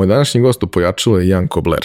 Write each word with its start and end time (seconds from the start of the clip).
Moj 0.00 0.06
današnji 0.06 0.40
gost 0.40 0.62
u 0.62 0.66
pojačalu 0.66 1.18
je 1.18 1.28
Jan 1.28 1.48
Kobler. 1.48 1.80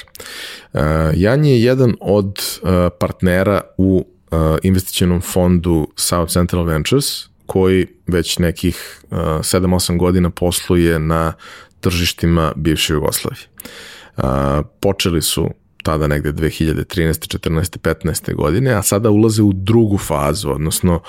Uh, 0.73 0.81
Jan 1.13 1.45
je 1.45 1.63
jedan 1.63 1.95
od 1.99 2.59
uh, 2.61 2.69
partnera 2.99 3.61
u 3.77 4.05
uh, 4.31 4.37
investicionom 4.63 5.21
fondu 5.21 5.87
South 5.95 6.31
Central 6.31 6.63
Ventures, 6.63 7.05
koji 7.45 7.87
već 8.07 8.37
nekih 8.37 9.01
uh, 9.11 9.17
7-8 9.17 9.97
godina 9.97 10.29
posluje 10.29 10.99
na 10.99 11.33
tržištima 11.79 12.53
bivše 12.55 12.93
Jugoslavije. 12.93 13.47
Uh, 14.17 14.23
počeli 14.79 15.21
su 15.21 15.49
tada 15.83 16.07
negde 16.07 16.31
2013. 16.31 17.37
14. 17.37 17.77
15. 17.77 18.35
godine, 18.35 18.73
a 18.73 18.81
sada 18.81 19.09
ulaze 19.09 19.43
u 19.43 19.53
drugu 19.53 19.97
fazu, 19.97 20.49
odnosno 20.49 20.99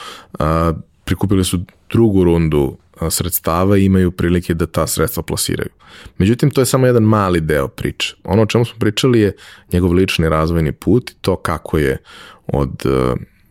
prikupili 1.04 1.44
su 1.44 1.60
drugu 1.90 2.24
rundu 2.24 2.76
sredstava 3.10 3.78
i 3.78 3.84
imaju 3.84 4.10
prilike 4.10 4.54
da 4.54 4.66
ta 4.66 4.86
sredstva 4.86 5.22
plasiraju. 5.22 5.70
Međutim, 6.18 6.50
to 6.50 6.60
je 6.60 6.66
samo 6.66 6.86
jedan 6.86 7.02
mali 7.02 7.40
deo 7.40 7.68
priče. 7.68 8.16
Ono 8.24 8.42
o 8.42 8.46
čemu 8.46 8.64
smo 8.64 8.78
pričali 8.78 9.20
je 9.20 9.32
njegov 9.72 9.92
lični 9.92 10.28
razvojni 10.28 10.72
put 10.72 11.10
i 11.10 11.14
to 11.20 11.36
kako 11.36 11.78
je 11.78 11.98
od 12.46 12.82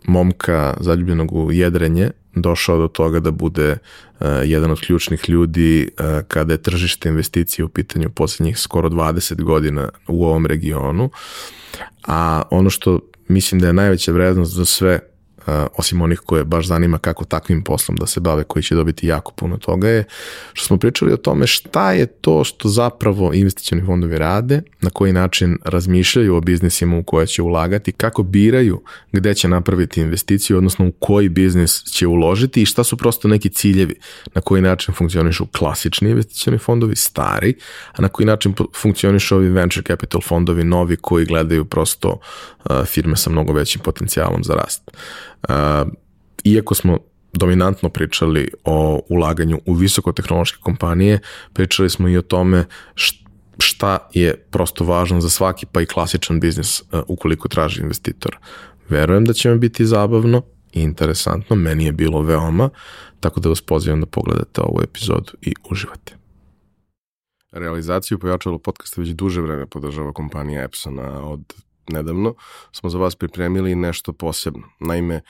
momka 0.08 0.78
zaljubljenog 0.80 1.34
u 1.34 1.52
jedrenje 1.52 2.12
došao 2.36 2.78
do 2.78 2.88
toga 2.88 3.20
da 3.20 3.32
bude 3.32 3.72
uh, 3.72 4.28
jedan 4.44 4.72
od 4.72 4.80
ključnih 4.80 5.30
ljudi 5.30 5.90
uh, 5.90 6.06
kada 6.28 6.54
je 6.54 6.62
tržište 6.62 7.10
investicije 7.10 7.66
u 7.66 7.70
pitanju 7.70 8.10
poslednjih 8.10 8.60
skoro 8.60 8.90
20 8.90 9.44
godina 9.44 9.90
u 10.08 10.26
ovom 10.26 10.46
regionu. 10.46 11.10
A 12.08 12.42
ono 12.52 12.70
što 12.70 13.00
mislim 13.28 13.62
da 13.62 13.68
je 13.68 13.74
najveća 13.74 14.12
vrednost 14.12 14.54
za 14.54 14.66
sve 14.66 15.00
osim 15.78 16.02
onih 16.02 16.20
koje 16.26 16.44
baš 16.44 16.68
zanima 16.68 16.98
kako 16.98 17.26
takvim 17.26 17.64
poslom 17.64 17.98
da 17.98 18.08
se 18.08 18.20
bave, 18.20 18.44
koji 18.44 18.64
će 18.64 18.76
dobiti 18.76 19.08
jako 19.08 19.32
puno 19.32 19.58
toga 19.58 19.88
je 19.88 20.04
što 20.54 20.66
smo 20.66 20.78
pričali 20.78 21.14
o 21.14 21.18
tome 21.18 21.48
šta 21.48 21.92
je 21.92 22.06
to 22.06 22.44
što 22.44 22.70
zapravo 22.70 23.34
investicioni 23.34 23.86
fondovi 23.86 24.18
rade, 24.18 24.62
na 24.82 24.90
koji 24.90 25.14
način 25.14 25.58
razmišljaju 25.64 26.36
o 26.36 26.42
biznisima 26.42 26.98
u 26.98 27.04
koje 27.04 27.28
će 27.28 27.42
ulagati, 27.42 27.92
kako 27.92 28.24
biraju 28.24 28.84
gde 29.12 29.34
će 29.34 29.48
napraviti 29.48 30.02
investiciju, 30.02 30.58
odnosno 30.58 30.88
u 30.88 30.92
koji 30.92 31.30
biznis 31.30 31.84
će 31.84 32.08
uložiti 32.08 32.62
i 32.62 32.66
šta 32.66 32.84
su 32.84 32.98
prosto 32.98 33.28
neki 33.28 33.50
ciljevi 33.50 33.96
na 34.34 34.42
koji 34.42 34.62
način 34.62 34.94
funkcionišu 34.94 35.46
klasični 35.46 36.10
investicioni 36.10 36.58
fondovi, 36.58 36.96
stari, 36.96 37.54
a 37.94 38.02
na 38.02 38.08
koji 38.08 38.26
način 38.26 38.54
funkcionišu 38.82 39.36
ovi 39.36 39.50
venture 39.50 39.84
capital 39.88 40.22
fondovi, 40.22 40.64
novi 40.64 40.96
koji 40.96 41.26
gledaju 41.26 41.66
prosto 41.66 42.20
firme 42.86 43.16
sa 43.16 43.30
mnogo 43.30 43.54
većim 43.54 43.82
potencijalom 43.82 44.44
za 44.44 44.54
rast. 44.54 44.92
Uh, 45.50 45.92
iako 46.44 46.76
smo 46.76 46.98
dominantno 47.34 47.90
pričali 47.90 48.52
o 48.64 49.02
ulaganju 49.10 49.60
u 49.66 49.74
visokotehnološke 49.74 50.58
kompanije, 50.62 51.20
pričali 51.54 51.90
smo 51.90 52.10
i 52.10 52.18
o 52.18 52.22
tome 52.22 52.66
šta 53.60 54.10
je 54.14 54.36
prosto 54.52 54.84
važno 54.84 55.22
za 55.22 55.30
svaki 55.30 55.66
pa 55.66 55.82
i 55.82 55.86
klasičan 55.86 56.40
biznis 56.40 56.82
uh, 56.82 56.88
ukoliko 57.08 57.48
traži 57.48 57.82
investitor. 57.82 58.38
Verujem 58.90 59.26
da 59.26 59.34
će 59.34 59.50
vam 59.50 59.60
biti 59.60 59.86
zabavno 59.86 60.42
i 60.74 60.82
interesantno, 60.82 61.56
meni 61.56 61.86
je 61.86 61.92
bilo 61.92 62.22
veoma, 62.22 62.70
tako 63.20 63.40
da 63.40 63.50
vas 63.50 63.62
pozivam 63.62 64.00
da 64.00 64.06
pogledate 64.06 64.62
ovu 64.62 64.82
epizodu 64.84 65.32
i 65.42 65.54
uživate. 65.70 66.16
Realizaciju 67.52 68.20
pojačalo 68.20 68.58
podcasta 68.60 69.02
već 69.02 69.10
duže 69.10 69.42
vreme 69.42 69.66
podržava 69.66 70.14
kompanija 70.14 70.64
Epsona 70.64 71.28
od 71.28 71.54
nedavno, 71.90 72.34
smo 72.72 72.90
za 72.90 72.98
vas 72.98 73.16
pripremili 73.16 73.76
nešto 73.76 74.14
posebno. 74.14 74.64
Naime, 74.80 75.22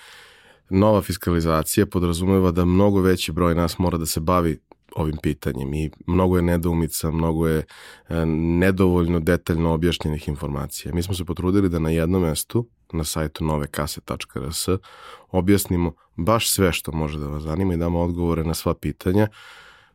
nova 0.70 1.02
fiskalizacija 1.02 1.86
podrazumeva 1.86 2.52
da 2.52 2.66
mnogo 2.66 3.02
veći 3.02 3.32
broj 3.32 3.56
nas 3.56 3.78
mora 3.78 3.98
da 3.98 4.06
se 4.06 4.20
bavi 4.20 4.60
ovim 4.96 5.18
pitanjem 5.22 5.74
i 5.74 5.92
mnogo 6.08 6.36
je 6.36 6.42
nedoumica, 6.42 7.12
mnogo 7.12 7.48
je 7.48 7.58
e, 7.58 8.26
nedovoljno 8.26 9.20
detaljno 9.20 9.74
objašnjenih 9.74 10.28
informacija. 10.28 10.94
Mi 10.94 11.04
smo 11.04 11.14
se 11.14 11.26
potrudili 11.26 11.70
da 11.70 11.80
na 11.80 11.90
jednom 11.90 12.22
mestu, 12.22 12.70
na 12.94 13.04
sajtu 13.04 13.46
novekase.rs, 13.46 14.68
objasnimo 15.32 15.94
baš 16.16 16.52
sve 16.52 16.74
što 16.74 16.92
može 16.92 17.20
da 17.20 17.28
vas 17.28 17.44
zanima 17.44 17.74
i 17.74 17.78
damo 17.78 18.02
odgovore 18.02 18.44
na 18.44 18.54
sva 18.54 18.74
pitanja 18.74 19.28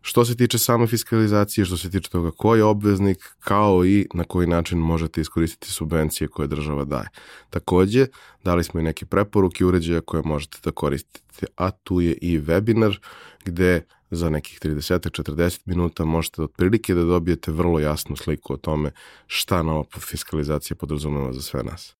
što 0.03 0.25
se 0.25 0.37
tiče 0.37 0.59
same 0.59 0.87
fiskalizacije, 0.87 1.65
što 1.65 1.77
se 1.77 1.91
tiče 1.91 2.11
toga 2.11 2.31
ko 2.31 2.55
je 2.55 2.65
obveznik, 2.65 3.19
kao 3.41 3.85
i 3.87 4.07
na 4.15 4.25
koji 4.25 4.47
način 4.47 4.79
možete 4.79 5.21
iskoristiti 5.21 5.73
subvencije 5.73 6.29
koje 6.29 6.49
država 6.49 6.85
daje. 6.85 7.09
Takođe, 7.51 8.07
dali 8.45 8.65
smo 8.65 8.81
i 8.81 8.83
neke 8.83 9.07
preporuke 9.07 9.65
uređaja 9.65 10.01
koje 10.01 10.23
možete 10.23 10.59
da 10.65 10.71
koristite, 10.71 11.47
a 11.57 11.71
tu 11.71 12.01
je 12.01 12.13
i 12.13 12.41
webinar 12.41 12.99
gde 13.45 13.85
za 14.11 14.31
nekih 14.31 14.59
30-40 14.63 15.61
minuta 15.65 16.05
možete 16.05 16.43
otprilike 16.43 16.95
da 16.95 17.05
dobijete 17.05 17.53
vrlo 17.53 17.81
jasnu 17.81 18.17
sliku 18.17 18.53
o 18.53 18.57
tome 18.57 18.91
šta 19.27 19.63
nova 19.63 19.85
fiskalizacija 19.99 20.77
podrazumeva 20.77 21.33
za 21.33 21.43
sve 21.43 21.63
nas. 21.63 22.00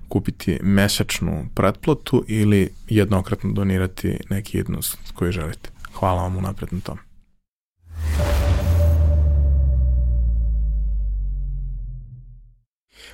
kupiti 0.11 0.59
mesečnu 0.61 1.45
pretplatu 1.55 2.25
ili 2.27 2.69
jednokratno 2.89 3.51
donirati 3.51 4.17
neki 4.29 4.57
jednost 4.57 4.97
koji 5.13 5.31
želite. 5.31 5.69
Hvala 5.93 6.21
vam 6.21 6.37
unapred 6.37 6.73
na 6.73 6.79
tom. 6.79 6.97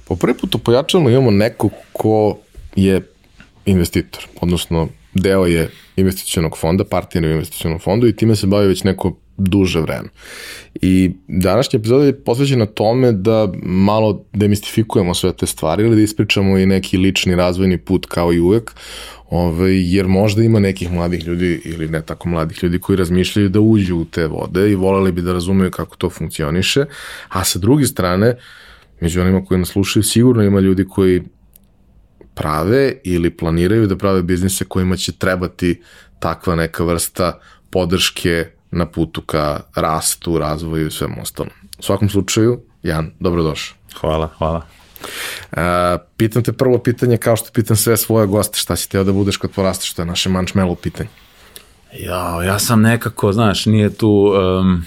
Po 0.08 0.16
prvi 0.16 0.38
put 0.38 0.56
u 0.56 0.60
pojačalno 0.60 1.10
imamo 1.10 1.32
neko 1.32 1.70
ko 1.94 2.38
je 2.76 3.02
investitor, 3.66 4.28
odnosno 4.42 4.88
deo 5.14 5.46
je 5.46 5.70
investicionog 5.96 6.58
fonda, 6.58 6.84
partner 6.84 7.44
u 7.76 7.80
fondu 7.80 8.08
i 8.08 8.16
time 8.16 8.36
se 8.36 8.48
bavi 8.48 8.68
već 8.68 8.84
neko 8.84 9.16
duže 9.38 9.82
vreme. 9.82 10.10
I 10.82 11.12
današnja 11.28 11.78
epizoda 11.78 12.06
je 12.06 12.24
posvećena 12.24 12.66
tome 12.66 13.12
da 13.12 13.52
malo 13.64 14.26
demistifikujemo 14.34 15.14
sve 15.14 15.34
te 15.34 15.46
stvari 15.46 15.84
ili 15.84 15.96
da 15.96 16.02
ispričamo 16.02 16.58
i 16.58 16.66
neki 16.66 16.98
lični 16.98 17.36
razvojni 17.36 17.78
put 17.78 18.06
kao 18.06 18.34
i 18.34 18.40
uvek, 18.40 18.72
ovaj, 19.30 19.96
jer 19.96 20.08
možda 20.08 20.44
ima 20.44 20.60
nekih 20.60 20.92
mladih 20.92 21.28
ljudi 21.28 21.62
ili 21.66 21.88
ne 21.90 22.02
tako 22.02 22.30
mladih 22.30 22.64
ljudi 22.64 22.80
koji 22.80 22.98
razmišljaju 22.98 23.50
da 23.50 23.60
uđu 23.60 23.98
u 23.98 24.06
te 24.06 24.28
vode 24.28 24.72
i 24.72 24.76
voleli 24.76 25.12
bi 25.12 25.22
da 25.22 25.34
razumeju 25.34 25.72
kako 25.72 25.96
to 25.96 26.10
funkcioniše, 26.10 26.86
a 27.30 27.44
sa 27.44 27.60
druge 27.60 27.86
strane, 27.86 28.38
među 29.02 29.22
onima 29.22 29.46
koji 29.46 29.60
nas 29.60 29.70
slušaju, 29.70 30.04
sigurno 30.04 30.44
ima 30.44 30.60
ljudi 30.60 30.86
koji 30.88 31.24
prave 32.34 32.94
ili 33.04 33.30
planiraju 33.30 33.88
da 33.88 33.98
prave 33.98 34.24
biznise 34.24 34.66
kojima 34.66 34.98
će 34.98 35.12
trebati 35.12 35.82
takva 36.20 36.56
neka 36.56 36.84
vrsta 36.84 37.40
podrške 37.70 38.46
na 38.72 38.86
putu 38.86 39.22
ka 39.22 39.60
rastu, 39.76 40.38
razvoju 40.38 40.88
i 40.88 40.92
svemu 40.92 41.22
ostalom. 41.22 41.52
U 41.80 41.84
svakom 41.84 42.10
slučaju, 42.10 42.62
Jan, 42.84 43.12
dobrodošao. 43.20 43.78
Hvala, 44.00 44.30
hvala. 44.38 44.62
Uh, 45.52 45.60
pitam 46.18 46.44
te 46.44 46.54
prvo 46.54 46.78
pitanje 46.78 47.18
kao 47.18 47.36
što 47.36 47.50
pitam 47.54 47.76
sve 47.76 47.98
svoje 47.98 48.28
goste, 48.28 48.60
šta 48.60 48.76
si 48.76 48.90
teo 48.90 49.04
da 49.04 49.14
budeš 49.14 49.38
kad 49.38 49.52
porasteš, 49.52 49.92
što 49.92 50.02
je 50.02 50.06
naše 50.06 50.30
mančmelo 50.30 50.76
pitanje. 50.76 51.10
Ja, 52.00 52.44
ja 52.44 52.60
sam 52.60 52.82
nekako, 52.82 53.34
znaš, 53.34 53.66
nije 53.66 53.94
tu... 53.94 54.34
Um, 54.60 54.86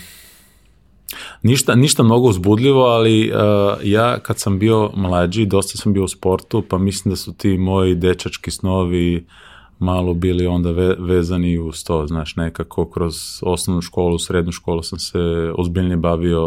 ništa, 1.43 1.75
ništa 1.75 2.03
mnogo 2.03 2.29
uzbudljivo, 2.29 2.83
ali 2.83 3.33
uh, 3.33 3.39
ja 3.83 4.19
kad 4.19 4.39
sam 4.39 4.59
bio 4.59 4.91
mlađi, 4.95 5.47
dosta 5.47 5.79
sam 5.79 5.93
bio 5.93 6.05
u 6.05 6.09
sportu, 6.09 6.65
pa 6.69 6.79
mislim 6.79 7.13
da 7.13 7.17
su 7.17 7.33
ti 7.33 7.59
moji 7.59 7.95
dečački 7.95 8.51
snovi 8.51 9.17
uh, 9.17 9.23
malo 9.81 10.15
bili 10.15 10.47
onda 10.47 10.71
ve, 10.71 10.97
vezani 10.99 11.59
uz 11.59 11.85
to, 11.85 12.07
znaš, 12.07 12.37
nekako 12.37 12.91
kroz 12.91 13.15
osnovnu 13.43 13.83
školu, 13.83 14.19
srednju 14.19 14.53
školu 14.53 14.83
sam 14.83 14.99
se 14.99 15.19
ozbiljnije 15.59 15.97
bavio, 15.97 16.41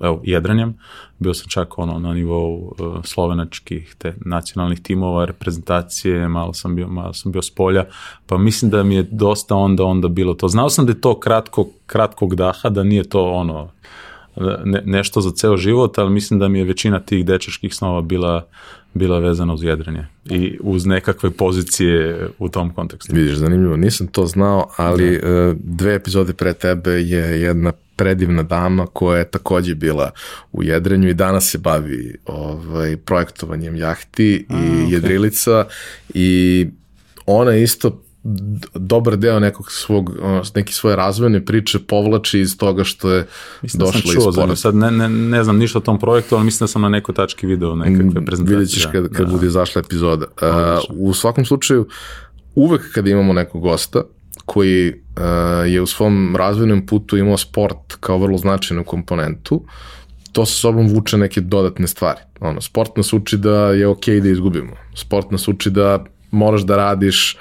evo, 0.00 0.20
jedranjem, 0.24 0.74
bio 1.18 1.34
sam 1.34 1.48
čak 1.48 1.78
ono 1.78 1.98
na 1.98 2.14
nivou 2.14 2.56
uh, 2.56 3.04
slovenačkih 3.04 3.94
te 3.98 4.14
nacionalnih 4.24 4.80
timova, 4.80 5.24
reprezentacije, 5.24 6.28
malo 6.28 6.52
sam 6.52 6.76
bio, 6.76 6.88
malo 6.88 7.12
sam 7.12 7.32
bio 7.32 7.42
s 7.42 7.50
polja, 7.50 7.84
pa 8.26 8.38
mislim 8.38 8.70
da 8.70 8.82
mi 8.82 8.94
je 8.94 9.08
dosta 9.10 9.56
onda 9.56 9.84
onda 9.84 10.08
bilo 10.08 10.34
to. 10.34 10.48
Znao 10.48 10.70
sam 10.70 10.86
da 10.86 10.92
je 10.92 11.00
to 11.00 11.20
kratko, 11.20 11.66
kratkog 11.86 12.34
daha, 12.34 12.68
da 12.70 12.82
nije 12.82 13.08
to 13.08 13.30
ono, 13.30 13.68
ne, 14.64 14.82
nešto 14.84 15.20
za 15.20 15.30
ceo 15.30 15.56
život, 15.56 15.98
ali 15.98 16.10
mislim 16.10 16.40
da 16.40 16.48
mi 16.48 16.58
je 16.58 16.64
većina 16.64 17.00
tih 17.00 17.24
dečačkih 17.24 17.74
snova 17.74 18.00
bila 18.00 18.46
bila 18.94 19.18
vezana 19.18 19.54
uz 19.54 19.62
jedrenje 19.62 20.06
i 20.30 20.58
uz 20.60 20.86
nekakve 20.86 21.30
pozicije 21.30 22.28
u 22.38 22.48
tom 22.48 22.74
kontekstu. 22.74 23.14
Vidiš, 23.14 23.34
zanimljivo, 23.34 23.76
nisam 23.76 24.06
to 24.06 24.26
znao, 24.26 24.70
ali 24.76 25.18
da. 25.18 25.28
E, 25.28 25.54
dve 25.58 25.94
epizode 25.94 26.32
pre 26.32 26.52
tebe 26.52 26.90
je 26.90 27.40
jedna 27.40 27.72
predivna 27.96 28.42
dama 28.42 28.86
koja 28.86 29.18
je 29.18 29.30
takođe 29.30 29.74
bila 29.74 30.10
u 30.52 30.62
jedrenju 30.62 31.08
i 31.08 31.14
danas 31.14 31.50
se 31.50 31.58
bavi 31.58 32.16
ovaj, 32.26 32.96
projektovanjem 32.96 33.76
jahti 33.76 34.34
i 34.34 34.44
okay. 34.48 34.92
jedrilica 34.92 35.66
i 36.14 36.66
ona 37.26 37.56
isto 37.56 38.02
dobar 38.74 39.16
deo 39.16 39.40
nekog 39.40 39.72
svog, 39.72 40.10
neki 40.54 40.72
svoje 40.72 40.96
razvojne 40.96 41.44
priče 41.44 41.78
povlači 41.78 42.40
iz 42.40 42.58
toga 42.58 42.84
što 42.84 43.10
je 43.10 43.26
mislim 43.62 43.78
da 43.80 43.86
došlo 43.86 44.12
iz 44.12 44.34
sporta. 44.34 44.56
Sad 44.56 44.74
ne, 44.74 44.90
ne, 44.90 45.08
ne 45.08 45.44
znam 45.44 45.58
ništa 45.58 45.78
o 45.78 45.82
tom 45.82 45.98
projektu, 45.98 46.34
ali 46.34 46.44
mislim 46.44 46.64
da 46.64 46.68
sam 46.68 46.82
na 46.82 46.88
nekoj 46.88 47.14
tački 47.14 47.46
video 47.46 47.74
nekakve 47.74 48.04
mm, 48.04 48.24
prezentacije. 48.24 48.58
Vidjet 48.58 48.74
ćeš 48.74 48.86
kad, 48.92 49.08
kad 49.08 49.26
da. 49.26 49.32
bude 49.32 49.46
izašla 49.46 49.80
epizoda. 49.80 50.26
Uh, 50.26 51.08
u 51.08 51.14
svakom 51.14 51.44
slučaju, 51.44 51.88
uvek 52.54 52.92
kad 52.92 53.06
imamo 53.06 53.32
nekog 53.32 53.62
gosta, 53.62 54.02
koji 54.44 54.88
uh, 54.90 55.72
je 55.72 55.80
u 55.80 55.86
svom 55.86 56.36
razvojnom 56.36 56.86
putu 56.86 57.16
imao 57.16 57.36
sport 57.36 57.94
kao 58.00 58.18
vrlo 58.18 58.38
značajnu 58.38 58.84
komponentu, 58.84 59.64
to 60.32 60.46
sa 60.46 60.54
sobom 60.54 60.88
vuče 60.88 61.18
neke 61.18 61.40
dodatne 61.40 61.86
stvari. 61.86 62.20
Ono, 62.40 62.60
sport 62.60 62.96
nas 62.96 63.12
uči 63.12 63.36
da 63.36 63.70
je 63.70 63.86
okej 63.86 64.14
okay 64.14 64.22
da 64.22 64.28
izgubimo. 64.28 64.72
Sport 64.94 65.30
nas 65.30 65.48
uči 65.48 65.70
da 65.70 66.04
moraš 66.30 66.62
da 66.62 66.76
radiš 66.76 67.36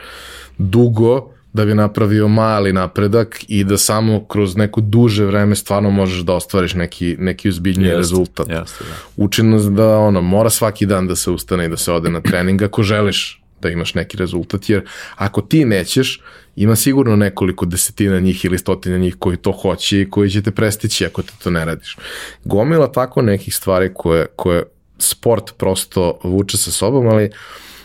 dugo 0.57 1.31
da 1.53 1.65
bi 1.65 1.73
napravio 1.75 2.27
mali 2.27 2.73
napredak 2.73 3.39
i 3.47 3.63
da 3.63 3.77
samo 3.77 4.25
kroz 4.25 4.55
neko 4.55 4.81
duže 4.81 5.25
vreme 5.25 5.55
stvarno 5.55 5.89
možeš 5.89 6.19
da 6.19 6.33
ostvariš 6.33 6.73
neki, 6.73 7.15
neki 7.19 7.49
uzbiljniji 7.49 7.87
jest, 7.87 7.97
rezultat. 7.97 8.49
Jeste, 8.49 8.83
da. 8.83 9.23
Uči 9.23 9.43
nas 9.43 9.63
da 9.63 9.97
ono, 9.97 10.21
mora 10.21 10.49
svaki 10.49 10.85
dan 10.85 11.07
da 11.07 11.15
se 11.15 11.31
ustane 11.31 11.65
i 11.65 11.69
da 11.69 11.77
se 11.77 11.91
ode 11.91 12.09
na 12.09 12.21
trening 12.21 12.61
ako 12.61 12.83
želiš 12.83 13.41
da 13.61 13.69
imaš 13.69 13.93
neki 13.93 14.17
rezultat, 14.17 14.69
jer 14.69 14.81
ako 15.15 15.41
ti 15.41 15.65
nećeš, 15.65 16.21
ima 16.55 16.75
sigurno 16.75 17.15
nekoliko 17.15 17.65
desetina 17.65 18.19
njih 18.19 18.45
ili 18.45 18.57
stotina 18.57 18.97
njih 18.97 19.15
koji 19.19 19.37
to 19.37 19.51
hoće 19.51 20.01
i 20.01 20.09
koji 20.09 20.29
će 20.29 20.41
te 20.41 20.51
prestići 20.51 21.05
ako 21.05 21.21
te 21.21 21.31
to 21.43 21.49
ne 21.49 21.65
radiš. 21.65 21.97
Gomila 22.43 22.91
tako 22.91 23.21
nekih 23.21 23.55
stvari 23.55 23.91
koje, 23.93 24.25
koje 24.35 24.63
sport 24.97 25.53
prosto 25.57 26.19
vuče 26.23 26.57
sa 26.57 26.71
sobom, 26.71 27.07
ali 27.07 27.29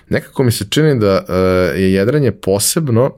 nekako 0.09 0.43
mi 0.43 0.53
se 0.53 0.67
čini 0.71 0.99
da 1.01 1.25
uh, 1.29 1.81
je 1.81 1.93
jedranje 1.93 2.33
posebno 2.33 3.11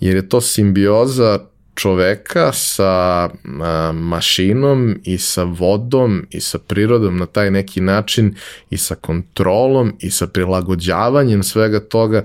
jer 0.00 0.16
je 0.16 0.28
to 0.28 0.40
simbioza 0.40 1.38
čoveka 1.74 2.52
sa 2.52 3.28
uh, 3.32 3.50
mašinom 3.94 5.00
i 5.04 5.18
sa 5.18 5.42
vodom 5.42 6.26
i 6.30 6.40
sa 6.40 6.58
prirodom 6.58 7.16
na 7.16 7.26
taj 7.26 7.50
neki 7.50 7.80
način 7.80 8.34
i 8.70 8.76
sa 8.76 8.94
kontrolom 8.94 9.92
i 9.98 10.10
sa 10.10 10.26
prilagođavanjem 10.26 11.42
svega 11.42 11.80
toga. 11.80 12.24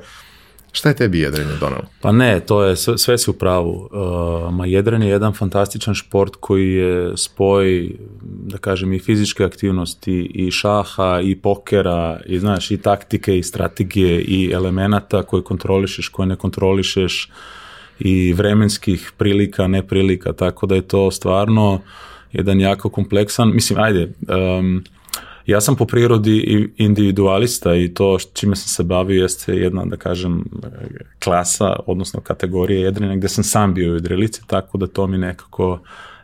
Šta 0.71 0.89
je 0.89 0.95
tebi 0.95 1.19
jedrenje 1.19 1.51
donalo? 1.59 1.83
Pa 2.01 2.11
ne, 2.11 2.39
to 2.39 2.63
je, 2.63 2.75
sve, 2.75 3.17
si 3.17 3.29
u 3.29 3.33
pravu. 3.33 3.89
Uh, 3.91 4.53
ma 4.53 4.65
je 4.65 4.83
jedan 5.09 5.33
fantastičan 5.33 5.95
šport 5.95 6.35
koji 6.39 6.73
je 6.73 7.17
spoj, 7.17 7.91
da 8.21 8.57
kažem, 8.57 8.93
i 8.93 8.99
fizičke 8.99 9.43
aktivnosti, 9.43 10.31
i 10.33 10.51
šaha, 10.51 11.21
i 11.23 11.35
pokera, 11.35 12.19
i 12.25 12.39
znaš, 12.39 12.71
i 12.71 12.77
taktike, 12.77 13.37
i 13.37 13.43
strategije, 13.43 14.21
i 14.21 14.51
elemenata 14.53 15.23
koje 15.23 15.43
kontrolišeš, 15.43 16.09
koje 16.09 16.27
ne 16.27 16.35
kontrolišeš, 16.35 17.29
i 17.99 18.33
vremenskih 18.33 19.11
prilika, 19.17 19.67
neprilika, 19.67 20.33
tako 20.33 20.67
da 20.67 20.75
je 20.75 20.81
to 20.81 21.11
stvarno 21.11 21.81
jedan 22.31 22.59
jako 22.59 22.89
kompleksan, 22.89 23.51
mislim, 23.53 23.79
ajde, 23.79 24.13
um, 24.59 24.83
ja 25.47 25.61
sam 25.61 25.75
po 25.75 25.85
prirodi 25.85 26.69
individualista 26.77 27.75
i 27.75 27.94
to 27.94 28.17
čime 28.33 28.55
sam 28.55 28.67
se 28.67 28.83
bavio 28.83 29.21
jeste 29.21 29.53
jedna, 29.53 29.85
da 29.85 29.97
kažem, 29.97 30.44
klasa, 31.23 31.75
odnosno 31.85 32.21
kategorija 32.21 32.79
jedrina 32.79 33.15
gde 33.15 33.29
sam 33.29 33.44
sam 33.44 33.73
bio 33.73 33.91
u 33.91 33.95
jedrilici, 33.95 34.41
tako 34.47 34.77
da 34.77 34.88
to 34.88 35.07
mi 35.07 35.17
nekako 35.17 35.79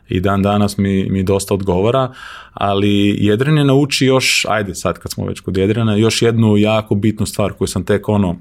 i 0.08 0.20
dan 0.20 0.42
danas 0.42 0.78
mi, 0.78 1.10
mi 1.10 1.22
dosta 1.22 1.54
odgovara, 1.54 2.12
ali 2.52 3.16
jedrenje 3.18 3.64
nauči 3.64 4.06
još, 4.06 4.46
ajde 4.48 4.74
sad 4.74 4.98
kad 4.98 5.12
smo 5.12 5.26
već 5.26 5.40
kod 5.40 5.56
jedrena, 5.56 5.96
još 5.96 6.22
jednu 6.22 6.56
jako 6.56 6.94
bitnu 6.94 7.26
stvar 7.26 7.52
koju 7.52 7.68
sam 7.68 7.84
tek 7.84 8.08
ono 8.08 8.36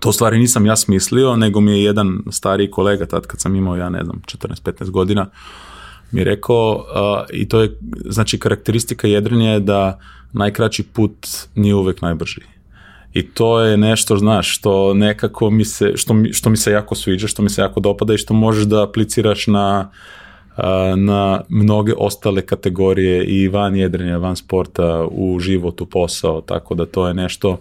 to 0.00 0.12
stvari 0.12 0.38
nisam 0.38 0.66
ja 0.66 0.76
smislio, 0.76 1.36
nego 1.36 1.60
mi 1.60 1.72
je 1.72 1.84
jedan 1.84 2.18
stariji 2.30 2.70
kolega, 2.70 3.06
tad 3.06 3.26
kad 3.26 3.40
sam 3.40 3.56
imao, 3.56 3.76
ja 3.76 3.88
ne 3.88 4.04
znam, 4.04 4.22
14-15 4.26 4.90
godina, 4.90 5.26
mi 6.14 6.20
je 6.20 6.24
rekao, 6.24 6.74
uh, 6.74 7.26
i 7.32 7.48
to 7.48 7.60
je, 7.60 7.78
znači, 8.04 8.38
karakteristika 8.38 9.08
jedrenja 9.08 9.52
je 9.52 9.60
da 9.60 9.98
najkraći 10.32 10.82
put 10.82 11.26
nije 11.54 11.74
uvek 11.74 12.02
najbrži. 12.02 12.40
I 13.12 13.22
to 13.22 13.60
je 13.60 13.76
nešto, 13.76 14.16
znaš, 14.16 14.56
što 14.56 14.94
nekako 14.94 15.50
mi 15.50 15.64
se, 15.64 15.92
što 15.96 16.14
mi, 16.14 16.32
što 16.32 16.50
mi 16.50 16.56
se 16.56 16.72
jako 16.72 16.94
sviđa, 16.94 17.28
što 17.28 17.42
mi 17.42 17.50
se 17.50 17.62
jako 17.62 17.80
dopada 17.80 18.14
i 18.14 18.18
što 18.18 18.34
možeš 18.34 18.64
da 18.64 18.82
apliciraš 18.82 19.46
na, 19.46 19.90
na 20.96 21.40
mnoge 21.48 21.92
ostale 21.98 22.42
kategorije 22.42 23.24
i 23.24 23.48
van 23.48 23.76
jedrenja, 23.76 24.18
van 24.18 24.36
sporta, 24.36 25.06
u 25.10 25.38
životu, 25.40 25.86
posao, 25.86 26.40
tako 26.40 26.74
da 26.74 26.86
to 26.86 27.08
je 27.08 27.14
nešto 27.14 27.58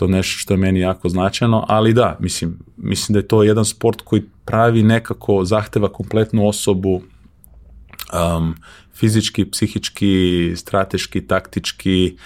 to 0.00 0.06
nešto 0.06 0.38
što 0.38 0.54
je 0.54 0.58
meni 0.58 0.80
jako 0.80 1.08
značajno, 1.08 1.64
ali 1.68 1.92
da, 1.92 2.16
mislim, 2.20 2.58
mislim 2.76 3.12
da 3.12 3.18
je 3.18 3.28
to 3.28 3.42
jedan 3.42 3.64
sport 3.64 4.00
koji 4.00 4.22
pravi 4.44 4.82
nekako, 4.82 5.44
zahteva 5.44 5.88
kompletnu 5.88 6.48
osobu 6.48 7.02
um, 8.12 8.54
fizički, 8.94 9.44
psihički, 9.44 10.52
strateški, 10.56 11.20
taktički, 11.26 12.16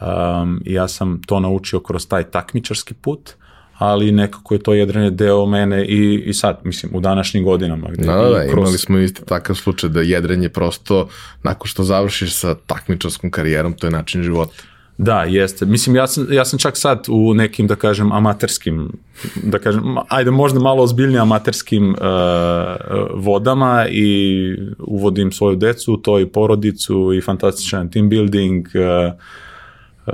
um, 0.00 0.60
ja 0.64 0.88
sam 0.88 1.20
to 1.26 1.40
naučio 1.40 1.80
kroz 1.80 2.06
taj 2.06 2.24
takmičarski 2.24 2.94
put, 2.94 3.34
ali 3.78 4.12
nekako 4.12 4.54
je 4.54 4.62
to 4.62 4.74
jedranje 4.74 5.10
deo 5.10 5.46
mene 5.46 5.84
i, 5.84 6.22
i 6.26 6.34
sad, 6.34 6.60
mislim, 6.64 6.94
u 6.94 7.00
današnjim 7.00 7.44
godinama. 7.44 7.88
Gde 7.92 8.06
da, 8.06 8.14
da, 8.14 8.28
da, 8.28 8.46
kroz... 8.50 8.68
imali 8.68 8.78
smo 8.78 8.98
isti 8.98 9.24
takav 9.24 9.56
slučaj 9.56 9.90
da 9.90 10.00
jedrenje 10.00 10.48
prosto, 10.48 11.08
nakon 11.42 11.68
što 11.68 11.84
završiš 11.84 12.34
sa 12.34 12.54
takmičarskom 12.54 13.30
karijerom, 13.30 13.72
to 13.72 13.86
je 13.86 13.90
način 13.90 14.22
života. 14.22 14.62
Da, 14.98 15.22
jeste. 15.22 15.66
Mislim, 15.66 15.96
ja 15.96 16.06
sam, 16.06 16.26
ja 16.32 16.44
sam 16.44 16.58
čak 16.58 16.76
sad 16.76 17.04
u 17.08 17.34
nekim, 17.34 17.66
da 17.66 17.76
kažem, 17.76 18.12
amaterskim, 18.12 18.92
da 19.42 19.58
kažem, 19.58 19.96
ajde 20.08 20.30
možda 20.30 20.60
malo 20.60 20.82
ozbiljnije 20.82 21.20
amaterskim 21.20 21.90
uh, 21.90 21.96
vodama 23.14 23.86
i 23.90 24.56
uvodim 24.78 25.32
svoju 25.32 25.56
decu, 25.56 25.96
to 25.96 26.20
i 26.20 26.26
porodicu 26.26 27.12
i 27.14 27.20
fantastičan 27.20 27.90
team 27.90 28.08
building, 28.08 28.66
uh, 28.66 29.12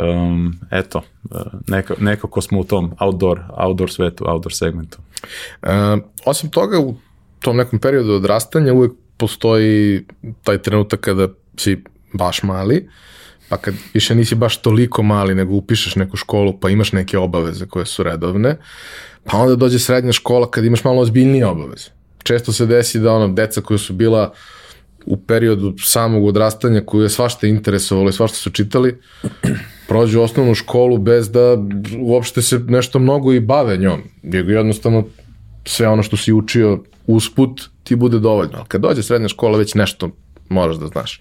um, 0.04 0.54
eto, 0.70 1.02
neka, 1.68 1.94
nekako 1.98 2.40
smo 2.40 2.60
u 2.60 2.64
tom 2.64 2.92
outdoor, 3.00 3.40
outdoor 3.56 3.90
svetu, 3.90 4.24
outdoor 4.28 4.52
segmentu. 4.52 4.98
Uh, 5.62 5.68
osim 6.24 6.50
toga, 6.50 6.80
u 6.80 6.94
tom 7.40 7.56
nekom 7.56 7.78
periodu 7.78 8.12
odrastanja 8.12 8.72
uvek 8.72 8.92
postoji 9.16 10.04
taj 10.42 10.58
trenutak 10.58 11.00
kada 11.00 11.28
si 11.56 11.84
baš 12.12 12.42
mali, 12.42 12.76
uh, 12.76 12.92
pa 13.52 13.56
kad 13.56 13.74
više 13.94 14.14
nisi 14.14 14.34
baš 14.34 14.56
toliko 14.56 15.02
mali, 15.02 15.34
nego 15.34 15.54
upišeš 15.54 15.96
neku 15.96 16.16
školu, 16.16 16.54
pa 16.60 16.70
imaš 16.70 16.92
neke 16.92 17.18
obaveze 17.18 17.66
koje 17.66 17.86
su 17.86 18.02
redovne, 18.02 18.56
pa 19.24 19.36
onda 19.36 19.56
dođe 19.56 19.78
srednja 19.78 20.12
škola 20.12 20.50
kad 20.50 20.64
imaš 20.64 20.84
malo 20.84 21.02
ozbiljnije 21.02 21.46
obaveze. 21.46 21.90
Često 22.22 22.52
se 22.52 22.66
desi 22.66 23.00
da 23.00 23.12
ono, 23.12 23.28
deca 23.28 23.60
koja 23.60 23.78
su 23.78 23.92
bila 23.92 24.32
u 25.06 25.16
periodu 25.16 25.74
samog 25.78 26.24
odrastanja 26.24 26.80
koju 26.80 27.02
je 27.02 27.10
svašta 27.10 27.46
interesovalo 27.46 28.08
i 28.08 28.12
svašta 28.12 28.36
su 28.36 28.50
čitali, 28.50 28.98
prođu 29.88 30.20
osnovnu 30.20 30.54
školu 30.54 30.98
bez 30.98 31.30
da 31.30 31.58
uopšte 32.00 32.42
se 32.42 32.58
nešto 32.58 32.98
mnogo 32.98 33.32
i 33.32 33.40
bave 33.40 33.76
njom. 33.76 34.02
Jer 34.22 34.50
jednostavno 34.50 35.04
sve 35.64 35.88
ono 35.88 36.02
što 36.02 36.16
si 36.16 36.32
učio 36.32 36.82
usput 37.06 37.68
ti 37.84 37.96
bude 37.96 38.18
dovoljno. 38.18 38.56
Ali 38.56 38.68
kad 38.68 38.80
dođe 38.80 39.02
srednja 39.02 39.28
škola 39.28 39.58
već 39.58 39.74
nešto 39.74 40.10
moraš 40.52 40.76
da 40.76 40.86
znaš. 40.86 41.20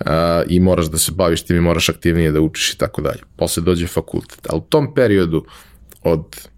Uh, 0.00 0.06
I 0.48 0.60
moraš 0.60 0.86
da 0.86 0.98
se 0.98 1.12
baviš 1.12 1.42
tim 1.42 1.56
i 1.56 1.60
moraš 1.60 1.88
aktivnije 1.88 2.32
da 2.32 2.40
učiš 2.40 2.72
i 2.74 2.78
tako 2.78 3.02
dalje. 3.02 3.20
Posle 3.36 3.62
dođe 3.62 3.86
fakultet. 3.86 4.46
Ali 4.50 4.58
u 4.58 4.68
tom 4.68 4.94
periodu 4.94 5.44
od 6.02 6.48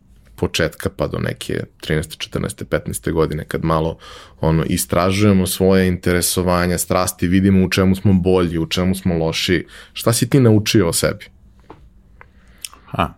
početka 0.40 0.88
pa 0.96 1.06
do 1.06 1.18
neke 1.18 1.64
13. 1.86 2.30
14. 2.32 2.64
15. 2.64 3.12
godine 3.12 3.44
kad 3.44 3.64
malo 3.64 3.98
ono 4.40 4.64
istražujemo 4.64 5.46
svoje 5.46 5.88
interesovanja, 5.88 6.78
strasti, 6.78 7.28
vidimo 7.28 7.66
u 7.66 7.70
čemu 7.70 7.96
smo 7.96 8.12
bolji, 8.12 8.58
u 8.58 8.66
čemu 8.66 8.94
smo 8.94 9.18
loši. 9.18 9.66
Šta 9.92 10.12
si 10.12 10.30
ti 10.30 10.40
naučio 10.40 10.88
o 10.88 10.92
sebi? 10.92 11.24
Ha, 12.86 13.14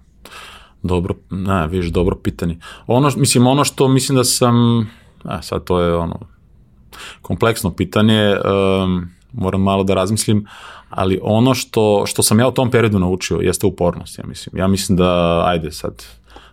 dobro, 0.83 1.15
ne, 1.31 1.69
viš, 1.69 1.87
dobro 1.87 2.17
pitanje. 2.17 2.59
Ono, 2.87 3.11
mislim, 3.17 3.47
ono 3.47 3.65
što 3.65 3.89
mislim 3.89 4.17
da 4.17 4.25
sam, 4.25 4.87
a 5.23 5.43
sad 5.43 5.65
to 5.65 5.81
je 5.81 5.95
ono, 5.95 6.32
kompleksno 7.23 7.73
pitanje, 7.75 8.37
um, 8.37 9.11
moram 9.33 9.63
malo 9.63 9.85
da 9.85 9.95
razmislim, 9.95 10.47
ali 10.91 11.21
ono 11.23 11.55
što, 11.55 12.05
što 12.07 12.23
sam 12.23 12.41
ja 12.41 12.49
u 12.49 12.53
tom 12.53 12.71
periodu 12.71 12.99
naučio 12.99 13.37
jeste 13.37 13.67
upornost, 13.67 14.19
ja 14.19 14.25
mislim. 14.27 14.59
Ja 14.59 14.69
mislim 14.69 14.99
da, 14.99 15.43
ajde 15.47 15.73
sad, 15.73 16.05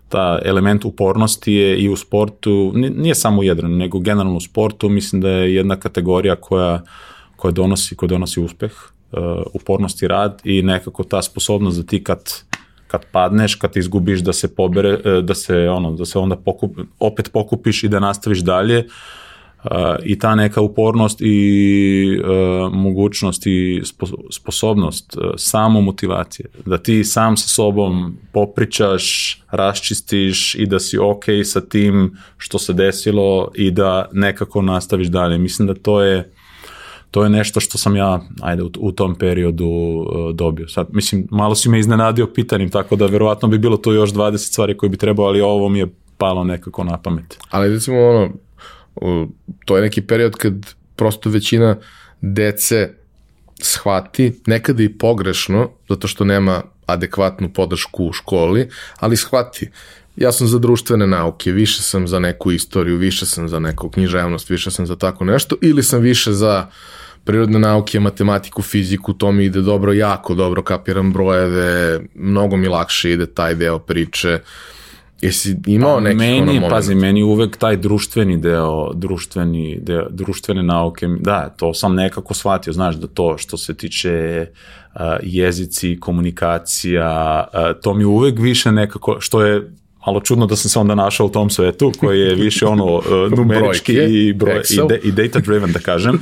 ta 0.09 0.39
element 0.45 0.85
upornosti 0.85 1.53
je 1.53 1.77
i 1.77 1.89
u 1.89 1.95
sportu, 1.95 2.71
nije 2.75 3.15
samo 3.15 3.41
u 3.41 3.43
nego 3.67 3.99
generalno 3.99 4.37
u 4.37 4.41
sportu, 4.41 4.89
mislim 4.89 5.21
da 5.21 5.29
je 5.29 5.55
jedna 5.55 5.75
kategorija 5.75 6.35
koja, 6.35 6.81
koja 7.35 7.51
donosi, 7.51 7.95
koja 7.95 8.07
donosi 8.07 8.41
uspeh, 8.41 8.71
uh, 9.11 9.19
upornost 9.53 10.01
i 10.01 10.07
rad 10.07 10.41
i 10.43 10.61
nekako 10.61 11.03
ta 11.03 11.21
sposobnost 11.21 11.77
da 11.77 11.83
ti 11.83 12.03
kad 12.03 12.19
kad 12.87 13.05
padneš, 13.11 13.55
kad 13.55 13.77
izgubiš 13.77 14.19
da 14.19 14.33
se 14.33 14.55
pobere, 14.55 14.93
uh, 14.93 15.23
da 15.23 15.35
se 15.35 15.69
ono, 15.69 15.91
da 15.91 16.05
se 16.05 16.19
onda 16.19 16.35
pokup, 16.35 16.79
opet 16.99 17.29
pokupiš 17.33 17.83
i 17.83 17.87
da 17.87 17.99
nastaviš 17.99 18.39
dalje, 18.39 18.87
i 20.03 20.19
ta 20.19 20.35
neka 20.35 20.61
upornost 20.61 21.21
i 21.21 22.21
uh, 22.23 22.73
mogućnost 22.73 23.47
i 23.47 23.81
sposobnost 24.31 25.17
uh, 25.17 25.31
samo 25.37 25.81
motivacije. 25.81 26.45
Da 26.65 26.77
ti 26.77 27.03
sam 27.03 27.37
sa 27.37 27.47
sobom 27.47 28.17
popričaš, 28.31 29.35
raščistiš 29.51 30.55
i 30.55 30.65
da 30.65 30.79
si 30.79 30.97
ok 30.97 31.23
sa 31.43 31.61
tim 31.61 32.17
što 32.37 32.59
se 32.59 32.73
desilo 32.73 33.51
i 33.55 33.71
da 33.71 34.09
nekako 34.13 34.61
nastaviš 34.61 35.07
dalje. 35.07 35.37
Mislim 35.37 35.67
da 35.67 35.73
to 35.73 36.01
je 36.01 36.31
to 37.11 37.23
je 37.23 37.29
nešto 37.29 37.59
što 37.59 37.77
sam 37.77 37.95
ja, 37.95 38.21
ajde, 38.41 38.63
u, 38.63 38.69
u 38.79 38.91
tom 38.91 39.15
periodu 39.15 39.67
uh, 39.67 40.35
dobio. 40.35 40.67
Sad, 40.67 40.87
mislim, 40.91 41.27
malo 41.31 41.55
si 41.55 41.69
me 41.69 41.79
iznenadio 41.79 42.27
pitanjem, 42.27 42.69
tako 42.69 42.95
da 42.95 43.05
verovatno 43.05 43.47
bi 43.47 43.57
bilo 43.57 43.77
to 43.77 43.93
još 43.93 44.13
20 44.13 44.37
stvari 44.37 44.77
koje 44.77 44.89
bi 44.89 44.97
trebalo, 44.97 45.27
ali 45.27 45.41
ovo 45.41 45.69
mi 45.69 45.79
je 45.79 45.87
palo 46.17 46.43
nekako 46.43 46.83
na 46.83 46.97
pamet. 46.97 47.37
Ali 47.49 47.73
recimo 47.73 47.97
ono, 47.97 48.29
to 49.65 49.75
je 49.75 49.81
neki 49.81 50.01
period 50.01 50.35
kad 50.35 50.53
prosto 50.95 51.29
većina 51.29 51.75
dece 52.21 52.89
shvati, 53.61 54.41
nekada 54.45 54.83
i 54.83 54.89
pogrešno, 54.89 55.69
zato 55.89 56.07
što 56.07 56.25
nema 56.25 56.61
adekvatnu 56.85 57.53
podršku 57.53 58.05
u 58.05 58.13
školi, 58.13 58.69
ali 58.99 59.17
shvati. 59.17 59.69
Ja 60.15 60.31
sam 60.31 60.47
za 60.47 60.59
društvene 60.59 61.07
nauke, 61.07 61.51
više 61.51 61.81
sam 61.81 62.07
za 62.07 62.19
neku 62.19 62.51
istoriju, 62.51 62.97
više 62.97 63.25
sam 63.25 63.49
za 63.49 63.59
neku 63.59 63.89
književnost, 63.89 64.49
više 64.49 64.71
sam 64.71 64.85
za 64.85 64.95
tako 64.95 65.25
nešto, 65.25 65.55
ili 65.61 65.83
sam 65.83 66.01
više 66.01 66.31
za 66.33 66.67
prirodne 67.23 67.59
nauke, 67.59 67.99
matematiku, 67.99 68.61
fiziku, 68.61 69.13
to 69.13 69.31
mi 69.31 69.45
ide 69.45 69.61
dobro, 69.61 69.93
jako 69.93 70.33
dobro, 70.33 70.63
kapiram 70.63 71.13
brojeve, 71.13 71.99
mnogo 72.15 72.57
mi 72.57 72.67
lakše 72.67 73.11
ide 73.11 73.25
taj 73.25 73.55
deo 73.55 73.79
priče. 73.79 74.33
Uh, 74.33 74.78
Jesi 75.21 75.55
imao 75.67 75.95
pa, 75.95 75.99
neki 75.99 76.15
meni, 76.15 76.57
ono 76.57 76.69
Pazi, 76.69 76.95
meni 76.95 77.23
uvek 77.23 77.57
taj 77.57 77.77
društveni 77.77 78.37
deo, 78.37 78.93
društveni 78.93 79.79
deo, 79.81 80.07
društvene 80.09 80.63
nauke, 80.63 81.07
da, 81.19 81.49
to 81.49 81.73
sam 81.73 81.95
nekako 81.95 82.33
shvatio, 82.33 82.73
znaš, 82.73 82.95
da 82.95 83.07
to 83.07 83.37
što 83.37 83.57
se 83.57 83.73
tiče 83.73 84.45
uh, 84.95 85.01
jezici, 85.23 85.99
komunikacija, 85.99 87.43
uh, 87.53 87.81
to 87.81 87.93
mi 87.93 88.05
uvek 88.05 88.39
više 88.39 88.71
nekako, 88.71 89.17
što 89.19 89.45
je 89.45 89.71
malo 90.05 90.19
čudno 90.19 90.45
da 90.45 90.55
sam 90.55 90.69
se 90.69 90.79
onda 90.79 90.95
našao 90.95 91.25
u 91.25 91.29
tom 91.29 91.49
svetu, 91.49 91.91
koji 91.99 92.19
je 92.19 92.35
više 92.35 92.65
ono 92.65 92.95
uh, 92.95 93.03
numerički 93.37 93.93
i, 93.93 94.33
broj, 94.33 94.61
i, 94.69 94.79
de, 94.89 94.99
i 95.03 95.11
data 95.11 95.39
driven, 95.39 95.71
da 95.71 95.79
kažem. 95.79 96.21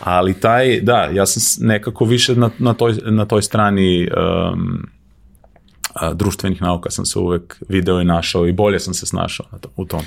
Ali 0.00 0.34
taj, 0.34 0.80
da, 0.80 1.08
ja 1.12 1.26
sam 1.26 1.66
nekako 1.66 2.04
više 2.04 2.34
na, 2.34 2.50
na, 2.58 2.74
toj, 2.74 2.94
na 3.04 3.24
toj 3.24 3.42
strani 3.42 4.08
um, 4.08 4.86
a, 6.00 6.14
društvenih 6.14 6.62
nauka 6.62 6.90
sam 6.90 7.06
se 7.06 7.18
uvek 7.18 7.56
video 7.68 8.00
i 8.00 8.04
našao 8.04 8.46
i 8.46 8.52
bolje 8.52 8.80
sam 8.80 8.94
se 8.94 9.06
snašao 9.06 9.46
na 9.52 9.58
to, 9.58 9.68
u 9.76 9.84
tom. 9.84 10.02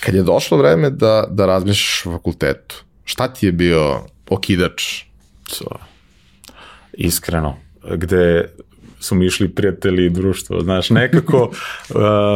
Kad 0.00 0.14
je 0.14 0.22
došlo 0.22 0.58
vreme 0.58 0.90
da, 0.90 1.26
da 1.30 1.46
razmišljaš 1.46 2.06
o 2.06 2.12
fakultetu, 2.12 2.84
šta 3.04 3.28
ti 3.28 3.46
je 3.46 3.52
bio 3.52 4.00
okidač? 4.30 5.02
So, 5.48 5.64
iskreno, 6.92 7.56
gde 7.94 8.48
su 9.02 9.14
mi 9.14 9.26
išli 9.26 9.48
prijatelji 9.48 10.06
i 10.06 10.10
društvo, 10.10 10.60
znaš, 10.60 10.90
nekako, 10.90 11.38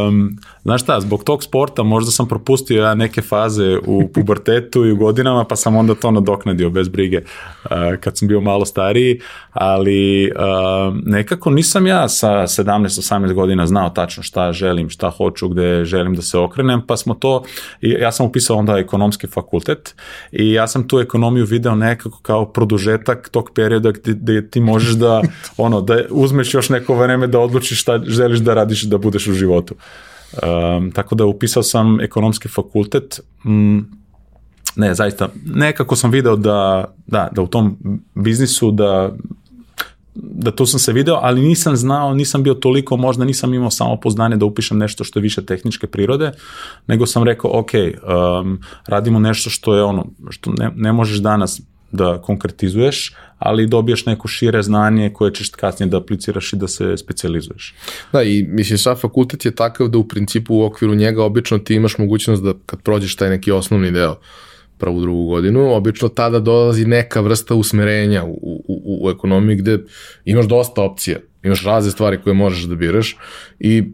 um, 0.08 0.38
znaš 0.62 0.82
šta, 0.82 1.00
zbog 1.00 1.24
tog 1.24 1.42
sporta 1.42 1.82
možda 1.82 2.10
sam 2.10 2.28
propustio 2.28 2.82
ja 2.82 2.94
neke 2.94 3.22
faze 3.22 3.78
u 3.86 4.08
pubertetu 4.08 4.86
i 4.86 4.92
u 4.92 4.96
godinama, 4.96 5.44
pa 5.44 5.56
sam 5.56 5.76
onda 5.76 5.94
to 5.94 6.10
nadoknadio 6.10 6.70
bez 6.70 6.88
brige 6.88 7.20
uh, 7.64 7.70
kad 8.00 8.18
sam 8.18 8.28
bio 8.28 8.40
malo 8.40 8.64
stariji, 8.64 9.20
ali 9.52 10.30
uh, 10.30 10.94
nekako 11.04 11.50
nisam 11.50 11.86
ja 11.86 12.08
sa 12.08 12.28
17-18 12.28 13.32
godina 13.32 13.66
znao 13.66 13.90
tačno 13.90 14.22
šta 14.22 14.52
želim, 14.52 14.90
šta 14.90 15.10
hoću, 15.10 15.48
gde 15.48 15.84
želim 15.84 16.14
da 16.14 16.22
se 16.22 16.38
okrenem, 16.38 16.82
pa 16.86 16.96
smo 16.96 17.14
to, 17.14 17.42
ja 17.80 18.12
sam 18.12 18.26
upisao 18.26 18.56
onda 18.56 18.78
ekonomski 18.78 19.26
fakultet 19.26 19.94
i 20.32 20.52
ja 20.52 20.66
sam 20.66 20.88
tu 20.88 21.00
ekonomiju 21.00 21.44
video 21.44 21.74
nekako 21.74 22.18
kao 22.22 22.52
produžetak 22.52 23.28
tog 23.28 23.50
perioda 23.54 23.90
gde, 23.90 24.12
gde 24.12 24.50
ti 24.50 24.60
možeš 24.60 24.94
da, 24.94 25.22
ono, 25.56 25.80
da 25.80 25.98
uzmeš 26.10 26.54
još 26.56 26.68
neko 26.68 26.94
vreme 26.94 27.26
da 27.26 27.40
odlučiš 27.40 27.80
šta 27.80 28.00
želiš 28.06 28.38
da 28.38 28.54
radiš 28.54 28.82
da 28.82 28.98
budeš 28.98 29.26
u 29.26 29.32
životu. 29.32 29.74
Um, 30.32 30.90
tako 30.90 31.14
da 31.14 31.24
upisao 31.24 31.62
sam 31.62 32.00
ekonomski 32.00 32.48
fakultet. 32.48 33.20
Mm, 33.44 33.78
ne, 34.76 34.94
zaista, 34.94 35.28
nekako 35.46 35.96
sam 35.96 36.10
video 36.10 36.36
da, 36.36 36.84
da, 37.06 37.28
da 37.32 37.42
u 37.42 37.46
tom 37.46 37.76
biznisu 38.14 38.70
da 38.70 39.12
da 40.18 40.50
tu 40.50 40.66
sam 40.66 40.80
se 40.80 40.92
video, 40.92 41.18
ali 41.22 41.40
nisam 41.40 41.76
znao, 41.76 42.14
nisam 42.14 42.42
bio 42.42 42.54
toliko, 42.54 42.96
možda 42.96 43.24
nisam 43.24 43.54
imao 43.54 43.70
samo 43.70 43.96
poznanje 43.96 44.36
da 44.36 44.44
upišem 44.44 44.78
nešto 44.78 45.04
što 45.04 45.18
je 45.18 45.22
više 45.22 45.46
tehničke 45.46 45.86
prirode, 45.86 46.32
nego 46.86 47.06
sam 47.06 47.22
rekao, 47.22 47.50
ok, 47.58 47.70
um, 47.72 48.60
radimo 48.86 49.18
nešto 49.18 49.50
što 49.50 49.74
je 49.74 49.82
ono, 49.82 50.06
što 50.30 50.52
ne, 50.58 50.70
ne 50.76 50.92
možeš 50.92 51.18
danas 51.18 51.60
da 51.92 52.22
konkretizuješ, 52.22 53.14
ali 53.38 53.66
dobiješ 53.66 54.06
neko 54.06 54.28
šire 54.28 54.62
znanje 54.62 55.10
koje 55.12 55.34
ćeš 55.34 55.48
kasnije 55.48 55.90
da 55.90 55.96
apliciraš 55.96 56.52
i 56.52 56.56
da 56.56 56.68
se 56.68 56.96
specializuješ. 56.96 57.74
Da, 58.12 58.22
i 58.22 58.46
mislim, 58.48 58.78
sa 58.78 58.94
fakultet 58.94 59.44
je 59.44 59.54
takav 59.54 59.88
da 59.88 59.98
u 59.98 60.08
principu 60.08 60.54
u 60.54 60.64
okviru 60.64 60.94
njega 60.94 61.24
obično 61.24 61.58
ti 61.58 61.74
imaš 61.74 61.98
mogućnost 61.98 62.42
da 62.42 62.54
kad 62.66 62.82
prođeš 62.82 63.16
taj 63.16 63.30
neki 63.30 63.52
osnovni 63.52 63.90
deo 63.90 64.16
prvu, 64.78 65.00
drugu 65.00 65.24
godinu, 65.28 65.74
obično 65.74 66.08
tada 66.08 66.38
dolazi 66.38 66.86
neka 66.86 67.20
vrsta 67.20 67.54
usmerenja 67.54 68.24
u, 68.24 68.62
u, 68.68 69.04
u 69.04 69.10
ekonomiji 69.10 69.56
gde 69.56 69.78
imaš 70.24 70.46
dosta 70.46 70.82
opcija, 70.82 71.18
imaš 71.42 71.64
razne 71.64 71.90
stvari 71.90 72.18
koje 72.24 72.34
možeš 72.34 72.64
da 72.64 72.74
biraš 72.74 73.16
i 73.58 73.84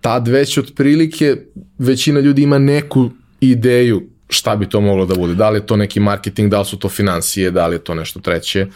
tad 0.00 0.28
već 0.28 0.58
otprilike 0.58 1.36
većina 1.78 2.20
ljudi 2.20 2.42
ima 2.42 2.58
neku 2.58 3.10
ideju 3.40 4.02
šta 4.28 4.56
bi 4.56 4.68
to 4.68 4.80
moglo 4.80 5.06
da 5.06 5.14
bude? 5.14 5.34
Da 5.34 5.50
li 5.50 5.58
je 5.58 5.66
to 5.66 5.76
neki 5.76 6.00
marketing, 6.00 6.50
da 6.50 6.58
li 6.58 6.64
su 6.64 6.78
to 6.78 6.88
financije, 6.88 7.50
da 7.50 7.66
li 7.66 7.74
je 7.74 7.84
to 7.84 7.94
nešto 7.94 8.20
treće? 8.20 8.66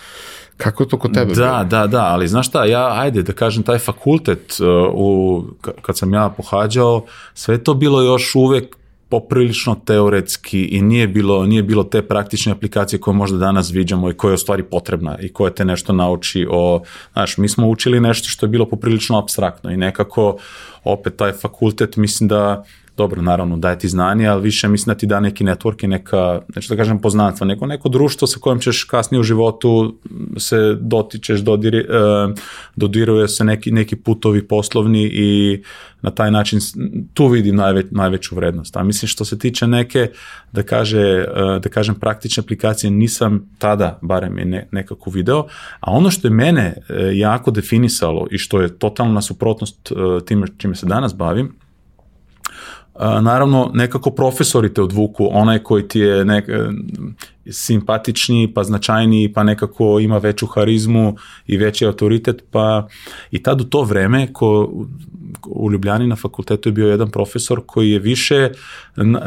Kako 0.56 0.82
je 0.82 0.88
to 0.88 0.98
kod 0.98 1.14
tebe? 1.14 1.34
Da, 1.34 1.34
bilo? 1.34 1.64
da, 1.64 1.86
da, 1.86 2.04
ali 2.04 2.28
znaš 2.28 2.48
šta, 2.48 2.64
ja, 2.64 3.00
ajde 3.00 3.22
da 3.22 3.32
kažem, 3.32 3.62
taj 3.62 3.78
fakultet, 3.78 4.60
uh, 4.60 4.66
u, 4.94 5.44
kad 5.82 5.98
sam 5.98 6.14
ja 6.14 6.28
pohađao, 6.36 7.04
sve 7.34 7.64
to 7.64 7.74
bilo 7.74 8.02
još 8.02 8.34
uvek 8.34 8.76
poprilično 9.10 9.74
teoretski 9.74 10.64
i 10.64 10.82
nije 10.82 11.08
bilo, 11.08 11.46
nije 11.46 11.62
bilo 11.62 11.84
te 11.84 12.02
praktične 12.02 12.52
aplikacije 12.52 13.00
koje 13.00 13.14
možda 13.14 13.38
danas 13.38 13.70
viđamo 13.70 14.10
i 14.10 14.14
koja 14.14 14.30
je 14.30 14.34
u 14.34 14.38
stvari 14.38 14.62
potrebna 14.62 15.18
i 15.20 15.32
koja 15.32 15.50
te 15.50 15.64
nešto 15.64 15.92
nauči 15.92 16.46
o, 16.50 16.82
znaš, 17.12 17.38
mi 17.38 17.48
smo 17.48 17.68
učili 17.68 18.00
nešto 18.00 18.28
što 18.28 18.46
je 18.46 18.50
bilo 18.50 18.68
poprilično 18.68 19.18
abstraktno 19.18 19.70
i 19.70 19.76
nekako 19.76 20.36
opet 20.84 21.16
taj 21.16 21.32
fakultet 21.32 21.96
mislim 21.96 22.28
da 22.28 22.64
dobro, 23.00 23.22
naravno, 23.22 23.56
daje 23.56 23.78
ti 23.78 23.88
znanje, 23.88 24.26
ali 24.26 24.42
više 24.42 24.68
mislim 24.68 24.94
da 24.94 24.98
ti 24.98 25.06
da 25.06 25.20
neki 25.20 25.44
network 25.44 25.84
i 25.84 25.86
neka, 25.86 26.40
neću 26.54 26.74
da 26.74 26.76
kažem 26.76 26.98
poznanstva, 27.00 27.46
neko, 27.46 27.66
neko 27.66 27.88
društvo 27.88 28.26
sa 28.28 28.40
kojim 28.40 28.60
ćeš 28.60 28.84
kasnije 28.84 29.20
u 29.20 29.22
životu 29.22 29.94
se 30.36 30.76
dotičeš, 30.80 31.40
dodiri, 31.40 31.78
e, 31.78 31.84
dodiruje 32.76 33.28
se 33.28 33.44
neki, 33.44 33.72
neki 33.72 33.96
putovi 33.96 34.42
poslovni 34.48 35.02
i 35.12 35.62
na 36.02 36.10
taj 36.10 36.30
način 36.30 36.60
tu 37.14 37.26
vidim 37.26 37.56
najveć, 37.56 37.86
najveću 37.90 38.34
vrednost. 38.34 38.76
A 38.76 38.82
mislim 38.82 39.08
što 39.08 39.24
se 39.24 39.38
tiče 39.38 39.66
neke, 39.66 40.10
da, 40.52 40.62
kaže, 40.62 41.00
e, 41.00 41.26
da 41.62 41.68
kažem, 41.68 41.94
praktične 41.94 42.40
aplikacije 42.40 42.90
nisam 42.90 43.48
tada, 43.58 43.98
barem 44.02 44.38
je 44.38 44.44
ne, 44.44 44.68
nekako 44.72 45.10
video, 45.10 45.46
a 45.80 45.92
ono 45.92 46.10
što 46.10 46.28
je 46.28 46.34
mene 46.34 46.74
e, 46.88 47.10
jako 47.14 47.50
definisalo 47.50 48.26
i 48.30 48.38
što 48.38 48.60
je 48.60 48.78
totalna 48.78 49.22
suprotnost 49.22 49.92
time 50.26 50.46
čime 50.58 50.74
se 50.74 50.86
danas 50.86 51.14
bavim, 51.14 51.54
naravno 53.00 53.70
nekako 53.74 54.10
profesori 54.10 54.74
te 54.74 54.82
odvuku, 54.82 55.28
onaj 55.32 55.58
koji 55.58 55.88
ti 55.88 56.00
je 56.00 56.24
nek, 56.24 56.48
e, 56.48 56.68
simpatičniji, 57.50 58.54
pa 58.54 58.64
značajniji, 58.64 59.32
pa 59.32 59.42
nekako 59.42 60.00
ima 60.00 60.18
veću 60.18 60.46
harizmu 60.46 61.16
i 61.46 61.56
veći 61.56 61.86
autoritet, 61.86 62.44
pa 62.50 62.88
i 63.30 63.42
tad 63.42 63.60
u 63.60 63.64
to 63.64 63.82
vreme 63.82 64.32
ko, 64.32 64.72
u 65.46 65.72
Ljubljani 65.72 66.06
na 66.06 66.16
fakultetu 66.16 66.68
je 66.68 66.72
bio 66.72 66.88
jedan 66.88 67.10
profesor 67.10 67.60
koji 67.66 67.90
je 67.90 67.98
više, 67.98 68.50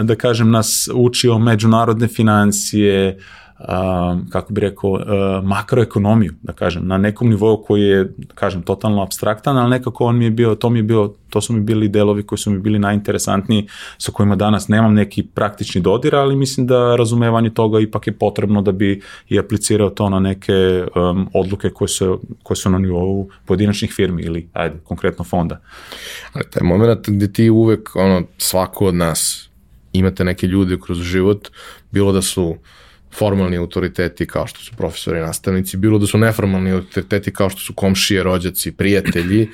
da 0.04 0.16
kažem, 0.16 0.52
nas 0.52 0.90
učio 0.94 1.40
međunarodne 1.40 2.08
financije, 2.08 3.18
uh, 3.18 3.43
um, 3.68 4.30
kako 4.30 4.54
bi 4.54 4.62
rekao, 4.62 4.92
uh, 4.92 5.00
makroekonomiju, 5.44 6.34
da 6.42 6.54
kažem, 6.54 6.88
na 6.88 6.98
nekom 6.98 7.30
nivou 7.30 7.64
koji 7.64 7.82
je, 7.82 8.04
da 8.04 8.34
kažem, 8.36 8.62
totalno 8.62 9.04
abstraktan, 9.04 9.58
ali 9.58 9.70
nekako 9.70 10.06
on 10.06 10.18
mi 10.18 10.26
je 10.26 10.32
bio, 10.32 10.56
to 10.56 10.70
mi 10.70 10.80
je 10.80 10.84
bio, 10.84 11.14
to 11.30 11.42
su 11.42 11.54
mi 11.54 11.62
bili 11.62 11.90
delovi 11.90 12.24
koji 12.24 12.40
su 12.40 12.52
mi 12.52 12.60
bili 12.60 12.80
najinteresantniji, 12.80 13.68
sa 13.98 14.12
kojima 14.12 14.36
danas 14.36 14.68
nemam 14.68 14.94
neki 14.94 15.24
praktični 15.24 15.82
dodir, 15.82 16.16
ali 16.16 16.36
mislim 16.36 16.68
da 16.68 16.96
razumevanje 16.96 17.50
toga 17.50 17.80
ipak 17.80 18.08
je 18.08 18.14
potrebno 18.14 18.62
da 18.62 18.72
bi 18.72 19.02
i 19.30 19.40
aplicirao 19.40 19.90
to 19.90 20.10
na 20.10 20.20
neke 20.20 20.86
um, 20.96 21.30
odluke 21.34 21.70
koje 21.70 21.88
su, 21.88 22.22
koje 22.44 22.58
su 22.58 22.70
na 22.70 22.80
nivou 22.80 23.30
pojedinačnih 23.46 23.92
firmi 23.92 24.22
ili, 24.22 24.48
ajde, 24.54 24.76
konkretno 24.84 25.26
fonda. 25.26 25.62
Ali 26.34 26.46
taj 26.50 26.64
moment 26.64 27.10
gde 27.10 27.34
ti 27.34 27.50
uvek, 27.50 27.96
ono, 27.96 28.22
svako 28.38 28.86
od 28.86 28.96
nas 28.96 29.50
imate 29.94 30.24
neke 30.24 30.48
ljude 30.48 30.78
kroz 30.86 30.98
život, 30.98 31.50
bilo 31.92 32.12
da 32.12 32.22
su 32.22 32.44
uh, 32.44 32.58
formalni 33.16 33.58
autoriteti 33.58 34.28
kao 34.28 34.48
što 34.48 34.60
su 34.60 34.72
profesori 34.78 35.20
i 35.20 35.22
nastavnici, 35.22 35.78
bilo 35.78 36.00
da 36.00 36.08
su 36.08 36.18
neformalni 36.18 36.72
autoriteti 36.72 37.34
kao 37.34 37.50
što 37.50 37.60
su 37.60 37.74
komšije, 37.74 38.24
rođaci, 38.24 38.72
prijatelji, 38.72 39.50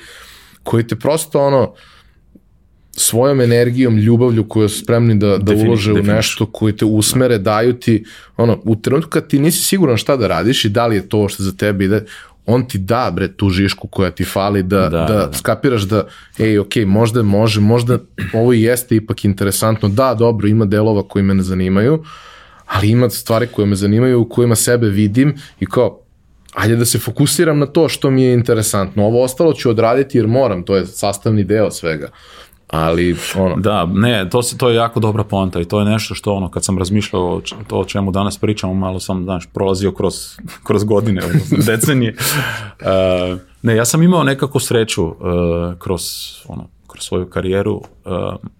koji 0.62 0.86
te 0.86 0.96
prosto 0.96 1.40
ono, 1.40 1.74
svojom 2.92 3.40
energijom, 3.40 3.98
ljubavlju 3.98 4.48
koju 4.48 4.68
su 4.68 4.78
spremni 4.78 5.14
da, 5.18 5.38
da 5.38 5.54
ulože 5.54 5.92
u 5.92 5.94
definišu. 5.94 6.16
nešto 6.16 6.46
koji 6.46 6.76
te 6.76 6.84
usmere, 6.84 7.38
daju 7.38 7.72
ti, 7.72 8.04
ono, 8.36 8.60
u 8.64 8.76
trenutku 8.76 9.10
kad 9.10 9.28
ti 9.28 9.38
nisi 9.38 9.64
siguran 9.64 9.96
šta 9.96 10.16
da 10.16 10.26
radiš 10.26 10.64
i 10.64 10.68
da 10.68 10.86
li 10.86 10.96
je 10.96 11.08
to 11.08 11.28
što 11.28 11.42
za 11.42 11.52
tebe 11.52 11.84
ide, 11.84 12.04
on 12.46 12.68
ti 12.68 12.78
da, 12.78 13.10
bre, 13.14 13.28
tu 13.32 13.50
žišku 13.50 13.88
koja 13.88 14.10
ti 14.10 14.24
fali 14.24 14.62
da, 14.62 14.76
da, 14.78 14.88
Da, 14.88 14.98
da, 14.98 15.14
da, 15.14 15.26
da. 15.26 15.32
skapiraš 15.32 15.82
da, 15.82 16.06
ej, 16.38 16.58
ok, 16.58 16.76
možda 16.86 17.22
može, 17.22 17.60
možda 17.60 17.98
ovo 18.32 18.52
i 18.52 18.62
jeste 18.62 18.96
ipak 18.96 19.24
interesantno, 19.24 19.88
da, 19.88 20.14
dobro, 20.14 20.48
ima 20.48 20.64
delova 20.64 21.02
koji 21.08 21.22
me 21.22 21.34
ne 21.34 21.42
zanimaju, 21.42 22.04
ali 22.70 22.90
ima 22.90 23.10
stvari 23.10 23.46
koje 23.46 23.66
me 23.66 23.76
zanimaju, 23.76 24.20
u 24.20 24.28
kojima 24.28 24.54
sebe 24.54 24.88
vidim 24.88 25.34
i 25.60 25.66
kao, 25.66 25.98
ajde 26.54 26.76
da 26.76 26.84
se 26.84 26.98
fokusiram 26.98 27.58
na 27.58 27.66
to 27.66 27.88
što 27.88 28.10
mi 28.10 28.22
je 28.22 28.34
interesantno. 28.34 29.06
Ovo 29.06 29.24
ostalo 29.24 29.52
ću 29.52 29.70
odraditi 29.70 30.18
jer 30.18 30.26
moram, 30.26 30.62
to 30.62 30.76
je 30.76 30.86
sastavni 30.86 31.44
deo 31.44 31.70
svega. 31.70 32.08
Ali, 32.68 33.16
ono, 33.36 33.56
Da, 33.56 33.86
ne, 33.86 34.28
to, 34.30 34.42
se, 34.42 34.58
to 34.58 34.68
je 34.68 34.76
jako 34.76 35.00
dobra 35.00 35.24
poanta 35.24 35.60
i 35.60 35.64
to 35.64 35.78
je 35.78 35.84
nešto 35.84 36.14
što 36.14 36.34
ono, 36.34 36.50
kad 36.50 36.64
sam 36.64 36.78
razmišljao 36.78 37.22
o 37.22 37.40
to 37.68 37.78
o 37.78 37.84
čemu 37.84 38.10
danas 38.10 38.38
pričamo, 38.38 38.74
malo 38.74 39.00
sam, 39.00 39.24
znaš, 39.24 39.46
prolazio 39.54 39.92
kroz, 39.92 40.14
kroz 40.66 40.84
godine, 40.84 41.22
odnosno 41.24 41.58
decenije. 41.72 42.16
Uh, 42.80 43.38
ne, 43.62 43.76
ja 43.76 43.84
sam 43.84 44.02
imao 44.02 44.24
nekako 44.24 44.60
sreću 44.60 45.04
uh, 45.04 45.14
kroz, 45.78 46.02
ono, 46.48 46.68
kroz 46.86 47.04
svoju 47.04 47.26
karijeru. 47.26 47.82
Uh, 48.04 48.50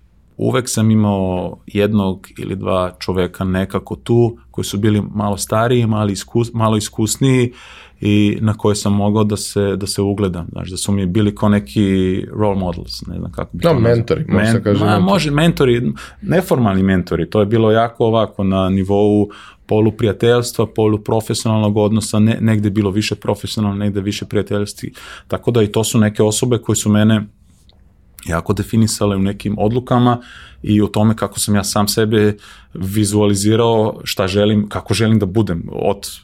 uvek 0.40 0.68
sam 0.68 0.90
imao 0.90 1.58
jednog 1.66 2.28
ili 2.38 2.56
dva 2.56 2.92
čoveka 2.98 3.44
nekako 3.44 3.96
tu, 3.96 4.38
koji 4.50 4.64
su 4.64 4.78
bili 4.78 5.02
malo 5.14 5.36
stariji, 5.36 5.86
mali 5.86 6.12
iskus, 6.12 6.52
malo 6.52 6.76
iskusniji 6.76 7.52
i 8.00 8.38
na 8.40 8.54
koje 8.54 8.76
sam 8.76 8.92
mogao 8.92 9.24
da 9.24 9.36
se, 9.36 9.76
da 9.76 9.86
se 9.86 10.02
ugledam, 10.02 10.46
znaš, 10.52 10.70
da 10.70 10.76
su 10.76 10.92
mi 10.92 11.06
bili 11.06 11.34
kao 11.34 11.48
neki 11.48 12.26
role 12.32 12.58
models, 12.58 13.06
ne 13.06 13.18
znam 13.18 13.32
kako 13.32 13.56
bi 13.56 13.62
Da, 13.62 13.68
to 13.68 13.78
mentori, 13.80 14.24
može 14.28 14.46
se 14.46 14.62
kaže 14.62 14.84
ma, 14.84 14.90
mentori. 14.90 15.04
može, 15.04 15.30
mentori, 15.30 15.92
neformalni 16.22 16.82
mentori, 16.82 17.30
to 17.30 17.40
je 17.40 17.46
bilo 17.46 17.70
jako 17.72 18.06
ovako 18.06 18.44
na 18.44 18.68
nivou 18.68 19.28
poluprijateljstva, 19.66 20.66
poluprofesionalnog 20.66 21.76
odnosa, 21.76 22.18
ne, 22.18 22.38
negde 22.40 22.70
bilo 22.70 22.90
više 22.90 23.14
profesionalno, 23.14 23.78
negde 23.78 24.00
više 24.00 24.24
prijateljski, 24.24 24.92
tako 25.28 25.50
da 25.50 25.62
i 25.62 25.66
to 25.72 25.84
su 25.84 25.98
neke 25.98 26.22
osobe 26.22 26.58
koje 26.58 26.76
su 26.76 26.90
mene 26.90 27.26
jako 28.26 28.52
definisale 28.52 29.16
u 29.16 29.18
nekim 29.18 29.58
odlukama 29.58 30.20
i 30.62 30.82
u 30.82 30.86
tome 30.86 31.16
kako 31.16 31.38
sam 31.38 31.54
ja 31.54 31.64
sam 31.64 31.88
sebe 31.88 32.36
vizualizirao 32.74 34.00
šta 34.04 34.28
želim, 34.28 34.68
kako 34.68 34.94
želim 34.94 35.18
da 35.18 35.26
budem 35.26 35.62
od 35.72 36.20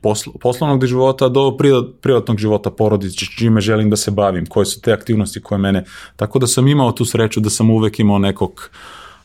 posl 0.00 0.30
poslovnog 0.40 0.86
života 0.86 1.28
do 1.28 1.56
privat- 1.58 1.92
privatnog 2.00 2.38
života 2.38 2.70
porodice, 2.70 3.26
čime 3.38 3.60
želim 3.60 3.90
da 3.90 3.96
se 3.96 4.10
bavim, 4.10 4.46
koje 4.46 4.66
su 4.66 4.80
te 4.80 4.92
aktivnosti 4.92 5.42
koje 5.42 5.58
mene, 5.58 5.84
tako 6.16 6.38
da 6.38 6.46
sam 6.46 6.68
imao 6.68 6.92
tu 6.92 7.04
sreću 7.04 7.40
da 7.40 7.50
sam 7.50 7.70
uvek 7.70 8.00
imao 8.00 8.18
nekog 8.18 8.70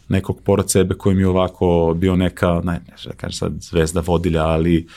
nekog 0.10 0.41
pored 0.41 0.70
sebe 0.70 0.96
koji 0.96 1.15
mi 1.15 1.22
je 1.22 1.27
ovako 1.27 1.94
bio 1.98 2.15
neka, 2.15 2.62
ne, 2.63 2.72
ne 2.72 2.96
da 3.06 3.12
kažem 3.12 3.34
sad 3.34 3.53
zvezda 3.60 4.01
vodilja, 4.06 4.46
ali 4.46 4.88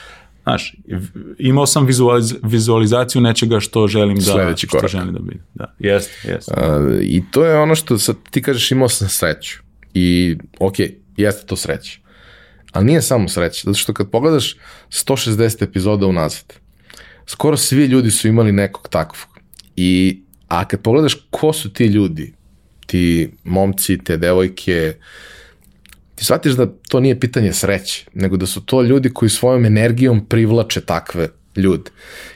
znaš, 0.42 0.74
imao 1.38 1.66
sam 1.66 1.86
vizualiz, 1.86 2.34
vizualizaciju 2.42 3.22
nečega 3.22 3.60
što 3.60 3.88
želim 3.88 4.16
da, 4.16 4.22
Sledeći 4.22 4.66
što 4.66 4.76
korak. 4.76 4.90
želim 4.90 5.12
da 5.12 5.18
budem. 5.18 5.40
Da, 5.54 5.74
jeste, 5.78 6.28
jeste. 6.28 6.52
A, 6.56 6.98
I 7.02 7.22
to 7.30 7.44
je 7.44 7.58
ono 7.58 7.74
što 7.74 7.98
sad 7.98 8.16
ti 8.30 8.42
kažeš 8.42 8.70
imao 8.70 8.88
sam 8.88 9.08
sreću. 9.08 9.58
I 9.94 10.36
ok, 10.58 10.74
jeste 11.16 11.46
to 11.46 11.56
sreća. 11.56 11.98
Ali 12.72 12.84
nije 12.84 13.02
samo 13.02 13.28
sreća, 13.28 13.60
zato 13.64 13.78
što 13.78 13.94
kad 13.94 14.10
pogledaš 14.10 14.56
160 14.90 15.64
epizoda 15.64 16.06
unazad, 16.06 16.52
skoro 17.26 17.56
svi 17.56 17.84
ljudi 17.84 18.10
su 18.10 18.28
imali 18.28 18.52
nekog 18.52 18.88
takvog. 18.88 19.38
I, 19.76 20.22
a 20.48 20.68
kad 20.68 20.80
pogledaš 20.80 21.16
ko 21.30 21.52
su 21.52 21.72
ti 21.72 21.84
ljudi, 21.86 22.32
ti 22.86 23.30
momci, 23.44 23.98
te 23.98 24.16
devojke, 24.16 24.94
ti 26.22 26.26
shvatiš 26.26 26.52
da 26.52 26.66
to 26.88 27.00
nije 27.00 27.20
pitanje 27.20 27.52
sreće, 27.52 28.06
nego 28.14 28.36
da 28.36 28.46
su 28.46 28.60
to 28.60 28.82
ljudi 28.82 29.10
koji 29.10 29.28
svojom 29.28 29.64
energijom 29.64 30.26
privlače 30.26 30.80
takve 30.80 31.28
ljude. 31.56 31.90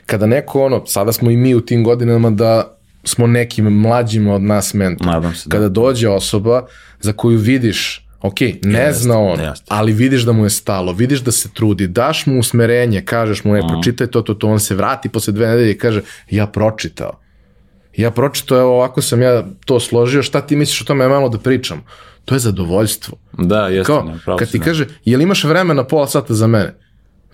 Kada 0.05 0.25
neko 0.25 0.65
ono, 0.65 0.85
sada 0.85 1.11
smo 1.11 1.31
i 1.31 1.37
mi 1.37 1.55
u 1.55 1.61
tim 1.61 1.83
godinama 1.83 2.29
da 2.29 2.77
smo 3.03 3.27
nekim 3.27 3.65
mlađima 3.65 4.35
od 4.35 4.41
nas 4.41 4.73
mentor. 4.73 5.07
Nadam 5.07 5.35
se 5.35 5.49
da. 5.49 5.55
Kada 5.55 5.69
dođe 5.69 6.09
osoba 6.09 6.65
za 6.99 7.13
koju 7.13 7.37
vidiš 7.37 8.05
ok, 8.21 8.39
ne 8.63 8.79
Jeste, 8.79 9.03
zna 9.03 9.19
on, 9.19 9.39
jeste. 9.39 9.65
ali 9.67 9.93
vidiš 9.93 10.21
da 10.21 10.31
mu 10.31 10.43
je 10.43 10.49
stalo, 10.49 10.91
vidiš 10.93 11.19
da 11.19 11.31
se 11.31 11.49
trudi, 11.49 11.87
daš 11.87 12.25
mu 12.25 12.39
usmerenje, 12.39 13.01
kažeš 13.01 13.43
mu, 13.43 13.55
e, 13.55 13.59
Mhm. 13.59 13.67
pročitaj 13.67 14.07
to, 14.07 14.21
to, 14.21 14.33
to, 14.33 14.47
on 14.47 14.59
se 14.59 14.75
vrati 14.75 15.09
posle 15.09 15.33
dve 15.33 15.47
nedelje 15.47 15.71
i 15.71 15.77
kaže, 15.77 16.01
ja 16.29 16.47
pročitao. 16.47 17.19
Ja 17.97 18.11
pročitao, 18.11 18.59
evo 18.59 18.73
ovako 18.75 19.01
sam 19.01 19.21
ja 19.21 19.43
to 19.65 19.79
složio, 19.79 20.23
šta 20.23 20.41
ti 20.41 20.55
misliš 20.55 20.81
o 20.81 20.85
tome, 20.85 21.03
ja 21.05 21.09
malo 21.09 21.29
da 21.29 21.37
pričam. 21.39 21.83
To 22.27 22.35
je 22.35 22.39
zadovoljstvo. 22.39 23.17
Da, 23.37 23.67
jeste, 23.67 23.87
Kao, 23.87 24.03
ne, 24.03 24.37
kad 24.39 24.51
ti 24.51 24.59
ne. 24.59 24.65
kaže, 24.65 24.87
jel 25.05 25.21
imaš 25.21 25.43
vremena 25.43 25.83
pola 25.83 26.07
sata 26.07 26.33
za 26.33 26.47
mene? 26.47 26.75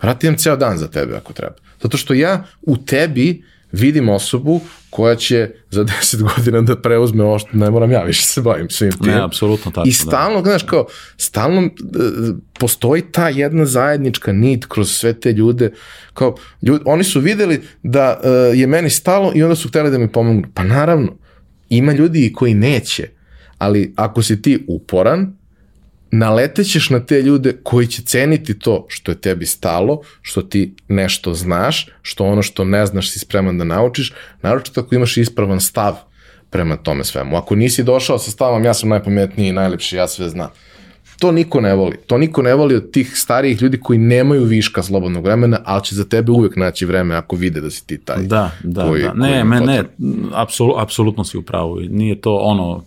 Vrati 0.02 0.26
imam 0.26 0.38
ceo 0.38 0.56
dan 0.56 0.78
za 0.78 0.88
tebe 0.88 1.16
ako 1.16 1.32
treba. 1.32 1.54
Zato 1.82 1.96
što 1.96 2.14
ja 2.14 2.44
u 2.62 2.76
tebi 2.76 3.42
vidim 3.72 4.08
osobu 4.08 4.60
koja 4.90 5.16
će 5.16 5.50
za 5.70 5.84
10 6.02 6.34
godina 6.36 6.60
da 6.60 6.80
preuzme 6.80 7.24
ovo 7.24 7.38
što 7.38 7.48
ne 7.52 7.70
moram 7.70 7.90
ja 7.90 8.02
više 8.02 8.22
se 8.22 8.40
bavim 8.40 8.70
svim 8.70 8.92
tim. 8.92 9.12
Ne, 9.12 9.22
apsolutno 9.22 9.70
tačno, 9.70 9.88
I 9.88 9.92
stalno, 9.92 10.42
znaš, 10.42 10.62
kao, 10.62 10.86
stalno 11.16 11.62
e, 11.62 11.70
postoji 12.58 13.02
ta 13.02 13.28
jedna 13.28 13.66
zajednička 13.66 14.32
nit 14.32 14.66
kroz 14.66 14.90
sve 14.90 15.20
te 15.20 15.32
ljude, 15.32 15.72
kao, 16.12 16.36
ljud, 16.62 16.82
oni 16.84 17.04
su 17.04 17.20
videli 17.20 17.62
da 17.82 18.20
e, 18.24 18.28
je 18.58 18.66
meni 18.66 18.90
stalo 18.90 19.32
i 19.34 19.42
onda 19.42 19.56
su 19.56 19.68
hteli 19.68 19.90
da 19.90 19.98
mi 19.98 20.12
pomognu. 20.12 20.42
Pa 20.54 20.64
naravno, 20.64 21.16
ima 21.68 21.92
ljudi 21.92 22.32
koji 22.32 22.54
neće, 22.54 23.13
ali 23.64 23.92
ako 23.96 24.22
si 24.22 24.42
ti 24.42 24.64
uporan, 24.68 25.32
naletećeš 26.10 26.90
na 26.90 27.00
te 27.00 27.22
ljude 27.22 27.56
koji 27.62 27.86
će 27.86 28.02
ceniti 28.02 28.58
to 28.58 28.86
što 28.88 29.12
je 29.12 29.20
tebi 29.20 29.46
stalo, 29.46 30.00
što 30.22 30.42
ti 30.42 30.74
nešto 30.88 31.34
znaš, 31.34 31.88
što 32.02 32.24
ono 32.24 32.42
što 32.42 32.64
ne 32.64 32.86
znaš 32.86 33.10
si 33.10 33.18
spreman 33.18 33.58
da 33.58 33.64
naučiš, 33.64 34.12
naročito 34.42 34.80
ako 34.80 34.94
imaš 34.94 35.16
ispravan 35.16 35.60
stav 35.60 35.94
prema 36.50 36.76
tome 36.76 37.04
svemu. 37.04 37.36
Ako 37.36 37.54
nisi 37.54 37.82
došao 37.82 38.18
sa 38.18 38.30
stavom 38.30 38.64
ja 38.64 38.74
sam 38.74 38.88
najpametniji, 38.88 39.52
najlepši, 39.52 39.96
ja 39.96 40.08
sve 40.08 40.28
znam. 40.28 40.48
To 41.18 41.32
niko 41.32 41.60
ne 41.60 41.74
voli. 41.74 41.96
To 42.06 42.18
niko 42.18 42.42
ne 42.42 42.54
voli 42.54 42.74
od 42.74 42.90
tih 42.90 43.18
starijih 43.18 43.62
ljudi 43.62 43.80
koji 43.80 43.98
nemaju 43.98 44.44
viška 44.44 44.82
slobodnog 44.82 45.24
vremena, 45.24 45.60
ali 45.64 45.84
će 45.84 45.94
za 45.94 46.04
tebe 46.04 46.32
uvek 46.32 46.56
naći 46.56 46.86
vreme 46.86 47.14
ako 47.14 47.36
vide 47.36 47.60
da 47.60 47.70
si 47.70 47.86
ti 47.86 47.98
taj. 47.98 48.22
Da, 48.22 48.50
da, 48.62 48.86
koji- 48.88 49.02
da. 49.02 49.10
koji 49.10 49.20
Ne, 49.30 49.44
me, 49.44 49.60
ne, 49.60 49.82
apsolu, 50.34 50.74
apsolutno 50.78 51.24
si 51.24 51.36
u 51.38 51.42
pravu. 51.42 51.80
Nije 51.80 52.20
to 52.20 52.36
ono, 52.36 52.76
uh, 52.76 52.82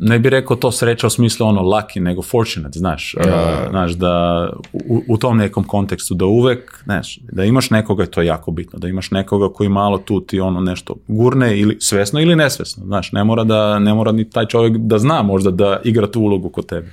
ne 0.00 0.18
bi 0.18 0.30
rekao 0.30 0.56
to 0.56 0.72
sreća 0.72 1.06
u 1.06 1.10
smislu 1.10 1.46
ono 1.46 1.62
lucky, 1.62 2.00
nego 2.00 2.22
fortunate, 2.22 2.78
znaš, 2.78 3.14
uh, 3.14 3.24
znaš 3.70 3.92
da 3.92 4.46
u, 4.72 5.02
u 5.08 5.16
tom 5.16 5.36
nekom 5.36 5.64
kontekstu 5.64 6.14
da 6.14 6.24
uvek, 6.24 6.82
znaš, 6.84 7.18
da 7.32 7.44
imaš 7.44 7.70
nekoga, 7.70 8.06
to 8.06 8.20
je 8.20 8.26
jako 8.26 8.50
bitno, 8.50 8.78
da 8.78 8.88
imaš 8.88 9.10
nekoga 9.10 9.52
koji 9.52 9.68
malo 9.68 9.98
tu 9.98 10.20
ti 10.20 10.40
ono 10.40 10.60
nešto 10.60 10.94
gurne 11.08 11.58
ili 11.58 11.76
svesno 11.80 12.20
ili 12.20 12.36
nesvesno, 12.36 12.84
znaš, 12.84 13.12
ne 13.12 13.24
mora 13.24 13.44
da, 13.44 13.78
ne 13.78 13.94
mora 13.94 14.12
ni 14.12 14.30
taj 14.30 14.46
čovjek 14.46 14.76
da 14.76 14.98
zna 14.98 15.22
možda 15.22 15.50
da 15.50 15.80
igra 15.84 16.06
tu 16.06 16.20
ulogu 16.20 16.48
kod 16.48 16.66
tebe. 16.66 16.92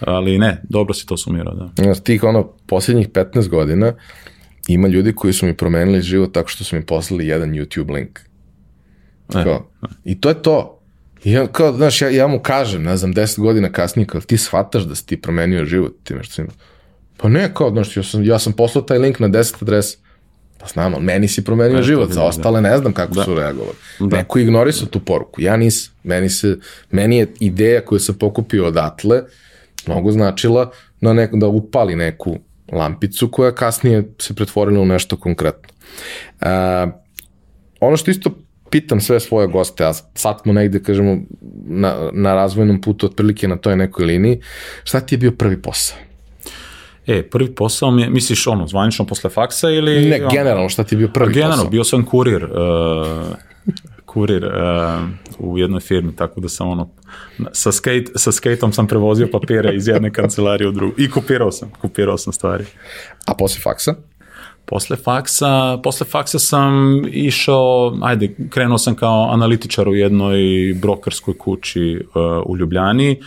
Ali 0.00 0.38
ne, 0.38 0.62
dobro 0.68 0.94
si 0.94 1.06
to 1.06 1.16
sumirao, 1.16 1.54
da. 1.54 1.82
Znaš, 1.82 2.00
tih 2.00 2.24
ono, 2.24 2.48
posljednjih 2.66 3.08
15 3.08 3.48
godina 3.48 3.92
ima 4.68 4.88
ljudi 4.88 5.12
koji 5.12 5.32
su 5.32 5.46
mi 5.46 5.56
promenili 5.56 6.02
život 6.02 6.32
tako 6.32 6.48
što 6.48 6.64
su 6.64 6.76
mi 6.76 6.86
poslali 6.86 7.26
jedan 7.26 7.50
YouTube 7.50 7.94
link. 7.94 8.18
E. 9.34 9.44
Kao, 9.44 9.66
I 10.04 10.20
to 10.20 10.28
je 10.28 10.42
to. 10.42 10.75
Ja, 11.24 11.46
kao, 11.46 11.72
znaš, 11.72 12.02
ja, 12.02 12.10
ja 12.10 12.26
mu 12.26 12.40
kažem, 12.40 12.82
ne 12.82 12.96
znam, 12.96 13.14
10 13.14 13.40
godina 13.40 13.72
kasnije, 13.72 14.06
kao, 14.06 14.20
ti 14.20 14.38
shvataš 14.38 14.82
da 14.82 14.94
si 14.94 15.06
ti 15.06 15.20
promenio 15.20 15.64
život 15.64 15.92
time 16.04 16.22
što 16.22 16.34
si 16.34 16.40
ima. 16.40 16.50
Pa 17.16 17.28
ne, 17.28 17.54
kao, 17.54 17.70
znaš, 17.70 17.96
ja 17.96 18.02
sam, 18.02 18.24
ja 18.24 18.38
sam 18.38 18.52
poslao 18.52 18.82
taj 18.82 18.98
link 18.98 19.18
na 19.18 19.28
10 19.28 19.54
adresa. 19.62 19.98
Pa 20.58 20.66
znam, 20.66 20.94
ali 20.94 21.04
meni 21.04 21.28
si 21.28 21.44
promenio 21.44 21.76
E, 21.76 21.80
to 21.80 21.82
život, 21.82 22.08
za 22.08 22.14
bilo, 22.14 22.26
ostale 22.26 22.60
ne 22.60 22.78
znam 22.78 22.92
kako 22.92 23.24
su 23.24 23.34
reagovali. 23.34 23.76
Neko 24.00 24.38
ignorisao 24.38 24.86
tu 24.86 25.00
poruku, 25.00 25.40
ja 25.40 25.56
nisam. 25.56 25.94
Meni, 26.04 26.30
se, 26.30 26.58
meni 26.90 27.16
je 27.16 27.32
ideja 27.40 27.80
koju 27.84 27.98
sam 27.98 28.14
pokupio 28.14 28.66
odatle 28.66 29.22
mnogo 29.86 30.12
značila 30.12 30.70
na 31.00 31.12
neko, 31.12 31.36
da 31.36 31.46
upali 31.46 31.96
neku 31.96 32.38
lampicu 32.72 33.30
koja 33.30 33.54
kasnije 33.54 34.08
se 34.18 34.34
pretvorila 34.34 34.80
u 34.80 34.86
nešto 34.86 35.16
konkretno. 35.16 35.68
A, 36.40 36.86
ono 37.80 37.96
što 37.96 38.10
isto 38.10 38.30
pitam 38.76 39.00
sve 39.00 39.20
svoje 39.20 39.48
goste, 39.48 39.84
a 39.84 39.92
sad 40.14 40.40
smo 40.42 40.52
negde, 40.52 40.82
kažemo, 40.82 41.18
na, 41.66 42.10
na 42.12 42.34
razvojnom 42.34 42.80
putu 42.80 43.06
otprilike 43.06 43.48
na 43.48 43.56
toj 43.56 43.76
nekoj 43.76 44.04
liniji, 44.04 44.40
šta 44.84 45.00
ti 45.00 45.14
je 45.14 45.18
bio 45.18 45.32
prvi 45.32 45.62
posao? 45.62 45.98
E, 47.06 47.22
prvi 47.22 47.54
posao 47.54 47.90
mi 47.90 48.02
je, 48.02 48.10
misliš 48.10 48.46
ono, 48.46 48.66
zvanično 48.66 49.06
posle 49.06 49.30
faksa 49.30 49.70
ili... 49.70 50.08
Ne, 50.08 50.20
ono- 50.20 50.30
generalno, 50.30 50.68
šta 50.68 50.84
ti 50.84 50.94
je 50.94 50.98
bio 50.98 51.08
prvi 51.08 51.32
Generalno, 51.32 51.56
posao? 51.56 51.70
bio 51.70 51.84
sam 51.84 52.04
kurir, 52.04 52.44
uh, 52.44 52.50
kurir 54.06 54.44
uh, 54.44 54.52
u 55.38 55.58
jednoj 55.58 55.80
firmi, 55.80 56.16
tako 56.16 56.40
da 56.40 56.48
sam 56.48 56.68
ono, 56.68 56.90
sa, 57.52 57.72
skate, 57.72 58.12
sa 58.14 58.32
skateom 58.32 58.72
sam 58.72 58.86
prevozio 58.86 59.28
papire 59.32 59.74
iz 59.74 59.88
jedne 59.88 60.12
kancelarije 60.12 60.68
u 60.68 60.72
drugu 60.72 60.94
i 60.98 61.10
kopirao 61.10 61.52
sam, 61.52 61.70
kopirao 61.80 62.18
sam 62.18 62.32
stvari. 62.32 62.64
A 63.26 63.34
posle 63.34 63.60
faksa? 63.62 63.94
Posle 64.66 64.96
faksa, 64.96 65.78
posle 65.82 66.06
faksa 66.06 66.38
sam 66.38 67.02
išao, 67.10 67.98
ajde, 68.02 68.34
krenuo 68.50 68.78
sam 68.78 68.94
kao 68.94 69.28
analitičar 69.30 69.88
u 69.88 69.94
jednoj 69.94 70.38
brokerskoj 70.82 71.38
kući 71.38 72.00
uh, 72.14 72.22
u 72.46 72.56
Ljubljani 72.56 73.20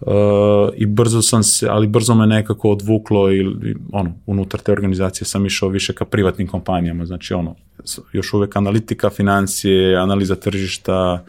uh, 0.00 0.12
i 0.76 0.86
brzo 0.86 1.22
sam 1.22 1.42
se, 1.42 1.68
ali 1.70 1.86
brzo 1.86 2.14
me 2.14 2.26
nekako 2.26 2.70
odvuklo 2.70 3.32
i 3.32 3.46
ono, 3.92 4.12
unutar 4.26 4.60
te 4.60 4.72
organizacije 4.72 5.26
sam 5.26 5.46
išao 5.46 5.68
više 5.68 5.92
ka 5.92 6.04
privatnim 6.04 6.48
kompanijama, 6.48 7.06
znači 7.06 7.34
ono, 7.34 7.54
još 8.12 8.32
uvek 8.32 8.56
analitika, 8.56 9.10
financije, 9.10 9.96
analiza 9.96 10.34
tržišta, 10.34 11.24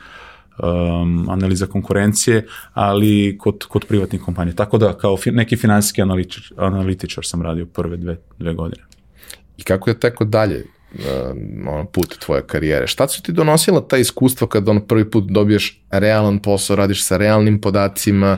um, 0.64 1.30
analiza 1.30 1.66
konkurencije, 1.66 2.48
ali 2.74 3.38
kod, 3.38 3.66
kod 3.66 3.86
privatnih 3.86 4.22
kompanija. 4.22 4.56
Tako 4.56 4.78
da, 4.78 4.94
kao 4.98 5.18
fi, 5.18 5.32
neki 5.32 5.58
finansijski 5.58 6.02
analitičar, 6.02 6.44
analitičar 6.58 7.26
sam 7.26 7.42
radio 7.42 7.66
prve 7.66 7.98
dve, 7.98 8.18
dve 8.40 8.54
godine. 8.54 8.89
I 9.60 9.64
kako 9.64 9.90
je 9.90 10.00
teko 10.00 10.26
dalje 10.26 10.66
uh, 10.94 11.86
put 11.92 12.18
tvoje 12.20 12.42
karijere? 12.48 12.88
Šta 12.88 13.08
su 13.08 13.22
ti 13.22 13.32
donosila 13.32 13.82
ta 13.88 13.98
iskustva 13.98 14.48
kada 14.48 14.72
on 14.72 14.82
prvi 14.88 15.12
put 15.12 15.24
dobiješ 15.24 15.82
realan 15.92 16.40
posao, 16.40 16.76
radiš 16.76 17.04
sa 17.04 17.18
realnim 17.18 17.62
podacima, 17.62 18.38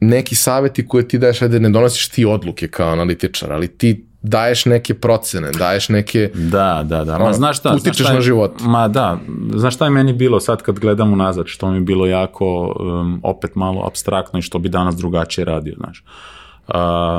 neki 0.00 0.34
saveti 0.34 0.88
koje 0.88 1.08
ti 1.08 1.18
daješ, 1.18 1.42
ajde 1.42 1.60
ne 1.60 1.70
donosiš 1.70 2.08
ti 2.08 2.24
odluke 2.24 2.68
kao 2.68 2.92
analitičar, 2.92 3.52
ali 3.52 3.68
ti 3.68 4.06
daješ 4.22 4.64
neke 4.64 4.94
procene, 4.94 5.50
daješ 5.58 5.88
neke... 5.88 6.30
Da, 6.34 6.82
da, 6.84 7.04
da. 7.04 7.18
Ma, 7.18 7.24
ono, 7.24 7.32
znaš 7.32 7.58
šta, 7.58 7.74
utičeš 7.74 7.96
znaš 7.96 8.06
šta 8.06 8.12
je, 8.12 8.14
na 8.14 8.20
život. 8.20 8.60
Ma 8.60 8.88
da, 8.88 9.18
znaš 9.54 9.74
šta 9.74 9.84
je 9.84 9.90
meni 9.90 10.12
bilo 10.12 10.40
sad 10.40 10.62
kad 10.62 10.78
gledam 10.78 11.12
unazad, 11.12 11.46
što 11.46 11.70
mi 11.70 11.76
je 11.76 11.80
bilo 11.80 12.06
jako, 12.06 12.76
um, 12.80 13.20
opet 13.22 13.54
malo 13.54 13.84
abstraktno 13.86 14.38
i 14.38 14.42
što 14.42 14.58
bi 14.58 14.68
danas 14.68 14.96
drugačije 14.96 15.44
radio, 15.44 15.74
znaš. 15.78 16.04
Uh, 16.06 16.39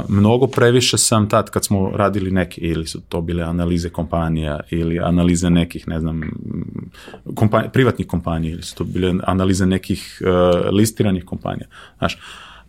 mnogo 0.10 0.48
previše 0.48 0.98
sam 0.98 1.30
tad 1.30 1.50
kad 1.50 1.66
smo 1.66 1.92
radili 1.96 2.32
neke, 2.32 2.62
ili 2.62 2.88
su 2.88 3.02
to 3.02 3.22
bile 3.22 3.44
analize 3.44 3.90
kompanija, 3.90 4.60
ili 4.70 5.00
analize 5.00 5.50
nekih, 5.50 5.88
ne 5.88 6.00
znam, 6.00 6.22
kompanija, 7.36 7.70
privatnih 7.70 8.08
kompanija, 8.08 8.54
ili 8.54 8.64
su 8.64 8.76
to 8.76 8.84
bile 8.84 9.14
analize 9.24 9.66
nekih 9.66 10.22
uh, 10.22 10.70
listiranih 10.72 11.26
kompanija. 11.26 11.68
Znaš, 11.98 12.18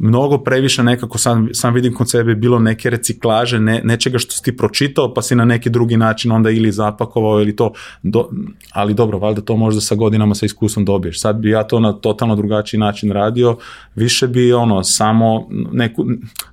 mnogo 0.02 0.38
previše 0.38 0.82
nekako 0.82 1.18
sam, 1.18 1.48
sam 1.52 1.74
vidim 1.74 1.94
kod 1.94 2.10
sebe 2.10 2.34
bilo 2.34 2.58
neke 2.58 2.90
reciklaže, 2.90 3.60
ne, 3.60 3.80
nečega 3.84 4.18
što 4.18 4.32
si 4.32 4.42
ti 4.42 4.56
pročitao 4.56 5.14
pa 5.14 5.22
si 5.22 5.34
na 5.34 5.44
neki 5.44 5.70
drugi 5.70 5.96
način 5.96 6.32
onda 6.32 6.50
ili 6.50 6.72
zapakovao 6.72 7.40
ili 7.40 7.56
to, 7.56 7.72
do, 8.02 8.28
ali 8.72 8.94
dobro, 8.94 9.18
valjda 9.18 9.40
to 9.40 9.56
možda 9.56 9.80
sa 9.80 9.94
godinama 9.94 10.34
sa 10.34 10.46
iskustvom 10.46 10.84
dobiješ. 10.84 11.20
Sad 11.20 11.36
bi 11.36 11.50
ja 11.50 11.64
to 11.64 11.80
na 11.80 11.92
totalno 11.92 12.36
drugačiji 12.36 12.80
način 12.80 13.12
radio, 13.12 13.56
više 13.94 14.28
bi 14.28 14.52
ono 14.52 14.82
samo 14.82 15.48
neku, 15.72 16.06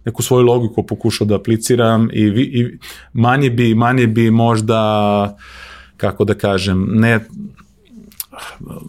neku 0.06 0.24
svoju 0.24 0.46
logiku 0.46 0.84
pokušao 0.84 1.28
da 1.28 1.36
apliciram 1.36 2.10
i, 2.14 2.30
vi, 2.30 2.44
i 2.44 2.78
manje 3.14 3.50
bi, 3.50 3.76
manje 3.76 4.08
bi 4.08 4.32
možda 4.32 5.38
kako 5.98 6.26
da 6.26 6.34
kažem, 6.34 6.88
ne 6.92 7.20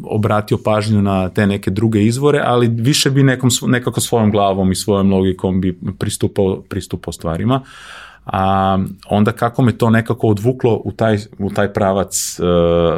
obratio 0.05 0.59
pažnju 0.65 1.03
na 1.03 1.29
te 1.29 1.47
neke 1.47 1.71
druge 1.71 2.05
izvore, 2.05 2.43
ali 2.45 2.69
više 2.69 3.11
bi 3.11 3.23
nekom, 3.23 3.51
nekako 3.67 4.01
svojom 4.01 4.31
glavom 4.31 4.73
i 4.73 4.77
svojom 4.77 5.13
logikom 5.13 5.61
bi 5.61 5.79
pristupao, 5.99 6.63
pristupao 6.69 7.13
stvarima. 7.13 7.61
A 8.25 8.79
onda 9.09 9.33
kako 9.33 9.63
me 9.63 9.79
to 9.79 9.91
nekako 9.91 10.27
odvuklo 10.27 10.81
u 10.85 10.93
taj, 10.93 11.19
u 11.39 11.51
taj 11.51 11.73
pravac 11.73 12.39
uh, 12.39 12.47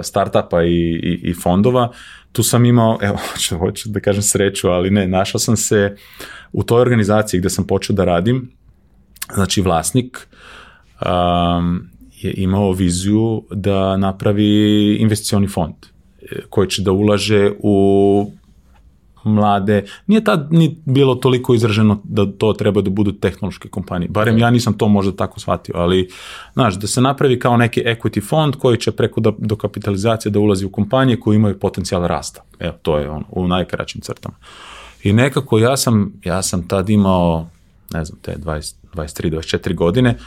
startupa 0.02 0.62
i, 0.62 0.68
i, 0.68 1.20
i 1.22 1.34
fondova, 1.34 1.92
tu 2.32 2.42
sam 2.42 2.64
imao, 2.64 2.98
evo, 3.08 3.18
hoću, 3.32 3.58
hoću 3.58 3.88
da 3.88 4.00
kažem 4.00 4.22
sreću, 4.22 4.68
ali 4.68 4.90
ne, 4.90 5.08
našao 5.08 5.38
sam 5.38 5.56
se 5.56 5.96
u 6.52 6.62
toj 6.62 6.80
organizaciji 6.80 7.40
gde 7.40 7.50
sam 7.50 7.66
počeo 7.66 7.96
da 7.96 8.04
radim, 8.04 8.50
znači 9.34 9.60
vlasnik 9.60 10.28
um, 11.00 11.88
je 12.12 12.34
imao 12.36 12.72
viziju 12.72 13.44
da 13.50 13.96
napravi 13.96 14.96
investicioni 15.00 15.48
fond 15.48 15.74
koji 16.50 16.68
će 16.68 16.82
da 16.82 16.92
ulaže 16.92 17.52
u 17.58 18.30
mlade, 19.24 19.84
nije 20.06 20.24
tad 20.24 20.48
ni 20.50 20.76
bilo 20.84 21.14
toliko 21.14 21.54
izraženo 21.54 22.00
da 22.04 22.26
to 22.38 22.52
treba 22.52 22.80
da 22.80 22.90
budu 22.90 23.12
tehnološke 23.12 23.68
kompanije, 23.68 24.08
barem 24.08 24.38
ja 24.38 24.50
nisam 24.50 24.78
to 24.78 24.88
možda 24.88 25.16
tako 25.16 25.40
shvatio, 25.40 25.74
ali 25.76 26.08
znaš, 26.52 26.74
da 26.74 26.86
se 26.86 27.00
napravi 27.00 27.38
kao 27.38 27.56
neki 27.56 27.82
equity 27.82 28.28
fond 28.28 28.56
koji 28.56 28.78
će 28.78 28.92
preko 28.92 29.20
da, 29.20 29.32
do 29.38 29.56
kapitalizacije 29.56 30.32
da 30.32 30.40
ulazi 30.40 30.64
u 30.66 30.70
kompanije 30.70 31.20
koje 31.20 31.36
imaju 31.36 31.58
potencijal 31.58 32.06
rasta, 32.06 32.42
evo 32.58 32.74
to 32.82 32.98
je 32.98 33.10
on, 33.10 33.24
u 33.30 33.48
najkraćim 33.48 34.00
crtama. 34.00 34.34
I 35.02 35.12
nekako 35.12 35.58
ja 35.58 35.76
sam, 35.76 36.12
ja 36.24 36.42
sam 36.42 36.68
tad 36.68 36.90
imao, 36.90 37.46
ne 37.92 38.04
znam, 38.04 38.18
te 38.22 38.36
20, 38.44 38.74
23, 38.94 39.30
24 39.30 39.74
godine 39.74 40.18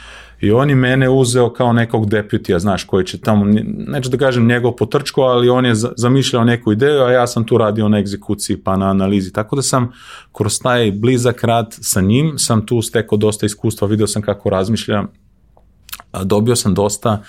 I 0.41 0.51
on 0.51 0.69
je 0.69 0.75
mene 0.75 1.09
uzeo 1.09 1.53
kao 1.53 1.73
nekog 1.73 2.09
deputija, 2.09 2.59
znaš, 2.59 2.83
koji 2.83 3.05
će 3.05 3.17
tamo, 3.17 3.45
neću 3.87 4.09
da 4.09 4.17
kažem 4.17 4.47
njegov 4.47 4.71
potrčko, 4.71 5.21
ali 5.21 5.49
on 5.49 5.65
je 5.65 5.75
zamišljao 5.75 6.43
neku 6.43 6.71
ideju, 6.71 7.01
a 7.01 7.11
ja 7.11 7.27
sam 7.27 7.45
tu 7.45 7.57
radio 7.57 7.89
na 7.89 7.99
egzekuciji 7.99 8.57
pa 8.57 8.77
na 8.77 8.89
analizi. 8.89 9.33
Tako 9.33 9.55
da 9.55 9.61
sam 9.61 9.91
kroz 10.31 10.59
taj 10.59 10.91
blizak 10.91 11.43
rad 11.43 11.67
sa 11.81 12.01
njim, 12.01 12.33
sam 12.37 12.65
tu 12.65 12.81
stekao 12.81 13.17
dosta 13.17 13.45
iskustva, 13.45 13.87
video 13.87 14.07
sam 14.07 14.21
kako 14.21 14.49
razmišlja, 14.49 15.03
dobio 16.23 16.55
sam 16.55 16.73
dosta 16.73 17.23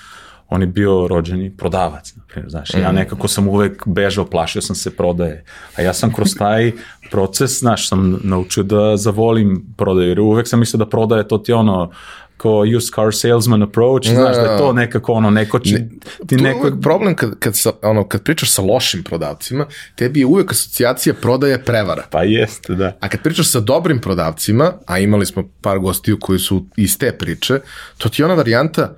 on 0.48 0.60
je 0.60 0.66
bio 0.66 1.08
rođeni 1.08 1.56
prodavac, 1.56 2.14
na 2.16 2.22
primjer, 2.28 2.50
znaš, 2.50 2.74
ja 2.74 2.92
nekako 2.92 3.28
sam 3.28 3.48
uvek 3.48 3.82
bežao, 3.86 4.24
plašio 4.24 4.62
sam 4.62 4.76
se 4.76 4.96
prodaje, 4.96 5.44
a 5.76 5.82
ja 5.82 5.92
sam 5.92 6.12
kroz 6.12 6.34
taj 6.38 6.72
proces, 7.10 7.58
znaš, 7.58 7.88
sam 7.88 8.20
naučio 8.22 8.62
da 8.62 8.96
zavolim 8.96 9.74
prodaju, 9.76 10.08
jer 10.08 10.20
uvek 10.20 10.48
sam 10.48 10.60
mislio 10.60 10.78
da 10.78 10.88
prodaje, 10.88 11.28
to 11.28 11.38
ti 11.38 11.52
ono, 11.52 11.90
ko 12.36 12.64
used 12.76 12.94
car 12.94 13.14
salesman 13.14 13.62
approach, 13.62 14.08
znaš 14.08 14.36
da 14.36 14.42
je 14.42 14.58
to 14.58 14.72
nekako 14.72 15.12
ono, 15.12 15.30
neko 15.30 15.58
će... 15.58 15.74
Ne, 15.74 15.88
ti 16.26 16.36
neko... 16.36 16.70
problem 16.82 17.14
kad, 17.14 17.38
kad, 17.38 17.56
sa, 17.56 17.72
ono, 17.82 18.08
kad 18.08 18.22
pričaš 18.22 18.50
sa 18.50 18.62
lošim 18.62 19.02
prodavcima, 19.02 19.66
tebi 19.94 20.20
je 20.20 20.26
uvek 20.26 20.52
asocijacija 20.52 21.14
prodaje 21.14 21.64
prevara. 21.64 22.02
Pa 22.10 22.22
jeste, 22.22 22.74
da. 22.74 22.96
A 23.00 23.08
kad 23.08 23.22
pričaš 23.22 23.50
sa 23.50 23.60
dobrim 23.60 24.00
prodavcima, 24.00 24.72
a 24.86 24.98
imali 24.98 25.26
smo 25.26 25.48
par 25.60 25.78
gostiju 25.78 26.18
koji 26.20 26.38
su 26.38 26.66
iz 26.76 26.98
te 26.98 27.12
priče, 27.12 27.60
to 27.98 28.08
ti 28.08 28.22
je 28.22 28.26
ona 28.26 28.34
varijanta, 28.34 28.96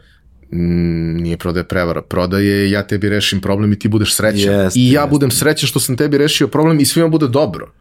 nije 0.50 1.36
prodaje 1.36 1.64
prevara, 1.64 2.02
prodaje 2.02 2.70
ja 2.70 2.86
tebi 2.86 3.08
rešim 3.08 3.40
problem 3.40 3.72
i 3.72 3.78
ti 3.78 3.88
budeš 3.88 4.14
srećan. 4.14 4.54
Jeste, 4.54 4.80
I 4.80 4.92
ja 4.92 5.00
jeste. 5.00 5.10
budem 5.10 5.30
srećan 5.30 5.66
što 5.66 5.80
sam 5.80 5.96
tebi 5.96 6.18
rešio 6.18 6.48
problem 6.48 6.80
i 6.80 6.84
svima 6.84 7.08
bude 7.08 7.28
dobro. 7.28 7.72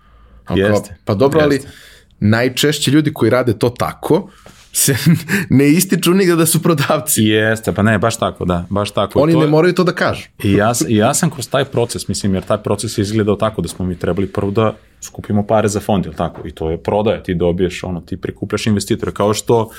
Jeste. 0.56 0.96
Pa 1.06 1.16
dobro, 1.16 1.40
jeste. 1.40 1.68
ali 1.68 1.74
najčešće 2.20 2.92
ljudi 2.92 3.14
koji 3.14 3.32
rade 3.32 3.54
to 3.60 3.70
tako, 3.70 4.30
se 4.78 4.96
ne 5.50 5.70
ističu 5.70 6.14
nigde 6.14 6.36
da 6.36 6.46
su 6.46 6.64
prodavci. 6.64 7.24
Jeste, 7.24 7.72
pa 7.72 7.82
ne, 7.84 7.98
baš 7.98 8.18
tako, 8.18 8.46
da, 8.46 8.66
baš 8.70 8.92
tako. 8.92 9.20
Oni 9.20 9.34
to, 9.34 9.40
ne 9.40 9.48
moraju 9.48 9.74
to 9.74 9.84
da 9.84 9.92
kažu. 9.92 10.28
I 10.44 10.54
ja, 10.54 10.74
I 10.88 10.96
ja 10.96 11.14
sam 11.14 11.30
kroz 11.30 11.50
taj 11.50 11.66
proces, 11.66 12.08
mislim, 12.08 12.34
jer 12.34 12.44
taj 12.44 12.58
proces 12.58 12.98
je 12.98 13.02
izgledao 13.02 13.36
tako 13.36 13.62
da 13.62 13.68
smo 13.68 13.86
mi 13.86 14.00
trebali 14.00 14.28
prvo 14.28 14.52
da 14.52 14.74
skupimo 15.02 15.44
pare 15.48 15.68
za 15.68 15.80
fond, 15.80 16.06
ili 16.06 16.16
tako? 16.16 16.48
I 16.48 16.52
to 16.52 16.70
je 16.70 16.78
prodaje, 16.78 17.24
ti 17.24 17.36
dobiješ, 17.36 17.84
ono, 17.84 18.02
ti 18.02 18.18
prikupljaš 18.18 18.68
investitore, 18.68 19.12
kao 19.12 19.34
što, 19.34 19.70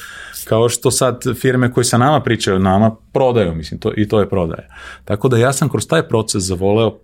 kao 0.45 0.69
što 0.69 0.91
sad 0.91 1.23
firme 1.41 1.73
koji 1.73 1.85
sa 1.85 1.99
nama 1.99 2.21
pričaju, 2.21 2.59
nama 2.59 2.97
prodaju, 3.13 3.55
mislim, 3.55 3.81
to, 3.81 3.93
i 3.97 4.09
to 4.09 4.21
je 4.21 4.29
prodaje. 4.29 4.69
Tako 5.05 5.29
da 5.29 5.39
ja 5.39 5.53
sam 5.53 5.69
kroz 5.69 5.87
taj 5.87 6.09
proces 6.09 6.43
zavoleo 6.43 6.99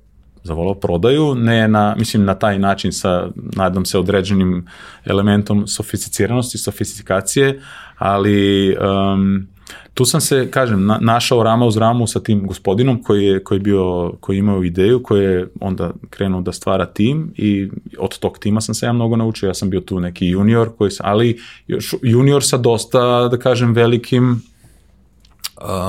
zavolao 0.45 0.75
prodaju, 0.75 1.35
ne 1.35 1.69
na, 1.69 1.95
mislim, 1.99 2.25
na 2.25 2.35
taj 2.35 2.59
način 2.59 2.93
sa, 2.93 3.29
nadam 3.37 3.85
se, 3.85 3.99
određenim 3.99 4.67
elementom 5.05 5.67
sofisticiranosti, 5.67 6.59
sofistikacije, 6.59 7.61
ali 7.99 8.77
um, 8.77 9.47
tu 9.95 10.05
sam 10.05 10.21
se, 10.21 10.51
kažem, 10.51 10.87
na, 10.87 10.99
našao 11.01 11.43
rama 11.43 11.67
uz 11.67 11.77
ramu 11.77 12.07
sa 12.07 12.21
tim 12.21 12.47
gospodinom 12.47 13.03
koji 13.03 13.25
je, 13.25 13.45
koji 13.45 13.57
je 13.57 13.61
bio, 13.61 14.13
koji 14.21 14.37
je 14.37 14.39
imao 14.39 14.65
ideju, 14.65 15.03
koji 15.03 15.25
je 15.25 15.49
onda 15.61 15.93
krenuo 16.11 16.41
da 16.41 16.53
stvara 16.53 16.87
tim 16.87 17.33
i 17.37 17.71
od 17.99 18.19
tog 18.19 18.39
tima 18.39 18.61
sam 18.61 18.75
se 18.75 18.87
ja 18.87 18.93
mnogo 18.93 19.17
naučio, 19.17 19.47
ja 19.47 19.55
sam 19.55 19.71
bio 19.71 19.81
tu 19.81 20.01
neki 20.01 20.27
junior, 20.27 20.71
koji, 20.79 20.91
ali 21.01 21.41
još 21.67 21.95
junior 22.03 22.45
sa 22.45 22.57
dosta, 22.57 23.29
da 23.29 23.39
kažem, 23.39 23.73
velikim 23.73 24.43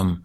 um, 0.02 0.18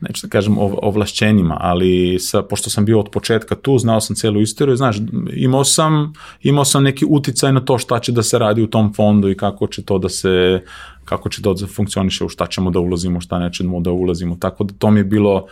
neću 0.00 0.26
da 0.26 0.30
kažem 0.30 0.56
ovlašćenjima, 0.58 1.56
ali 1.60 2.18
sa, 2.18 2.42
pošto 2.42 2.70
sam 2.70 2.84
bio 2.84 3.00
od 3.00 3.08
početka 3.12 3.54
tu, 3.54 3.78
znao 3.78 4.00
sam 4.00 4.16
celu 4.16 4.40
istoriju, 4.40 4.76
znaš, 4.76 4.96
imao 5.32 5.64
sam, 5.64 6.12
imao 6.42 6.64
sam 6.64 6.82
neki 6.82 7.06
uticaj 7.08 7.52
na 7.52 7.60
to 7.60 7.78
šta 7.78 7.98
će 7.98 8.12
da 8.12 8.22
se 8.22 8.38
radi 8.38 8.62
u 8.62 8.66
tom 8.66 8.92
fondu 8.94 9.30
i 9.30 9.36
kako 9.36 9.66
će 9.66 9.84
to 9.84 9.98
da 9.98 10.08
se, 10.08 10.62
kako 11.04 11.28
će 11.28 11.42
to 11.42 11.54
da 11.54 11.66
funkcioniše, 11.66 12.24
u 12.24 12.28
šta 12.28 12.46
ćemo 12.46 12.70
da 12.70 12.80
ulazimo, 12.80 13.20
šta 13.20 13.38
nećemo 13.38 13.80
da 13.80 13.90
ulazimo, 13.90 14.36
tako 14.40 14.64
da 14.64 14.74
to 14.78 14.90
mi 14.90 15.00
je 15.00 15.04
bilo, 15.04 15.46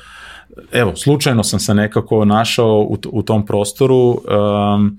evo, 0.73 0.97
slučajno 0.97 1.45
sam 1.45 1.61
se 1.61 1.75
nekako 1.75 2.25
našao 2.25 2.81
u, 2.81 2.99
u 3.13 3.23
tom 3.23 3.47
prostoru, 3.47 4.09
um, 4.11 4.99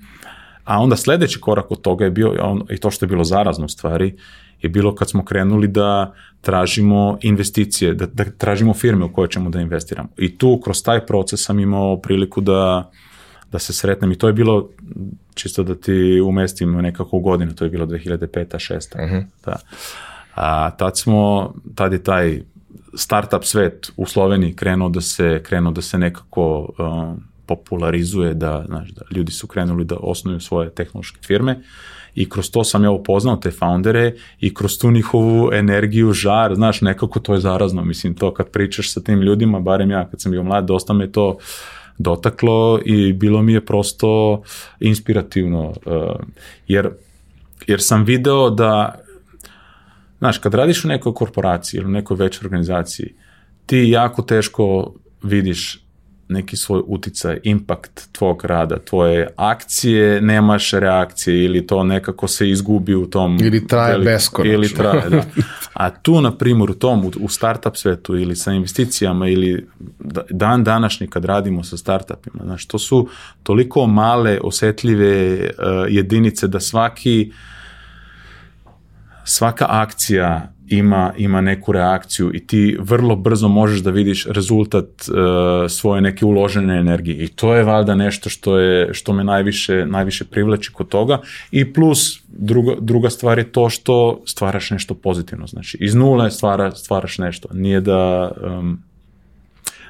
a 0.63 0.79
onda 0.79 0.95
sledeći 0.95 1.39
korak 1.39 1.71
od 1.71 1.81
toga 1.81 2.05
je 2.05 2.11
bio, 2.11 2.35
on, 2.41 2.63
i 2.69 2.77
to 2.77 2.91
što 2.91 3.05
je 3.05 3.09
bilo 3.09 3.23
zarazno 3.23 3.65
u 3.65 3.69
stvari, 3.69 4.15
je 4.61 4.69
bilo 4.69 4.95
kad 4.95 5.09
smo 5.09 5.25
krenuli 5.25 5.67
da 5.67 6.13
tražimo 6.41 7.17
investicije, 7.21 7.93
da, 7.93 8.05
da 8.05 8.23
tražimo 8.23 8.73
firme 8.73 9.05
u 9.05 9.13
koje 9.13 9.29
ćemo 9.29 9.49
da 9.49 9.61
investiramo. 9.61 10.09
I 10.17 10.37
tu, 10.37 10.61
kroz 10.63 10.83
taj 10.83 11.05
proces 11.05 11.45
sam 11.45 11.59
imao 11.59 11.97
priliku 11.97 12.41
da, 12.41 12.91
da 13.51 13.59
se 13.59 13.73
sretnem 13.73 14.11
i 14.11 14.17
to 14.17 14.27
je 14.27 14.33
bilo, 14.33 14.69
čisto 15.33 15.63
da 15.63 15.75
ti 15.75 16.21
umestim 16.21 16.71
nekako 16.71 17.19
godinu, 17.19 17.55
to 17.55 17.63
je 17.63 17.69
bilo 17.69 17.85
2005. 17.85 18.27
6. 18.27 19.03
Uh 19.03 19.11
-huh. 19.11 19.25
da. 19.45 19.55
A 20.35 20.71
tad 20.77 20.97
smo, 20.97 21.53
tad 21.75 21.93
je 21.93 22.03
taj 22.03 22.41
startup 22.95 23.43
svet 23.43 23.91
u 23.97 24.05
Sloveniji 24.05 24.55
krenuo 24.55 24.89
da 24.89 25.01
se, 25.01 25.41
krenuo 25.43 25.71
da 25.71 25.81
se 25.81 25.97
nekako 25.97 26.59
uh, 26.59 27.17
popularizuje, 27.45 28.33
da, 28.33 28.63
znaš, 28.67 28.89
da 28.89 29.01
ljudi 29.11 29.31
su 29.31 29.47
krenuli 29.47 29.85
da 29.85 29.95
osnuju 29.99 30.39
svoje 30.39 30.69
tehnološke 30.69 31.19
firme 31.21 31.61
i 32.15 32.29
kroz 32.29 32.51
to 32.51 32.63
sam 32.63 32.83
ja 32.83 32.91
upoznao 32.91 33.35
te 33.35 33.51
foundere 33.51 34.13
i 34.39 34.53
kroz 34.53 34.77
tu 34.77 34.91
njihovu 34.91 35.49
energiju, 35.53 36.13
žar, 36.13 36.55
znaš, 36.55 36.81
nekako 36.81 37.19
to 37.19 37.33
je 37.33 37.39
zarazno, 37.39 37.83
mislim, 37.83 38.13
to 38.13 38.33
kad 38.33 38.49
pričaš 38.49 38.93
sa 38.93 39.01
tim 39.01 39.21
ljudima, 39.21 39.59
barem 39.59 39.91
ja 39.91 40.07
kad 40.09 40.21
sam 40.21 40.31
bio 40.31 40.43
mlad, 40.43 40.65
dosta 40.65 40.93
me 40.93 41.11
to 41.11 41.37
dotaklo 41.97 42.79
i 42.85 43.13
bilo 43.13 43.41
mi 43.41 43.53
je 43.53 43.65
prosto 43.65 44.41
inspirativno, 44.79 45.69
uh, 45.69 45.75
jer, 46.67 46.89
jer 47.67 47.81
sam 47.81 48.03
video 48.03 48.49
da, 48.49 48.99
znaš, 50.17 50.37
kad 50.37 50.53
radiš 50.53 50.85
u 50.85 50.87
nekoj 50.87 51.13
korporaciji 51.13 51.77
ili 51.77 51.87
u 51.87 51.91
nekoj 51.91 52.17
većoj 52.17 52.45
organizaciji, 52.45 53.13
ti 53.65 53.77
jako 53.77 54.21
teško 54.21 54.93
vidiš 55.23 55.84
neki 56.27 56.57
svoj 56.57 56.81
uticaj, 56.85 57.39
impakt 57.43 58.07
tvog 58.11 58.45
rada, 58.45 58.79
tvoje 58.79 59.27
akcije, 59.35 60.21
nemaš 60.21 60.71
reakcije 60.71 61.43
ili 61.43 61.67
to 61.67 61.83
nekako 61.83 62.27
se 62.27 62.49
izgubi 62.49 62.95
u 62.95 63.09
tom... 63.09 63.37
Ili 63.41 63.67
traje 63.67 63.91
velikom, 63.91 64.13
beskonačno. 64.13 64.53
Ili 64.53 64.73
traje, 64.73 65.09
da. 65.09 65.23
A 65.73 65.89
tu, 65.89 66.21
na 66.21 66.37
primjer, 66.37 66.71
u 66.71 66.73
tom, 66.73 67.11
u 67.19 67.29
startup 67.29 67.75
svetu 67.75 68.17
ili 68.17 68.35
sa 68.35 68.51
investicijama 68.51 69.27
ili 69.27 69.67
dan 70.29 70.63
današnji 70.63 71.07
kad 71.07 71.25
radimo 71.25 71.63
sa 71.63 71.77
startupima, 71.77 72.43
znaš, 72.43 72.65
to 72.65 72.79
su 72.79 73.07
toliko 73.43 73.87
male, 73.87 74.39
osetljive 74.43 75.35
uh, 75.39 75.65
jedinice 75.89 76.47
da 76.47 76.59
svaki 76.59 77.31
svaka 79.23 79.65
akcija 79.69 80.54
ima, 80.67 81.13
ima 81.17 81.41
neku 81.41 81.71
reakciju 81.71 82.31
i 82.33 82.47
ti 82.47 82.77
vrlo 82.79 83.15
brzo 83.15 83.47
možeš 83.47 83.79
da 83.79 83.89
vidiš 83.89 84.25
rezultat 84.25 84.85
uh, 84.85 85.15
svoje 85.71 86.01
neke 86.01 86.25
uložene 86.25 86.77
energije. 86.77 87.23
I 87.23 87.27
to 87.27 87.55
je 87.55 87.63
valjda 87.63 87.95
nešto 87.95 88.29
što 88.29 88.57
je 88.57 88.93
što 88.93 89.13
me 89.13 89.23
najviše 89.23 89.85
najviše 89.85 90.25
privlači 90.25 90.71
kod 90.73 90.87
toga. 90.87 91.19
I 91.51 91.73
plus 91.73 92.21
druga, 92.27 92.75
druga 92.79 93.09
stvar 93.09 93.37
je 93.37 93.51
to 93.51 93.69
što 93.69 94.21
stvaraš 94.25 94.69
nešto 94.71 94.93
pozitivno. 94.93 95.47
Znači 95.47 95.77
iz 95.81 95.95
nule 95.95 96.31
stvara, 96.31 96.71
stvaraš 96.71 97.17
nešto. 97.17 97.47
Nije 97.53 97.81
da 97.81 98.31
um, 98.59 98.79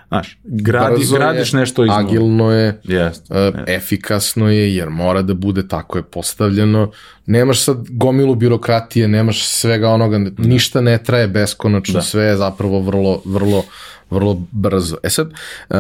Znaš, 0.08 0.38
gradi, 0.44 0.96
Brzo 0.96 1.16
gradiš 1.16 1.54
je, 1.54 1.60
nešto 1.60 1.86
iz 1.86 1.92
Agilno 1.94 2.52
je, 2.52 2.82
yes, 2.84 3.10
uh, 3.30 3.36
yes. 3.36 3.64
efikasno 3.68 4.52
je, 4.52 4.76
jer 4.76 4.90
mora 4.90 5.22
da 5.22 5.34
bude 5.34 5.68
tako 5.68 5.98
je 5.98 6.04
postavljeno. 6.04 6.92
Nemaš 7.26 7.64
sad 7.64 7.78
gomilu 7.90 8.36
birokratije, 8.36 9.08
nemaš 9.08 9.48
svega 9.48 9.90
onoga, 9.90 10.20
da. 10.20 10.44
ništa 10.44 10.82
ne 10.82 10.98
traje 11.04 11.28
beskonačno, 11.28 11.94
da. 11.94 12.02
sve 12.02 12.24
je 12.24 12.38
zapravo 12.38 12.80
vrlo, 12.80 13.22
vrlo, 13.26 13.64
vrlo 14.10 14.42
brzo. 14.52 14.98
E 15.04 15.10
sad, 15.10 15.28
uh, 15.70 15.78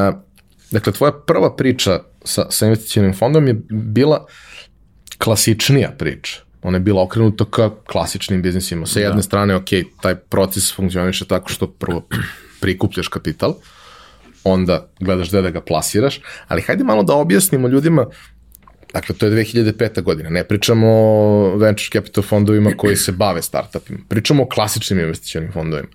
dakle, 0.71 0.93
tvoja 0.93 1.11
prva 1.11 1.55
priča 1.55 1.99
sa, 2.23 2.45
sa 2.49 2.65
investicijnim 2.65 3.13
fondom 3.13 3.47
je 3.47 3.61
bila 3.69 4.25
klasičnija 5.17 5.91
priča. 5.97 6.39
Ona 6.61 6.75
je 6.75 6.81
bila 6.81 7.03
okrenuta 7.03 7.45
ka 7.45 7.69
klasičnim 7.87 8.41
biznisima. 8.41 8.85
Sa 8.85 8.99
jedne 8.99 9.15
da. 9.15 9.21
strane, 9.21 9.55
ok, 9.55 9.69
taj 10.01 10.15
proces 10.15 10.75
funkcioniše 10.75 11.25
tako 11.25 11.49
što 11.49 11.67
prvo 11.67 12.07
prikupljaš 12.61 13.07
kapital, 13.07 13.53
onda 14.45 14.89
gledaš 14.99 15.29
gde 15.29 15.41
da 15.41 15.49
ga 15.49 15.61
plasiraš, 15.61 16.19
ali 16.47 16.61
hajde 16.61 16.83
malo 16.83 17.03
da 17.03 17.13
objasnimo 17.13 17.67
ljudima, 17.67 18.05
dakle 18.93 19.15
to 19.15 19.25
je 19.25 19.45
2005. 19.45 20.01
godina, 20.01 20.29
ne 20.29 20.43
pričamo 20.43 20.87
o 20.87 21.55
venture 21.57 21.89
capital 21.93 22.23
fondovima 22.23 22.71
koji 22.77 22.95
se 22.95 23.11
bave 23.11 23.41
startupima, 23.41 23.99
pričamo 24.09 24.43
o 24.43 24.49
klasičnim 24.49 24.99
investicionim 24.99 25.51
fondovima. 25.51 25.89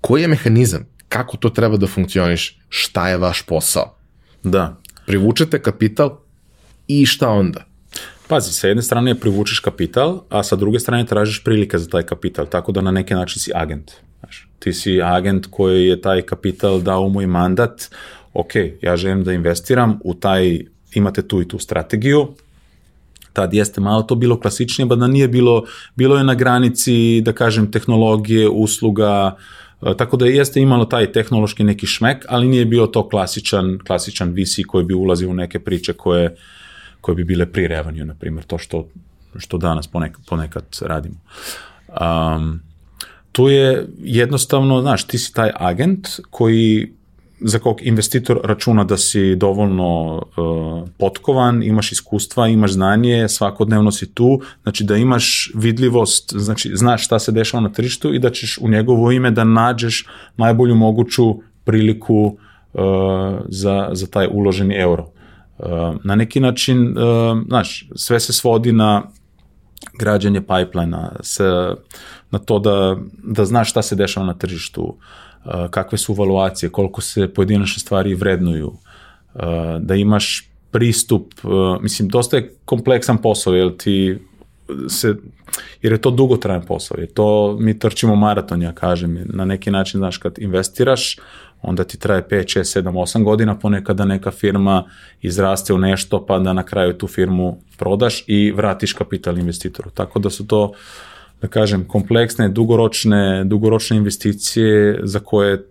Koji 0.00 0.22
je 0.22 0.28
mehanizam? 0.28 0.86
Kako 1.08 1.36
to 1.36 1.50
treba 1.50 1.76
da 1.76 1.86
funkcioniš? 1.86 2.58
Šta 2.68 3.08
je 3.08 3.16
vaš 3.16 3.42
posao? 3.42 3.96
Da. 4.42 4.76
Privučete 5.06 5.62
kapital 5.62 6.18
i 6.88 7.06
šta 7.06 7.28
onda? 7.28 7.64
Pazi, 8.28 8.52
sa 8.52 8.68
jedne 8.68 8.82
strane 8.82 9.14
privučeš 9.14 9.60
kapital, 9.60 10.22
a 10.30 10.42
sa 10.42 10.56
druge 10.56 10.80
strane 10.80 11.06
tražiš 11.06 11.44
prilike 11.44 11.78
za 11.78 11.88
taj 11.88 12.02
kapital, 12.02 12.46
tako 12.46 12.72
da 12.72 12.80
na 12.80 12.90
neki 12.90 13.14
način 13.14 13.40
si 13.40 13.50
agent. 13.54 13.92
Ti 14.62 14.72
si 14.72 15.00
agent 15.02 15.46
koji 15.50 15.86
je 15.86 16.00
taj 16.00 16.22
kapital 16.22 16.80
dao 16.80 17.08
moj 17.08 17.26
mandat, 17.26 17.88
ok, 18.32 18.54
ja 18.82 18.96
želim 18.96 19.24
da 19.24 19.32
investiram 19.32 19.98
u 20.04 20.14
taj, 20.14 20.60
imate 20.94 21.22
tu 21.22 21.42
i 21.42 21.48
tu 21.48 21.58
strategiju, 21.58 22.28
tad 23.32 23.54
jeste 23.54 23.80
malo 23.80 24.02
to 24.02 24.14
bilo 24.14 24.40
klasičnije, 24.40 24.86
ba 24.86 24.96
da 24.96 25.06
nije 25.06 25.28
bilo, 25.28 25.64
bilo 25.96 26.16
je 26.16 26.24
na 26.24 26.34
granici, 26.34 27.20
da 27.20 27.32
kažem, 27.32 27.70
tehnologije, 27.70 28.48
usluga, 28.48 29.36
e, 29.82 29.96
tako 29.96 30.16
da 30.16 30.26
jeste 30.26 30.60
imalo 30.60 30.84
taj 30.84 31.12
tehnološki 31.12 31.64
neki 31.64 31.86
šmek, 31.86 32.24
ali 32.28 32.48
nije 32.48 32.64
bio 32.64 32.86
to 32.86 33.08
klasičan, 33.08 33.78
klasičan 33.86 34.30
VC 34.30 34.66
koji 34.66 34.84
bi 34.84 34.94
ulazio 34.94 35.30
u 35.30 35.34
neke 35.34 35.58
priče 35.58 35.92
koje, 35.92 36.36
koje 37.00 37.14
bi 37.14 37.24
bile 37.24 37.46
pri 37.46 37.66
revenue, 37.66 38.04
na 38.04 38.14
primjer, 38.14 38.44
to 38.44 38.58
što, 38.58 38.88
što 39.36 39.58
danas 39.58 39.86
ponekad, 39.86 40.20
ponekad 40.26 40.64
radimo. 40.80 41.16
Um, 41.88 42.60
tu 43.32 43.48
je 43.48 43.88
jednostavno, 43.98 44.80
znaš, 44.80 45.06
ti 45.06 45.18
si 45.18 45.34
taj 45.34 45.50
agent 45.54 46.08
koji 46.30 46.92
za 47.44 47.58
kog 47.58 47.78
investitor 47.82 48.40
računa 48.44 48.84
da 48.84 48.96
si 48.96 49.36
dovoljno 49.36 50.16
uh, 50.16 50.88
potkovan, 50.98 51.62
imaš 51.62 51.92
iskustva, 51.92 52.48
imaš 52.48 52.72
znanje, 52.72 53.28
svakodnevno 53.28 53.92
si 53.92 54.14
tu, 54.14 54.40
znači 54.62 54.84
da 54.84 54.96
imaš 54.96 55.52
vidljivost, 55.54 56.32
znači 56.36 56.70
znaš 56.74 57.04
šta 57.04 57.18
se 57.18 57.32
dešava 57.32 57.60
na 57.60 57.72
tržištu 57.72 58.14
i 58.14 58.18
da 58.18 58.30
ćeš 58.30 58.58
u 58.58 58.68
njegovo 58.68 59.10
ime 59.10 59.30
da 59.30 59.44
nađeš 59.44 60.06
najbolju 60.36 60.74
moguću 60.74 61.34
priliku 61.64 62.16
uh, 62.72 62.82
za, 63.48 63.88
za 63.92 64.06
taj 64.06 64.28
uloženi 64.30 64.74
euro. 64.74 65.10
Uh, 65.58 65.68
na 66.04 66.14
neki 66.14 66.40
način, 66.40 66.88
uh, 66.88 66.94
znaš, 67.48 67.88
sve 67.94 68.20
se 68.20 68.32
svodi 68.32 68.72
na 68.72 69.02
građanje 69.98 70.40
pipelina, 70.40 71.12
sa, 71.20 71.74
na 72.32 72.38
to 72.38 72.58
da, 72.58 72.96
da 73.22 73.44
znaš 73.44 73.70
šta 73.70 73.82
se 73.82 73.96
dešava 73.96 74.26
na 74.26 74.34
tržištu, 74.34 74.82
uh, 74.82 75.52
kakve 75.70 75.98
su 75.98 76.14
valuacije, 76.14 76.70
koliko 76.70 77.00
se 77.00 77.28
pojedinačne 77.34 77.80
stvari 77.80 78.14
vrednuju, 78.14 78.68
uh, 78.68 79.42
da 79.80 79.94
imaš 79.94 80.48
pristup, 80.70 81.34
uh, 81.42 81.82
mislim, 81.82 82.08
dosta 82.08 82.36
je 82.36 82.54
kompleksan 82.64 83.18
posao, 83.18 83.54
jer 83.54 83.76
ti 83.76 84.18
se, 84.88 85.14
jer 85.82 85.92
je 85.92 86.00
to 86.00 86.10
dugotrajan 86.10 86.62
posao, 86.62 86.96
jer 86.98 87.12
to 87.12 87.56
mi 87.60 87.78
trčimo 87.78 88.16
maraton, 88.16 88.62
ja 88.62 88.72
kažem, 88.72 89.24
na 89.24 89.44
neki 89.44 89.70
način, 89.70 89.98
znaš, 89.98 90.16
kad 90.16 90.38
investiraš, 90.38 91.16
onda 91.62 91.84
ti 91.84 91.98
traje 91.98 92.22
5, 92.30 92.58
6, 92.58 92.82
7, 92.82 92.90
8 92.90 93.24
godina, 93.24 93.58
ponekada 93.58 94.04
neka 94.04 94.30
firma 94.30 94.84
izraste 95.22 95.74
u 95.74 95.78
nešto, 95.78 96.26
pa 96.26 96.38
da 96.38 96.52
na 96.52 96.62
kraju 96.62 96.98
tu 96.98 97.06
firmu 97.06 97.58
prodaš 97.78 98.24
i 98.26 98.52
vratiš 98.52 98.92
kapital 98.92 99.38
investitoru. 99.38 99.90
Tako 99.90 100.18
da 100.18 100.30
su 100.30 100.46
to, 100.46 100.72
da 101.42 101.48
kažem, 101.48 101.84
kompleksne, 101.88 102.48
dugoročne, 102.48 103.44
dugoročne 103.44 103.96
investicije 103.96 105.00
za 105.02 105.20
koje 105.20 105.68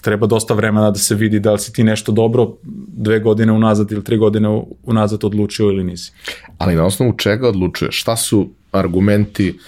treba 0.00 0.26
dosta 0.26 0.54
vremena 0.54 0.90
da 0.90 0.98
se 0.98 1.14
vidi 1.14 1.40
da 1.40 1.52
li 1.52 1.58
si 1.58 1.72
ti 1.72 1.84
nešto 1.84 2.12
dobro 2.12 2.52
dve 2.88 3.20
godine 3.20 3.52
unazad 3.52 3.92
ili 3.92 4.04
tri 4.04 4.16
godine 4.18 4.62
unazad 4.82 5.24
odlučio 5.24 5.66
ili 5.66 5.84
nisi. 5.84 6.12
Ali 6.58 6.74
na 6.74 6.84
osnovu 6.86 7.12
čega 7.12 7.48
odlučuješ? 7.48 8.00
Šta 8.00 8.16
su 8.16 8.48
argumenti 8.72 9.58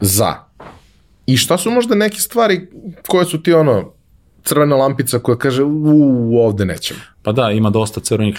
za? 0.00 0.34
I 1.26 1.36
šta 1.36 1.58
su 1.58 1.70
možda 1.70 1.94
neke 1.94 2.20
stvari 2.20 2.68
koje 3.06 3.24
su 3.24 3.42
ti 3.42 3.52
ono 3.52 3.92
crvena 4.48 4.76
lampica 4.76 5.18
koja 5.18 5.38
kaže 5.38 5.62
u, 5.62 6.38
ovde 6.38 6.64
nećemo. 6.64 7.00
Pa 7.22 7.32
da, 7.32 7.50
ima 7.50 7.70
dosta 7.70 8.00
crvenih 8.00 8.38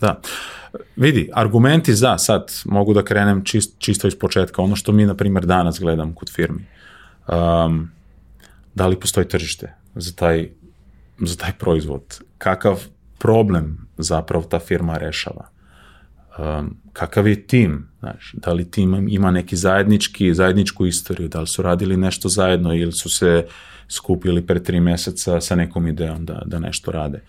da. 0.00 0.20
Vidi, 0.96 1.30
argumenti 1.32 1.94
za, 1.94 2.18
sad 2.18 2.52
mogu 2.64 2.94
da 2.94 3.04
krenem 3.04 3.44
čist, 3.44 3.78
čisto 3.78 4.08
iz 4.08 4.18
početka, 4.18 4.62
ono 4.62 4.76
što 4.76 4.92
mi, 4.92 5.06
na 5.06 5.14
primjer, 5.14 5.46
danas 5.46 5.80
gledam 5.80 6.14
kod 6.14 6.30
firmi. 6.32 6.66
Um, 7.28 7.90
da 8.74 8.86
li 8.86 9.00
postoji 9.00 9.28
tržište 9.28 9.74
za 9.94 10.12
taj, 10.12 10.48
za 11.18 11.36
taj 11.36 11.52
proizvod? 11.58 12.20
Kakav 12.38 12.84
problem 13.18 13.88
zapravo 13.98 14.44
ta 14.44 14.58
firma 14.58 14.98
rešava? 14.98 15.48
Um, 16.38 16.76
kakav 16.92 17.28
je 17.28 17.46
tim, 17.46 17.88
znaš, 17.98 18.32
da 18.34 18.52
li 18.52 18.70
tim 18.70 19.08
ima 19.08 19.30
neki 19.30 19.56
zajednički, 19.56 20.34
zajedničku 20.34 20.86
istoriju, 20.86 21.28
da 21.28 21.40
li 21.40 21.46
su 21.46 21.62
radili 21.62 21.96
nešto 21.96 22.28
zajedno 22.28 22.74
ili 22.74 22.92
su 22.92 23.10
se 23.10 23.44
uh, 23.46 23.52
skupili 23.88 24.46
pre 24.46 24.62
tri 24.62 24.80
meseca 24.80 25.40
sa 25.40 25.54
nekom 25.54 25.86
idejom 25.86 26.24
da, 26.24 26.42
da 26.46 26.58
nešto 26.58 26.90
rade. 26.90 27.22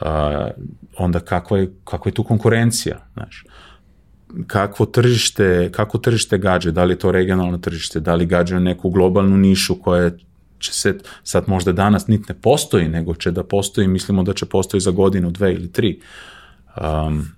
Uh, 0.00 0.08
onda 0.98 1.20
kakva 1.20 1.58
je, 1.58 1.72
kakva 1.84 2.08
je 2.08 2.14
tu 2.14 2.24
konkurencija, 2.24 3.06
znaš. 3.14 3.44
Kakvo 4.46 4.86
tržište, 4.86 5.70
kako 5.72 5.98
tržište 5.98 6.38
gađe, 6.38 6.72
da 6.72 6.84
li 6.84 6.92
je 6.92 6.98
to 6.98 7.12
regionalno 7.12 7.58
tržište, 7.58 8.00
da 8.00 8.14
li 8.14 8.26
gađaju 8.26 8.60
neku 8.60 8.90
globalnu 8.90 9.36
nišu 9.36 9.74
koja 9.82 10.10
će 10.58 10.72
se, 10.72 10.98
sad 11.22 11.44
možda 11.46 11.72
danas 11.72 12.06
nit 12.06 12.28
ne 12.28 12.34
postoji, 12.34 12.88
nego 12.88 13.14
će 13.14 13.30
da 13.30 13.44
postoji, 13.44 13.88
mislimo 13.88 14.22
da 14.22 14.34
će 14.34 14.46
postoji 14.46 14.80
za 14.80 14.90
godinu, 14.90 15.30
dve 15.30 15.52
ili 15.52 15.72
tri. 15.72 16.00
Um, 16.80 17.28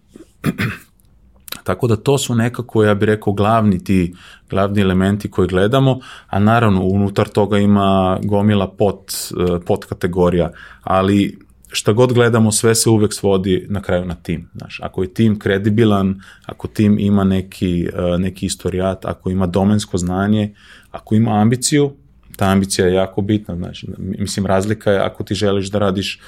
Tako 1.66 1.86
da 1.86 1.96
to 1.96 2.18
su 2.18 2.34
nekako, 2.34 2.84
ja 2.84 2.94
bih 2.94 3.06
rekao, 3.06 3.32
glavni 3.32 3.84
ti, 3.84 4.14
glavni 4.50 4.80
elementi 4.80 5.30
koje 5.30 5.48
gledamo, 5.48 5.98
a 6.26 6.38
naravno 6.38 6.82
unutar 6.82 7.28
toga 7.28 7.58
ima 7.58 8.18
gomila 8.22 8.68
pod, 8.68 8.98
eh, 9.40 9.58
pod 9.66 9.86
kategorija, 9.86 10.50
ali 10.82 11.38
šta 11.68 11.92
god 11.92 12.12
gledamo, 12.12 12.52
sve 12.52 12.74
se 12.74 12.90
uvek 12.90 13.14
svodi 13.14 13.66
na 13.68 13.82
kraju 13.82 14.04
na 14.04 14.14
tim. 14.14 14.48
Znaš, 14.54 14.80
ako 14.82 15.02
je 15.02 15.14
tim 15.14 15.38
kredibilan, 15.38 16.20
ako 16.46 16.68
tim 16.68 16.98
ima 16.98 17.24
neki, 17.24 17.88
eh, 17.94 18.18
neki 18.18 18.46
istorijat, 18.46 19.04
ako 19.04 19.30
ima 19.30 19.46
domensko 19.46 19.98
znanje, 19.98 20.54
ako 20.90 21.14
ima 21.14 21.40
ambiciju, 21.40 21.92
ta 22.36 22.46
ambicija 22.46 22.86
je 22.86 22.94
jako 22.94 23.22
bitna. 23.22 23.56
Znači, 23.56 23.88
mislim, 23.98 24.46
razlika 24.46 24.92
je 24.92 24.98
ako 24.98 25.24
ti 25.24 25.34
želiš 25.34 25.70
da 25.70 25.78
radiš 25.78 26.20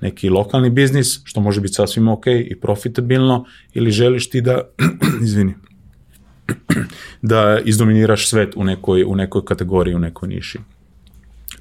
neki 0.00 0.28
lokalni 0.28 0.70
biznis, 0.70 1.20
što 1.24 1.40
može 1.40 1.60
biti 1.60 1.74
sasvim 1.74 2.08
ok 2.08 2.26
i 2.26 2.56
profitabilno, 2.60 3.44
ili 3.74 3.90
želiš 3.90 4.30
ti 4.30 4.40
da, 4.40 4.60
izvini, 5.24 5.54
da 7.22 7.58
izdominiraš 7.64 8.28
svet 8.28 8.56
u 8.56 8.64
nekoj, 8.64 9.04
u 9.04 9.16
nekoj 9.16 9.44
kategoriji, 9.44 9.94
u 9.94 9.98
nekoj 9.98 10.28
niši. 10.28 10.58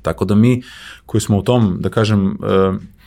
Tako 0.01 0.25
da 0.25 0.35
mi 0.35 0.61
koji 1.05 1.21
smo 1.21 1.37
u 1.37 1.43
tom, 1.43 1.77
da 1.79 1.89
kažem, 1.89 2.27
eh, 2.27 2.97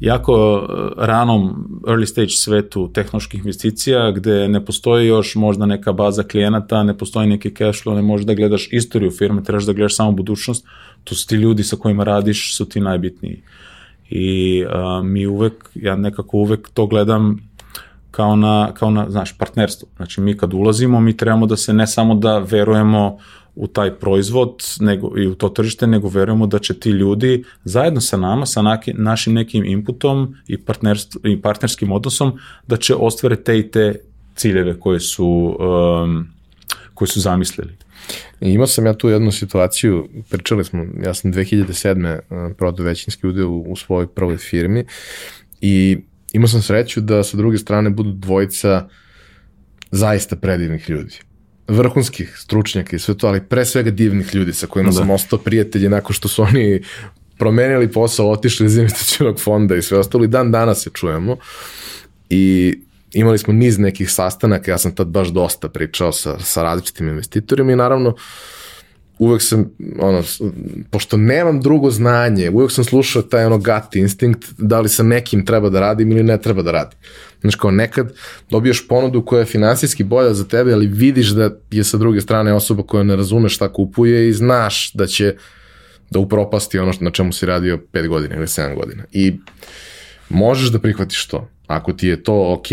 jako 0.00 0.66
eh, 0.68 1.06
ranom 1.06 1.68
early 1.86 2.06
stage 2.06 2.28
svetu 2.28 2.90
tehnoloških 2.92 3.40
investicija 3.40 4.10
gde 4.10 4.48
ne 4.48 4.64
postoji 4.64 5.06
još 5.06 5.34
možda 5.34 5.66
neka 5.66 5.92
baza 5.92 6.22
klijenata, 6.22 6.82
ne 6.82 6.98
postoji 6.98 7.26
neki 7.28 7.54
cash 7.54 7.84
flow, 7.84 7.94
ne 7.94 8.02
možeš 8.02 8.26
da 8.26 8.34
gledaš 8.34 8.68
istoriju 8.72 9.10
firme, 9.10 9.42
trebaš 9.42 9.64
da 9.64 9.72
gledaš 9.72 9.96
samo 9.96 10.12
budućnost, 10.12 10.66
to 11.04 11.14
su 11.14 11.26
ti 11.26 11.34
ljudi 11.34 11.62
sa 11.62 11.76
kojima 11.76 12.04
radiš, 12.04 12.56
su 12.56 12.68
ti 12.68 12.80
najbitniji. 12.80 13.42
I 14.10 14.64
a, 14.70 15.02
mi 15.04 15.26
uvek, 15.26 15.70
ja 15.74 15.96
nekako 15.96 16.36
uvek 16.36 16.68
to 16.74 16.86
gledam 16.86 17.36
kao 18.10 18.36
na, 18.36 18.72
kao 18.74 18.90
na, 18.90 19.10
znaš, 19.10 19.38
partnerstvo. 19.38 19.88
Znači, 19.96 20.20
mi 20.20 20.36
kad 20.36 20.54
ulazimo, 20.54 21.00
mi 21.00 21.16
trebamo 21.16 21.46
da 21.46 21.56
se 21.56 21.72
ne 21.72 21.86
samo 21.86 22.14
da 22.14 22.38
verujemo 22.38 23.18
u 23.54 23.66
taj 23.66 23.94
proizvod 23.94 24.54
nego, 24.80 25.18
i 25.18 25.26
u 25.26 25.34
to 25.34 25.48
tržište, 25.48 25.86
nego 25.86 26.08
verujemo 26.08 26.46
da 26.46 26.58
će 26.58 26.74
ti 26.74 26.90
ljudi 26.90 27.44
zajedno 27.64 28.00
sa 28.00 28.16
nama, 28.16 28.46
sa 28.46 28.62
naki, 28.62 28.92
našim 28.92 29.34
nekim 29.34 29.64
inputom 29.64 30.34
i, 30.48 30.58
i 31.24 31.40
partnerskim 31.42 31.92
odnosom, 31.92 32.32
da 32.66 32.76
će 32.76 32.94
ostvare 32.94 33.36
te 33.36 33.58
i 33.58 33.70
te 33.70 34.00
ciljeve 34.34 34.80
koje 34.80 35.00
su, 35.00 35.56
um, 35.60 36.26
koje 36.94 37.08
su 37.08 37.20
zamislili. 37.20 37.76
I 38.40 38.50
imao 38.50 38.66
sam 38.66 38.86
ja 38.86 38.94
tu 38.94 39.08
jednu 39.08 39.32
situaciju, 39.32 40.08
pričali 40.30 40.64
smo, 40.64 40.86
ja 41.04 41.14
sam 41.14 41.32
2007. 41.32 42.18
Uh, 42.18 42.56
prodao 42.56 42.86
većinski 42.86 43.26
udeo 43.26 43.48
u, 43.48 43.72
u 43.72 43.76
svojoj 43.76 44.06
prvoj 44.06 44.36
firmi 44.36 44.84
i 45.60 45.98
imao 46.32 46.48
sam 46.48 46.62
sreću 46.62 47.00
da 47.00 47.22
sa 47.24 47.36
druge 47.36 47.58
strane 47.58 47.90
budu 47.90 48.12
dvojica 48.12 48.88
zaista 49.90 50.36
predivnih 50.36 50.90
ljudi 50.90 51.18
vrhunskih 51.68 52.34
stručnjaka 52.38 52.96
i 52.96 52.98
sve 52.98 53.18
to, 53.18 53.26
ali 53.26 53.40
pre 53.40 53.64
svega 53.64 53.90
divnih 53.90 54.34
ljudi 54.34 54.52
sa 54.52 54.66
kojima 54.66 54.90
da. 54.90 54.96
sam 54.96 55.10
ostao 55.10 55.38
prijatelji 55.38 55.88
nakon 55.88 56.14
što 56.14 56.28
su 56.28 56.42
oni 56.42 56.82
promenili 57.38 57.92
posao, 57.92 58.30
otišli 58.30 58.66
iz 58.66 58.76
investicionog 58.76 59.40
fonda 59.40 59.76
i 59.76 59.82
sve 59.82 59.98
ostalo 59.98 60.24
i 60.24 60.28
dan 60.28 60.52
danas 60.52 60.82
se 60.82 60.90
čujemo 60.94 61.36
i 62.30 62.74
imali 63.18 63.38
smo 63.38 63.52
niz 63.52 63.78
nekih 63.78 64.10
sastanaka, 64.10 64.70
ja 64.70 64.78
sam 64.78 64.94
tad 64.94 65.06
baš 65.06 65.28
dosta 65.28 65.68
pričao 65.68 66.12
sa, 66.12 66.38
sa 66.38 66.62
različitim 66.62 67.08
investitorima 67.08 67.72
i 67.72 67.76
naravno 67.76 68.14
uvek 69.18 69.42
sam, 69.42 69.70
ono, 69.98 70.22
pošto 70.90 71.16
nemam 71.16 71.60
drugo 71.60 71.90
znanje, 71.90 72.50
uvek 72.50 72.70
sam 72.70 72.84
slušao 72.84 73.22
taj 73.22 73.44
ono 73.44 73.58
gut 73.58 73.94
instinkt, 73.94 74.44
da 74.58 74.80
li 74.80 74.88
sa 74.88 75.02
nekim 75.02 75.46
treba 75.46 75.70
da 75.70 75.80
radim 75.80 76.12
ili 76.12 76.22
ne 76.22 76.40
treba 76.40 76.62
da 76.62 76.72
radim. 76.72 76.98
Znaš, 77.40 77.54
kao 77.54 77.70
nekad 77.70 78.12
dobiješ 78.50 78.88
ponudu 78.88 79.24
koja 79.24 79.40
je 79.40 79.46
finansijski 79.46 80.04
bolja 80.04 80.34
za 80.34 80.44
tebe, 80.44 80.72
ali 80.72 80.86
vidiš 80.86 81.28
da 81.28 81.50
je 81.70 81.84
sa 81.84 81.96
druge 81.96 82.20
strane 82.20 82.52
osoba 82.52 82.82
koja 82.82 83.02
ne 83.02 83.16
razume 83.16 83.48
šta 83.48 83.72
kupuje 83.72 84.28
i 84.28 84.32
znaš 84.32 84.92
da 84.92 85.06
će 85.06 85.34
da 86.10 86.18
upropasti 86.18 86.78
ono 86.78 86.92
na 87.00 87.10
čemu 87.10 87.32
si 87.32 87.46
radio 87.46 87.80
5 87.92 88.08
godina 88.08 88.36
ili 88.36 88.46
7 88.46 88.76
godina. 88.76 89.04
I 89.12 89.38
možeš 90.28 90.68
da 90.68 90.78
prihvatiš 90.78 91.26
to. 91.26 91.48
Ako 91.66 91.92
ti 91.92 92.08
je 92.08 92.22
to 92.22 92.52
ok, 92.52 92.66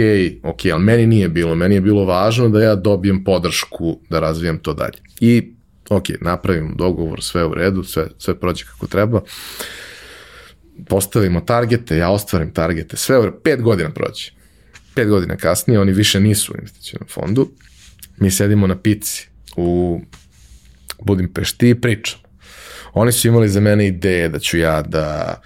ok, 0.43 0.59
ali 0.73 0.83
meni 0.83 1.07
nije 1.07 1.29
bilo. 1.29 1.55
Meni 1.55 1.75
je 1.75 1.81
bilo 1.81 2.05
važno 2.05 2.49
da 2.49 2.63
ja 2.63 2.75
dobijem 2.75 3.23
podršku 3.23 3.99
da 4.09 4.19
razvijem 4.19 4.59
to 4.59 4.73
dalje. 4.73 4.97
I 5.19 5.53
ok, 5.89 6.03
napravimo 6.21 6.75
dogovor, 6.75 7.23
sve 7.23 7.45
u 7.45 7.53
redu, 7.53 7.83
sve, 7.83 8.07
sve 8.17 8.39
prođe 8.39 8.65
kako 8.65 8.87
treba. 8.87 9.21
Postavimo 10.89 11.41
targete, 11.41 11.97
ja 11.97 12.09
ostvarim 12.09 12.53
targete, 12.53 12.97
sve 12.97 13.19
u 13.19 13.25
redu, 13.25 13.37
pet 13.43 13.61
godina 13.61 13.89
prođe 13.89 14.31
pet 14.95 15.07
godina 15.09 15.35
kasnije, 15.35 15.79
oni 15.79 15.91
više 15.91 16.19
nisu 16.19 16.53
u 16.53 16.57
investicijnom 16.59 17.07
fondu, 17.09 17.51
mi 18.17 18.31
sedimo 18.31 18.67
na 18.67 18.81
pici 18.81 19.27
u 19.55 20.01
Budimpešti 21.05 21.69
i 21.69 21.81
pričamo. 21.81 22.23
Oni 22.93 23.11
su 23.11 23.27
imali 23.27 23.49
za 23.49 23.59
mene 23.59 23.87
ideje 23.87 24.29
da 24.29 24.39
ću 24.39 24.57
ja 24.57 24.81
da 24.81 25.41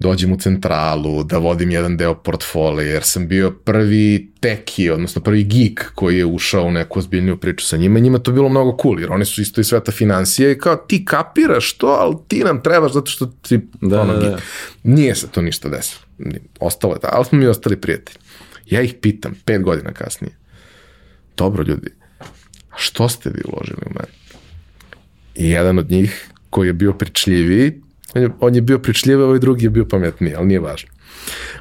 dođem 0.00 0.32
u 0.32 0.36
centralu, 0.36 1.24
da 1.24 1.38
vodim 1.38 1.70
jedan 1.70 1.96
deo 1.96 2.14
portfolija, 2.14 2.92
jer 2.92 3.02
sam 3.02 3.28
bio 3.28 3.50
prvi 3.50 4.32
teki, 4.40 4.90
odnosno 4.90 5.22
prvi 5.22 5.44
geek 5.44 5.92
koji 5.94 6.18
je 6.18 6.24
ušao 6.24 6.64
u 6.64 6.70
neku 6.70 6.98
ozbiljniju 6.98 7.36
priču 7.36 7.66
sa 7.66 7.76
njima 7.76 7.98
njima 7.98 8.18
to 8.18 8.32
bilo 8.32 8.48
mnogo 8.48 8.76
cool, 8.82 9.00
jer 9.00 9.12
oni 9.12 9.24
su 9.24 9.42
isto 9.42 9.60
i 9.60 9.64
sveta 9.64 9.92
financija 9.92 10.50
i 10.50 10.58
kao 10.58 10.76
ti 10.76 11.04
kapiraš 11.04 11.72
to, 11.72 11.86
ali 11.86 12.16
ti 12.28 12.44
nam 12.44 12.62
trebaš 12.62 12.92
zato 12.92 13.10
što 13.10 13.26
ti 13.26 13.60
da, 13.80 14.00
ono, 14.00 14.14
da, 14.14 14.28
da. 14.28 14.38
Nije 14.82 15.14
se 15.14 15.28
to 15.28 15.42
ništa 15.42 15.68
desilo. 15.68 16.02
Ostalo 16.60 16.94
je, 16.94 17.00
ali 17.02 17.24
smo 17.24 17.38
mi 17.38 17.46
ostali 17.46 17.80
prijatelji. 17.80 18.18
Ja 18.66 18.82
ih 18.82 18.94
pitam, 19.00 19.34
pet 19.44 19.62
godina 19.62 19.92
kasnije, 19.92 20.36
dobro 21.36 21.64
ljudi, 21.64 21.90
a 22.70 22.74
što 22.76 23.08
ste 23.08 23.30
vi 23.30 23.40
uložili 23.44 23.82
u 23.86 23.90
mene? 23.90 24.12
I 25.34 25.50
jedan 25.50 25.78
od 25.78 25.90
njih, 25.90 26.30
koji 26.50 26.66
je 26.66 26.72
bio 26.72 26.92
pričljiviji, 26.92 27.80
on 28.14 28.22
je, 28.22 28.30
on 28.40 28.54
je 28.54 28.60
bio 28.60 28.78
pričljiviji, 28.78 29.24
ovaj 29.24 29.38
drugi 29.38 29.66
je 29.66 29.70
bio 29.70 29.84
pametniji, 29.84 30.34
ali 30.34 30.46
nije 30.46 30.60
važno. 30.60 30.90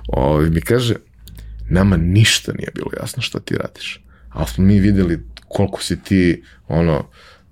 Ovi 0.08 0.34
ovaj, 0.36 0.50
mi 0.50 0.62
kaže, 0.62 0.96
nama 1.70 1.98
ništa 1.98 2.52
nije 2.54 2.72
bilo 2.76 2.90
jasno 3.02 3.22
šta 3.22 3.40
ti 3.40 3.56
radiš. 3.56 4.04
Ali 4.30 4.48
smo 4.48 4.64
mi 4.64 4.80
videli 4.80 5.20
koliko 5.48 5.84
si 5.84 6.04
ti, 6.04 6.44
ono, 6.68 7.10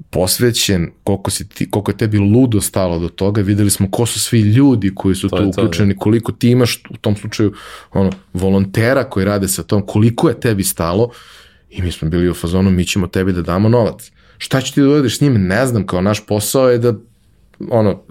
posvećen, 0.09 0.91
koliko, 1.03 1.31
si 1.31 1.49
ti, 1.49 1.69
koliko 1.69 1.91
je 1.91 1.97
tebi 1.97 2.17
ludo 2.17 2.61
stalo 2.61 2.99
do 2.99 3.09
toga, 3.09 3.41
videli 3.41 3.69
smo 3.69 3.91
ko 3.91 4.05
su 4.05 4.19
svi 4.19 4.41
ljudi 4.41 4.91
koji 4.95 5.15
su 5.15 5.29
to 5.29 5.37
tu 5.37 5.49
uključeni, 5.49 5.93
to, 5.93 5.99
koliko 5.99 6.31
ti 6.31 6.49
imaš 6.49 6.83
u 6.89 6.97
tom 6.97 7.15
slučaju 7.15 7.53
ono, 7.91 8.11
volontera 8.33 9.03
koji 9.03 9.25
rade 9.25 9.47
sa 9.47 9.63
tom, 9.63 9.85
koliko 9.85 10.29
je 10.29 10.39
tebi 10.39 10.63
stalo 10.63 11.09
i 11.69 11.81
mi 11.81 11.91
smo 11.91 12.09
bili 12.09 12.29
u 12.29 12.33
fazonu, 12.33 12.71
mi 12.71 12.85
ćemo 12.85 13.07
tebi 13.07 13.33
da 13.33 13.41
damo 13.41 13.69
novac. 13.69 14.11
Šta 14.37 14.61
će 14.61 14.73
ti 14.73 14.81
da 14.81 14.87
uvedeš 14.87 15.17
s 15.17 15.21
njim? 15.21 15.47
Ne 15.47 15.65
znam, 15.65 15.85
kao 15.85 16.01
naš 16.01 16.25
posao 16.25 16.69
je 16.69 16.77
da 16.77 16.93
ono, 17.69 18.03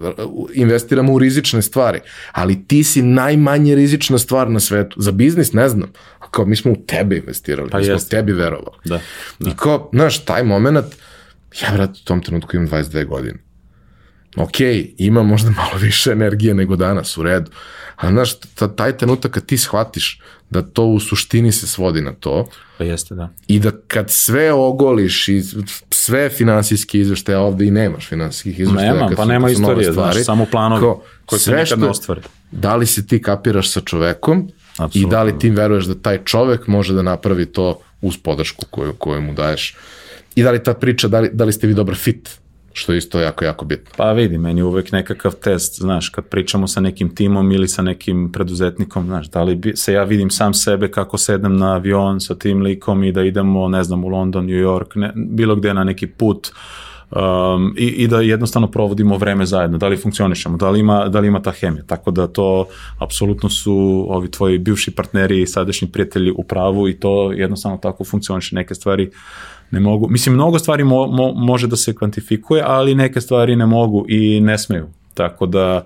investiramo 0.53 1.13
u 1.13 1.19
rizične 1.19 1.61
stvari, 1.61 1.99
ali 2.31 2.67
ti 2.67 2.83
si 2.83 3.01
najmanje 3.01 3.75
rizična 3.75 4.17
stvar 4.17 4.49
na 4.49 4.59
svetu. 4.59 5.01
Za 5.01 5.11
biznis 5.11 5.53
ne 5.53 5.69
znam, 5.69 5.91
a 6.19 6.29
kao 6.31 6.45
mi 6.45 6.55
smo 6.55 6.71
u 6.71 6.75
tebe 6.87 7.17
investirali, 7.17 7.69
pa 7.69 7.77
mi 7.77 7.85
smo 7.85 7.95
u 7.95 8.09
tebi 8.09 8.33
verovali. 8.33 8.77
Da, 8.85 8.99
da. 9.39 9.49
I 9.49 9.53
kao, 9.55 9.89
znaš, 9.93 10.25
taj 10.25 10.43
moment, 10.43 10.85
Ja, 11.61 11.73
vrat, 11.73 11.97
u 11.97 12.03
tom 12.03 12.21
trenutku 12.21 12.55
imam 12.55 12.67
22 12.67 13.05
godine. 13.05 13.39
Ok, 14.37 14.55
ima 14.97 15.23
možda 15.23 15.49
malo 15.49 15.77
više 15.81 16.11
energije 16.11 16.53
nego 16.53 16.75
danas, 16.75 17.17
u 17.17 17.23
redu. 17.23 17.51
A 17.97 18.11
znaš, 18.11 18.33
taj 18.75 18.97
trenutak 18.97 19.31
kad 19.31 19.45
ti 19.45 19.57
shvatiš 19.57 20.21
da 20.49 20.61
to 20.61 20.85
u 20.85 20.99
suštini 20.99 21.51
se 21.51 21.67
svodi 21.67 22.01
na 22.01 22.13
to. 22.13 22.47
Pa 22.77 22.83
jeste, 22.83 23.15
da. 23.15 23.29
I 23.47 23.59
da 23.59 23.71
kad 23.87 24.11
sve 24.11 24.53
ogoliš 24.53 25.27
i 25.27 25.43
sve 25.89 26.29
finansijske 26.29 26.99
izveštaje, 26.99 27.37
ovde 27.37 27.65
i 27.65 27.71
nemaš 27.71 28.07
finansijskih 28.07 28.59
izveštaja. 28.59 28.93
Nema, 28.93 29.11
pa 29.17 29.25
nema 29.25 29.49
istorije, 29.49 29.91
stvari, 29.91 30.13
znaš, 30.13 30.25
samo 30.25 30.45
planovi 30.45 30.81
ko, 30.81 31.03
koji 31.25 31.39
se 31.39 31.51
nekad 31.51 31.79
ne 31.79 31.87
ostvare. 31.87 32.21
Da 32.51 32.75
li 32.75 32.85
se 32.85 33.07
ti 33.07 33.21
kapiraš 33.21 33.71
sa 33.71 33.81
čovekom 33.81 34.49
Absolutno. 34.77 35.07
i 35.07 35.11
da 35.11 35.23
li 35.23 35.39
ti 35.39 35.49
veruješ 35.49 35.85
da 35.85 35.95
taj 35.95 36.23
čovek 36.23 36.67
može 36.67 36.93
da 36.93 37.01
napravi 37.01 37.45
to 37.45 37.79
uz 38.01 38.17
podršku 38.17 38.65
koju, 38.69 38.93
koju 38.93 39.21
mu 39.21 39.33
daješ 39.33 39.75
i 40.35 40.43
da 40.43 40.51
li 40.51 40.63
ta 40.63 40.73
priča, 40.73 41.07
da 41.07 41.19
li, 41.19 41.29
da 41.33 41.45
li 41.45 41.53
ste 41.53 41.67
vi 41.67 41.73
dobar 41.73 41.95
fit, 41.95 42.29
što 42.77 42.91
je 42.91 42.97
isto 42.97 43.19
jako, 43.19 43.45
jako 43.45 43.65
bitno. 43.65 43.91
Pa 43.97 44.11
vidi, 44.11 44.37
meni 44.37 44.61
uvek 44.61 44.91
nekakav 44.91 45.31
test, 45.35 45.79
znaš, 45.81 46.09
kad 46.09 46.25
pričamo 46.25 46.67
sa 46.67 46.81
nekim 46.81 47.15
timom 47.15 47.51
ili 47.51 47.67
sa 47.67 47.81
nekim 47.81 48.31
preduzetnikom, 48.31 49.05
znaš, 49.05 49.29
da 49.29 49.43
li 49.43 49.55
bi, 49.55 49.75
se 49.75 49.93
ja 49.93 50.03
vidim 50.03 50.29
sam 50.29 50.53
sebe 50.53 50.91
kako 50.91 51.17
sedem 51.17 51.57
na 51.57 51.73
avion 51.73 52.21
sa 52.21 52.35
tim 52.35 52.61
likom 52.61 53.03
i 53.03 53.11
da 53.11 53.23
idemo, 53.23 53.67
ne 53.67 53.83
znam, 53.83 54.03
u 54.03 54.07
London, 54.07 54.45
New 54.45 54.59
York, 54.59 54.95
ne, 54.95 55.11
bilo 55.15 55.55
gde 55.55 55.73
na 55.73 55.83
neki 55.83 56.07
put, 56.07 56.51
um, 57.11 57.73
i, 57.77 57.85
i 57.85 58.07
da 58.07 58.21
jednostavno 58.21 58.67
provodimo 58.67 59.17
vreme 59.17 59.45
zajedno, 59.45 59.77
da 59.77 59.87
li 59.87 59.97
funkcionišemo, 59.97 60.57
da 60.57 60.69
li 60.69 60.79
ima, 60.79 61.07
da 61.09 61.19
li 61.19 61.27
ima 61.27 61.41
ta 61.41 61.51
hemija, 61.51 61.83
tako 61.87 62.11
da 62.11 62.27
to 62.27 62.67
apsolutno 62.99 63.49
su 63.49 64.05
ovi 64.09 64.31
tvoji 64.31 64.57
bivši 64.57 64.91
partneri 64.91 65.41
i 65.41 65.47
sadašnji 65.47 65.91
prijatelji 65.91 66.31
u 66.31 66.43
pravu 66.43 66.89
i 66.89 66.99
to 66.99 67.31
jednostavno 67.31 67.77
tako 67.77 68.03
funkcioniše 68.03 68.55
neke 68.55 68.75
stvari 68.75 69.11
ne 69.71 69.79
mogu, 69.79 70.07
mislim 70.09 70.35
mnogo 70.35 70.59
stvari 70.59 70.83
mo, 70.83 71.07
mo, 71.07 71.31
može 71.31 71.67
da 71.67 71.75
se 71.75 71.95
kvantifikuje, 71.95 72.63
ali 72.65 72.95
neke 72.95 73.21
stvari 73.21 73.55
ne 73.55 73.65
mogu 73.65 74.05
i 74.09 74.41
ne 74.41 74.57
smeju, 74.57 74.87
tako 75.13 75.45
da 75.45 75.85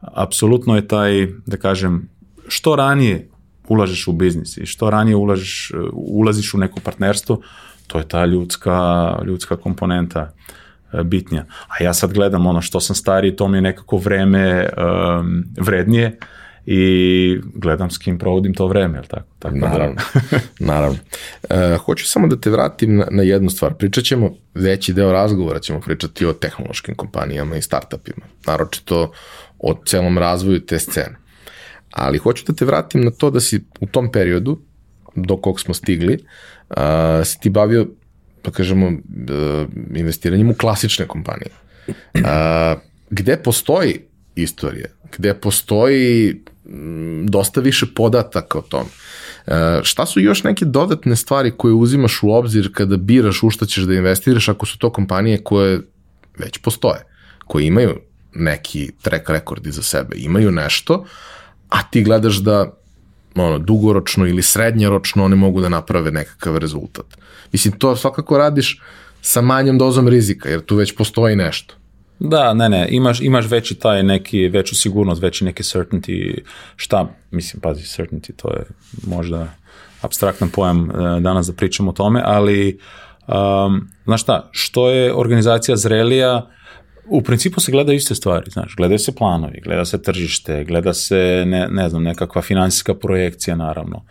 apsolutno 0.00 0.76
je 0.76 0.88
taj, 0.88 1.26
da 1.46 1.56
kažem, 1.56 2.08
što 2.48 2.76
ranije 2.76 3.28
ulažeš 3.68 4.08
u 4.08 4.12
biznis 4.12 4.56
i 4.56 4.66
što 4.66 4.90
ranije 4.90 5.16
ulažeš, 5.16 5.72
ulaziš 5.92 6.54
u 6.54 6.58
neko 6.58 6.80
partnerstvo, 6.80 7.40
to 7.86 7.98
je 7.98 8.08
ta 8.08 8.24
ljudska, 8.24 9.18
ljudska 9.26 9.56
komponenta 9.56 10.32
e, 10.92 11.02
bitnija. 11.02 11.44
A 11.68 11.84
ja 11.84 11.94
sad 11.94 12.12
gledam 12.12 12.46
ono 12.46 12.62
što 12.62 12.80
sam 12.80 12.96
stariji, 12.96 13.36
to 13.36 13.48
mi 13.48 13.56
je 13.58 13.62
nekako 13.62 13.96
vreme 13.96 14.68
um, 14.68 15.44
vrednije 15.60 16.18
i 16.66 17.40
gledam 17.54 17.90
s 17.90 17.98
kim 17.98 18.18
provodim 18.18 18.54
to 18.54 18.66
vreme, 18.66 18.98
jel 18.98 19.04
tako? 19.04 19.26
tako 19.38 19.54
da- 19.54 19.68
naravno, 19.68 20.00
naravno. 20.72 20.98
E, 21.50 21.76
hoću 21.76 22.06
samo 22.06 22.26
da 22.26 22.36
te 22.36 22.50
vratim 22.50 22.96
na, 22.96 23.06
na 23.10 23.22
jednu 23.22 23.50
stvar. 23.50 23.74
Pričat 23.74 24.04
ćemo, 24.04 24.30
veći 24.54 24.92
deo 24.92 25.12
razgovora 25.12 25.60
ćemo 25.60 25.80
pričati 25.80 26.26
o 26.26 26.32
tehnološkim 26.32 26.94
kompanijama 26.94 27.56
i 27.56 27.62
startupima, 27.62 28.26
naročito 28.46 29.12
o 29.58 29.74
celom 29.86 30.18
razvoju 30.18 30.60
te 30.60 30.78
scene. 30.78 31.16
Ali 31.90 32.18
hoću 32.18 32.44
da 32.46 32.52
te 32.52 32.64
vratim 32.64 33.04
na 33.04 33.10
to 33.10 33.30
da 33.30 33.40
si 33.40 33.60
u 33.80 33.86
tom 33.86 34.12
periodu, 34.12 34.58
do 35.14 35.36
kog 35.36 35.60
smo 35.60 35.74
stigli, 35.74 36.18
uh, 36.70 36.76
si 37.24 37.40
ti 37.40 37.50
bavio, 37.50 37.86
pa 38.42 38.50
kažemo, 38.50 38.86
uh, 38.86 39.68
investiranjem 39.94 40.50
u 40.50 40.54
klasične 40.54 41.06
kompanije. 41.06 41.50
Uh, 41.88 42.22
gde 43.10 43.36
postoji 43.36 44.00
istorija, 44.34 44.86
gde 45.16 45.34
postoji 45.34 46.40
dosta 47.24 47.60
više 47.60 47.86
podataka 47.94 48.58
o 48.58 48.62
tom. 48.62 48.86
Uh, 49.46 49.52
šta 49.82 50.06
su 50.06 50.20
još 50.20 50.44
neke 50.44 50.64
dodatne 50.64 51.16
stvari 51.16 51.52
koje 51.56 51.74
uzimaš 51.74 52.22
u 52.22 52.30
obzir 52.30 52.70
kada 52.74 52.96
biraš 52.96 53.42
u 53.42 53.50
šta 53.50 53.66
ćeš 53.66 53.84
da 53.84 53.94
investiraš 53.94 54.48
ako 54.48 54.66
su 54.66 54.78
to 54.78 54.92
kompanije 54.92 55.44
koje 55.44 55.80
već 56.38 56.58
postoje, 56.58 57.06
koje 57.46 57.66
imaju 57.66 58.00
neki 58.34 58.90
track 59.02 59.30
record 59.30 59.66
iza 59.66 59.82
sebe, 59.82 60.16
imaju 60.16 60.50
nešto, 60.50 61.04
a 61.68 61.82
ti 61.82 62.02
gledaš 62.02 62.36
da 62.36 62.72
ono, 63.34 63.58
dugoročno 63.58 64.26
ili 64.26 64.42
srednjoročno 64.42 65.24
one 65.24 65.36
mogu 65.36 65.60
da 65.60 65.68
naprave 65.68 66.10
nekakav 66.10 66.56
rezultat. 66.56 67.06
Mislim, 67.52 67.78
to 67.78 67.96
svakako 67.96 68.38
radiš 68.38 68.80
sa 69.22 69.40
manjom 69.40 69.78
dozom 69.78 70.08
rizika, 70.08 70.48
jer 70.48 70.60
tu 70.60 70.76
već 70.76 70.96
postoji 70.96 71.36
nešto. 71.36 71.74
Da, 72.24 72.54
ne, 72.54 72.68
ne, 72.68 72.88
imaš, 72.90 73.20
imaš 73.20 73.50
veći 73.50 73.74
taj 73.74 74.02
neki, 74.02 74.48
veću 74.48 74.76
sigurnost, 74.76 75.22
veći 75.22 75.44
neki 75.44 75.62
certainty, 75.62 76.38
šta, 76.76 77.08
mislim, 77.30 77.60
pazi, 77.60 77.82
certainty, 77.82 78.32
to 78.36 78.50
je 78.50 78.64
možda 79.06 79.48
abstraktan 80.02 80.48
pojam 80.48 80.90
e, 80.90 81.20
danas 81.20 81.46
da 81.46 81.52
pričamo 81.52 81.90
o 81.90 81.94
tome, 81.94 82.22
ali, 82.24 82.78
um, 83.28 83.88
znaš 84.04 84.22
šta, 84.22 84.48
što 84.50 84.90
je 84.90 85.14
organizacija 85.14 85.76
zrelija, 85.76 86.46
u 87.06 87.22
principu 87.22 87.60
se 87.60 87.72
gledaju 87.72 87.96
iste 87.96 88.14
stvari, 88.14 88.50
znaš, 88.50 88.74
gledaju 88.76 88.98
se 88.98 89.14
planovi, 89.14 89.60
gleda 89.64 89.84
se 89.84 90.02
tržište, 90.02 90.64
gleda 90.64 90.94
se, 90.94 91.44
ne, 91.46 91.68
ne 91.70 91.88
znam, 91.88 92.02
nekakva 92.02 92.42
finansijska 92.42 92.94
projekcija, 92.94 93.56
naravno, 93.56 94.04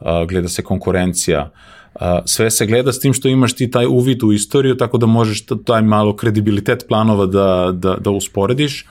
uh, 0.00 0.28
gleda 0.28 0.48
se 0.48 0.62
konkurencija, 0.62 1.50
uh, 1.52 1.75
sve 2.24 2.50
se 2.50 2.66
gleda 2.66 2.92
s 2.92 3.00
tim 3.00 3.12
što 3.12 3.28
imaš 3.28 3.52
ti 3.52 3.70
taj 3.70 3.86
uvid 3.86 4.22
u 4.22 4.32
istoriju, 4.32 4.76
tako 4.76 4.98
da 4.98 5.06
možeš 5.06 5.46
taj 5.64 5.82
malo 5.82 6.16
kredibilitet 6.16 6.84
planova 6.88 7.26
da, 7.26 7.70
da, 7.72 7.96
da 8.00 8.10
usporediš. 8.10 8.86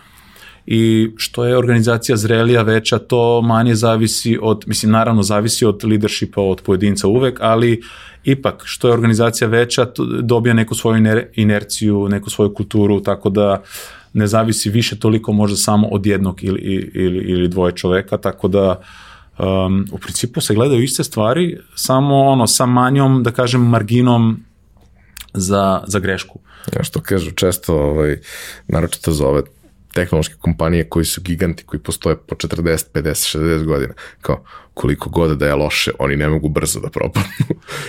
I 0.68 1.10
što 1.18 1.46
je 1.46 1.58
organizacija 1.58 2.18
zrelija 2.18 2.62
veća, 2.62 3.00
to 3.00 3.42
manje 3.42 3.76
zavisi 3.76 4.38
od, 4.42 4.64
mislim, 4.68 4.92
naravno 4.92 5.24
zavisi 5.24 5.66
od 5.66 5.84
leadershipa, 5.84 6.42
od 6.42 6.62
pojedinca 6.62 7.08
uvek, 7.08 7.40
ali 7.42 7.82
ipak, 8.24 8.62
što 8.66 8.88
je 8.88 8.94
organizacija 8.94 9.48
veća, 9.48 9.88
dobija 10.22 10.54
neku 10.54 10.76
svoju 10.76 11.04
inerciju, 11.34 12.08
neku 12.10 12.30
svoju 12.30 12.54
kulturu, 12.54 13.00
tako 13.02 13.30
da 13.30 13.62
ne 14.14 14.28
zavisi 14.28 14.70
više 14.70 15.00
toliko 15.00 15.34
možda 15.34 15.58
samo 15.58 15.88
od 15.88 16.06
jednog 16.06 16.44
ili, 16.44 16.92
ili, 16.94 17.18
ili 17.18 17.48
dvoje 17.48 17.76
čoveka, 17.76 18.18
tako 18.18 18.48
da 18.48 18.82
um, 19.40 19.88
u 19.92 19.98
principu 19.98 20.42
se 20.42 20.56
gledaju 20.56 20.84
iste 20.84 21.04
stvari, 21.04 21.58
samo 21.76 22.22
ono, 22.22 22.48
sa 22.48 22.66
manjom, 22.66 23.24
da 23.24 23.32
kažem, 23.32 23.62
marginom 23.62 24.40
za, 25.34 25.84
za 25.88 26.00
grešku. 26.00 26.40
Ja 26.76 26.84
što 26.84 27.02
kažu 27.02 27.32
često, 27.32 27.76
ovaj, 27.76 28.18
naročito 28.68 29.12
za 29.12 29.28
ove 29.28 29.42
tehnološke 29.96 30.36
kompanije 30.40 30.90
koji 30.90 31.06
su 31.06 31.22
giganti, 31.22 31.64
koji 31.64 31.80
postoje 31.80 32.16
po 32.18 32.36
40, 32.36 32.86
50, 32.94 33.38
60 33.38 33.64
godina, 33.64 33.94
kao 34.22 34.44
koliko 34.74 35.10
god 35.10 35.38
da 35.38 35.48
je 35.48 35.56
loše, 35.56 35.92
oni 36.00 36.16
ne 36.16 36.30
mogu 36.30 36.50
brzo 36.50 36.80
da 36.80 36.90
propadnu. 36.90 37.46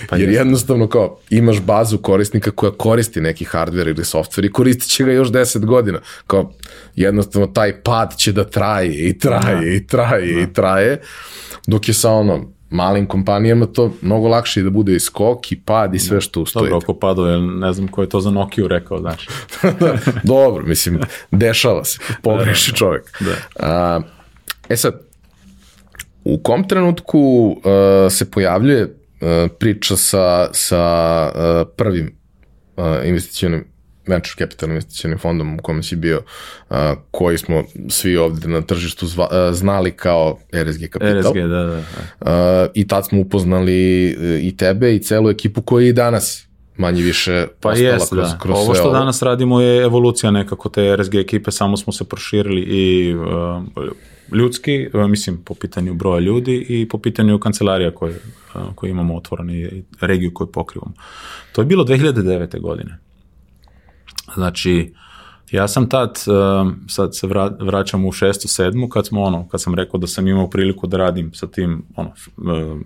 Pa 0.09 0.17
Jer 0.17 0.29
jednostavno 0.29 0.87
kao 0.87 1.19
imaš 1.29 1.61
bazu 1.61 1.97
korisnika 1.97 2.51
koja 2.51 2.71
koristi 2.71 3.21
neki 3.21 3.45
hardware 3.45 3.89
ili 3.89 4.03
software 4.03 4.45
i 4.45 4.51
koristit 4.51 4.89
će 4.89 5.03
ga 5.03 5.11
još 5.11 5.27
10 5.27 5.65
godina. 5.65 5.99
Kao 6.27 6.53
jednostavno 6.95 7.47
taj 7.47 7.81
pad 7.81 8.17
će 8.17 8.31
da 8.31 8.43
traje 8.43 9.09
i 9.09 9.17
traje 9.19 9.55
da. 9.55 9.75
i 9.75 9.87
traje 9.87 10.33
da. 10.33 10.41
i 10.41 10.53
traje, 10.53 11.01
dok 11.67 11.87
je 11.87 11.93
sa 11.93 12.11
ono 12.11 12.56
malim 12.69 13.05
kompanijama 13.05 13.65
to 13.65 13.93
mnogo 14.01 14.27
lakše 14.27 14.61
da 14.61 14.69
bude 14.69 14.95
i 14.95 14.99
skok 14.99 15.51
i 15.51 15.59
pad 15.59 15.95
i 15.95 15.99
sve 15.99 16.21
što 16.21 16.41
ustoji. 16.41 16.69
Dobro, 16.69 16.77
ako 16.77 16.93
paduje, 16.93 17.39
ne 17.39 17.73
znam 17.73 17.87
ko 17.87 18.01
je 18.01 18.09
to 18.09 18.21
za 18.21 18.31
Nokiju 18.31 18.67
rekao, 18.67 18.99
znaš. 18.99 19.27
da, 19.79 19.97
dobro, 20.23 20.65
mislim, 20.65 20.99
dešava 21.31 21.83
se, 21.85 21.99
pogreši 22.21 22.71
da, 22.71 22.73
da, 22.73 22.77
čovek. 22.77 23.11
Da. 23.19 23.35
A, 23.59 24.01
e 24.69 24.77
sad, 24.77 25.01
u 26.23 26.37
kom 26.37 26.67
trenutku 26.67 27.19
uh, 27.19 28.11
se 28.11 28.31
pojavljuje 28.31 28.83
uh, 28.83 29.29
priča 29.59 29.97
sa, 29.97 30.49
sa 30.53 31.23
uh, 31.35 31.67
prvim 31.77 32.15
uh, 32.77 32.85
investicionim 33.05 33.65
venture 34.07 34.35
capital 34.37 34.69
investicionim 34.69 35.19
fondom 35.19 35.55
u 35.55 35.61
kome 35.61 35.83
si 35.83 35.95
bio, 35.95 36.21
uh, 36.69 36.77
koji 37.11 37.37
smo 37.37 37.63
svi 37.89 38.17
ovde 38.17 38.47
na 38.47 38.61
tržištu 38.61 39.07
zva, 39.07 39.27
uh, 39.31 39.55
znali 39.55 39.91
kao 39.91 40.37
RSG 40.53 40.81
Capital. 40.93 41.19
RSG, 41.19 41.37
da, 41.37 41.47
da. 41.47 41.65
da. 41.65 42.63
Uh, 42.63 42.69
I 42.73 42.87
tad 42.87 43.07
smo 43.07 43.21
upoznali 43.21 44.07
i 44.41 44.57
tebe 44.57 44.95
i 44.95 44.99
celu 44.99 45.29
ekipu 45.29 45.61
koja 45.61 45.83
je 45.83 45.89
i 45.89 45.93
danas 45.93 46.47
manje 46.77 47.01
više 47.01 47.47
pa 47.61 47.73
jest, 47.73 48.09
kroz, 48.09 48.31
da. 48.31 48.37
kroz 48.41 48.57
Ovo 48.57 48.73
što 48.73 48.83
ovo. 48.83 48.93
danas 48.93 49.21
radimo 49.21 49.61
je 49.61 49.83
evolucija 49.83 50.31
nekako 50.31 50.69
te 50.69 50.95
RSG 50.95 51.15
ekipe, 51.15 51.51
samo 51.51 51.77
smo 51.77 51.93
se 51.93 52.03
proširili 52.03 52.61
i 52.61 53.15
uh, 53.15 53.63
ljudski, 54.31 54.87
mislim 55.09 55.37
po 55.43 55.53
pitanju 55.53 55.93
broja 55.93 56.19
ljudi 56.19 56.65
i 56.69 56.87
po 56.89 56.97
pitanju 56.97 57.39
kancelarija 57.39 57.91
koje, 57.91 58.19
koje 58.75 58.89
imamo 58.89 59.15
otvorene 59.15 59.59
i 59.59 59.83
regiju 60.01 60.31
koju 60.33 60.47
pokrivamo. 60.47 60.93
To 61.51 61.61
je 61.61 61.65
bilo 61.65 61.83
2009. 61.83 62.59
godine. 62.61 62.97
Znači, 64.35 64.93
ja 65.51 65.67
sam 65.67 65.89
tad, 65.89 66.17
sad 66.87 67.15
se 67.15 67.27
vraćam 67.59 68.05
u 68.05 68.11
šestu, 68.11 68.47
sedmu, 68.47 68.89
kad 68.89 69.07
smo 69.07 69.21
ono, 69.21 69.47
kad 69.47 69.61
sam 69.61 69.75
rekao 69.75 69.99
da 69.99 70.07
sam 70.07 70.27
imao 70.27 70.49
priliku 70.49 70.87
da 70.87 70.97
radim 70.97 71.33
sa 71.33 71.47
tim 71.47 71.83
ono, 71.95 72.11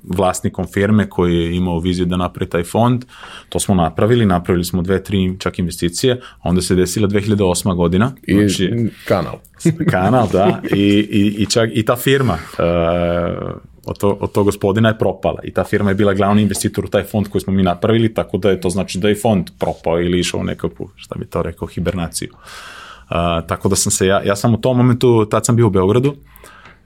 vlasnikom 0.04 0.68
firme 0.74 1.10
koji 1.10 1.38
je 1.38 1.56
imao 1.56 1.80
viziju 1.80 2.06
da 2.06 2.18
napravi 2.18 2.50
taj 2.50 2.64
fond, 2.64 3.06
to 3.50 3.60
smo 3.60 3.76
napravili, 3.76 4.26
napravili 4.26 4.66
smo 4.66 4.82
dve, 4.82 5.04
tri 5.04 5.36
čak 5.40 5.60
investicije, 5.60 6.22
onda 6.44 6.62
se 6.62 6.76
desila 6.76 7.08
2008. 7.08 7.76
godina. 7.76 8.12
I 8.24 8.34
znači, 8.34 8.90
kanal. 9.08 9.40
kanal, 9.92 10.28
da, 10.32 10.62
i, 10.74 11.08
i, 11.12 11.36
i 11.44 11.46
čak 11.46 11.70
i 11.74 11.86
ta 11.86 11.96
firma, 11.96 12.34
uh, 12.34 13.71
od, 13.86 13.98
to, 13.98 14.18
od 14.20 14.32
tog 14.32 14.46
gospodina 14.46 14.90
je 14.90 14.98
propala 14.98 15.40
i 15.44 15.54
ta 15.54 15.64
firma 15.64 15.90
je 15.90 15.96
bila 15.96 16.14
glavni 16.14 16.42
investitor 16.42 16.86
u 16.86 16.88
taj 16.88 17.04
fond 17.04 17.28
koji 17.28 17.42
smo 17.42 17.54
mi 17.54 17.64
napravili, 17.64 18.14
tako 18.14 18.38
da 18.38 18.50
je 18.50 18.62
to 18.62 18.70
znači 18.70 19.00
da 19.00 19.10
je 19.10 19.16
fond 19.16 19.50
propao 19.60 20.02
ili 20.02 20.20
išao 20.20 20.40
u 20.40 20.44
nekakvu, 20.44 20.90
šta 20.96 21.16
bi 21.20 21.26
to 21.26 21.42
rekao, 21.42 21.68
hibernaciju. 21.68 22.30
Uh, 22.32 23.48
tako 23.48 23.70
da 23.70 23.76
sam 23.76 23.92
se, 23.92 24.08
ja, 24.08 24.22
ja 24.26 24.36
sam 24.36 24.54
u 24.54 24.62
tom 24.62 24.78
momentu, 24.78 25.26
tad 25.26 25.46
sam 25.46 25.56
bio 25.56 25.68
u 25.68 25.70
Beogradu, 25.70 26.16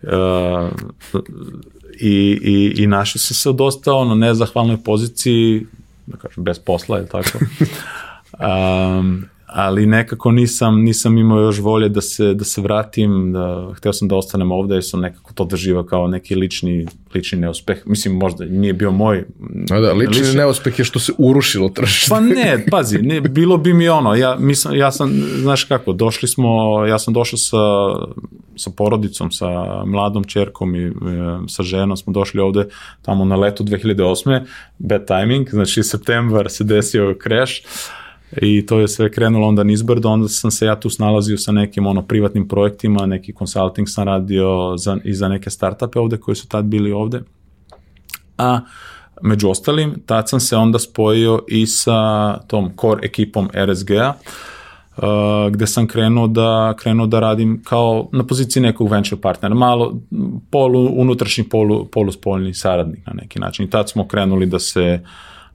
uh, 0.03 0.09
i, 1.99 2.39
i, 2.41 2.83
i 2.83 2.87
našao 2.87 3.19
se 3.19 3.33
se 3.33 3.49
u 3.49 3.53
dosta 3.53 3.93
ono, 3.93 4.15
nezahvalnoj 4.15 4.77
poziciji, 4.83 5.65
da 6.05 6.17
kažem, 6.17 6.43
bez 6.43 6.59
posla, 6.59 6.97
je 6.97 7.07
tako? 7.07 7.37
Um, 8.39 9.25
ali 9.55 9.85
nekako 9.85 10.31
nisam, 10.31 10.81
nisam 10.81 11.17
imao 11.17 11.39
još 11.39 11.59
volje 11.59 11.89
da 11.89 12.01
se, 12.01 12.33
da 12.33 12.43
se 12.43 12.61
vratim, 12.61 13.31
da, 13.33 13.73
hteo 13.75 13.93
sam 13.93 14.07
da 14.07 14.15
ostanem 14.15 14.51
ovde 14.51 14.75
jer 14.75 14.83
sam 14.85 14.99
nekako 14.99 15.33
to 15.33 15.45
doživao 15.45 15.83
kao 15.83 16.07
neki 16.07 16.35
lični, 16.35 16.87
lični 17.13 17.39
neuspeh. 17.39 17.77
Mislim, 17.85 18.15
možda 18.15 18.45
nije 18.45 18.73
bio 18.73 18.91
moj... 18.91 19.25
A 19.71 19.79
da, 19.79 19.93
lični, 19.93 20.17
lični 20.17 20.37
neuspeh 20.37 20.79
je 20.79 20.85
što 20.85 20.99
se 20.99 21.11
urušilo 21.17 21.69
tržište. 21.69 22.09
Pa 22.09 22.19
ne, 22.19 22.65
pazi, 22.71 22.97
ne, 22.97 23.21
bilo 23.21 23.57
bi 23.57 23.73
mi 23.73 23.89
ono, 23.89 24.15
ja, 24.15 24.35
mislim, 24.39 24.75
ja 24.79 24.91
sam, 24.91 25.11
znaš 25.41 25.63
kako, 25.63 25.93
došli 25.93 26.27
smo, 26.27 26.85
ja 26.85 26.99
sam 26.99 27.13
došao 27.13 27.37
sa, 27.37 27.57
sa 28.55 28.69
porodicom, 28.77 29.31
sa 29.31 29.49
mladom 29.85 30.23
čerkom 30.23 30.75
i 30.75 30.83
e, 30.85 30.91
sa 31.47 31.63
ženom 31.63 31.97
smo 31.97 32.13
došli 32.13 32.41
ovde 32.41 32.67
tamo 33.01 33.25
na 33.25 33.35
letu 33.35 33.63
2008. 33.63 34.45
Bad 34.77 35.07
timing, 35.07 35.49
znači 35.49 35.83
septembar 35.83 36.49
se 36.49 36.63
desio 36.63 37.15
crash 37.23 37.53
i 38.41 38.65
to 38.65 38.79
je 38.79 38.87
sve 38.87 39.11
krenulo 39.11 39.47
onda 39.47 39.63
nizbrdo, 39.63 40.09
onda 40.09 40.27
sam 40.27 40.51
se 40.51 40.65
ja 40.65 40.79
tu 40.79 40.89
snalazio 40.89 41.37
sa 41.37 41.51
nekim 41.51 41.87
ono 41.87 42.01
privatnim 42.01 42.47
projektima, 42.47 43.05
neki 43.05 43.33
consulting 43.33 43.89
sam 43.89 44.03
radio 44.03 44.77
za, 44.77 44.97
i 45.03 45.13
za 45.13 45.27
neke 45.27 45.49
startupe 45.49 45.99
ovde 45.99 46.17
koji 46.17 46.35
su 46.35 46.47
tad 46.47 46.65
bili 46.65 46.91
ovde. 46.91 47.21
A 48.37 48.59
među 49.21 49.49
ostalim, 49.49 50.03
tad 50.05 50.29
sam 50.29 50.39
se 50.39 50.57
onda 50.57 50.79
spojio 50.79 51.43
i 51.47 51.67
sa 51.67 52.37
tom 52.47 52.71
core 52.81 52.99
ekipom 53.03 53.49
RSG-a, 53.53 54.13
Uh, 54.97 55.03
gde 55.51 55.67
sam 55.67 55.87
krenuo 55.87 56.27
da, 56.27 56.73
krenuo 56.79 57.07
da 57.07 57.19
radim 57.19 57.61
kao 57.63 58.09
na 58.11 58.23
poziciji 58.23 58.63
nekog 58.63 58.91
venture 58.91 59.21
partnera, 59.21 59.55
malo 59.55 59.99
polu, 60.51 60.89
unutrašnji 60.93 61.43
polu, 61.43 61.85
poluspoljni 61.85 62.53
saradnik 62.53 63.07
na 63.07 63.13
neki 63.13 63.39
način. 63.39 63.65
I 63.65 63.69
tad 63.69 63.89
smo 63.89 64.07
krenuli 64.07 64.45
da 64.45 64.59
se 64.59 64.99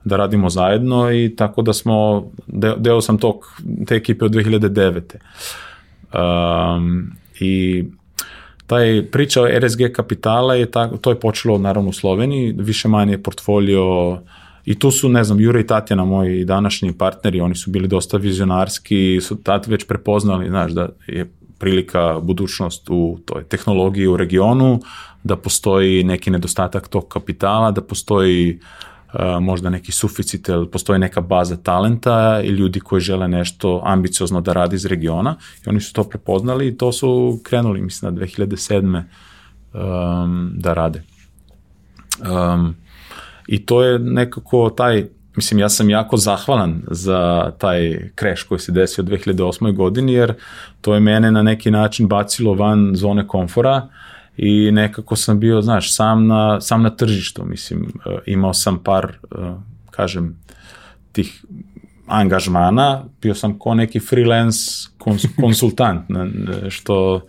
da 0.04 0.16
radimo 0.16 0.50
zajedno 0.50 1.12
i 1.12 1.36
tako 1.36 1.62
da 1.62 1.72
smo, 1.72 2.28
deo, 2.46 2.76
deo 2.76 3.00
sam 3.00 3.18
tog, 3.18 3.60
te 3.86 3.94
ekipe 3.94 4.24
od 4.24 4.32
2009. 4.32 5.00
Um, 6.76 7.12
I 7.40 7.84
taj 8.66 9.06
priča 9.12 9.42
o 9.42 9.48
RSG 9.58 9.80
kapitala 9.92 10.54
je 10.54 10.70
tako, 10.70 10.96
to 10.96 11.10
je 11.10 11.20
počelo 11.20 11.58
naravno 11.58 11.90
u 11.90 11.92
Sloveniji, 11.92 12.54
više 12.58 12.88
manje 12.88 13.18
portfolio 13.18 14.18
I 14.64 14.78
tu 14.78 14.90
su, 14.90 15.08
ne 15.08 15.24
znam, 15.24 15.40
Jure 15.40 15.60
i 15.60 15.66
Tatjana, 15.66 16.04
moji 16.04 16.44
današnji 16.44 16.92
partneri, 16.92 17.40
oni 17.40 17.54
su 17.54 17.70
bili 17.70 17.88
dosta 17.88 18.16
vizionarski, 18.16 19.20
su 19.20 19.42
tad 19.42 19.66
već 19.66 19.86
prepoznali, 19.86 20.48
znaš, 20.48 20.72
da 20.72 20.88
je 21.06 21.30
prilika 21.58 22.20
budućnost 22.22 22.90
u 22.90 23.18
toj 23.24 23.44
tehnologiji 23.44 24.06
u 24.06 24.16
regionu, 24.16 24.80
da 25.24 25.36
postoji 25.36 26.04
neki 26.04 26.30
nedostatak 26.30 26.88
tog 26.88 27.08
kapitala, 27.08 27.70
da 27.70 27.82
postoji 27.82 28.60
možda 29.40 29.70
neki 29.70 29.92
suficit, 29.92 30.48
postoji 30.72 30.98
neka 30.98 31.20
baza 31.20 31.56
talenta 31.56 32.40
i 32.44 32.48
ljudi 32.48 32.80
koji 32.80 33.00
žele 33.00 33.28
nešto 33.28 33.82
ambiciozno 33.84 34.40
da 34.40 34.52
radi 34.52 34.76
iz 34.76 34.86
regiona 34.86 35.36
i 35.66 35.68
oni 35.68 35.80
su 35.80 35.92
to 35.92 36.04
prepoznali 36.04 36.68
i 36.68 36.78
to 36.78 36.92
su 36.92 37.40
krenuli, 37.42 37.80
mislim, 37.80 38.14
na 38.14 38.20
2007. 38.20 39.02
Um, 39.72 40.52
da 40.54 40.74
rade. 40.74 41.02
Um, 42.20 42.76
I 43.46 43.66
to 43.66 43.82
je 43.82 43.98
nekako 43.98 44.70
taj, 44.70 45.06
mislim 45.36 45.60
ja 45.60 45.68
sam 45.68 45.90
jako 45.90 46.16
zahvalan 46.16 46.82
za 46.90 47.52
taj 47.58 48.10
crash 48.18 48.44
koji 48.48 48.58
se 48.58 48.72
desio 48.72 49.04
2008. 49.04 49.76
godini, 49.76 50.12
jer 50.12 50.34
to 50.80 50.94
je 50.94 51.00
mene 51.00 51.30
na 51.30 51.42
neki 51.42 51.70
način 51.70 52.08
bacilo 52.08 52.54
van 52.54 52.92
zone 52.94 53.26
komfora 53.26 53.88
i 54.42 54.70
nekako 54.72 55.16
sam 55.16 55.40
bio, 55.40 55.62
znaš, 55.62 55.94
sam 55.94 56.26
na, 56.26 56.60
sam 56.60 56.82
na 56.82 56.90
tržištu, 56.90 57.44
mislim, 57.44 57.92
e, 58.06 58.18
imao 58.26 58.54
sam 58.54 58.78
par, 58.84 59.12
e, 59.32 59.36
kažem, 59.90 60.36
tih 61.12 61.44
angažmana, 62.06 63.04
bio 63.22 63.34
sam 63.34 63.58
ko 63.58 63.74
neki 63.74 64.00
freelance 64.00 64.60
konsultant, 65.40 66.02
što, 66.68 67.26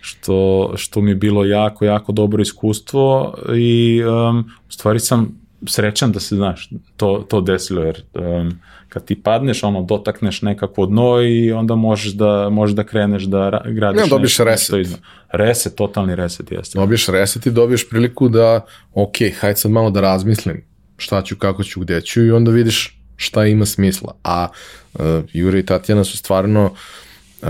što, 0.00 0.70
što 0.76 1.00
mi 1.00 1.10
je 1.10 1.14
bilo 1.14 1.44
jako, 1.44 1.84
jako 1.84 2.12
dobro 2.12 2.42
iskustvo 2.42 3.34
i 3.56 4.02
um, 4.04 4.38
u 4.68 4.72
stvari 4.72 5.00
sam 5.00 5.41
srećan 5.66 6.12
da 6.12 6.20
se, 6.20 6.36
znaš, 6.36 6.70
to, 6.96 7.26
to 7.28 7.40
desilo, 7.40 7.82
jer 7.82 8.02
um, 8.14 8.58
kad 8.88 9.04
ti 9.04 9.22
padneš, 9.22 9.62
ono, 9.62 9.82
dotakneš 9.82 10.42
nekako 10.42 10.86
dno 10.86 11.22
i 11.22 11.52
onda 11.52 11.74
možeš 11.74 12.12
da, 12.12 12.48
možeš 12.50 12.76
da 12.76 12.84
kreneš 12.84 13.22
da 13.22 13.62
gradiš 13.66 14.00
ja, 14.00 14.06
dobiješ 14.06 14.38
nešto. 14.38 14.44
reset. 14.44 14.76
Nešto 14.76 14.98
reset, 15.32 15.74
totalni 15.74 16.14
reset 16.14 16.52
jeste. 16.52 16.78
Dobiješ 16.78 17.06
reset 17.08 17.46
i 17.46 17.50
dobiješ 17.50 17.88
priliku 17.88 18.28
da, 18.28 18.60
ok, 18.94 19.16
hajde 19.40 19.56
sad 19.56 19.70
malo 19.70 19.90
da 19.90 20.00
razmislim 20.00 20.64
šta 20.96 21.22
ću, 21.22 21.36
kako 21.36 21.64
ću, 21.64 21.80
gde 21.80 22.00
ću 22.00 22.24
i 22.24 22.30
onda 22.30 22.50
vidiš 22.50 22.98
šta 23.16 23.46
ima 23.46 23.66
smisla. 23.66 24.14
A 24.24 24.48
uh, 24.94 25.00
Jure 25.32 25.58
i 25.58 25.66
Tatjana 25.66 26.04
su 26.04 26.18
stvarno 26.18 26.64
uh, 27.42 27.48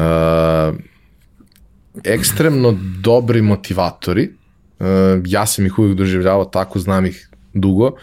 ekstremno 2.04 2.78
dobri 3.00 3.42
motivatori. 3.42 4.30
Uh, 4.78 4.86
ja 5.26 5.46
sam 5.46 5.66
ih 5.66 5.78
uvijek 5.78 5.96
doživljavao 5.96 6.44
tako, 6.44 6.78
znam 6.78 7.06
ih 7.06 7.28
dugo. 7.55 7.96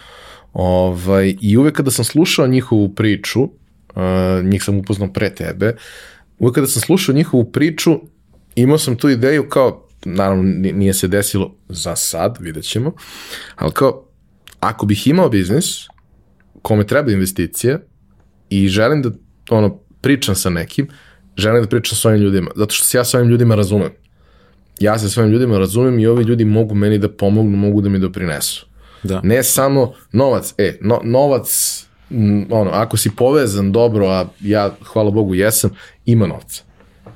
Ovaj, 0.52 1.36
I 1.40 1.56
uvek 1.56 1.76
kada 1.76 1.90
sam 1.90 2.04
slušao 2.04 2.46
njihovu 2.46 2.94
priču, 2.94 3.42
uh, 3.42 4.44
njih 4.44 4.62
sam 4.62 4.78
upoznao 4.78 5.12
pre 5.12 5.34
tebe, 5.34 5.76
uvek 6.38 6.54
kada 6.54 6.66
sam 6.66 6.82
slušao 6.82 7.14
njihovu 7.14 7.52
priču, 7.52 8.00
imao 8.54 8.78
sam 8.78 8.96
tu 8.96 9.08
ideju 9.08 9.48
kao, 9.48 9.86
naravno 10.04 10.42
nije 10.72 10.94
se 10.94 11.08
desilo 11.08 11.54
za 11.68 11.96
sad, 11.96 12.38
vidjet 12.40 12.64
ćemo, 12.64 12.92
ali 13.56 13.72
kao, 13.72 14.04
ako 14.60 14.86
bih 14.86 15.06
imao 15.06 15.28
biznis, 15.28 15.86
kome 16.62 16.86
treba 16.86 17.12
investicije 17.12 17.86
i 18.50 18.68
želim 18.68 19.02
da 19.02 19.10
ono, 19.50 19.78
pričam 20.00 20.34
sa 20.34 20.50
nekim, 20.50 20.88
želim 21.36 21.62
da 21.62 21.68
pričam 21.68 21.96
sa 21.96 22.08
ovim 22.08 22.20
ljudima, 22.20 22.50
zato 22.56 22.74
što 22.74 22.84
se 22.84 22.98
ja 22.98 23.04
sa 23.04 23.18
ovim 23.18 23.30
ljudima 23.30 23.54
razumem. 23.54 23.90
Ja 24.80 24.98
se 24.98 25.10
sa 25.10 25.20
ovim 25.20 25.32
ljudima 25.32 25.58
razumem 25.58 25.98
i 25.98 26.06
ovi 26.06 26.24
ljudi 26.24 26.44
mogu 26.44 26.74
meni 26.74 26.98
da 26.98 27.08
pomognu, 27.08 27.56
mogu 27.56 27.80
da 27.80 27.88
mi 27.88 27.98
doprinesu. 27.98 28.66
Da. 29.02 29.20
Ne 29.24 29.42
samo 29.42 29.92
novac, 30.12 30.54
e, 30.58 30.78
no, 30.80 31.00
novac, 31.04 31.80
ono, 32.50 32.70
ako 32.70 32.96
si 32.96 33.10
povezan 33.16 33.72
dobro, 33.72 34.06
a 34.06 34.26
ja, 34.40 34.74
hvala 34.84 35.10
Bogu, 35.10 35.34
jesam, 35.34 35.70
ima 36.06 36.26
novca. 36.26 36.62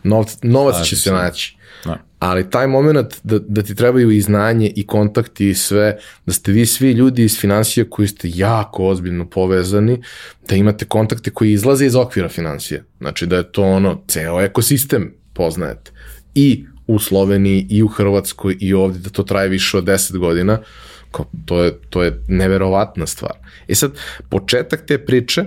Novac, 0.02 0.36
novac 0.42 0.86
će 0.86 0.96
se 0.96 1.12
naći. 1.12 1.56
Da. 1.84 1.98
Ali 2.18 2.50
taj 2.50 2.66
moment 2.66 3.14
da, 3.22 3.38
da 3.38 3.62
ti 3.62 3.74
trebaju 3.74 4.10
i 4.10 4.20
znanje 4.20 4.72
i 4.76 4.86
kontakti 4.86 5.48
i 5.48 5.54
sve, 5.54 5.98
da 6.26 6.32
ste 6.32 6.52
vi 6.52 6.66
svi 6.66 6.92
ljudi 6.92 7.24
iz 7.24 7.40
financija 7.40 7.84
koji 7.90 8.08
ste 8.08 8.30
jako 8.34 8.86
ozbiljno 8.86 9.30
povezani, 9.30 10.02
da 10.48 10.56
imate 10.56 10.84
kontakte 10.84 11.30
koji 11.30 11.52
izlaze 11.52 11.86
iz 11.86 11.96
okvira 11.96 12.28
financija. 12.28 12.82
Znači 12.98 13.26
da 13.26 13.36
je 13.36 13.52
to 13.52 13.62
ono, 13.62 14.02
ceo 14.08 14.40
ekosistem 14.40 15.14
poznajete. 15.32 15.90
I 16.34 16.64
u 16.86 16.98
Sloveniji, 16.98 17.66
i 17.70 17.82
u 17.82 17.88
Hrvatskoj, 17.88 18.56
i 18.60 18.74
ovde, 18.74 18.98
da 18.98 19.10
to 19.10 19.22
traje 19.22 19.48
više 19.48 19.78
od 19.78 19.84
10 19.84 20.18
godina, 20.18 20.52
uh, 20.52 20.66
Kao, 21.14 21.26
to, 21.44 21.62
je, 21.62 21.78
to 21.90 22.02
je 22.02 22.20
neverovatna 22.28 23.06
stvar. 23.06 23.32
I 23.66 23.74
sad, 23.74 23.92
početak 24.28 24.86
te 24.86 24.98
priče, 24.98 25.44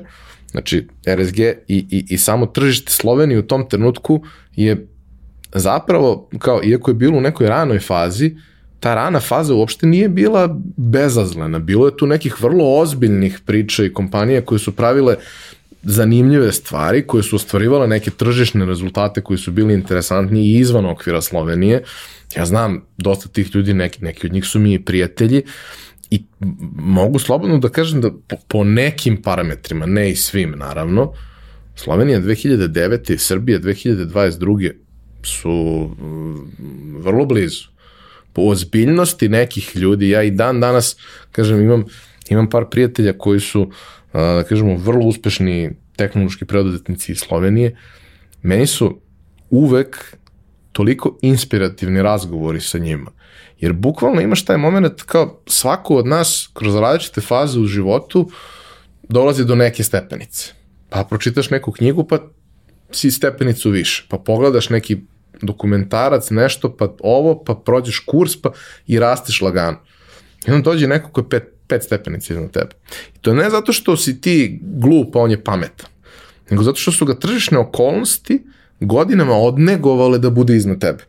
znači 0.52 0.88
RSG 1.08 1.40
i, 1.40 1.56
i, 1.68 2.06
i 2.10 2.18
samo 2.18 2.46
tržište 2.46 2.92
Slovenije 2.92 3.40
u 3.40 3.48
tom 3.48 3.70
trenutku 3.70 4.24
je 4.56 4.88
zapravo, 5.54 6.30
kao, 6.40 6.62
iako 6.64 6.92
je 6.92 6.96
bilo 6.96 7.18
u 7.18 7.22
nekoj 7.22 7.48
ranoj 7.48 7.80
fazi, 7.80 8.36
ta 8.80 8.96
rana 8.96 9.20
faza 9.20 9.54
uopšte 9.54 9.88
nije 9.88 10.10
bila 10.10 10.60
bezazlena. 10.78 11.60
Bilo 11.60 11.86
je 11.86 11.98
tu 11.98 12.08
nekih 12.08 12.42
vrlo 12.42 12.80
ozbiljnih 12.80 13.40
priča 13.46 13.86
i 13.86 13.94
kompanija 13.94 14.42
koje 14.42 14.60
su 14.60 14.76
pravile 14.76 15.16
zanimljive 15.90 16.52
stvari, 16.52 17.08
koje 17.08 17.24
su 17.24 17.36
ostvarivale 17.36 17.88
neke 17.88 18.12
tržišne 18.12 18.66
rezultate 18.66 19.22
koji 19.22 19.38
su 19.38 19.52
bili 19.52 19.74
interesantni 19.74 20.42
i 20.42 20.60
izvan 20.60 20.86
okvira 20.86 21.22
Slovenije. 21.22 21.84
Ja 22.36 22.46
znam 22.46 22.82
dosta 22.98 23.30
tih 23.30 23.56
ljudi, 23.56 23.74
neki, 23.74 24.04
neki 24.04 24.28
od 24.28 24.34
njih 24.34 24.46
su 24.46 24.60
mi 24.60 24.86
prijatelji 24.86 25.44
i 26.10 26.24
mogu 26.76 27.20
slobodno 27.20 27.58
da 27.58 27.70
kažem 27.70 28.02
da 28.02 28.12
po, 28.28 28.36
po 28.48 28.64
nekim 28.64 29.22
parametrima, 29.22 29.86
ne 29.86 30.12
i 30.12 30.16
svim 30.16 30.54
naravno, 30.58 31.14
Slovenija 31.76 32.22
2009. 32.22 33.14
i 33.14 33.18
Srbija 33.18 33.60
2022. 33.60 34.72
su 35.24 35.90
mm, 36.00 36.98
vrlo 37.00 37.26
blizu. 37.26 37.68
Po 38.34 38.42
ozbiljnosti 38.42 39.30
nekih 39.30 39.76
ljudi, 39.76 40.10
ja 40.10 40.24
i 40.24 40.32
dan 40.32 40.60
danas, 40.60 40.98
kažem, 41.32 41.62
imam, 41.62 41.86
imam 42.30 42.50
par 42.50 42.66
prijatelja 42.72 43.14
koji 43.18 43.40
su, 43.40 43.72
da 44.14 44.44
kažemo, 44.50 44.78
vrlo 44.78 45.06
uspešni 45.06 45.72
tehnološki 45.96 46.46
preduzetnici 46.46 47.12
iz 47.12 47.20
Slovenije, 47.20 47.76
meni 48.42 48.68
su 48.68 49.02
uvek 49.50 50.18
toliko 50.72 51.18
inspirativni 51.22 52.02
razgovori 52.02 52.62
sa 52.62 52.78
njima. 52.78 53.12
Jer 53.60 53.74
bukvalno 53.74 54.22
imaš 54.22 54.46
taj 54.46 54.58
moment 54.58 55.02
kao 55.02 55.42
svako 55.48 55.96
od 55.96 56.08
nas 56.08 56.50
kroz 56.54 56.76
različite 56.76 57.22
faze 57.22 57.60
u 57.60 57.66
životu 57.66 58.30
dolazi 59.10 59.46
do 59.46 59.56
neke 59.56 59.84
stepenice. 59.84 60.54
Pa 60.90 61.04
pročitaš 61.04 61.50
neku 61.50 61.72
knjigu 61.72 62.04
pa 62.04 62.20
si 62.92 63.12
stepenicu 63.12 63.70
više. 63.70 64.06
Pa 64.10 64.18
pogledaš 64.18 64.70
neki 64.70 64.98
dokumentarac, 65.42 66.30
nešto, 66.30 66.78
pa 66.78 66.94
ovo, 67.00 67.44
pa 67.44 67.56
prođeš 67.56 68.00
kurs 68.00 68.42
pa 68.42 68.52
i 68.88 69.00
rasteš 69.00 69.42
lagano. 69.42 69.78
I 70.48 70.52
onda 70.52 70.72
dođe 70.72 70.88
neko 70.88 71.12
ko 71.12 71.22
je 71.22 71.30
pet, 71.30 71.57
pet 71.68 71.84
stepenica 71.84 72.34
iznad 72.34 72.52
tebe. 72.52 72.76
I 73.16 73.20
to 73.22 73.34
ne 73.34 73.50
zato 73.50 73.74
što 73.74 73.98
si 73.98 74.22
ti 74.22 74.60
glup, 74.62 75.16
a 75.16 75.20
on 75.20 75.32
je 75.32 75.44
pametan, 75.44 75.90
nego 76.50 76.64
zato 76.64 76.78
što 76.78 76.92
su 76.92 77.06
ga 77.06 77.16
tržišne 77.16 77.58
okolnosti 77.58 78.44
godinama 78.80 79.34
odnegovale 79.34 80.20
da 80.20 80.30
bude 80.30 80.56
iznad 80.56 80.80
tebe. 80.80 81.04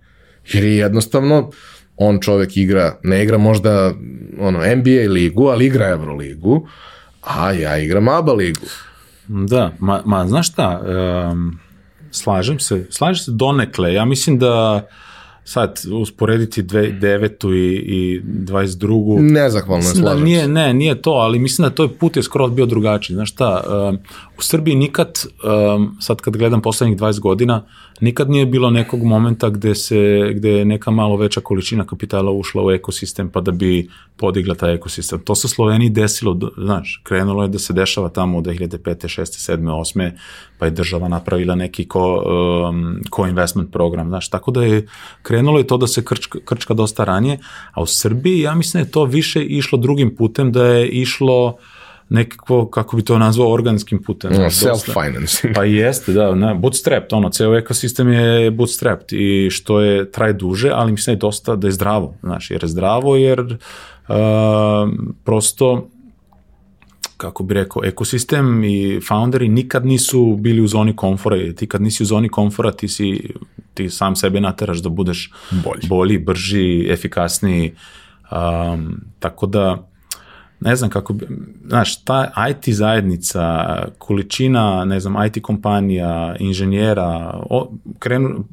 Jer 0.53 0.65
je 0.65 0.77
jednostavno, 0.77 1.51
on 1.97 2.21
čovek 2.21 2.57
igra, 2.57 2.99
ne 3.03 3.23
igra 3.23 3.39
možda 3.39 3.95
ono, 4.41 4.59
NBA 4.77 5.13
ligu, 5.13 5.47
ali 5.47 5.67
igra 5.67 5.89
Euroligu, 5.89 6.69
a 7.23 7.53
ja 7.53 7.79
igram 7.79 8.09
ABA 8.09 8.33
ligu. 8.33 8.67
Da, 9.27 9.73
ma, 9.79 10.03
ma 10.05 10.27
znaš 10.27 10.49
šta, 10.49 10.83
um, 11.33 11.59
slažem 12.11 12.59
se, 12.59 12.87
slažem 12.91 13.25
se 13.25 13.31
donekle, 13.31 13.95
ja 13.95 14.05
mislim 14.05 14.39
da 14.39 14.87
sad 15.49 15.81
usporediti 15.93 16.63
2009. 16.63 17.55
i, 17.55 17.75
i 17.77 18.21
22. 18.23 19.33
Nezahvalno 19.33 19.85
je 19.85 19.95
da 19.95 20.01
slažem 20.01 20.25
nije, 20.25 20.49
ne, 20.49 20.75
nije 20.75 21.03
to, 21.03 21.11
ali 21.11 21.39
mislim 21.39 21.69
da 21.69 21.75
to 21.75 21.83
je 21.83 21.89
put 21.89 22.17
je 22.17 22.23
skroz 22.23 22.53
bio 22.53 22.67
drugačiji. 22.67 23.15
Znaš 23.15 23.33
šta, 23.33 23.63
um, 23.89 23.99
u 24.39 24.43
Srbiji 24.43 24.75
nikad, 24.75 25.25
um, 25.75 25.97
sad 26.01 26.21
kad 26.21 26.37
gledam 26.37 26.63
poslednjih 26.63 26.99
20 26.99 27.21
godina, 27.21 27.65
nikad 28.01 28.31
nije 28.31 28.47
bilo 28.47 28.71
nekog 28.71 29.03
momenta 29.03 29.49
gde, 29.49 29.75
se, 29.75 30.33
gde 30.35 30.51
je 30.51 30.65
neka 30.65 30.91
malo 30.91 31.17
veća 31.17 31.41
količina 31.41 31.87
kapitala 31.87 32.31
ušla 32.31 32.65
u 32.65 32.71
ekosistem 32.71 33.29
pa 33.29 33.41
da 33.41 33.51
bi 33.53 33.89
podigla 34.17 34.55
taj 34.55 34.75
ekosistem. 34.75 35.21
To 35.21 35.35
se 35.35 35.49
Sloveniji 35.49 35.91
desilo, 35.91 36.39
znaš, 36.57 37.01
krenulo 37.05 37.43
je 37.43 37.49
da 37.49 37.59
se 37.59 37.73
dešava 37.73 38.09
tamo 38.09 38.39
u 38.39 38.43
2005. 38.43 39.21
6. 39.21 39.53
7. 39.53 39.61
8. 39.95 40.11
pa 40.59 40.65
je 40.65 40.71
država 40.71 41.09
napravila 41.09 41.55
neki 41.55 41.89
ko, 41.89 42.25
um, 42.71 43.01
co-investment 43.11 43.73
program, 43.73 44.09
znaš, 44.09 44.29
tako 44.29 44.51
da 44.51 44.65
je 44.65 44.87
krenulo 45.23 45.59
je 45.59 45.67
to 45.67 45.77
da 45.77 45.87
se 45.87 46.05
krčka, 46.05 46.39
krčka 46.45 46.75
dosta 46.75 47.05
ranije, 47.05 47.39
a 47.73 47.83
u 47.83 47.87
Srbiji 47.87 48.41
ja 48.41 48.55
mislim 48.55 48.83
da 48.83 48.87
je 48.89 48.93
to 48.93 49.05
više 49.05 49.45
išlo 49.45 49.79
drugim 49.79 50.17
putem, 50.17 50.53
da 50.53 50.65
je 50.65 50.89
išlo 50.89 51.57
nekako, 52.09 52.71
kako 52.71 52.97
bi 52.97 53.03
to 53.03 53.19
nazvao, 53.19 53.53
organskim 53.53 54.03
putem. 54.03 54.33
No. 54.33 54.51
Self-financing. 54.51 55.55
Pa 55.55 55.65
jeste, 55.65 56.13
da, 56.13 56.35
ne, 56.35 56.55
bootstrapped, 56.55 57.13
ono, 57.13 57.31
ceo 57.31 57.57
ekosistem 57.57 58.13
je 58.13 58.51
bootstrapped 58.51 59.13
i 59.13 59.51
što 59.51 59.81
je, 59.81 60.11
traje 60.13 60.33
duže, 60.33 60.71
ali 60.75 60.93
mislim 60.93 61.15
da 61.15 61.17
je 61.17 61.21
dosta, 61.21 61.57
da 61.57 61.69
je 61.69 61.73
zdravo, 61.73 62.15
znaš, 62.23 62.51
jer 62.51 62.65
je 62.65 62.69
zdravo, 62.69 63.17
jer 63.17 63.41
uh, 63.41 64.17
prosto, 65.25 65.89
kako 67.17 67.45
bi 67.45 67.55
rekao, 67.55 67.85
ekosistem 67.85 68.65
i 68.65 69.01
founderi 69.09 69.49
nikad 69.49 69.87
nisu 69.87 70.37
bili 70.37 70.61
u 70.61 70.67
zoni 70.67 70.97
komfora, 70.97 71.53
ti 71.53 71.67
kad 71.67 71.83
nisi 71.83 72.03
u 72.03 72.07
zoni 72.07 72.29
komfora, 72.29 72.73
ti 72.73 72.89
si, 72.89 73.31
ti 73.75 73.91
sam 73.91 74.17
sebe 74.17 74.41
nateraš 74.41 74.79
da 74.79 74.89
budeš 74.89 75.33
Bolji. 75.51 75.89
bolji 75.89 76.19
brži, 76.19 76.87
efikasniji, 76.91 77.75
um, 78.31 79.01
tako 79.19 79.47
da, 79.47 79.88
ne 80.61 80.77
znam 80.77 80.91
kako 80.91 81.13
bi, 81.13 81.27
znaš, 81.67 82.03
ta 82.03 82.33
IT 82.51 82.75
zajednica, 82.75 83.67
količina, 83.99 84.85
ne 84.85 85.01
znam, 85.01 85.27
IT 85.27 85.43
kompanija, 85.43 86.37
inženjera, 86.39 87.41
o, 87.51 87.71
krenu, 87.99 88.45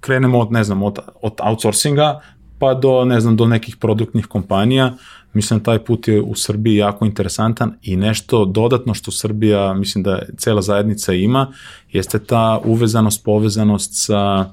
krenemo 0.00 0.38
od, 0.38 0.52
ne 0.52 0.64
znam, 0.64 0.82
od, 0.82 0.98
od 1.22 1.32
outsourcinga 1.38 2.20
pa 2.58 2.74
do, 2.74 3.04
ne 3.04 3.20
znam, 3.20 3.36
do 3.36 3.46
nekih 3.46 3.76
produktnih 3.76 4.26
kompanija, 4.26 4.94
mislim 5.32 5.60
taj 5.60 5.78
put 5.78 6.08
je 6.08 6.20
u 6.22 6.34
Srbiji 6.34 6.76
jako 6.76 7.04
interesantan 7.04 7.74
i 7.82 7.96
nešto 7.96 8.44
dodatno 8.44 8.94
što 8.94 9.10
Srbija, 9.10 9.74
mislim 9.74 10.04
da 10.04 10.22
cela 10.38 10.62
zajednica 10.62 11.12
ima, 11.12 11.52
jeste 11.92 12.18
ta 12.18 12.60
uvezanost, 12.64 13.24
povezanost 13.24 13.90
sa 13.92 14.50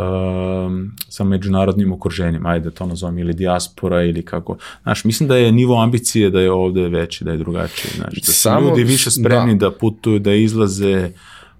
um, 0.00 0.90
sa 1.08 1.24
međunarodnim 1.24 1.92
okruženjem, 1.92 2.46
ajde 2.46 2.64
da 2.64 2.70
to 2.70 2.86
nazovem, 2.86 3.18
ili 3.18 3.34
dijaspora 3.34 4.02
ili 4.02 4.24
kako. 4.24 4.56
Znaš, 4.82 5.04
mislim 5.04 5.28
da 5.28 5.36
je 5.36 5.52
nivo 5.52 5.82
ambicije 5.82 6.30
da 6.30 6.40
je 6.40 6.50
ovde 6.52 6.88
veći, 6.88 7.24
da 7.24 7.30
je 7.30 7.36
drugačiji. 7.36 7.90
Znaš, 7.96 8.14
da 8.14 8.24
su 8.24 8.32
Samo- 8.32 8.68
ljudi 8.68 8.84
više 8.84 9.10
spremni 9.10 9.54
da. 9.54 9.68
da, 9.68 9.76
putuju, 9.76 10.18
da 10.18 10.32
izlaze 10.32 11.10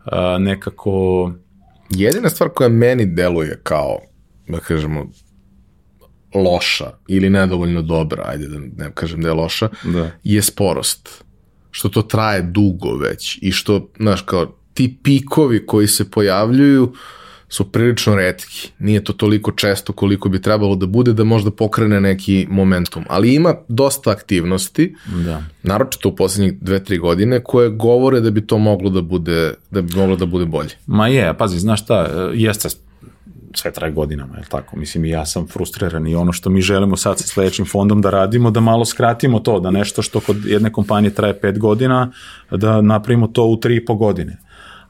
uh, 0.07 0.13
nekako... 0.39 1.33
Jedina 1.91 2.29
stvar 2.29 2.51
koja 2.51 2.69
meni 2.69 3.07
deluje 3.07 3.61
kao, 3.63 3.99
da 4.49 4.59
kažemo, 4.61 5.07
loša 6.35 6.91
ili 7.09 7.31
nedovoljno 7.31 7.83
dobra, 7.83 8.23
ajde 8.27 8.47
da 8.47 8.59
ne 8.85 8.91
kažem 8.95 9.23
da 9.23 9.29
je 9.29 9.35
loša, 9.35 9.69
Da. 9.85 10.11
je 10.25 10.43
sporost. 10.43 11.25
Što 11.71 11.89
to 11.89 12.03
traje 12.03 12.43
dugo 12.43 12.97
već 12.97 13.39
i 13.43 13.53
što, 13.53 13.91
znaš, 13.97 14.21
kao 14.23 14.47
ti 14.75 14.99
pikovi 15.03 15.67
koji 15.67 15.87
se 15.87 16.11
pojavljuju 16.11 16.93
su 17.51 17.73
prilično 17.73 18.15
retki. 18.15 18.71
Nije 18.79 19.05
to 19.05 19.13
toliko 19.13 19.53
često 19.53 19.93
koliko 19.93 20.29
bi 20.29 20.43
trebalo 20.43 20.77
da 20.77 20.87
bude 20.87 21.13
da 21.13 21.25
možda 21.25 21.51
pokrene 21.51 22.01
neki 22.01 22.47
momentum. 22.51 23.05
Ali 23.09 23.35
ima 23.35 23.55
dosta 23.69 24.11
aktivnosti, 24.11 24.95
Da. 25.25 25.43
naročito 25.63 26.09
u 26.09 26.17
poslednjih 26.17 26.55
dve, 26.61 26.85
tri 26.85 26.99
godine, 26.99 27.41
koje 27.41 27.71
govore 27.71 28.21
da 28.21 28.31
bi 28.31 28.47
to 28.47 28.59
moglo 28.59 28.91
da 28.91 29.03
bude, 29.03 29.55
da 29.71 29.83
bi 29.83 29.97
moglo 29.97 30.17
da 30.17 30.27
bude 30.27 30.45
bolje. 30.45 30.71
Ma 30.87 31.09
je, 31.09 31.39
pazi, 31.39 31.59
znaš 31.59 31.83
šta, 31.83 32.31
jeste 32.35 32.69
sve 33.55 33.73
traje 33.73 33.93
godinama, 33.93 34.37
je 34.37 34.45
tako? 34.49 34.77
Mislim, 34.77 35.05
i 35.05 35.11
ja 35.11 35.27
sam 35.27 35.47
frustriran 35.47 36.07
i 36.07 36.15
ono 36.15 36.33
što 36.33 36.51
mi 36.51 36.61
želimo 36.61 36.97
sad 36.97 37.19
sa 37.19 37.27
sledećim 37.27 37.65
fondom 37.67 38.03
da 38.03 38.11
radimo, 38.11 38.51
da 38.51 38.61
malo 38.61 38.85
skratimo 38.85 39.41
to, 39.41 39.61
da 39.61 39.71
nešto 39.71 40.03
što 40.03 40.21
kod 40.21 40.45
jedne 40.45 40.73
kompanije 40.73 41.15
traje 41.15 41.41
pet 41.41 41.59
godina, 41.59 42.13
da 42.51 42.81
napravimo 42.81 43.27
to 43.27 43.45
u 43.45 43.57
tri 43.57 43.77
i 43.77 43.85
po 43.85 43.95
godine. 43.95 44.39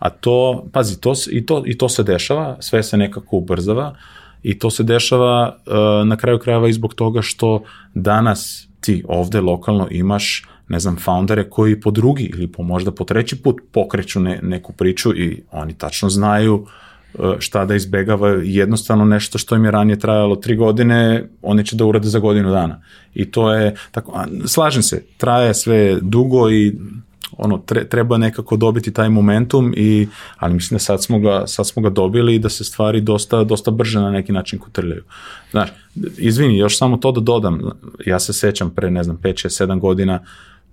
A 0.01 0.11
to, 0.11 0.65
pazi, 0.73 1.01
to, 1.01 1.13
i, 1.31 1.47
to, 1.47 1.63
i 1.67 1.79
to 1.79 1.89
se 1.89 2.03
dešava, 2.03 2.57
sve 2.61 2.83
se 2.83 2.97
nekako 2.97 3.37
ubrzava 3.37 3.95
i 4.43 4.59
to 4.59 4.71
se 4.71 4.83
dešava 4.83 5.57
uh, 5.57 6.09
na 6.09 6.17
kraju 6.17 6.39
krajeva 6.39 6.69
i 6.69 6.73
zbog 6.73 6.95
toga 6.95 7.23
što 7.23 7.63
danas 7.95 8.69
ti 8.81 9.05
ovde 9.09 9.41
lokalno 9.41 9.89
imaš 9.91 10.45
ne 10.69 10.81
znam, 10.81 10.97
foundere 10.97 11.51
koji 11.51 11.81
po 11.81 11.91
drugi 11.91 12.31
ili 12.35 12.47
po 12.47 12.63
možda 12.63 12.91
po 12.91 13.05
treći 13.05 13.43
put 13.43 13.61
pokreću 13.73 14.21
ne, 14.21 14.41
neku 14.43 14.73
priču 14.73 15.17
i 15.17 15.43
oni 15.51 15.75
tačno 15.75 16.09
znaju 16.09 16.55
uh, 16.55 17.35
šta 17.39 17.65
da 17.65 17.75
izbegavaju, 17.75 18.43
jednostavno 18.45 19.05
nešto 19.05 19.39
što 19.39 19.57
im 19.57 19.65
je 19.65 19.71
ranije 19.71 19.99
trajalo 19.99 20.37
tri 20.37 20.57
godine, 20.57 21.29
oni 21.43 21.65
će 21.65 21.77
da 21.77 21.85
urade 21.85 22.09
za 22.09 22.19
godinu 22.19 22.51
dana. 22.51 22.83
I 23.15 23.31
to 23.31 23.53
je, 23.53 23.75
tako, 23.91 24.25
slažem 24.47 24.83
se, 24.83 25.05
traje 25.17 25.55
sve 25.55 25.99
dugo 26.01 26.51
i 26.51 26.77
ono 27.39 27.59
tre, 27.59 27.89
treba 27.89 28.19
nekako 28.19 28.57
dobiti 28.57 28.93
taj 28.93 29.09
momentum 29.09 29.75
i 29.77 30.09
ali 30.37 30.55
mislim 30.55 30.75
da 30.77 30.79
sad 30.79 31.05
smo 31.05 31.19
ga 31.19 31.47
sad 31.47 31.67
smo 31.67 31.83
ga 31.83 31.91
dobili 31.91 32.39
da 32.39 32.49
se 32.49 32.65
stvari 32.65 33.01
dosta 33.01 33.45
dosta 33.45 33.71
brže 33.71 34.01
na 34.01 34.11
neki 34.11 34.33
način 34.33 34.59
kotrljaju. 34.59 35.03
Znaš, 35.51 35.69
izvini, 36.19 36.59
još 36.59 36.79
samo 36.79 36.97
to 36.97 37.13
da 37.13 37.21
dodam. 37.21 37.61
Ja 38.07 38.21
se 38.21 38.33
sećam 38.33 38.71
pre 38.71 38.91
ne 38.91 39.03
znam 39.03 39.19
5 39.23 39.47
6 39.47 39.67
7 39.67 39.81
godina 39.81 40.21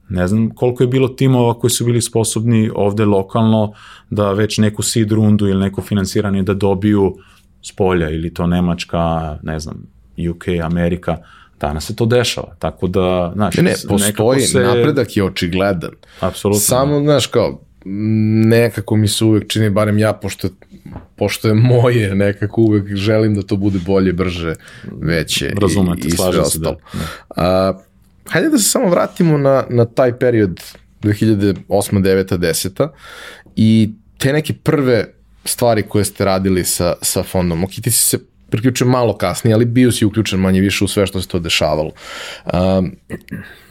ne 0.10 0.28
znam 0.28 0.50
koliko 0.50 0.84
je 0.84 0.88
bilo 0.88 1.08
timova 1.08 1.60
koji 1.60 1.72
su 1.72 1.86
bili 1.86 2.02
sposobni 2.02 2.72
ovde 2.76 3.06
lokalno 3.06 3.74
da 4.10 4.32
već 4.32 4.58
neku 4.58 4.84
seed 4.84 5.12
rundu 5.12 5.48
ili 5.48 5.60
neko 5.60 5.82
finansiranje 5.82 6.44
da 6.44 6.54
dobiju 6.54 7.16
s 7.62 7.72
polja 7.72 8.10
ili 8.10 8.34
to 8.34 8.48
Nemačka, 8.48 9.38
ne 9.44 9.60
znam, 9.60 9.84
UK, 10.32 10.44
Amerika, 10.64 11.18
danas 11.60 11.86
se 11.86 11.96
to 11.96 12.06
dešava. 12.06 12.56
Tako 12.60 12.88
da, 12.88 13.32
znaš, 13.36 13.56
Ne, 13.56 13.64
ne, 13.64 13.76
postoji, 13.88 14.42
se- 14.42 14.60
napredak 14.60 15.18
je 15.18 15.24
očigledan. 15.24 15.92
Apsolutno. 16.20 16.60
Samo, 16.60 17.00
znaš, 17.00 17.28
kao, 17.28 17.62
nekako 18.46 18.96
mi 18.96 19.08
se 19.08 19.26
uvek 19.26 19.48
čini, 19.48 19.70
barem 19.70 19.98
ja, 19.98 20.14
pošto, 20.14 20.48
pošto 21.16 21.48
je 21.48 21.54
moje, 21.54 22.16
nekako 22.16 22.62
uvek 22.62 22.96
želim 22.96 23.36
da 23.36 23.42
to 23.42 23.56
bude 23.56 23.80
bolje, 23.80 24.14
brže, 24.14 24.56
veće 24.92 25.54
Razumem 25.62 25.98
i, 25.98 26.08
i 26.08 26.12
sve 26.12 26.32
da. 26.32 26.42
ostalo. 26.42 26.78
A, 27.30 27.74
hajde 28.26 28.50
da 28.50 28.58
se 28.58 28.64
samo 28.64 28.90
vratimo 28.90 29.38
na, 29.38 29.64
na 29.70 29.86
taj 29.86 30.20
period 30.20 30.62
2008. 31.02 31.64
9. 31.70 32.38
10. 32.38 32.88
i 33.56 33.90
te 34.18 34.34
neke 34.34 34.54
prve 34.54 35.14
stvari 35.46 35.84
koje 35.84 36.06
ste 36.06 36.26
radili 36.26 36.64
sa, 36.64 36.94
sa 37.02 37.24
fondom. 37.24 37.64
Ok, 37.64 37.70
ti 37.72 37.92
si 37.92 38.02
se 38.02 38.20
priključio 38.50 38.88
malo 38.88 39.18
kasnije, 39.18 39.54
ali 39.54 39.66
bio 39.66 39.92
si 39.92 40.06
uključen 40.06 40.40
manje 40.40 40.62
više 40.62 40.84
u 40.84 40.88
sve 40.88 41.08
što 41.08 41.22
se 41.22 41.28
to 41.28 41.40
dešavalo. 41.40 41.92
Um, 42.54 42.96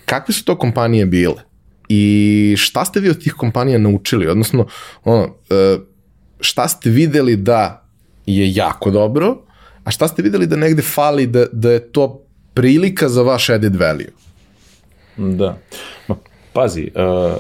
kakve 0.05 0.35
su 0.35 0.45
to 0.45 0.59
kompanije 0.59 1.07
bile? 1.07 1.43
I 1.89 2.55
šta 2.59 2.85
ste 2.85 3.01
vi 3.01 3.11
od 3.11 3.23
tih 3.23 3.33
kompanija 3.33 3.79
naučili? 3.79 4.29
Odnosno, 4.29 4.67
ono, 5.05 5.35
e, 5.51 5.79
šta 6.41 6.69
ste 6.69 6.91
videli 6.91 7.37
da 7.37 7.89
je 8.27 8.55
jako 8.55 8.91
dobro, 8.91 9.37
a 9.85 9.91
šta 9.91 10.09
ste 10.09 10.23
videli 10.23 10.47
da 10.47 10.57
negde 10.57 10.83
fali 10.83 11.27
da, 11.27 11.47
da 11.53 11.71
je 11.71 11.93
to 11.93 12.23
prilika 12.55 13.09
za 13.09 13.23
vaš 13.23 13.51
added 13.51 13.77
value? 13.77 14.11
Da. 15.17 15.59
Pazi, 16.53 16.91
uh, 16.95 17.37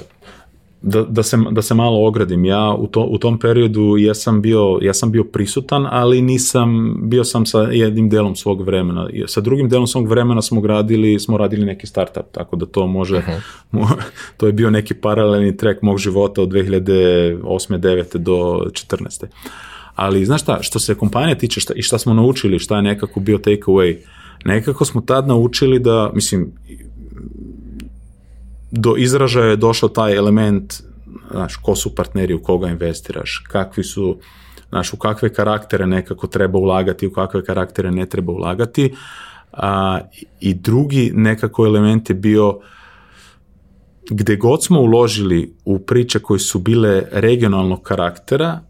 da, 0.86 1.02
da, 1.02 1.22
se, 1.22 1.36
da 1.50 1.62
se 1.62 1.74
malo 1.74 2.06
ogradim, 2.06 2.44
ja 2.44 2.74
u, 2.78 2.86
to, 2.86 3.02
u 3.02 3.18
tom 3.18 3.38
periodu 3.38 3.96
ja 3.98 4.14
sam, 4.14 4.42
bio, 4.42 4.78
ja 4.82 4.94
sam 4.94 5.10
bio 5.10 5.24
prisutan, 5.24 5.86
ali 5.90 6.22
nisam, 6.22 6.96
bio 7.02 7.24
sam 7.24 7.46
sa 7.46 7.60
jednim 7.62 8.08
delom 8.08 8.36
svog 8.36 8.62
vremena. 8.62 9.08
Sa 9.26 9.40
drugim 9.40 9.68
delom 9.68 9.86
svog 9.86 10.08
vremena 10.08 10.42
smo 10.42 10.60
gradili, 10.60 11.20
smo 11.20 11.38
radili 11.38 11.66
neki 11.66 11.86
startup, 11.86 12.26
tako 12.32 12.56
da 12.56 12.66
to 12.66 12.86
može, 12.86 13.22
mo, 13.70 13.88
to 14.36 14.46
je 14.46 14.52
bio 14.52 14.70
neki 14.70 14.94
paralelni 14.94 15.56
trek 15.56 15.82
mog 15.82 15.98
života 15.98 16.42
od 16.42 16.48
2008. 16.48 17.78
9. 17.78 18.16
do 18.16 18.66
14. 18.70 19.24
Ali 19.94 20.24
znaš 20.24 20.42
šta, 20.42 20.58
što 20.62 20.78
se 20.78 20.94
kompanija 20.94 21.38
tiče 21.38 21.60
šta, 21.60 21.74
i 21.76 21.82
šta 21.82 21.98
smo 21.98 22.14
naučili, 22.14 22.58
šta 22.58 22.76
je 22.76 22.82
nekako 22.82 23.20
bio 23.20 23.38
take 23.38 23.62
away, 23.66 23.96
nekako 24.44 24.84
smo 24.84 25.00
tad 25.00 25.28
naučili 25.28 25.78
da, 25.78 26.10
mislim, 26.14 26.52
do 28.70 28.94
izražaja 28.96 29.46
je 29.46 29.56
došao 29.56 29.88
taj 29.88 30.16
element, 30.16 30.82
znaš, 31.30 31.56
ko 31.56 31.76
su 31.76 31.94
partneri, 31.94 32.34
u 32.34 32.42
koga 32.42 32.68
investiraš, 32.68 33.44
kakvi 33.48 33.84
su, 33.84 34.18
znaš, 34.68 34.92
u 34.92 34.96
kakve 34.96 35.32
karaktere 35.34 35.86
nekako 35.86 36.26
treba 36.26 36.58
ulagati, 36.58 37.06
u 37.06 37.12
kakve 37.12 37.44
karaktere 37.44 37.90
ne 37.90 38.06
treba 38.06 38.32
ulagati. 38.32 38.94
A, 39.52 40.00
I 40.40 40.54
drugi 40.54 41.12
nekako 41.14 41.66
element 41.66 42.10
je 42.10 42.14
bio 42.14 42.60
gde 44.10 44.36
god 44.36 44.64
smo 44.64 44.80
uložili 44.80 45.54
u 45.64 45.78
priče 45.78 46.18
koje 46.18 46.38
su 46.38 46.58
bile 46.58 47.02
regionalnog 47.12 47.82
karaktera, 47.82 48.60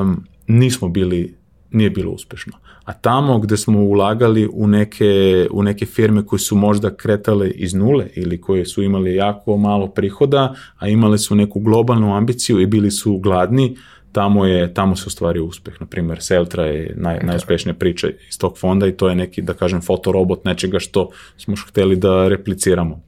um, 0.00 0.24
nismo 0.46 0.88
bili 0.88 1.36
nije 1.70 1.90
bilo 1.90 2.12
uspešno. 2.12 2.52
A 2.84 2.92
tamo 2.92 3.38
gde 3.38 3.56
smo 3.56 3.80
ulagali 3.80 4.48
u 4.52 4.66
neke, 4.66 5.46
u 5.50 5.62
neke 5.62 5.86
firme 5.86 6.26
koje 6.26 6.40
su 6.40 6.56
možda 6.56 6.96
kretale 6.96 7.50
iz 7.50 7.74
nule 7.74 8.06
ili 8.14 8.40
koje 8.40 8.66
su 8.66 8.82
imali 8.82 9.14
jako 9.14 9.56
malo 9.56 9.88
prihoda, 9.88 10.54
a 10.78 10.88
imale 10.88 11.18
su 11.18 11.34
neku 11.34 11.60
globalnu 11.60 12.16
ambiciju 12.16 12.60
i 12.60 12.66
bili 12.66 12.90
su 12.90 13.18
gladni, 13.18 13.76
tamo 14.12 14.46
je 14.46 14.74
tamo 14.74 14.96
se 14.96 15.04
ostvario 15.06 15.44
uspeh. 15.44 15.80
Na 15.80 15.86
primer, 15.86 16.22
Seltra 16.22 16.64
je 16.64 16.94
naj, 16.96 17.20
najuspešnija 17.22 17.74
priča 17.74 18.08
iz 18.28 18.38
tog 18.38 18.58
fonda 18.58 18.86
i 18.86 18.92
to 18.92 19.08
je 19.08 19.14
neki, 19.14 19.42
da 19.42 19.54
kažem, 19.54 19.80
fotorobot 19.80 20.44
nečega 20.44 20.78
što 20.78 21.10
smo 21.36 21.54
hteli 21.68 21.96
da 21.96 22.28
repliciramo 22.28 23.00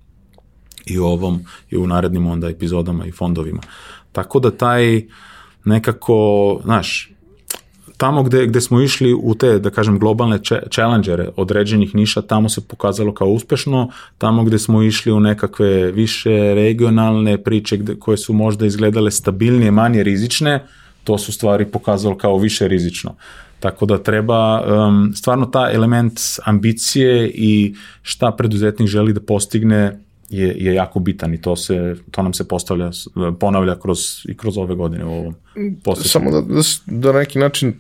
i 0.86 0.98
u 0.98 1.04
ovom 1.04 1.40
i 1.70 1.76
u 1.76 1.86
narednim 1.86 2.26
onda 2.26 2.48
epizodama 2.48 3.06
i 3.06 3.12
fondovima. 3.12 3.60
Tako 4.12 4.40
da 4.40 4.50
taj 4.50 5.02
nekako, 5.64 6.60
znaš, 6.64 7.15
tamo 7.96 8.22
gde, 8.22 8.46
gde 8.46 8.60
smo 8.60 8.80
išli 8.80 9.14
u 9.14 9.34
te, 9.34 9.58
da 9.58 9.70
kažem, 9.70 9.98
globalne 9.98 10.38
challengere 10.70 11.28
određenih 11.36 11.94
niša, 11.94 12.22
tamo 12.22 12.48
se 12.48 12.60
pokazalo 12.68 13.14
kao 13.14 13.28
uspešno, 13.28 13.90
tamo 14.18 14.44
gde 14.44 14.58
smo 14.58 14.82
išli 14.82 15.12
u 15.12 15.20
nekakve 15.20 15.92
više 15.92 16.54
regionalne 16.54 17.38
priče 17.42 17.76
gde, 17.76 17.98
koje 17.98 18.16
su 18.16 18.32
možda 18.32 18.66
izgledale 18.66 19.10
stabilnije, 19.10 19.70
manje 19.70 20.02
rizične, 20.02 20.66
to 21.04 21.18
su 21.18 21.32
stvari 21.32 21.64
pokazalo 21.64 22.16
kao 22.16 22.38
više 22.38 22.68
rizično. 22.68 23.14
Tako 23.60 23.86
da 23.86 23.98
treba 23.98 24.60
um, 24.60 25.12
stvarno 25.14 25.46
ta 25.46 25.70
element 25.72 26.20
ambicije 26.44 27.30
i 27.34 27.74
šta 28.02 28.32
preduzetnik 28.32 28.88
želi 28.88 29.12
da 29.12 29.20
postigne 29.20 30.05
je, 30.28 30.54
je 30.58 30.74
jako 30.74 31.00
bitan 31.00 31.34
i 31.34 31.40
to 31.40 31.56
se 31.56 31.94
to 32.10 32.22
nam 32.22 32.34
se 32.34 32.48
postavlja 32.48 32.90
ponavlja 33.40 33.78
kroz 33.80 33.98
i 34.28 34.36
kroz 34.36 34.58
ove 34.58 34.74
godine 34.74 35.04
u 35.04 35.12
ovom 35.12 35.34
posjeću. 35.84 36.08
Samo 36.08 36.30
da, 36.30 36.40
da, 36.40 36.60
da 36.86 37.12
na 37.12 37.18
neki 37.18 37.38
način 37.38 37.74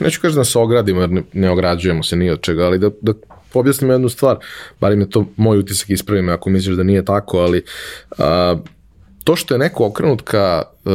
neću 0.00 0.20
kažem 0.20 0.36
da 0.36 0.44
se 0.44 0.58
ogradimo 0.58 1.00
jer 1.00 1.10
ne, 1.10 1.22
ne 1.32 1.50
ograđujemo 1.50 2.02
se 2.02 2.16
ni 2.16 2.30
od 2.30 2.40
čega, 2.40 2.64
ali 2.64 2.78
da, 2.78 2.90
da 3.00 3.12
objasnim 3.54 3.90
jednu 3.90 4.08
stvar, 4.08 4.36
bar 4.80 4.92
im 4.92 5.00
je 5.00 5.10
to 5.10 5.24
moj 5.36 5.58
utisak 5.58 5.90
ispravim 5.90 6.28
ako 6.28 6.50
misliš 6.50 6.76
da 6.76 6.82
nije 6.82 7.04
tako, 7.04 7.38
ali 7.38 7.64
a, 8.18 8.56
to 9.24 9.36
što 9.36 9.54
je 9.54 9.58
neko 9.58 9.86
okrenut 9.86 10.22
ka 10.22 10.62
uh, 10.84 10.92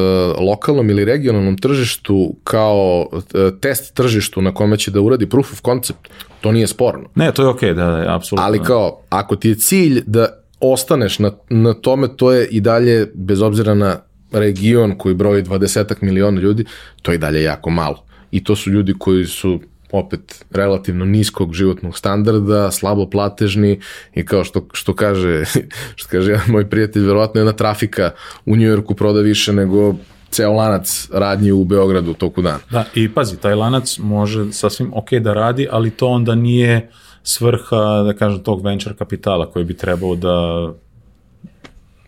lokalnom 0.47 0.89
ili 0.89 1.05
regionalnom 1.05 1.57
tržištu 1.57 2.35
kao 2.43 3.09
uh, 3.11 3.21
test 3.61 3.93
tržištu 3.93 4.41
na 4.41 4.53
kome 4.53 4.77
će 4.77 4.91
da 4.91 5.01
uradi 5.01 5.29
proof 5.29 5.53
of 5.53 5.61
concept, 5.61 6.09
to 6.41 6.51
nije 6.51 6.67
sporno. 6.67 7.09
Ne, 7.15 7.31
to 7.31 7.41
je 7.41 7.47
okej, 7.47 7.69
okay, 7.69 7.75
da, 7.75 7.85
da, 7.85 8.15
apsolutno. 8.15 8.45
Ali 8.45 8.63
kao, 8.63 9.01
ako 9.09 9.35
ti 9.35 9.49
je 9.49 9.55
cilj 9.55 10.03
da 10.05 10.46
ostaneš 10.59 11.19
na, 11.19 11.31
na 11.49 11.73
tome, 11.73 12.07
to 12.17 12.31
je 12.31 12.47
i 12.47 12.61
dalje, 12.61 13.11
bez 13.13 13.41
obzira 13.41 13.73
na 13.73 13.99
region 14.31 14.97
koji 14.97 15.15
broji 15.15 15.43
20 15.43 15.95
miliona 16.01 16.41
ljudi, 16.41 16.65
to 17.01 17.11
je 17.11 17.15
i 17.15 17.17
dalje 17.17 17.43
jako 17.43 17.69
malo. 17.69 18.03
I 18.31 18.43
to 18.43 18.55
su 18.55 18.69
ljudi 18.69 18.93
koji 18.99 19.25
su 19.25 19.59
opet 19.91 20.45
relativno 20.51 21.05
niskog 21.05 21.53
životnog 21.53 21.97
standarda, 21.97 22.71
slabo 22.71 23.09
platežni 23.09 23.79
i 24.15 24.25
kao 24.25 24.43
što, 24.43 24.67
što 24.73 24.93
kaže, 24.93 25.43
što 25.95 26.09
kaže 26.09 26.31
jedan 26.31 26.51
moj 26.51 26.69
prijatelj, 26.69 27.05
verovatno 27.05 27.41
jedna 27.41 27.53
trafika 27.53 28.11
u 28.45 28.55
Njujorku 28.55 28.95
proda 28.95 29.21
više 29.21 29.53
nego 29.53 29.95
ceo 30.29 30.51
lanac 30.51 31.09
radnji 31.13 31.51
u 31.51 31.63
Beogradu 31.63 32.13
toku 32.13 32.41
dana. 32.41 32.59
Da, 32.71 32.85
i 32.95 33.13
pazi, 33.13 33.37
taj 33.37 33.55
lanac 33.55 33.97
može 33.97 34.51
sasvim 34.51 34.93
ok 34.93 35.13
da 35.13 35.33
radi, 35.33 35.67
ali 35.71 35.89
to 35.89 36.07
onda 36.07 36.35
nije 36.35 36.89
svrha, 37.27 38.03
da 38.03 38.13
kažem, 38.13 38.43
tog 38.43 38.65
venture 38.65 38.95
kapitala 38.95 39.51
koji 39.51 39.65
bi 39.65 39.73
trebao 39.77 40.15
da 40.15 40.67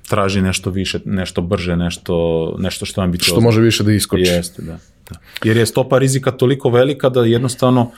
traži 0.09 0.41
nešto 0.41 0.69
više, 0.69 0.99
nešto 1.05 1.41
brže, 1.41 1.75
nešto, 1.75 2.15
nešto 2.59 2.85
što 2.85 3.01
ambiciozno. 3.01 3.35
Što 3.35 3.41
može 3.41 3.61
više 3.61 3.83
da 3.83 3.91
iskoči. 3.91 4.23
Jeste, 4.23 4.61
da. 4.61 4.77
da. 5.09 5.19
Jer 5.43 5.57
je 5.57 5.65
stopa 5.65 5.97
rizika 5.97 6.31
toliko 6.31 6.69
velika 6.69 7.09
da 7.09 7.25
jednostavno 7.25 7.91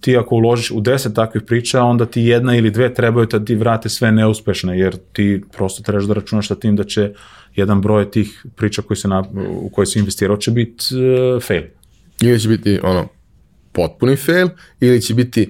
ti 0.00 0.16
ako 0.16 0.34
uložiš 0.34 0.70
u 0.70 0.80
10 0.80 1.14
takvih 1.14 1.42
priča, 1.46 1.82
onda 1.82 2.06
ti 2.06 2.22
jedna 2.22 2.56
ili 2.56 2.70
dve 2.70 2.94
trebaju 2.94 3.26
da 3.26 3.44
ti 3.44 3.54
vrate 3.54 3.88
sve 3.88 4.12
neuspešne, 4.12 4.78
jer 4.78 4.96
ti 5.12 5.42
prosto 5.56 5.82
trebaš 5.82 6.04
da 6.04 6.14
računaš 6.14 6.48
sa 6.48 6.54
tim 6.54 6.76
da 6.76 6.84
će 6.84 7.12
jedan 7.56 7.80
broj 7.80 8.10
tih 8.10 8.44
priča 8.56 8.82
koji 8.82 8.96
se 8.96 9.08
na, 9.08 9.24
u 9.60 9.70
koje 9.72 9.86
se 9.86 9.98
investirao 9.98 10.36
će 10.36 10.50
biti 10.50 10.84
uh, 10.94 11.42
fail. 11.42 11.62
Ili 12.20 12.40
će 12.40 12.48
biti 12.48 12.80
ono 12.82 13.08
potpuni 13.72 14.16
fail, 14.16 14.48
ili 14.80 15.00
će 15.02 15.14
biti 15.14 15.48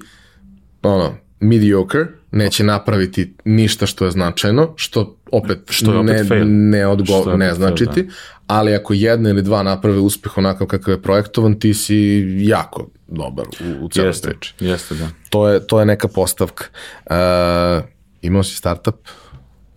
ono 0.82 1.14
mediocre, 1.40 2.06
neće 2.30 2.64
napraviti 2.64 3.34
ništa 3.44 3.86
što 3.86 4.04
je 4.04 4.10
značajno, 4.10 4.72
što 4.76 5.16
opet, 5.32 5.58
što 5.70 5.92
je 5.92 5.98
opet 5.98 6.16
ne, 6.16 6.24
fail. 6.24 6.44
ne, 6.48 6.86
odgo, 6.86 7.36
ne 7.36 7.54
značiti, 7.54 7.92
fail, 7.94 8.06
da. 8.06 8.12
ali 8.46 8.74
ako 8.74 8.94
jedna 8.94 9.30
ili 9.30 9.42
dva 9.42 9.62
naprave 9.62 9.98
uspeh 9.98 10.38
onakav 10.38 10.66
kakav 10.66 10.94
je 10.94 11.02
projektovan, 11.02 11.60
ti 11.60 11.74
si 11.74 12.26
jako 12.38 12.86
dobar 13.08 13.46
u, 13.46 13.84
u 13.84 13.88
celoj 13.88 14.12
priči. 14.22 14.54
Jeste, 14.60 14.94
da. 14.94 15.08
To 15.30 15.48
je, 15.48 15.66
to 15.66 15.80
je 15.80 15.86
neka 15.86 16.08
postavka. 16.08 16.64
Uh, 17.06 17.84
imao 18.22 18.42
si 18.42 18.56
startup? 18.56 18.94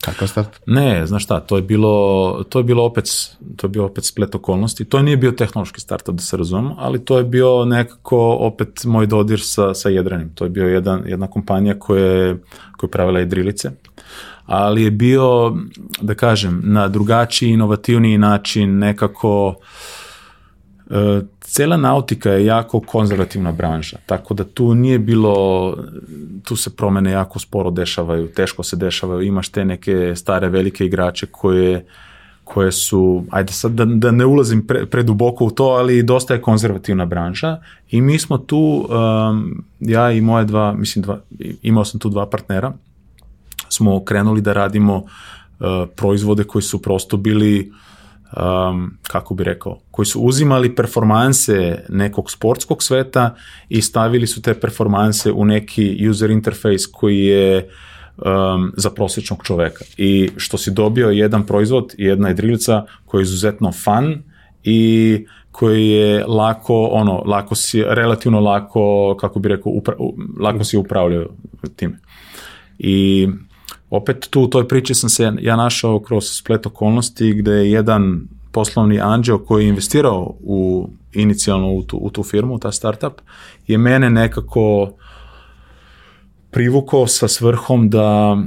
Kakav 0.01 0.27
start? 0.27 0.59
Ne, 0.65 1.05
znaš 1.05 1.23
šta, 1.23 1.39
to 1.39 1.55
je 1.55 1.61
bilo, 1.61 2.43
to 2.49 2.59
je 2.59 2.63
bilo 2.63 2.85
opet, 2.85 3.05
to 3.55 3.67
je 3.67 3.69
bio 3.69 3.85
opet 3.85 4.05
splet 4.05 4.35
okolnosti. 4.35 4.85
To 4.85 5.01
nije 5.01 5.17
bio 5.17 5.31
tehnološki 5.31 5.81
startup, 5.81 6.15
da 6.15 6.21
se 6.21 6.37
razumemo, 6.37 6.75
ali 6.79 7.05
to 7.05 7.17
je 7.17 7.23
bio 7.23 7.65
nekako 7.65 8.37
opet 8.39 8.85
moj 8.85 9.07
dodir 9.07 9.39
sa, 9.43 9.73
sa 9.73 9.89
jedrenim. 9.89 10.29
To 10.35 10.43
je 10.43 10.49
bio 10.49 10.67
jedan, 10.67 11.03
jedna 11.05 11.27
kompanija 11.27 11.79
koja 11.79 12.05
je, 12.05 12.37
koja 12.77 12.87
je 12.87 12.91
pravila 12.91 13.19
jedrilice, 13.19 13.71
ali 14.45 14.83
je 14.83 14.91
bio, 14.91 15.55
da 16.01 16.15
kažem, 16.15 16.61
na 16.63 16.87
drugačiji, 16.87 17.49
inovativniji 17.49 18.17
način 18.17 18.77
nekako 18.77 19.55
uh, 20.85 20.95
cela 21.51 21.77
nautika 21.77 22.29
je 22.31 22.45
jako 22.45 22.79
konzervativna 22.79 23.51
branža, 23.51 23.97
tako 24.05 24.33
da 24.33 24.43
tu 24.43 24.75
nije 24.75 24.99
bilo, 24.99 25.75
tu 26.43 26.55
se 26.55 26.69
promene 26.75 27.11
jako 27.11 27.39
sporo 27.39 27.71
dešavaju, 27.71 28.27
teško 28.27 28.63
se 28.63 28.75
dešavaju, 28.75 29.21
imaš 29.21 29.49
te 29.49 29.65
neke 29.65 30.15
stare 30.15 30.49
velike 30.49 30.85
igrače 30.85 31.25
koje 31.25 31.85
koje 32.43 32.71
su, 32.71 33.23
ajde 33.29 33.53
sad 33.53 33.71
da, 33.71 33.85
da 33.85 34.11
ne 34.11 34.25
ulazim 34.25 34.67
pre, 34.67 34.85
preduboko 34.85 35.45
u 35.45 35.51
to, 35.51 35.63
ali 35.65 36.03
dosta 36.03 36.33
je 36.33 36.41
konzervativna 36.41 37.05
branža 37.05 37.61
i 37.89 38.01
mi 38.01 38.19
smo 38.19 38.37
tu, 38.37 38.87
um, 38.89 39.63
ja 39.79 40.11
i 40.11 40.21
moje 40.21 40.45
dva, 40.45 40.73
mislim 40.73 41.03
dva, 41.03 41.19
imao 41.61 41.85
sam 41.85 41.99
tu 41.99 42.09
dva 42.09 42.25
partnera, 42.29 42.73
smo 43.69 44.03
krenuli 44.03 44.41
da 44.41 44.53
radimo 44.53 44.95
uh, 44.97 45.05
proizvode 45.95 46.43
koji 46.43 46.61
su 46.61 46.81
prosto 46.81 47.17
bili 47.17 47.69
uh, 47.69 47.90
um, 48.37 48.97
kako 49.07 49.33
bi 49.33 49.43
rekao, 49.43 49.79
koji 49.91 50.05
su 50.05 50.19
uzimali 50.19 50.75
performanse 50.75 51.85
nekog 51.89 52.31
sportskog 52.31 52.83
sveta 52.83 53.35
i 53.69 53.81
stavili 53.81 54.27
su 54.27 54.41
te 54.41 54.53
performanse 54.53 55.31
u 55.31 55.45
neki 55.45 56.09
user 56.09 56.31
interface 56.31 56.85
koji 56.91 57.25
je 57.25 57.69
um, 58.17 58.71
za 58.77 58.89
prosječnog 58.89 59.43
čoveka. 59.43 59.85
I 59.97 60.29
što 60.37 60.57
si 60.57 60.71
dobio 60.71 61.09
jedan 61.09 61.45
proizvod 61.45 61.93
i 61.97 62.03
jedna 62.03 62.27
jedrilica 62.27 62.85
koja 63.05 63.19
je 63.19 63.23
izuzetno 63.23 63.71
fun 63.71 64.23
i 64.63 65.25
koji 65.51 65.89
je 65.89 66.25
lako, 66.25 66.85
ono, 66.85 67.23
lako 67.25 67.55
si, 67.55 67.83
relativno 67.87 68.39
lako, 68.39 69.17
kako 69.19 69.39
bi 69.39 69.49
rekao, 69.49 69.71
upra, 69.71 69.95
lako 70.39 70.63
si 70.63 70.77
upravljao 70.77 71.25
time. 71.75 71.99
I 72.79 73.27
opet 73.91 74.27
tu 74.29 74.41
u 74.41 74.47
toj 74.47 74.67
priči 74.67 74.95
sam 74.95 75.09
se 75.09 75.31
ja 75.39 75.55
našao 75.55 75.99
kroz 75.99 76.23
splet 76.25 76.65
okolnosti 76.65 77.33
gde 77.33 77.51
je 77.51 77.71
jedan 77.71 78.21
poslovni 78.51 78.99
anđeo 79.01 79.37
koji 79.37 79.63
je 79.63 79.69
investirao 79.69 80.35
u 80.43 80.89
inicijalno 81.13 81.73
u 81.73 81.83
tu, 81.83 81.97
u 81.97 82.09
tu 82.09 82.23
firmu, 82.23 82.59
ta 82.59 82.71
startup, 82.71 83.13
je 83.67 83.77
mene 83.77 84.09
nekako 84.09 84.91
privukao 86.51 87.07
sa 87.07 87.27
svrhom 87.27 87.89
da 87.89 88.37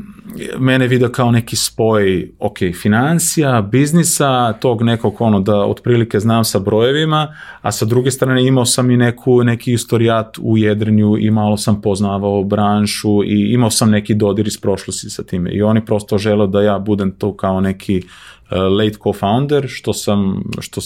mene 0.59 0.86
vidio 0.86 1.09
kao 1.09 1.30
neki 1.30 1.57
spoj, 1.57 2.30
ok, 2.38 2.59
financija, 2.82 3.68
biznisa, 3.72 4.52
tog 4.52 4.82
nekog 4.82 5.20
ono 5.20 5.40
da 5.40 5.57
otprilike 5.57 6.20
znam 6.20 6.44
sa 6.44 6.59
brojevima, 6.59 7.36
a 7.62 7.72
sa 7.72 7.84
druge 7.84 8.11
strane 8.11 8.46
imao 8.46 8.64
sam 8.64 8.90
i 8.90 8.96
neku, 8.96 9.44
neki 9.44 9.72
istorijat 9.72 10.38
u 10.42 10.59
jedrenju 10.59 11.16
i 11.18 11.30
malo 11.30 11.57
sam 11.57 11.80
poznavao 11.80 12.44
branšu 12.44 13.24
i 13.24 13.52
imao 13.52 13.70
sam 13.70 13.90
neki 13.90 14.14
dodir 14.14 14.46
iz 14.46 14.61
prošlosti 14.61 15.11
sa 15.11 15.22
time. 15.22 15.50
I 15.52 15.62
oni 15.62 15.84
prosto 15.84 16.18
žele 16.18 16.46
da 16.46 16.62
ja 16.62 16.78
budem 16.78 17.11
to 17.11 17.36
kao 17.36 17.61
neki 17.61 18.02
uh, 18.50 18.59
late 18.59 18.98
co-founder, 18.98 19.64
što 19.68 19.92
sam, 19.92 20.44
što, 20.61 20.80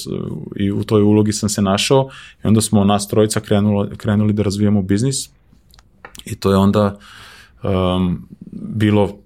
i 0.56 0.72
u 0.72 0.84
toj 0.84 1.02
ulogi 1.02 1.32
sam 1.32 1.48
se 1.48 1.62
našao. 1.62 2.08
I 2.44 2.46
onda 2.46 2.60
smo 2.60 2.84
nas 2.84 3.08
trojica 3.08 3.40
krenuli, 3.40 3.96
krenuli 3.96 4.32
da 4.32 4.42
razvijamo 4.42 4.82
biznis 4.82 5.37
i 6.30 6.34
to 6.34 6.50
je 6.50 6.56
onda 6.56 6.98
um, 7.62 8.28
bilo 8.52 9.18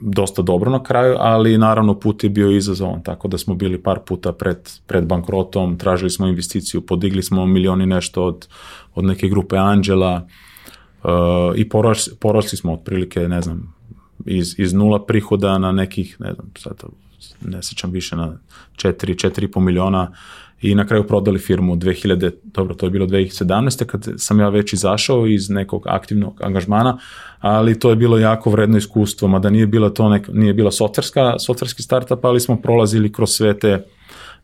dosta 0.00 0.42
dobro 0.42 0.70
na 0.70 0.82
kraju, 0.82 1.16
ali 1.18 1.58
naravno 1.58 2.00
put 2.00 2.24
je 2.24 2.30
bio 2.30 2.50
izazovan, 2.50 3.02
tako 3.02 3.28
da 3.28 3.38
smo 3.38 3.54
bili 3.54 3.82
par 3.82 3.98
puta 4.06 4.32
pred, 4.32 4.70
pred 4.86 5.04
bankrotom, 5.04 5.78
tražili 5.78 6.10
smo 6.10 6.26
investiciju, 6.26 6.80
podigli 6.86 7.22
smo 7.22 7.46
milioni 7.46 7.86
nešto 7.86 8.24
od, 8.24 8.48
od 8.94 9.04
neke 9.04 9.28
grupe 9.28 9.56
Anđela 9.56 10.26
uh, 11.04 11.10
i 11.56 11.68
porasli, 11.68 12.12
porasli 12.20 12.58
smo 12.58 12.72
otprilike, 12.72 13.20
ne 13.20 13.42
znam, 13.42 13.74
iz, 14.26 14.54
iz 14.58 14.72
nula 14.72 15.06
prihoda 15.06 15.58
na 15.58 15.72
nekih, 15.72 16.16
ne 16.20 16.34
znam, 16.34 16.50
sad 16.58 16.82
ne 17.40 17.62
sećam 17.62 17.90
više, 17.90 18.16
na 18.16 18.36
4, 18.76 19.28
4,5 19.28 19.60
miliona 19.60 20.12
i 20.62 20.74
na 20.74 20.86
kraju 20.86 21.06
prodali 21.06 21.38
firmu 21.38 21.76
2000, 21.76 22.30
dobro, 22.44 22.74
to 22.74 22.86
je 22.86 22.90
bilo 22.90 23.06
2017. 23.06 23.84
kad 23.84 24.08
sam 24.16 24.40
ja 24.40 24.48
već 24.48 24.72
izašao 24.72 25.26
iz 25.26 25.50
nekog 25.50 25.82
aktivnog 25.86 26.40
angažmana, 26.42 26.98
ali 27.38 27.78
to 27.78 27.90
je 27.90 27.96
bilo 27.96 28.18
jako 28.18 28.50
vredno 28.50 28.78
iskustvo, 28.78 29.28
mada 29.28 29.50
nije 29.50 29.66
bila 29.66 29.90
to 29.90 30.08
nek, 30.08 30.28
nije 30.32 30.54
bila 30.54 30.70
softverska, 30.70 31.38
softverski 31.38 31.82
startup, 31.82 32.24
ali 32.24 32.40
smo 32.40 32.56
prolazili 32.56 33.12
kroz 33.12 33.30
sve 33.30 33.58
te 33.58 33.84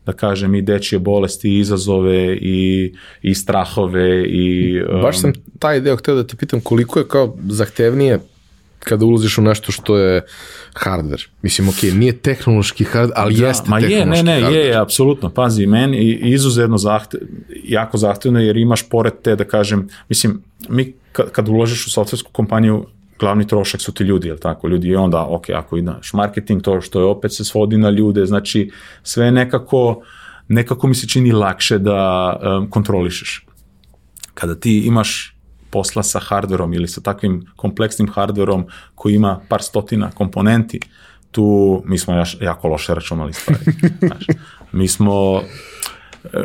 da 0.05 0.13
kažem 0.13 0.55
i 0.55 0.61
dečje 0.61 0.99
bolesti, 0.99 1.49
i 1.49 1.59
izazove 1.59 2.37
i, 2.41 2.93
i 3.21 3.35
strahove 3.35 4.23
i... 4.23 4.81
Um... 4.93 5.01
Baš 5.01 5.19
sam 5.19 5.33
taj 5.59 5.81
deo 5.81 5.95
hteo 5.95 6.15
da 6.15 6.27
te 6.27 6.37
pitam 6.37 6.61
koliko 6.61 6.99
je 6.99 7.07
kao 7.07 7.37
zahtevnije 7.47 8.19
kada 8.79 9.05
ulaziš 9.05 9.37
u 9.37 9.41
nešto 9.41 9.71
što 9.71 9.97
je 9.97 10.25
hardware. 10.73 11.27
Mislim, 11.41 11.69
ok, 11.69 11.83
nije 11.93 12.17
tehnološki 12.17 12.85
hardware, 12.85 13.11
ali 13.15 13.35
da, 13.35 13.47
jeste 13.47 13.69
ma 13.69 13.79
je, 13.79 14.05
ne, 14.05 14.23
ne, 14.23 14.41
hardware. 14.41 14.55
je, 14.55 14.75
apsolutno. 14.77 15.29
Pazi, 15.29 15.65
meni 15.65 16.13
izuzetno 16.13 16.77
zahte, 16.77 17.17
jako 17.63 17.97
zahtevno 17.97 18.39
jer 18.39 18.57
imaš 18.57 18.89
pored 18.89 19.13
te, 19.23 19.35
da 19.35 19.43
kažem, 19.43 19.87
mislim, 20.09 20.41
mi 20.69 20.93
kad, 21.11 21.47
uložiš 21.47 21.87
u 21.87 21.89
softversku 21.89 22.31
kompaniju, 22.31 22.85
glavni 23.19 23.47
trošak 23.47 23.81
su 23.81 23.91
ti 23.91 24.03
ljudi, 24.03 24.27
jel 24.27 24.37
tako? 24.37 24.67
Ljudi 24.67 24.87
i 24.87 24.95
onda, 24.95 25.25
ok, 25.29 25.49
ako 25.49 25.77
idaš 25.77 26.13
marketing, 26.13 26.61
to 26.61 26.81
što 26.81 26.99
je 26.99 27.05
opet 27.05 27.33
se 27.33 27.43
svodi 27.43 27.77
na 27.77 27.89
ljude, 27.89 28.25
znači 28.25 28.71
sve 29.03 29.31
nekako, 29.31 30.01
nekako 30.47 30.87
mi 30.87 30.95
se 30.95 31.07
čini 31.07 31.31
lakše 31.31 31.77
da 31.77 32.39
um, 32.41 32.69
kontrolišeš. 32.69 33.45
Kada 34.33 34.55
ti 34.55 34.79
imaš 34.79 35.38
posla 35.69 36.03
sa 36.03 36.19
hardverom 36.19 36.73
ili 36.73 36.87
sa 36.87 37.01
takvim 37.01 37.45
kompleksnim 37.55 38.09
hardverom 38.09 38.65
koji 38.95 39.15
ima 39.15 39.39
par 39.49 39.61
stotina 39.63 40.11
komponenti, 40.11 40.79
tu 41.31 41.81
mi 41.85 41.97
smo 41.97 42.23
jako 42.41 42.67
loše 42.67 42.93
računali 42.93 43.33
stvari. 43.33 43.65
Znaš, 44.07 44.25
mi 44.71 44.87
smo 44.87 45.41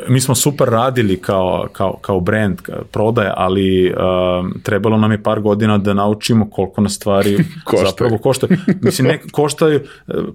mi 0.09 0.21
smo 0.21 0.35
super 0.35 0.69
radili 0.69 1.21
kao, 1.21 1.67
kao, 1.73 1.99
kao 2.01 2.21
brand, 2.21 2.59
prodaje, 2.93 3.33
ali 3.37 3.93
um, 3.93 4.61
trebalo 4.63 4.97
nam 4.97 5.13
je 5.13 5.23
par 5.23 5.41
godina 5.41 5.79
da 5.79 5.95
naučimo 5.95 6.51
koliko 6.51 6.81
na 6.81 6.89
stvari 6.89 7.37
koštaju. 7.65 7.91
zapravo 7.91 8.19
koštaju. 8.19 8.59
Mislim, 8.81 9.09
ne, 9.09 9.21
koštaju, 9.33 9.81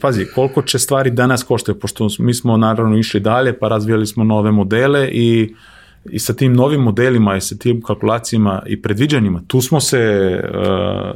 pazi, 0.02 0.26
koliko 0.36 0.62
će 0.62 0.80
stvari 0.80 1.12
danas 1.12 1.44
koštaju, 1.44 1.80
pošto 1.80 2.08
mi 2.20 2.34
smo 2.34 2.58
naravno 2.58 2.98
išli 2.98 3.20
dalje, 3.20 3.60
pa 3.60 3.68
razvijali 3.68 4.08
smo 4.08 4.24
nove 4.24 4.52
modele 4.52 5.10
i 5.12 5.56
i 6.06 6.20
sa 6.20 6.34
tim 6.34 6.54
novim 6.54 6.82
modelima 6.82 7.36
i 7.36 7.42
sa 7.42 7.56
tim 7.56 7.82
kalkulacijama 7.82 8.64
i 8.66 8.82
predviđanjima, 8.82 9.42
tu 9.48 9.62
smo 9.62 9.80
se 9.80 10.34
uh, 10.44 10.60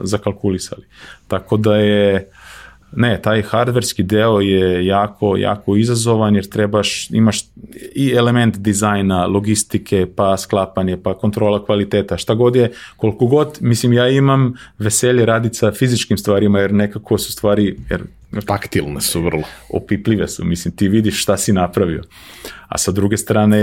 zakalkulisali. 0.03 0.83
Tako 1.27 1.57
da 1.57 1.75
je 1.75 2.29
ne, 2.95 3.21
taj 3.21 3.41
hardverski 3.41 4.03
deo 4.03 4.39
je 4.39 4.85
jako, 4.85 5.37
jako 5.37 5.75
izazovan 5.75 6.35
jer 6.35 6.49
trebaš, 6.49 7.09
imaš 7.09 7.41
i 7.95 8.11
element 8.11 8.57
dizajna, 8.57 9.25
logistike, 9.25 10.07
pa 10.15 10.37
sklapanje, 10.37 10.97
pa 11.03 11.13
kontrola 11.13 11.65
kvaliteta, 11.65 12.17
šta 12.17 12.33
god 12.33 12.55
je, 12.55 12.71
koliko 12.97 13.25
god, 13.25 13.57
mislim 13.61 13.93
ja 13.93 14.09
imam 14.09 14.53
veselje 14.77 15.25
raditi 15.25 15.55
sa 15.55 15.71
fizičkim 15.71 16.17
stvarima 16.17 16.59
jer 16.59 16.73
nekako 16.73 17.17
su 17.17 17.31
stvari, 17.31 17.77
jer 17.89 18.01
taktilne 18.41 19.01
su 19.01 19.21
vrlo. 19.21 19.43
Opipljive 19.69 20.27
su, 20.27 20.45
mislim 20.45 20.75
ti 20.75 20.87
vidiš 20.87 21.21
šta 21.21 21.37
si 21.37 21.53
napravio. 21.53 22.01
A 22.67 22.77
sa 22.77 22.91
druge 22.91 23.17
strane 23.17 23.61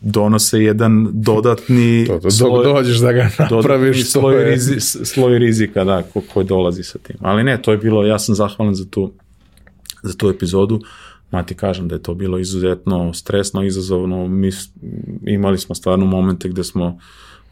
donose 0.00 0.62
jedan 0.62 1.08
dodatni 1.12 2.04
to, 2.08 2.18
to, 2.18 2.30
sloj, 2.30 2.64
dođeš 2.64 2.98
da 2.98 3.12
ga 3.12 3.30
napraviš 3.50 4.10
sloj, 4.10 4.34
je... 4.34 4.50
rizi, 4.50 4.80
sloj 4.80 5.38
rizika 5.38 5.84
da, 5.84 6.02
ko, 6.02 6.22
koji 6.34 6.46
dolazi 6.46 6.82
sa 6.82 6.98
tim. 6.98 7.16
Ali 7.20 7.44
ne, 7.44 7.62
to 7.62 7.72
je 7.72 7.78
bilo, 7.78 8.04
ja 8.04 8.18
sam 8.18 8.34
zahvalan 8.34 8.74
za 8.74 8.84
tu, 8.90 9.12
za 10.02 10.16
tu 10.16 10.28
epizodu. 10.28 10.80
Ma 11.30 11.42
ti 11.42 11.54
kažem 11.54 11.88
da 11.88 11.94
je 11.94 12.02
to 12.02 12.14
bilo 12.14 12.38
izuzetno 12.38 13.12
stresno, 13.12 13.64
izazovno. 13.64 14.28
Mi 14.28 14.50
imali 15.26 15.58
smo 15.58 15.74
stvarno 15.74 16.06
momente 16.06 16.48
gde 16.48 16.64
smo 16.64 16.98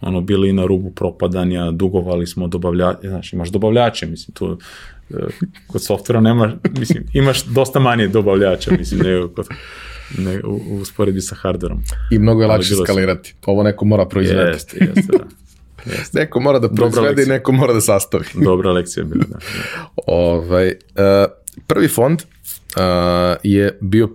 ono 0.03 0.20
bili 0.20 0.53
na 0.53 0.66
rubu 0.66 0.90
propadanja, 0.90 1.70
dugovali 1.70 2.26
smo 2.26 2.48
dobavljače, 2.48 3.09
znaš, 3.09 3.32
imaš 3.32 3.48
dobavljače, 3.48 4.07
mislim, 4.07 4.34
tu 4.34 4.59
kod 5.66 5.82
softvera 5.82 6.20
nema, 6.20 6.53
mislim, 6.78 7.05
imaš 7.12 7.44
dosta 7.44 7.80
manje 7.80 8.09
dobavljača, 8.09 8.70
mislim, 8.78 9.00
nego 9.00 9.28
kod, 9.28 9.46
ne, 10.18 10.40
u, 10.44 10.61
u 10.70 10.76
usporedi 10.76 11.20
sa 11.20 11.34
hardverom. 11.34 11.82
I 12.11 12.18
mnogo 12.18 12.42
je 12.42 12.46
lakše 12.46 12.74
skalirati. 12.74 13.34
Ovo 13.46 13.62
neko 13.62 13.84
mora 13.84 14.07
proizvesti. 14.07 14.76
Jeste, 14.76 14.92
jeste, 14.96 15.18
da. 15.18 15.24
Jeste. 15.92 16.18
neko 16.18 16.40
mora 16.40 16.59
da 16.59 16.68
proizvede 16.68 17.22
i 17.22 17.26
neko 17.26 17.53
mora 17.53 17.72
da 17.72 17.80
sastavi. 17.80 18.24
Dobra 18.44 18.72
lekcija 18.72 19.05
bila, 19.05 19.24
da. 19.28 19.38
ovaj, 20.07 20.68
uh, 20.68 20.74
prvi 21.66 21.88
fond 21.88 22.22
uh, 22.22 22.82
je 23.42 23.78
bio 23.80 24.09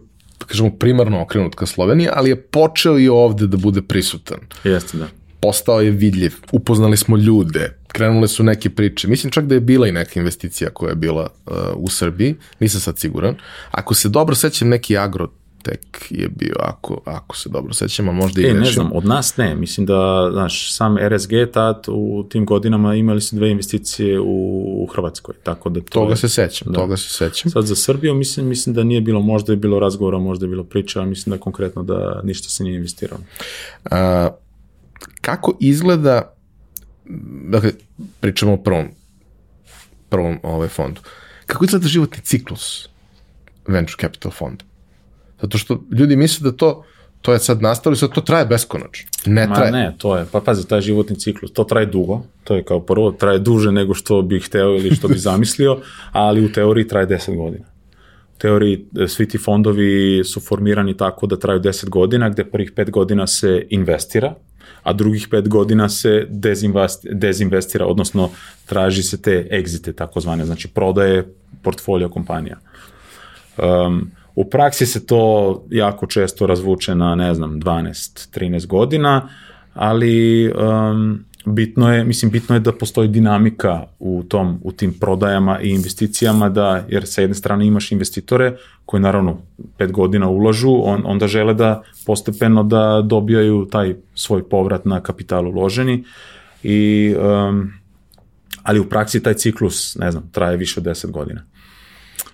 kažemo 0.47 0.71
primarno 0.79 1.21
okrenut 1.21 1.55
ka 1.55 1.65
Sloveniji, 1.65 2.07
ali 2.13 2.29
je 2.29 2.41
počeo 2.41 2.99
i 2.99 3.09
ovde 3.09 3.47
da 3.47 3.57
bude 3.57 3.81
prisutan. 3.81 4.39
Jeste, 4.63 4.97
da 4.97 5.07
postao 5.39 5.81
je 5.81 5.91
vidljiv, 5.91 6.33
upoznali 6.51 6.97
smo 6.97 7.17
ljude, 7.17 7.77
krenule 7.87 8.27
su 8.27 8.43
neke 8.43 8.69
priče. 8.69 9.07
Mislim 9.07 9.31
čak 9.31 9.45
da 9.45 9.55
je 9.55 9.61
bila 9.61 9.87
i 9.87 9.91
neka 9.91 10.19
investicija 10.19 10.69
koja 10.69 10.89
je 10.89 10.95
bila 10.95 11.29
uh, 11.45 11.53
u 11.75 11.89
Srbiji, 11.89 12.35
nisam 12.59 12.81
sad 12.81 12.99
siguran. 12.99 13.35
Ako 13.71 13.93
se 13.93 14.09
dobro 14.09 14.35
sećam, 14.35 14.69
neki 14.69 14.97
agro 14.97 15.27
tek 15.63 16.07
je 16.09 16.29
bio, 16.29 16.55
ako, 16.59 17.01
ako 17.05 17.37
se 17.37 17.49
dobro 17.49 17.73
sećam, 17.73 18.09
a 18.09 18.11
možda 18.11 18.41
i 18.41 18.45
e, 18.45 18.53
ne 18.53 18.71
znam, 18.71 18.89
od 18.93 19.05
nas 19.05 19.37
ne, 19.37 19.55
mislim 19.55 19.85
da, 19.85 20.29
znaš, 20.33 20.75
sam 20.75 20.97
RSG 20.97 21.31
tad 21.53 21.85
u 21.87 22.25
tim 22.29 22.45
godinama 22.45 22.95
imali 22.95 23.21
su 23.21 23.35
dve 23.35 23.49
investicije 23.49 24.19
u, 24.19 24.83
u 24.83 24.85
Hrvatskoj, 24.85 25.35
tako 25.43 25.69
da 25.69 25.79
to 25.79 25.85
Toga 25.89 26.11
je, 26.11 26.17
se 26.17 26.29
sećam, 26.29 26.71
da. 26.71 26.79
toga 26.79 26.97
se 26.97 27.09
sećam. 27.09 27.51
Sad 27.51 27.65
za 27.65 27.75
Srbiju 27.75 28.15
mislim, 28.15 28.47
mislim 28.47 28.75
da 28.75 28.83
nije 28.83 29.01
bilo, 29.01 29.19
možda 29.19 29.53
je 29.53 29.57
bilo 29.57 29.79
razgovora, 29.79 30.19
možda 30.19 30.45
je 30.45 30.49
bilo 30.49 30.63
priča, 30.63 30.99
ali 30.99 31.09
mislim 31.09 31.35
da 31.35 31.41
konkretno 31.41 31.83
da 31.83 32.21
ništa 32.23 32.49
se 32.49 32.63
nije 32.63 32.75
investiralo. 32.75 33.21
A, 33.91 34.29
kako 35.21 35.57
izgleda, 35.59 36.33
dakle, 37.49 37.71
pričamo 38.19 38.53
o 38.53 38.57
prvom, 38.57 38.87
prvom 40.09 40.39
ovaj 40.43 40.67
fondu, 40.67 41.01
kako 41.45 41.65
izgleda 41.65 41.87
životni 41.87 42.23
ciklus 42.23 42.89
venture 43.67 43.97
capital 44.01 44.31
fonda? 44.31 44.65
Zato 45.41 45.57
što 45.57 45.83
ljudi 45.91 46.15
misle 46.15 46.51
da 46.51 46.57
to, 46.57 46.83
to 47.21 47.33
je 47.33 47.39
sad 47.39 47.61
nastalo 47.61 47.93
i 47.93 47.97
sad 47.97 48.13
to 48.13 48.21
traje 48.21 48.45
beskonačno. 48.45 49.09
Ne 49.25 49.47
Ma 49.47 49.55
traje. 49.55 49.71
ne, 49.71 49.95
to 49.97 50.17
je, 50.17 50.25
pa 50.31 50.41
pazi, 50.41 50.67
taj 50.67 50.81
životni 50.81 51.19
ciklus, 51.19 51.53
to 51.53 51.63
traje 51.63 51.85
dugo, 51.85 52.21
to 52.43 52.55
je 52.55 52.63
kao 52.63 52.79
prvo, 52.79 53.11
traje 53.11 53.39
duže 53.39 53.71
nego 53.71 53.93
što 53.93 54.21
bih 54.21 54.45
hteo 54.45 54.75
ili 54.75 54.95
što 54.95 55.07
bih 55.07 55.19
zamislio, 55.29 55.79
ali 56.11 56.45
u 56.45 56.51
teoriji 56.51 56.87
traje 56.87 57.07
10 57.07 57.35
godina. 57.35 57.65
U 58.35 58.39
teoriji 58.39 58.85
e, 58.99 59.07
svi 59.07 59.27
ti 59.27 59.37
fondovi 59.37 60.23
su 60.23 60.39
formirani 60.39 60.97
tako 60.97 61.27
da 61.27 61.39
traju 61.39 61.59
10 61.59 61.89
godina, 61.89 62.29
gde 62.29 62.45
prvih 62.45 62.73
5 62.73 62.91
godina 62.91 63.27
se 63.27 63.67
investira, 63.69 64.35
a 64.87 64.93
drugih 64.93 65.27
pet 65.31 65.49
godina 65.49 65.89
se 65.89 66.27
dezinvestira, 67.11 67.85
odnosno 67.85 68.29
traži 68.65 69.03
se 69.03 69.21
te 69.21 69.47
egzite, 69.51 69.93
takozvane, 69.93 70.45
znači 70.45 70.67
prodaje 70.67 71.33
portfolio 71.61 72.09
kompanija. 72.09 72.57
Um, 73.57 74.11
u 74.35 74.49
praksi 74.49 74.85
se 74.85 75.05
to 75.05 75.63
jako 75.69 76.07
često 76.07 76.47
razvuče 76.47 76.95
na, 76.95 77.15
ne 77.15 77.33
znam, 77.33 77.61
12-13 77.61 78.67
godina, 78.67 79.29
ali 79.73 80.47
um, 80.51 81.25
bitno 81.47 81.93
je, 81.93 82.03
mislim, 82.03 82.31
bitno 82.31 82.55
je 82.55 82.59
da 82.59 82.71
postoji 82.71 83.07
dinamika 83.07 83.83
u 83.99 84.23
tom, 84.23 84.59
u 84.63 84.71
tim 84.71 84.93
prodajama 84.93 85.61
i 85.61 85.69
investicijama, 85.69 86.49
da, 86.49 86.85
jer 86.89 87.07
sa 87.07 87.21
jedne 87.21 87.35
strane 87.35 87.67
imaš 87.67 87.91
investitore 87.91 88.57
koji 88.85 89.01
naravno 89.01 89.41
pet 89.77 89.91
godina 89.91 90.29
ulažu, 90.29 90.81
on, 90.83 91.01
onda 91.05 91.27
žele 91.27 91.53
da 91.53 91.83
postepeno 92.05 92.63
da 92.63 93.01
dobijaju 93.01 93.67
taj 93.71 93.95
svoj 94.15 94.49
povrat 94.49 94.85
na 94.85 95.01
kapital 95.01 95.47
uloženi 95.47 96.03
i 96.63 97.15
um, 97.17 97.71
ali 98.63 98.79
u 98.79 98.89
praksi 98.89 99.23
taj 99.23 99.33
ciklus, 99.33 99.95
ne 99.95 100.11
znam, 100.11 100.29
traje 100.31 100.57
više 100.57 100.79
od 100.79 100.85
10 100.85 101.11
godina. 101.11 101.43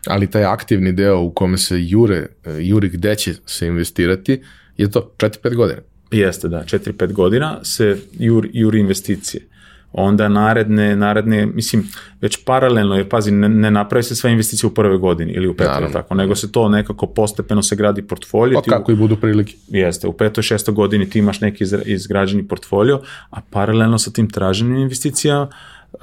Ali 0.07 0.31
taj 0.31 0.45
aktivni 0.45 0.91
deo 0.91 1.19
u 1.21 1.31
kome 1.31 1.57
se 1.57 1.75
jure, 1.85 2.27
juri 2.59 2.89
gde 2.89 3.15
će 3.15 3.33
se 3.45 3.67
investirati, 3.67 4.41
je 4.77 4.91
to 4.91 5.11
4-5 5.17 5.55
godina. 5.55 5.81
Jeste, 6.13 6.47
da, 6.47 6.63
4-5 6.63 7.13
godina 7.13 7.59
se 7.63 7.97
juri, 8.13 8.49
juri 8.53 8.79
investicije. 8.79 9.47
Onda 9.93 10.27
naredne, 10.27 10.95
naredne, 10.95 11.45
mislim, 11.45 11.83
već 12.21 12.43
paralelno 12.45 12.95
je, 12.95 13.09
pazi, 13.09 13.31
ne, 13.31 13.49
ne 13.49 13.71
napravi 13.71 14.03
se 14.03 14.15
sve 14.15 14.31
investicije 14.31 14.67
u 14.67 14.73
prve 14.73 14.97
godini 14.97 15.31
ili 15.31 15.47
u 15.47 15.53
petoj, 15.53 15.91
tako, 15.91 16.15
nego 16.15 16.35
se 16.35 16.51
to 16.51 16.69
nekako 16.69 17.07
postepeno 17.07 17.63
se 17.63 17.75
gradi 17.75 18.07
portfolio. 18.07 18.61
Pa 18.65 18.75
kako 18.75 18.91
i 18.91 18.95
budu 18.95 19.15
prilike. 19.15 19.55
Jeste, 19.67 20.07
u 20.07 20.13
petoj, 20.13 20.43
šestoj 20.43 20.73
godini 20.73 21.09
ti 21.09 21.19
imaš 21.19 21.41
neki 21.41 21.63
izgrađeni 21.85 22.47
portfolio, 22.47 23.01
a 23.29 23.41
paralelno 23.49 23.97
sa 23.97 24.11
tim 24.11 24.29
traženim 24.29 24.77
investicijama 24.77 25.47
uh, 25.93 25.99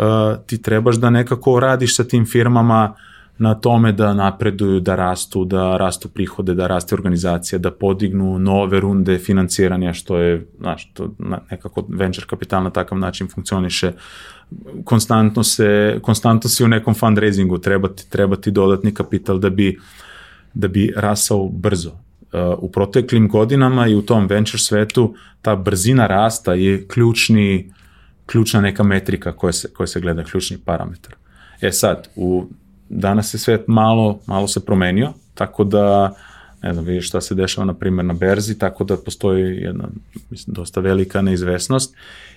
ti 0.46 0.62
trebaš 0.62 0.96
da 0.96 1.10
nekako 1.10 1.60
radiš 1.60 1.96
sa 1.96 2.04
tim 2.04 2.26
firmama 2.26 2.94
uh, 2.94 3.10
na 3.40 3.54
tome 3.54 3.92
da 3.92 4.14
napreduju, 4.14 4.80
da 4.80 4.96
rastu, 4.96 5.44
da 5.44 5.76
rastu 5.76 6.08
prihode, 6.08 6.54
da 6.54 6.66
raste 6.66 6.94
organizacija, 6.94 7.58
da 7.58 7.70
podignu 7.70 8.38
nove 8.38 8.80
runde 8.80 9.18
financiranja, 9.18 9.92
što 9.92 10.18
je, 10.18 10.46
znaš, 10.58 10.92
to 10.92 11.14
nekako 11.50 11.84
venture 11.88 12.26
kapital 12.26 12.62
na 12.62 12.70
takav 12.70 12.98
način 12.98 13.28
funkcioniše. 13.28 13.92
Konstantno 14.84 15.44
se, 15.44 15.98
konstantno 16.02 16.50
si 16.50 16.64
u 16.64 16.68
nekom 16.68 16.94
fundraisingu, 16.94 17.58
treba 17.58 17.88
ti, 17.88 18.10
treba 18.10 18.36
ti 18.36 18.50
dodatni 18.50 18.94
kapital 18.94 19.38
da 19.38 19.50
bi, 19.50 19.78
da 20.54 20.68
bi 20.68 20.92
rasao 20.96 21.48
brzo. 21.48 21.92
u 22.58 22.70
proteklim 22.70 23.28
godinama 23.28 23.86
i 23.86 23.94
u 23.94 24.02
tom 24.02 24.26
venture 24.26 24.58
svetu 24.58 25.14
ta 25.42 25.56
brzina 25.56 26.06
rasta 26.06 26.54
je 26.54 26.88
ključni, 26.88 27.72
ključna 28.26 28.60
neka 28.60 28.82
metrika 28.82 29.32
koja 29.32 29.52
se, 29.52 29.72
koja 29.72 29.86
se 29.86 30.00
gleda, 30.00 30.24
ključni 30.24 30.58
parametar. 30.64 31.14
E 31.60 31.72
sad, 31.72 32.08
u, 32.16 32.46
danas 32.90 33.30
se 33.30 33.38
svet 33.38 33.64
malo, 33.66 34.20
malo 34.26 34.48
se 34.48 34.64
promenio, 34.64 35.12
tako 35.34 35.64
da 35.64 36.14
ne 36.62 36.72
znam, 36.72 36.84
vidiš 36.84 37.08
šta 37.08 37.20
se 37.20 37.34
dešava 37.34 37.64
na 37.64 37.74
primjer 37.74 38.04
na 38.04 38.14
berzi, 38.14 38.58
tako 38.58 38.84
da 38.84 38.96
postoji 38.96 39.56
jedna, 39.56 39.88
mislim, 40.30 40.54
dosta 40.54 40.80
velika 40.80 41.22
neizvesnost 41.22 41.94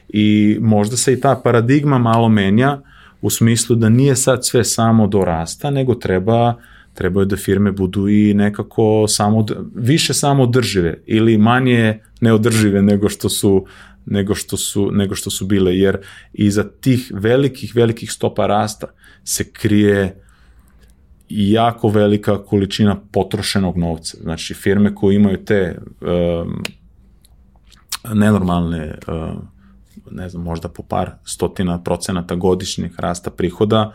i 0.09 0.57
možda 0.61 0.97
se 0.97 1.13
i 1.13 1.19
ta 1.19 1.41
paradigma 1.43 1.97
malo 1.97 2.29
menja 2.29 2.81
u 3.21 3.29
smislu 3.29 3.75
da 3.75 3.89
nije 3.89 4.15
sad 4.15 4.45
sve 4.45 4.63
samo 4.63 5.07
do 5.07 5.19
rasta, 5.19 5.69
nego 5.69 5.95
treba 5.95 6.55
trebaju 6.93 7.25
da 7.25 7.35
firme 7.35 7.71
budu 7.71 8.07
i 8.07 8.33
nekako 8.33 9.05
samo, 9.07 9.45
više 9.75 10.13
samo 10.13 10.43
održive 10.43 10.97
ili 11.05 11.37
manje 11.37 11.99
neodržive 12.21 12.81
nego 12.81 13.09
što 13.09 13.29
su 13.29 13.65
nego 14.05 14.35
što 14.35 14.57
su, 14.57 14.91
nego 14.91 15.15
što 15.15 15.29
su 15.29 15.45
bile, 15.45 15.77
jer 15.77 15.97
iza 16.33 16.63
tih 16.63 17.11
velikih, 17.15 17.75
velikih 17.75 18.11
stopa 18.11 18.47
rasta 18.47 18.87
se 19.23 19.51
krije 19.51 20.22
jako 21.29 21.87
velika 21.87 22.43
količina 22.43 22.97
potrošenog 23.11 23.77
novca. 23.77 24.17
Znači, 24.21 24.53
firme 24.53 24.95
koje 24.95 25.15
imaju 25.15 25.45
te 25.45 25.77
um, 26.01 26.63
nenormalne, 28.13 28.97
um, 29.07 29.47
ne 30.11 30.29
znam, 30.29 30.43
možda 30.43 30.67
po 30.69 30.83
par 30.83 31.11
stotina 31.25 31.83
procenata 31.83 32.35
godišnjeg 32.35 32.91
rasta 32.97 33.31
prihoda, 33.31 33.93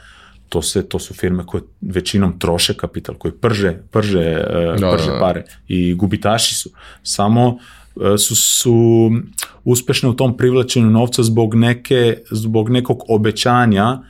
to 0.49 0.63
se 0.63 0.89
to 0.89 0.99
su 0.99 1.15
firme 1.15 1.47
koje 1.47 1.63
većinom 1.81 2.39
troše 2.39 2.75
kapital, 2.75 3.15
koji 3.15 3.33
prže 3.33 3.77
prže 3.91 4.45
uh, 4.51 4.81
da, 4.81 4.91
prže 4.91 5.07
da, 5.07 5.13
da. 5.13 5.21
pare 5.21 5.45
i 5.69 5.95
gubitaši 5.95 6.55
su. 6.55 6.71
Samo 7.03 7.49
uh, 7.49 8.17
su 8.19 8.37
su 8.37 9.11
uspešne 9.65 10.09
u 10.09 10.15
tom 10.15 10.37
privlačenju 10.37 10.91
novca 10.91 11.23
zbog 11.23 11.55
neke 11.55 12.19
zbog 12.31 12.71
nekog 12.71 13.03
obećanja 13.09 13.93
uh, 13.93 14.01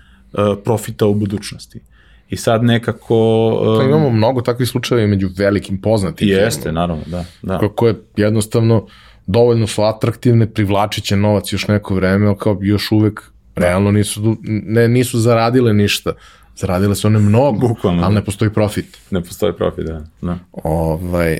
profita 0.65 1.07
u 1.07 1.15
budućnosti. 1.15 1.81
I 2.29 2.37
sad 2.37 2.65
nekako... 2.65 3.49
Um, 3.81 3.89
imamo 3.89 4.11
mnogo 4.11 4.41
takvih 4.41 4.69
slučajeva 4.69 5.07
među 5.07 5.29
velikim 5.37 5.81
poznatim. 5.81 6.29
Jeste, 6.29 6.73
naravno, 6.73 7.03
da. 7.07 7.25
da. 7.43 7.59
Koje 7.59 7.95
jednostavno 8.17 8.87
dovoljno 9.27 9.67
su 9.67 9.83
atraktivne, 9.83 10.53
privlačit 10.53 11.05
će 11.05 11.17
novac 11.17 11.53
još 11.53 11.69
neko 11.69 11.95
vreme, 11.95 12.27
ali 12.27 12.37
kao 12.39 12.59
još 12.61 12.93
uvek 12.93 13.23
realno 13.57 13.91
nisu, 13.91 14.37
ne, 14.43 14.89
nisu 14.89 15.19
zaradile 15.19 15.73
ništa. 15.73 16.13
Zaradile 16.57 16.95
su 16.95 17.07
one 17.07 17.19
mnogo, 17.19 17.69
Bukvalno. 17.69 18.03
ali 18.05 18.15
ne 18.15 18.25
postoji 18.25 18.51
profit. 18.53 18.99
Ne 19.11 19.23
postoji 19.23 19.53
profit, 19.53 19.87
da. 19.87 20.05
da. 20.23 20.39
Ovaj, 20.53 21.39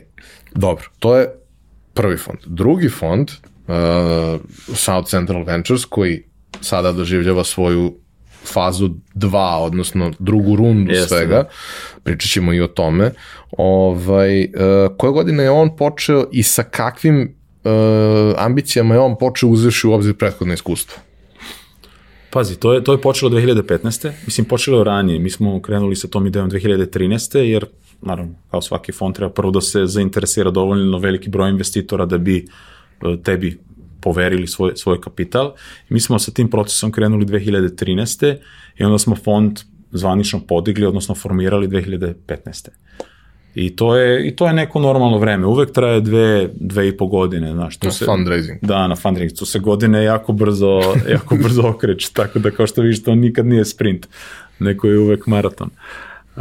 dobro, 0.55 0.85
to 0.99 1.17
je 1.17 1.29
prvi 1.95 2.17
fond. 2.17 2.39
Drugi 2.47 2.89
fond, 2.89 3.31
uh, 3.31 4.41
South 4.75 5.09
Central 5.09 5.45
Ventures, 5.45 5.85
koji 5.85 6.23
sada 6.61 6.93
doživljava 6.93 7.45
svoju 7.45 7.95
fazu 8.45 8.91
2, 9.15 9.57
odnosno 9.57 10.13
drugu 10.19 10.57
rundu 10.57 10.93
Jeste, 10.93 11.09
svega, 11.09 11.37
da. 11.37 11.49
pričat 12.03 12.31
ćemo 12.31 12.53
i 12.53 12.61
o 12.61 12.67
tome. 12.67 13.11
Ovaj, 13.59 14.45
uh, 14.45 14.51
koje 14.97 15.13
godine 15.13 15.43
je 15.43 15.51
on 15.51 15.77
počeo 15.77 16.27
i 16.33 16.43
sa 16.43 16.63
kakvim 16.63 17.35
uh, 17.65 17.71
ambicijama 18.37 18.95
je 18.95 19.01
on 19.01 19.19
počeo 19.19 19.49
uzevši 19.49 19.87
u 19.87 19.93
obzir 19.93 20.15
prethodne 20.15 20.55
iskustva? 20.55 21.03
Pazi, 22.31 22.57
to 22.57 22.73
je, 22.73 22.85
to 22.85 22.93
je 22.93 23.01
počelo 23.01 23.31
2015. 23.31 24.11
Mislim, 24.27 24.45
počelo 24.45 24.79
je 24.79 24.85
ranije. 24.85 25.19
Mi 25.19 25.31
smo 25.31 25.63
krenuli 25.63 25.97
sa 25.97 26.09
tom 26.09 26.27
idejom 26.27 26.51
2013. 26.51 27.39
jer, 27.39 27.67
naravno, 28.03 28.35
kao 28.51 28.63
svaki 28.63 28.93
fond 28.93 29.15
treba 29.15 29.33
prvo 29.33 29.51
da 29.51 29.61
se 29.61 29.87
zainteresira 29.87 30.51
dovoljno 30.51 30.99
veliki 30.99 31.31
broj 31.31 31.51
investitora 31.51 32.07
da 32.07 32.19
bi 32.19 32.47
uh, 33.03 33.23
tebi 33.23 33.59
poverili 34.09 34.47
svoj, 34.47 34.73
svoj 34.77 35.01
kapital. 35.01 35.53
Mi 35.89 36.01
smo 36.01 36.19
sa 36.19 36.33
tim 36.33 36.49
procesom 36.51 36.93
krenuli 36.93 37.27
2013. 37.27 38.37
i 38.79 38.85
onda 38.85 38.99
smo 38.99 39.17
fond 39.17 39.61
zvanično 39.93 40.41
podigli, 40.49 40.87
odnosno 40.87 41.15
formirali 41.15 41.69
2015. 41.69 42.69
I 43.55 43.77
to 43.77 43.97
je, 43.97 44.29
i 44.29 44.37
to 44.37 44.47
je 44.47 44.53
neko 44.53 44.81
normalno 44.81 45.19
vreme. 45.19 45.47
Uvek 45.47 45.73
traje 45.73 46.01
dve, 46.01 46.49
dve 46.55 46.89
i 46.89 46.97
po 46.97 47.07
godine. 47.07 47.53
Znaš, 47.53 47.77
to 47.77 47.87
na 47.87 47.93
se, 47.93 48.05
fundraising. 48.05 48.59
Da, 48.63 48.87
na 48.87 48.97
fundraising. 48.97 49.39
To 49.39 49.47
se 49.47 49.59
godine 49.59 50.05
jako 50.05 50.33
brzo, 50.33 50.81
jako 51.15 51.37
brzo 51.37 51.69
okreće, 51.69 52.13
tako 52.13 52.39
da 52.39 52.51
kao 52.51 52.67
što 52.67 52.83
vidiš, 52.83 53.03
to 53.03 53.15
nikad 53.15 53.47
nije 53.47 53.65
sprint. 53.65 54.09
Neko 54.59 54.89
je 54.89 54.99
uvek 54.99 55.27
maraton. 55.27 55.71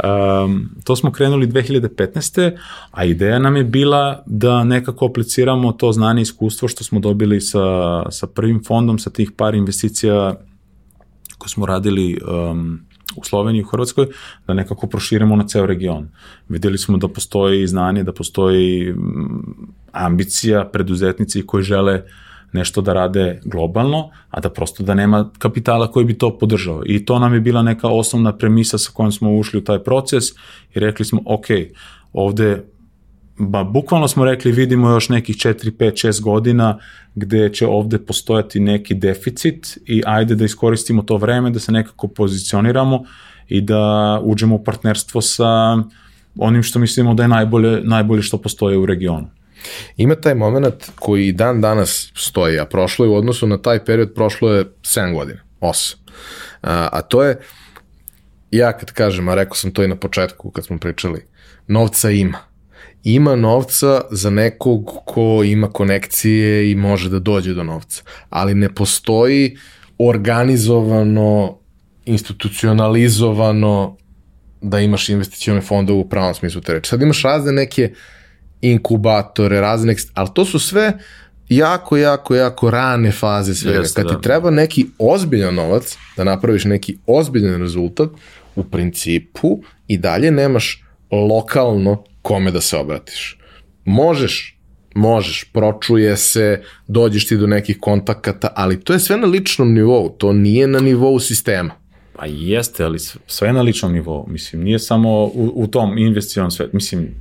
Um, 0.04 0.70
to 0.84 0.96
smo 0.96 1.12
krenuli 1.12 1.46
2015. 1.46 2.56
A 2.90 3.04
ideja 3.04 3.38
nam 3.38 3.56
je 3.56 3.64
bila 3.64 4.22
da 4.26 4.64
nekako 4.64 5.06
apliciramo 5.06 5.72
to 5.72 5.92
znanje 5.92 6.20
i 6.20 6.22
iskustvo 6.22 6.68
što 6.68 6.84
smo 6.84 7.00
dobili 7.00 7.40
sa, 7.40 7.62
sa 8.10 8.26
prvim 8.26 8.64
fondom, 8.64 8.98
sa 8.98 9.10
tih 9.10 9.32
par 9.36 9.54
investicija 9.54 10.34
koje 11.38 11.48
smo 11.48 11.66
radili 11.66 12.18
um, 12.50 12.80
u 13.16 13.24
Sloveniji, 13.24 13.62
u 13.62 13.66
Hrvatskoj, 13.66 14.06
da 14.46 14.54
nekako 14.54 14.86
proširimo 14.86 15.36
na 15.36 15.46
ceo 15.46 15.66
region. 15.66 16.08
Videli 16.48 16.78
smo 16.78 16.98
da 16.98 17.08
postoji 17.08 17.66
znanje, 17.66 18.02
da 18.02 18.12
postoji 18.12 18.94
ambicija 19.92 20.64
preduzetnici 20.72 21.46
koji 21.46 21.62
žele 21.62 22.02
nešto 22.52 22.80
da 22.80 22.92
rade 22.92 23.40
globalno, 23.44 24.10
a 24.30 24.40
da 24.40 24.50
prosto 24.50 24.82
da 24.82 24.94
nema 24.94 25.30
kapitala 25.38 25.90
koji 25.90 26.06
bi 26.06 26.18
to 26.18 26.38
podržao. 26.38 26.82
I 26.86 27.04
to 27.04 27.18
nam 27.18 27.34
je 27.34 27.40
bila 27.40 27.62
neka 27.62 27.88
osnovna 27.88 28.36
premisa 28.36 28.78
sa 28.78 28.90
kojom 28.94 29.12
smo 29.12 29.36
ušli 29.36 29.58
u 29.58 29.64
taj 29.64 29.84
proces 29.84 30.24
i 30.74 30.80
rekli 30.80 31.04
smo, 31.04 31.22
ok, 31.26 31.46
ovde 32.12 32.64
ba, 33.38 33.64
bukvalno 33.64 34.08
smo 34.08 34.24
rekli 34.24 34.52
vidimo 34.52 34.90
još 34.90 35.08
nekih 35.08 35.36
4, 35.36 35.70
5, 35.70 36.06
6 36.08 36.22
godina 36.22 36.78
gde 37.14 37.52
će 37.52 37.66
ovde 37.66 37.98
postojati 37.98 38.60
neki 38.60 38.94
deficit 38.94 39.78
i 39.86 40.02
ajde 40.06 40.34
da 40.34 40.44
iskoristimo 40.44 41.02
to 41.02 41.16
vreme 41.16 41.50
da 41.50 41.58
se 41.58 41.72
nekako 41.72 42.08
pozicioniramo 42.08 43.04
i 43.48 43.60
da 43.60 44.20
uđemo 44.24 44.54
u 44.54 44.64
partnerstvo 44.64 45.20
sa 45.20 45.78
onim 46.38 46.62
što 46.62 46.78
mislimo 46.78 47.14
da 47.14 47.22
je 47.22 47.28
najbolje, 47.28 47.80
najbolje 47.84 48.22
što 48.22 48.38
postoje 48.38 48.78
u 48.78 48.86
regionu. 48.86 49.26
Ima 49.96 50.14
taj 50.14 50.34
moment 50.34 50.90
koji 50.94 51.32
dan 51.32 51.60
danas 51.60 52.12
stoji, 52.14 52.58
a 52.58 52.64
prošlo 52.64 53.04
je 53.04 53.10
u 53.10 53.14
odnosu 53.14 53.46
na 53.46 53.58
taj 53.58 53.84
period, 53.84 54.14
prošlo 54.14 54.52
je 54.52 54.64
7 54.64 55.14
godina, 55.14 55.40
8. 55.60 55.96
A, 56.62 56.88
a 56.92 57.02
to 57.02 57.22
je, 57.24 57.38
ja 58.50 58.72
kad 58.72 58.92
kažem, 58.92 59.28
a 59.28 59.34
rekao 59.34 59.54
sam 59.54 59.70
to 59.70 59.82
i 59.82 59.88
na 59.88 59.96
početku 59.96 60.50
kad 60.50 60.66
smo 60.66 60.78
pričali, 60.78 61.26
novca 61.66 62.10
ima 62.10 62.48
ima 63.04 63.36
novca 63.36 64.00
za 64.10 64.30
nekog 64.30 64.92
ko 65.04 65.42
ima 65.44 65.70
konekcije 65.70 66.70
i 66.70 66.74
može 66.74 67.10
da 67.10 67.18
dođe 67.18 67.54
do 67.54 67.64
novca, 67.64 68.02
ali 68.30 68.54
ne 68.54 68.74
postoji 68.74 69.56
organizovano, 69.98 71.58
institucionalizovano 72.04 73.96
da 74.60 74.80
imaš 74.80 75.08
investicione 75.08 75.60
fondove 75.60 75.98
u 75.98 76.08
pravom 76.08 76.34
smislu 76.34 76.60
te 76.60 76.72
reči. 76.72 76.88
Sad 76.88 77.02
imaš 77.02 77.22
razne 77.22 77.52
neke 77.52 77.92
inkubatore, 78.62 79.60
razne, 79.60 79.94
ali 80.14 80.28
to 80.34 80.44
su 80.44 80.58
sve 80.58 80.98
jako, 81.48 81.96
jako, 81.96 82.34
jako 82.34 82.70
rane 82.70 83.12
faze 83.12 83.54
svega. 83.54 83.78
Jeste, 83.78 84.02
Kad 84.02 84.10
ti 84.10 84.14
da. 84.14 84.20
treba 84.20 84.50
neki 84.50 84.86
ozbiljan 84.98 85.54
novac, 85.54 85.96
da 86.16 86.24
napraviš 86.24 86.64
neki 86.64 86.98
ozbiljan 87.06 87.60
rezultat, 87.60 88.10
u 88.56 88.64
principu 88.64 89.60
i 89.88 89.98
dalje 89.98 90.30
nemaš 90.30 90.84
lokalno 91.10 92.04
kome 92.22 92.50
da 92.50 92.60
se 92.60 92.76
obratiš. 92.76 93.38
Možeš, 93.84 94.58
možeš, 94.94 95.44
pročuje 95.52 96.16
se, 96.16 96.62
dođeš 96.86 97.26
ti 97.26 97.36
do 97.36 97.46
nekih 97.46 97.78
kontakata, 97.80 98.48
ali 98.56 98.80
to 98.80 98.92
je 98.92 98.98
sve 98.98 99.16
na 99.16 99.26
ličnom 99.26 99.72
nivou, 99.74 100.08
to 100.18 100.32
nije 100.32 100.66
na 100.66 100.80
nivou 100.80 101.20
sistema. 101.20 101.74
Pa 102.16 102.26
jeste, 102.26 102.84
ali 102.84 102.98
sve 103.26 103.52
na 103.52 103.62
ličnom 103.62 103.92
nivou. 103.92 104.26
Mislim, 104.28 104.62
nije 104.62 104.78
samo 104.78 105.24
u, 105.24 105.52
u 105.54 105.66
tom 105.66 105.98
investicionom 105.98 106.50
svetu. 106.50 106.70
Mislim, 106.72 107.14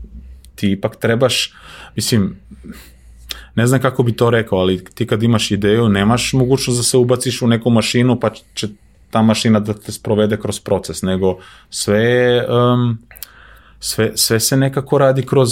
ti 0.58 0.72
ipak 0.72 0.96
trebaš, 0.96 1.54
mislim, 1.96 2.36
ne 3.56 3.68
znam 3.68 3.82
kako 3.82 4.04
bi 4.04 4.12
to 4.12 4.30
rekao, 4.30 4.60
ali 4.60 4.86
ti 4.86 5.08
kad 5.08 5.24
imaš 5.24 5.52
ideju, 5.52 5.90
nemaš 5.90 6.34
mogućnost 6.34 6.80
da 6.80 6.84
se 6.84 6.98
ubaciš 6.98 7.42
u 7.42 7.48
neku 7.48 7.70
mašinu, 7.70 8.20
pa 8.20 8.30
će 8.54 8.68
ta 9.10 9.22
mašina 9.22 9.60
da 9.60 9.74
te 9.74 9.92
sprovede 9.92 10.38
kroz 10.38 10.60
proces, 10.60 11.02
nego 11.02 11.38
sve 11.70 12.44
um, 12.48 12.98
sve, 13.80 14.12
sve 14.16 14.40
se 14.40 14.58
nekako 14.58 14.98
radi 14.98 15.26
kroz 15.26 15.50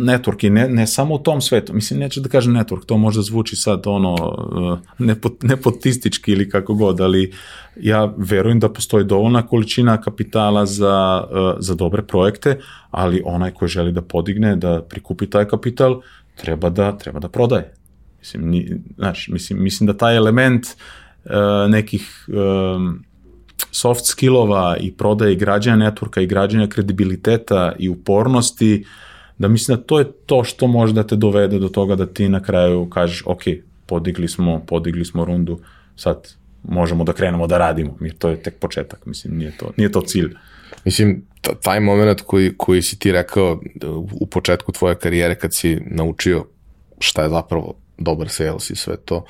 network 0.00 0.46
i 0.46 0.50
ne, 0.50 0.68
ne 0.68 0.86
samo 0.86 1.14
u 1.14 1.18
tom 1.18 1.40
svetu. 1.40 1.74
Mislim, 1.74 2.00
neću 2.00 2.20
da 2.20 2.28
kažem 2.28 2.54
network, 2.54 2.86
to 2.86 2.96
možda 2.96 3.22
zvuči 3.22 3.56
sad 3.56 3.86
ono 3.86 4.14
uh, 4.14 4.78
nepot, 4.98 5.42
nepotistički 5.42 6.32
ili 6.32 6.50
kako 6.50 6.74
god, 6.74 7.00
ali 7.00 7.32
ja 7.76 8.14
verujem 8.16 8.60
da 8.60 8.72
postoji 8.72 9.04
dovoljna 9.04 9.46
količina 9.46 10.00
kapitala 10.00 10.66
za, 10.66 11.24
uh, 11.30 11.56
za 11.58 11.74
dobre 11.74 12.02
projekte, 12.02 12.58
ali 12.90 13.22
onaj 13.24 13.50
koji 13.50 13.68
želi 13.68 13.92
da 13.92 14.02
podigne, 14.02 14.56
da 14.56 14.82
prikupi 14.82 15.30
taj 15.30 15.44
kapital, 15.44 16.00
treba 16.36 16.70
da, 16.70 16.98
treba 16.98 17.20
da 17.20 17.28
prodaje. 17.28 17.74
Mislim, 18.18 18.48
ni, 18.48 18.80
znaš, 18.96 19.28
mislim, 19.28 19.62
mislim 19.62 19.86
da 19.86 19.96
taj 19.96 20.16
element 20.16 20.66
uh, 21.24 21.32
nekih 21.70 22.28
um, 22.28 23.04
soft 23.70 24.06
skillova 24.06 24.76
i 24.80 24.92
prodaje 24.92 25.32
i 25.32 25.36
građanja 25.36 25.90
networka 25.90 26.20
i 26.20 26.26
građanja 26.26 26.66
kredibiliteta 26.66 27.72
i 27.78 27.88
upornosti 27.88 28.84
da 29.38 29.48
mislim 29.48 29.76
da 29.76 29.82
to 29.82 29.98
je 29.98 30.12
to 30.26 30.44
što 30.44 30.66
može 30.66 30.92
da 30.92 31.02
te 31.02 31.16
dovede 31.16 31.58
do 31.58 31.68
toga 31.68 31.94
da 31.94 32.06
ti 32.06 32.28
na 32.28 32.42
kraju 32.42 32.90
kažeš, 32.90 33.22
ok, 33.26 33.42
podigli 33.86 34.28
smo, 34.28 34.64
podigli 34.66 35.04
smo 35.04 35.24
rundu, 35.24 35.60
sad 35.96 36.34
možemo 36.62 37.04
da 37.04 37.12
krenemo 37.12 37.46
da 37.46 37.58
radimo, 37.58 37.96
jer 38.00 38.14
to 38.18 38.28
je 38.28 38.42
tek 38.42 38.58
početak, 38.58 39.06
mislim, 39.06 39.36
nije 39.38 39.56
to, 39.58 39.72
nije 39.76 39.92
to 39.92 40.00
cilj. 40.00 40.34
Mislim, 40.84 41.22
taj 41.62 41.80
moment 41.80 42.20
koji, 42.20 42.54
koji 42.56 42.82
si 42.82 42.98
ti 42.98 43.12
rekao 43.12 43.60
u 44.20 44.26
početku 44.26 44.72
tvoje 44.72 44.94
karijere 44.94 45.34
kad 45.34 45.54
si 45.54 45.80
naučio 45.86 46.44
šta 46.98 47.22
je 47.22 47.28
zapravo 47.28 47.74
dobar 47.98 48.28
sales 48.28 48.70
i 48.70 48.76
sve 48.76 48.96
to, 48.96 49.24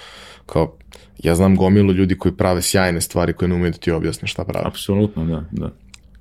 kao, 0.46 0.77
ja 1.18 1.34
znam 1.34 1.56
gomilu 1.56 1.92
ljudi 1.92 2.18
koji 2.18 2.32
prave 2.32 2.62
sjajne 2.62 3.00
stvari 3.00 3.32
koje 3.32 3.48
ne 3.48 3.54
umeju 3.54 3.70
da 3.70 3.78
ti 3.78 3.90
objasne 3.90 4.28
šta 4.28 4.44
prave. 4.44 4.66
Apsolutno, 4.66 5.24
da, 5.24 5.44
da. 5.50 5.70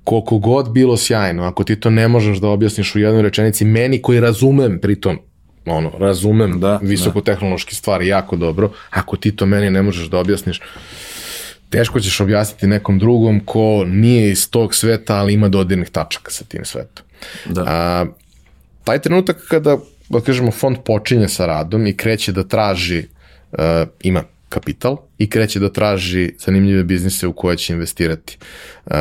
Koliko 0.04 0.38
god 0.38 0.70
bilo 0.70 0.96
sjajno, 0.96 1.42
ako 1.44 1.64
ti 1.64 1.80
to 1.80 1.90
ne 1.90 2.08
možeš 2.08 2.38
da 2.38 2.48
objasniš 2.48 2.94
u 2.94 2.98
jednoj 2.98 3.22
rečenici, 3.22 3.64
meni 3.64 4.02
koji 4.02 4.20
razumem 4.20 4.78
pritom 4.80 5.18
ono, 5.66 5.92
razumem 5.98 6.60
da, 6.60 6.78
visokotehnološke 6.82 7.74
stvari 7.74 8.06
jako 8.06 8.36
dobro, 8.36 8.70
ako 8.90 9.16
ti 9.16 9.36
to 9.36 9.46
meni 9.46 9.70
ne 9.70 9.82
možeš 9.82 10.06
da 10.06 10.18
objasniš, 10.18 10.60
teško 11.70 12.00
ćeš 12.00 12.20
objasniti 12.20 12.66
nekom 12.66 12.98
drugom 12.98 13.40
ko 13.40 13.84
nije 13.86 14.30
iz 14.30 14.50
tog 14.50 14.74
sveta, 14.74 15.16
ali 15.16 15.34
ima 15.34 15.48
dodirnih 15.48 15.88
tačaka 15.88 16.30
sa 16.30 16.44
tim 16.44 16.64
svetom. 16.64 17.04
Da. 17.46 17.64
A, 17.66 18.06
taj 18.84 18.98
trenutak 18.98 19.44
kada, 19.48 19.78
da 20.08 20.20
kažemo, 20.20 20.50
fond 20.50 20.76
počinje 20.84 21.28
sa 21.28 21.46
radom 21.46 21.86
i 21.86 21.96
kreće 21.96 22.32
da 22.32 22.44
traži, 22.44 23.04
uh, 23.52 23.58
ima 24.02 24.22
kapital 24.48 24.96
i 25.18 25.30
kreće 25.30 25.60
da 25.60 25.72
traži 25.72 26.32
zanimljive 26.38 26.84
biznise 26.84 27.26
u 27.26 27.32
koje 27.32 27.56
će 27.56 27.72
investirati. 27.72 28.38
Uh, 28.86 28.92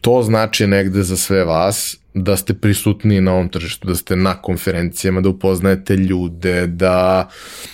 to 0.00 0.22
znači 0.22 0.66
negde 0.66 1.02
za 1.02 1.16
sve 1.16 1.44
vas 1.44 1.96
da 2.14 2.36
ste 2.36 2.54
prisutni 2.54 3.20
na 3.20 3.32
ovom 3.32 3.48
tržištu, 3.48 3.88
da 3.88 3.94
ste 3.94 4.16
na 4.16 4.42
konferencijama, 4.42 5.20
da 5.20 5.28
upoznajete 5.28 5.96
ljude, 5.96 6.66
da 6.66 7.28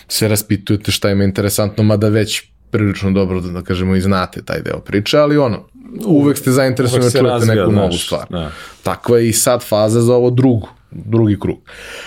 se 0.09 0.29
raspitujete 0.29 0.93
šta 0.93 1.11
ima 1.11 1.25
interesantno, 1.25 1.85
mada 1.85 2.09
već 2.09 2.43
prilično 2.71 3.11
dobro 3.11 3.41
da, 3.41 3.49
da 3.49 3.63
kažemo 3.63 3.97
i 3.97 4.01
znate 4.01 4.43
taj 4.43 4.61
deo 4.61 4.81
priče, 4.81 5.19
ali 5.19 5.37
ono, 5.39 5.69
uvek 6.07 6.39
ste 6.39 6.51
zainteresovani 6.51 7.05
da 7.05 7.19
čujete 7.19 7.47
neku 7.47 7.73
novu 7.73 7.93
stvar. 7.93 8.27
Da. 8.31 8.51
Takva 8.83 9.19
je 9.19 9.29
i 9.29 9.33
sad 9.33 9.63
faza 9.63 10.01
za 10.01 10.15
ovo 10.15 10.31
drugu, 10.31 10.69
drugi 10.95 11.41
krug. 11.41 11.59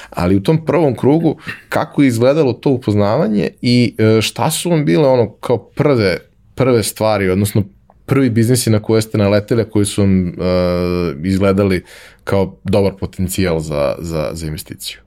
Ali 0.10 0.36
u 0.36 0.44
tom 0.44 0.66
prvom 0.66 0.96
krugu, 0.96 1.38
kako 1.70 2.02
je 2.02 2.08
izgledalo 2.08 2.54
to 2.54 2.70
upoznavanje 2.70 3.50
i 3.62 3.96
e, 3.98 4.22
šta 4.22 4.52
su 4.52 4.70
vam 4.70 4.86
bile 4.86 5.10
ono 5.10 5.32
kao 5.32 5.58
prve, 5.58 6.18
prve 6.56 6.84
stvari, 6.84 7.30
odnosno 7.30 7.64
prvi 8.08 8.30
biznisi 8.30 8.70
na 8.70 8.80
koje 8.80 9.02
ste 9.02 9.18
naleteli, 9.18 9.70
koji 9.70 9.86
su 9.86 10.02
vam 10.02 10.28
uh, 10.28 10.34
izgledali 11.24 11.84
kao 12.24 12.58
dobar 12.64 12.94
potencijal 13.00 13.60
za, 13.60 13.96
za, 14.00 14.30
za 14.34 14.48
investiciju? 14.48 15.00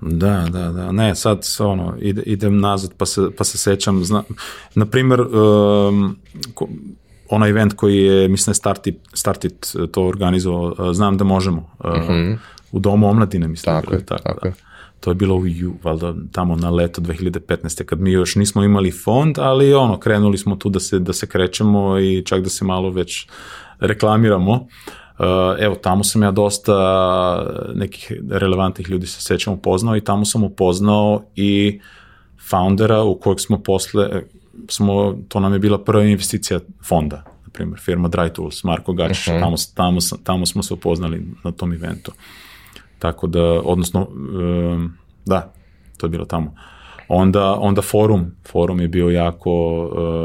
Da, 0.00 0.46
da, 0.50 0.72
da. 0.72 0.92
Ne, 0.92 1.14
sad 1.14 1.46
ono, 1.58 1.96
ide, 2.00 2.22
idem 2.22 2.60
nazad 2.60 2.90
pa 2.96 3.06
se, 3.06 3.20
pa 3.38 3.44
se 3.44 3.58
sećam. 3.58 4.04
Zna, 4.04 4.22
na 4.74 4.86
primer, 4.86 5.20
um, 5.20 6.16
onaj 7.30 7.50
event 7.50 7.72
koji 7.72 7.96
je, 7.96 8.28
mislim, 8.28 8.54
Startit, 8.54 8.96
Startit 9.12 9.74
to 9.92 10.06
organizovao, 10.06 10.94
znam 10.94 11.16
da 11.16 11.24
možemo. 11.24 11.70
Uh, 11.78 11.90
uh. 11.90 12.08
-huh. 12.08 12.36
U 12.72 12.78
domu 12.78 13.08
omladine, 13.08 13.48
mislim. 13.48 13.74
Tako 13.74 13.94
je, 13.94 14.06
tako, 14.06 14.22
tako 14.22 14.48
da. 14.48 14.54
To 15.00 15.10
je 15.10 15.14
bilo 15.14 15.34
u 15.34 15.46
ju, 15.46 15.74
valjda 15.82 16.14
tamo 16.32 16.56
na 16.56 16.70
leto 16.70 17.00
2015. 17.00 17.84
kad 17.84 18.00
mi 18.00 18.12
još 18.12 18.36
nismo 18.36 18.64
imali 18.64 18.90
fond, 18.90 19.38
ali 19.38 19.74
ono, 19.74 19.98
krenuli 19.98 20.38
smo 20.38 20.56
tu 20.56 20.68
da 20.68 20.80
se, 20.80 20.98
da 20.98 21.12
se 21.12 21.26
krećemo 21.26 21.98
i 21.98 22.22
čak 22.26 22.42
da 22.42 22.48
se 22.48 22.64
malo 22.64 22.90
već 22.90 23.26
reklamiramo. 23.80 24.52
Uh, 24.52 25.26
evo, 25.58 25.74
tamo 25.74 26.04
sam 26.04 26.22
ja 26.22 26.30
dosta 26.30 26.74
nekih 27.74 28.12
relevantnih 28.30 28.90
ljudi 28.90 29.06
se 29.06 29.20
sećam 29.20 29.54
upoznao 29.54 29.96
i 29.96 30.00
tamo 30.00 30.24
sam 30.24 30.44
upoznao 30.44 31.22
i 31.36 31.80
foundera 32.48 33.02
u 33.02 33.18
kojeg 33.18 33.40
smo 33.40 33.62
posle, 33.62 34.22
smo, 34.68 35.18
to 35.28 35.40
nam 35.40 35.52
je 35.52 35.58
bila 35.58 35.84
prva 35.84 36.04
investicija 36.04 36.60
fonda, 36.88 37.16
na 37.16 37.50
primjer, 37.52 37.80
firma 37.80 38.08
Dry 38.08 38.32
Tools, 38.32 38.64
Marko 38.64 38.92
Gačić, 38.92 39.28
uh 39.28 39.34
mhm. 39.34 39.42
-huh. 39.42 39.44
tamo, 39.44 39.56
tamo, 39.74 39.98
tamo 40.24 40.46
smo 40.46 40.62
se 40.62 40.74
upoznali 40.74 41.26
na 41.44 41.52
tom 41.52 41.72
eventu. 41.72 42.12
Tako 43.02 43.26
da, 43.26 43.42
odnosno, 43.64 44.08
da, 45.24 45.52
to 45.96 46.06
je 46.06 46.10
bilo 46.10 46.24
tamo. 46.24 46.54
Onda, 47.08 47.56
onda 47.60 47.82
forum, 47.82 48.26
forum 48.48 48.80
je 48.80 48.88
bio 48.88 49.08
jako, 49.10 49.52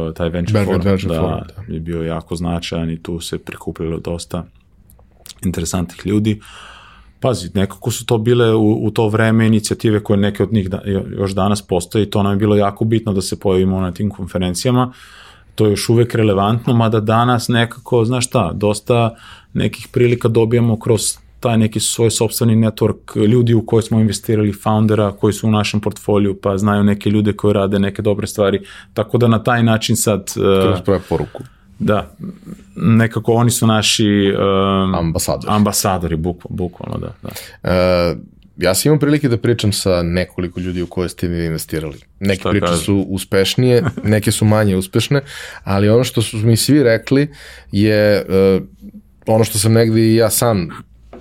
uh, 0.08 0.14
taj 0.14 0.30
venture 0.30 0.66
forum, 0.66 0.82
venture 0.84 1.16
da, 1.16 1.22
forum, 1.22 1.40
da, 1.68 1.74
je 1.74 1.80
bio 1.80 2.04
jako 2.04 2.36
značajan 2.36 2.90
i 2.90 3.04
tu 3.04 3.20
se 3.20 3.38
prikupilo 3.38 4.00
dosta 4.00 4.44
interesantnih 5.46 6.06
ljudi. 6.06 6.40
Pazi, 7.20 7.50
nekako 7.54 7.92
su 7.92 8.06
to 8.06 8.18
bile 8.18 8.54
u, 8.54 8.86
u 8.86 8.92
to 8.92 9.10
vreme 9.10 9.48
inicijative 9.48 10.04
koje 10.04 10.18
neke 10.18 10.44
od 10.44 10.54
njih 10.54 10.70
da, 10.70 10.82
još 11.18 11.32
danas 11.32 11.62
postoje 11.62 12.04
i 12.04 12.10
to 12.10 12.24
nam 12.24 12.32
je 12.32 12.38
bilo 12.38 12.56
jako 12.56 12.86
bitno 12.86 13.14
da 13.14 13.22
se 13.22 13.40
pojavimo 13.40 13.82
na 13.82 13.92
tim 13.92 14.10
konferencijama. 14.10 14.94
To 15.56 15.66
je 15.66 15.72
još 15.72 15.90
uvek 15.90 16.16
relevantno, 16.16 16.74
mada 16.74 17.00
danas 17.00 17.48
nekako, 17.48 18.06
znaš 18.06 18.28
šta, 18.28 18.52
dosta 18.54 19.16
nekih 19.54 19.88
prilika 19.92 20.28
dobijamo 20.28 20.80
kroz 20.80 21.18
taj 21.40 21.58
neki 21.58 21.80
svoj 21.80 22.12
sobstveni 22.12 22.56
network 22.56 23.26
ljudi 23.28 23.54
u 23.54 23.66
koje 23.66 23.84
smo 23.84 24.00
investirali, 24.00 24.54
foundera 24.54 25.12
koji 25.12 25.34
su 25.34 25.48
u 25.48 25.52
našem 25.52 25.82
portfoliju, 25.82 26.40
pa 26.42 26.58
znaju 26.58 26.84
neke 26.84 27.10
ljude 27.10 27.34
koji 27.34 27.54
rade 27.54 27.80
neke 27.80 28.02
dobre 28.02 28.28
stvari, 28.28 28.62
tako 28.94 29.18
da 29.18 29.28
na 29.28 29.44
taj 29.44 29.64
način 29.64 29.96
sad... 29.96 30.34
Uh, 30.88 31.02
poruku. 31.10 31.44
Da, 31.80 32.16
nekako 32.76 33.34
oni 33.34 33.52
su 33.52 33.68
naši 33.68 34.34
um, 34.40 34.96
ambasadori. 34.96 35.54
Ambasadori, 35.54 36.16
bukvalno, 36.16 36.56
bukvalno 36.58 36.98
da. 36.98 37.14
da. 37.22 37.30
Uh, 38.12 38.18
ja 38.58 38.76
sam 38.76 38.90
imao 38.90 39.00
prilike 39.00 39.30
da 39.30 39.38
pričam 39.38 39.74
sa 39.74 40.02
nekoliko 40.04 40.60
ljudi 40.60 40.82
u 40.82 40.88
koje 40.88 41.10
ste 41.10 41.28
vi 41.28 41.46
investirali. 41.46 41.98
Neke 42.20 42.40
Šta 42.40 42.50
priče 42.50 42.66
kaže? 42.66 42.84
su 42.84 43.06
uspešnije, 43.10 43.84
neke 44.04 44.32
su 44.32 44.46
manje 44.46 44.76
uspešne, 44.76 45.22
ali 45.64 45.90
ono 45.90 46.04
što 46.04 46.22
su 46.22 46.38
mi 46.38 46.58
svi 46.58 46.84
rekli 46.84 47.34
je 47.72 48.26
uh, 48.30 48.64
ono 49.28 49.44
što 49.44 49.58
sam 49.58 49.74
negde 49.74 50.02
i 50.02 50.16
ja 50.16 50.30
sam 50.30 50.70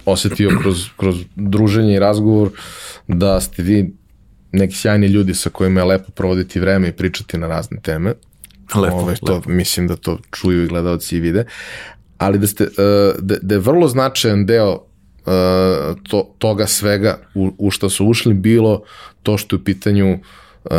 osetio 0.06 0.50
kroz, 0.62 0.84
kroz 0.96 1.16
druženje 1.36 1.94
i 1.94 1.98
razgovor 1.98 2.50
da 3.08 3.40
ste 3.40 3.62
vi 3.62 3.92
neki 4.52 4.74
sjajni 4.74 5.06
ljudi 5.06 5.34
sa 5.34 5.50
kojima 5.50 5.80
je 5.80 5.86
lepo 5.86 6.10
provoditi 6.12 6.60
vreme 6.60 6.88
i 6.88 6.92
pričati 6.92 7.38
na 7.38 7.48
razne 7.48 7.80
teme. 7.82 8.14
Lepo, 8.74 8.96
Ove, 8.96 9.14
to, 9.14 9.34
lepo. 9.34 9.50
Mislim 9.50 9.86
da 9.86 9.96
to 9.96 10.18
čuju 10.30 10.64
i 10.64 10.68
gledalci 10.68 11.16
i 11.16 11.20
vide. 11.20 11.44
Ali 12.18 12.38
da, 12.38 12.46
ste, 12.46 12.64
uh, 12.64 12.70
da, 13.18 13.36
da 13.42 13.54
je 13.54 13.60
vrlo 13.60 13.88
značajan 13.88 14.46
deo 14.46 14.72
uh, 14.72 14.82
to, 16.02 16.34
toga 16.38 16.66
svega 16.66 17.18
u, 17.34 17.52
u 17.58 17.70
što 17.70 17.90
su 17.90 18.06
ušli 18.06 18.34
bilo 18.34 18.82
to 19.22 19.38
što 19.38 19.56
je 19.56 19.60
u 19.60 19.64
pitanju 19.64 20.12
uh, 20.12 20.70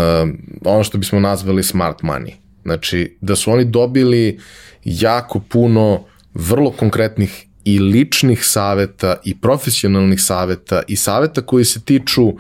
ono 0.66 0.84
što 0.84 0.98
bismo 0.98 1.20
nazvali 1.20 1.64
smart 1.64 2.02
money. 2.02 2.34
Znači, 2.64 3.18
da 3.22 3.36
su 3.36 3.52
oni 3.52 3.66
dobili 3.66 4.40
jako 4.84 5.40
puno 5.40 6.04
vrlo 6.34 6.72
konkretnih 6.72 7.47
i 7.68 7.80
ličnih 7.80 8.46
saveta 8.46 9.16
i 9.26 9.36
profesionalnih 9.36 10.22
saveta 10.22 10.82
i 10.88 10.96
saveta 10.96 11.42
koji 11.42 11.66
se 11.66 11.82
tiču 11.82 12.34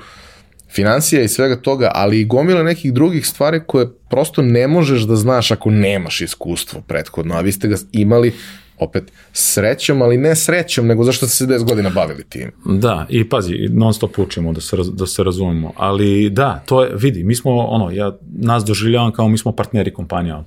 financija 0.69 1.21
i 1.21 1.27
svega 1.27 1.55
toga, 1.55 1.91
ali 1.95 2.19
i 2.19 2.25
gomila 2.25 2.63
nekih 2.63 2.93
drugih 2.93 3.27
stvari 3.27 3.61
koje 3.67 3.87
prosto 4.09 4.41
ne 4.41 4.67
možeš 4.67 5.01
da 5.01 5.15
znaš 5.15 5.51
ako 5.51 5.69
nemaš 5.69 6.21
iskustvo 6.21 6.81
prethodno, 6.81 7.35
a 7.35 7.41
vi 7.41 7.51
ste 7.51 7.67
ga 7.67 7.75
imali 7.91 8.33
opet 8.79 9.11
srećom, 9.33 10.01
ali 10.01 10.17
ne 10.17 10.35
srećom, 10.35 10.87
nego 10.87 11.03
zašto 11.03 11.27
ste 11.27 11.35
se 11.35 11.53
10 11.53 11.63
godina 11.63 11.89
bavili 11.89 12.23
tim. 12.23 12.51
Da, 12.65 13.05
i 13.09 13.29
pazi, 13.29 13.53
non 13.69 13.93
stop 13.93 14.19
učimo 14.19 14.53
da 14.53 14.61
se, 14.61 14.77
da 14.93 15.07
se 15.07 15.23
razumemo, 15.23 15.73
ali 15.75 16.29
da, 16.29 16.63
to 16.65 16.83
je, 16.83 16.91
vidi, 16.95 17.23
mi 17.23 17.35
smo, 17.35 17.51
ono, 17.51 17.91
ja 17.91 18.17
nas 18.37 18.63
doživljavam 18.65 19.11
kao 19.11 19.27
mi 19.29 19.37
smo 19.37 19.51
partneri 19.51 19.93
kompanija, 19.93 20.43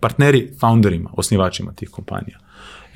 partneri 0.00 0.50
founderima, 0.60 1.10
osnivačima 1.12 1.72
tih 1.72 1.88
kompanija 1.88 2.47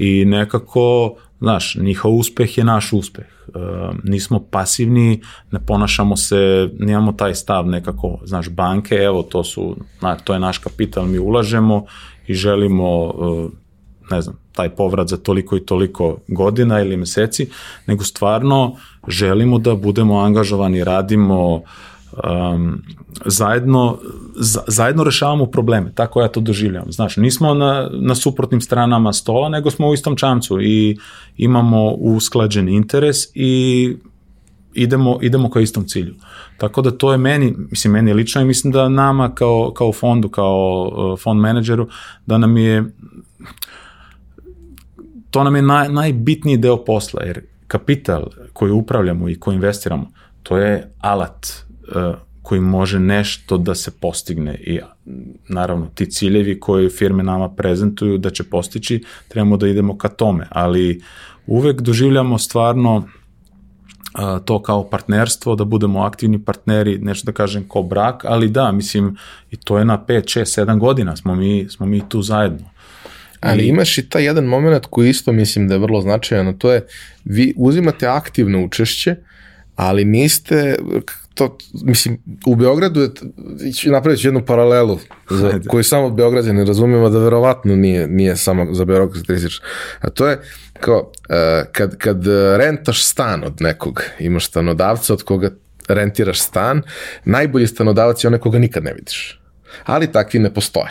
i 0.02 0.24
nekako, 0.24 1.14
znaš, 1.40 1.74
njihov 1.74 2.14
uspeh 2.14 2.58
je 2.58 2.64
naš 2.64 2.92
uspeh. 2.92 3.24
E, 3.24 3.58
nismo 4.04 4.40
pasivni, 4.50 5.20
ne 5.50 5.60
ponašamo 5.66 6.16
se, 6.16 6.68
nemamo 6.78 7.12
taj 7.12 7.34
stav 7.34 7.66
nekako, 7.66 8.18
znaš, 8.24 8.50
banke, 8.50 8.94
evo, 8.94 9.22
to 9.22 9.44
su, 9.44 9.76
na, 10.00 10.16
to 10.16 10.32
je 10.32 10.40
naš 10.40 10.58
kapital, 10.58 11.06
mi 11.06 11.18
ulažemo 11.18 11.84
i 12.26 12.34
želimo, 12.34 13.14
e, 14.10 14.14
ne 14.14 14.22
znam, 14.22 14.36
taj 14.52 14.68
povrat 14.68 15.08
za 15.08 15.16
toliko 15.16 15.56
i 15.56 15.66
toliko 15.66 16.18
godina 16.28 16.80
ili 16.80 16.96
meseci, 16.96 17.48
nego 17.86 18.04
stvarno 18.04 18.76
želimo 19.08 19.58
da 19.58 19.74
budemo 19.74 20.18
angažovani, 20.18 20.84
radimo, 20.84 21.54
uh, 21.54 21.62
um, 22.12 22.82
zajedno, 23.24 23.98
zajedno 24.66 25.04
rešavamo 25.04 25.46
probleme, 25.46 25.92
tako 25.94 26.20
ja 26.20 26.28
to 26.28 26.40
doživljam. 26.40 26.92
Znaš, 26.92 27.16
nismo 27.16 27.54
na, 27.54 27.90
na 27.92 28.14
suprotnim 28.14 28.60
stranama 28.60 29.12
stola, 29.12 29.48
nego 29.48 29.70
smo 29.70 29.88
u 29.88 29.94
istom 29.94 30.16
čamcu 30.16 30.60
i 30.60 30.96
imamo 31.36 31.90
usklađen 31.90 32.68
interes 32.68 33.16
i 33.34 33.96
idemo, 34.74 35.18
idemo 35.22 35.50
ka 35.50 35.60
istom 35.60 35.84
cilju. 35.84 36.14
Tako 36.58 36.82
da 36.82 36.90
to 36.90 37.12
je 37.12 37.18
meni, 37.18 37.54
mislim, 37.70 37.92
meni 37.92 38.14
lično 38.14 38.40
i 38.40 38.44
mislim 38.44 38.72
da 38.72 38.88
nama 38.88 39.34
kao, 39.34 39.72
kao 39.74 39.92
fondu, 39.92 40.28
kao 40.28 40.92
uh, 41.12 41.20
fond 41.20 41.40
menadžeru, 41.40 41.88
da 42.26 42.38
nam 42.38 42.56
je 42.56 42.84
to 45.30 45.44
nam 45.44 45.56
je 45.56 45.62
naj, 45.62 45.88
najbitniji 45.88 46.56
deo 46.56 46.84
posla, 46.84 47.22
jer 47.22 47.40
kapital 47.66 48.26
koji 48.52 48.72
upravljamo 48.72 49.28
i 49.28 49.38
koji 49.38 49.54
investiramo, 49.54 50.10
to 50.42 50.58
je 50.58 50.92
alat 51.00 51.46
koji 52.42 52.60
može 52.60 53.00
nešto 53.00 53.58
da 53.58 53.74
se 53.74 53.90
postigne. 54.00 54.54
I 54.54 54.80
naravno 55.48 55.86
ti 55.94 56.10
ciljevi 56.10 56.60
koje 56.60 56.90
firme 56.90 57.22
nama 57.22 57.48
prezentuju 57.48 58.18
da 58.18 58.30
će 58.30 58.44
postići, 58.44 59.04
trebamo 59.28 59.56
da 59.56 59.68
idemo 59.68 59.98
ka 59.98 60.08
tome, 60.08 60.46
ali 60.50 61.02
uvek 61.46 61.80
doživljamo 61.80 62.38
stvarno 62.38 63.08
a, 64.12 64.38
to 64.38 64.62
kao 64.62 64.90
partnerstvo, 64.90 65.54
da 65.56 65.64
budemo 65.64 66.02
aktivni 66.02 66.44
partneri, 66.44 66.98
nešto 66.98 67.26
da 67.26 67.32
kažem 67.32 67.68
kao 67.68 67.82
brak, 67.82 68.24
ali 68.24 68.48
da, 68.48 68.72
mislim, 68.72 69.16
i 69.50 69.56
to 69.56 69.78
je 69.78 69.84
na 69.84 70.04
5, 70.08 70.40
6, 70.40 70.64
7 70.64 70.78
godina, 70.78 71.16
smo 71.16 71.34
mi, 71.34 71.66
smo 71.68 71.86
mi 71.86 72.08
tu 72.08 72.22
zajedno. 72.22 72.70
Ali 73.40 73.66
imaš 73.66 73.98
i 73.98 74.08
taj 74.08 74.24
jedan 74.24 74.44
moment 74.44 74.86
koji 74.90 75.10
isto 75.10 75.32
mislim 75.32 75.68
da 75.68 75.74
je 75.74 75.80
vrlo 75.80 76.00
značajan, 76.00 76.48
a 76.48 76.52
to 76.52 76.72
je 76.72 76.86
vi 77.24 77.54
uzimate 77.56 78.06
aktivno 78.06 78.64
učešće, 78.64 79.16
ali 79.76 80.04
niste 80.04 80.76
to, 81.34 81.58
mislim, 81.84 82.18
u 82.46 82.54
Beogradu 82.56 83.00
je, 83.00 83.10
napravit 83.84 84.20
ću 84.20 84.28
jednu 84.28 84.44
paralelu 84.46 84.98
za, 85.30 85.60
koju 85.68 85.84
samo 85.84 86.10
Beograđani 86.10 86.64
razumijemo 86.64 87.08
da 87.08 87.18
verovatno 87.18 87.76
nije, 87.76 88.08
nije 88.08 88.36
samo 88.36 88.74
za 88.74 88.84
Beograd 88.84 89.24
A 90.00 90.10
to 90.10 90.28
je 90.28 90.40
kao, 90.80 90.98
uh, 90.98 91.36
kad, 91.72 91.96
kad 91.96 92.26
rentaš 92.56 93.04
stan 93.04 93.44
od 93.44 93.60
nekog, 93.60 94.02
imaš 94.18 94.46
stanodavca 94.46 95.12
od 95.12 95.22
koga 95.22 95.50
rentiraš 95.88 96.40
stan, 96.40 96.82
najbolji 97.24 97.66
stanodavac 97.66 98.24
je 98.24 98.28
onaj 98.28 98.40
koga 98.40 98.58
nikad 98.58 98.84
ne 98.84 98.94
vidiš. 98.94 99.41
Ali 99.84 100.12
takvi 100.12 100.40
ne 100.40 100.54
postoje. 100.54 100.90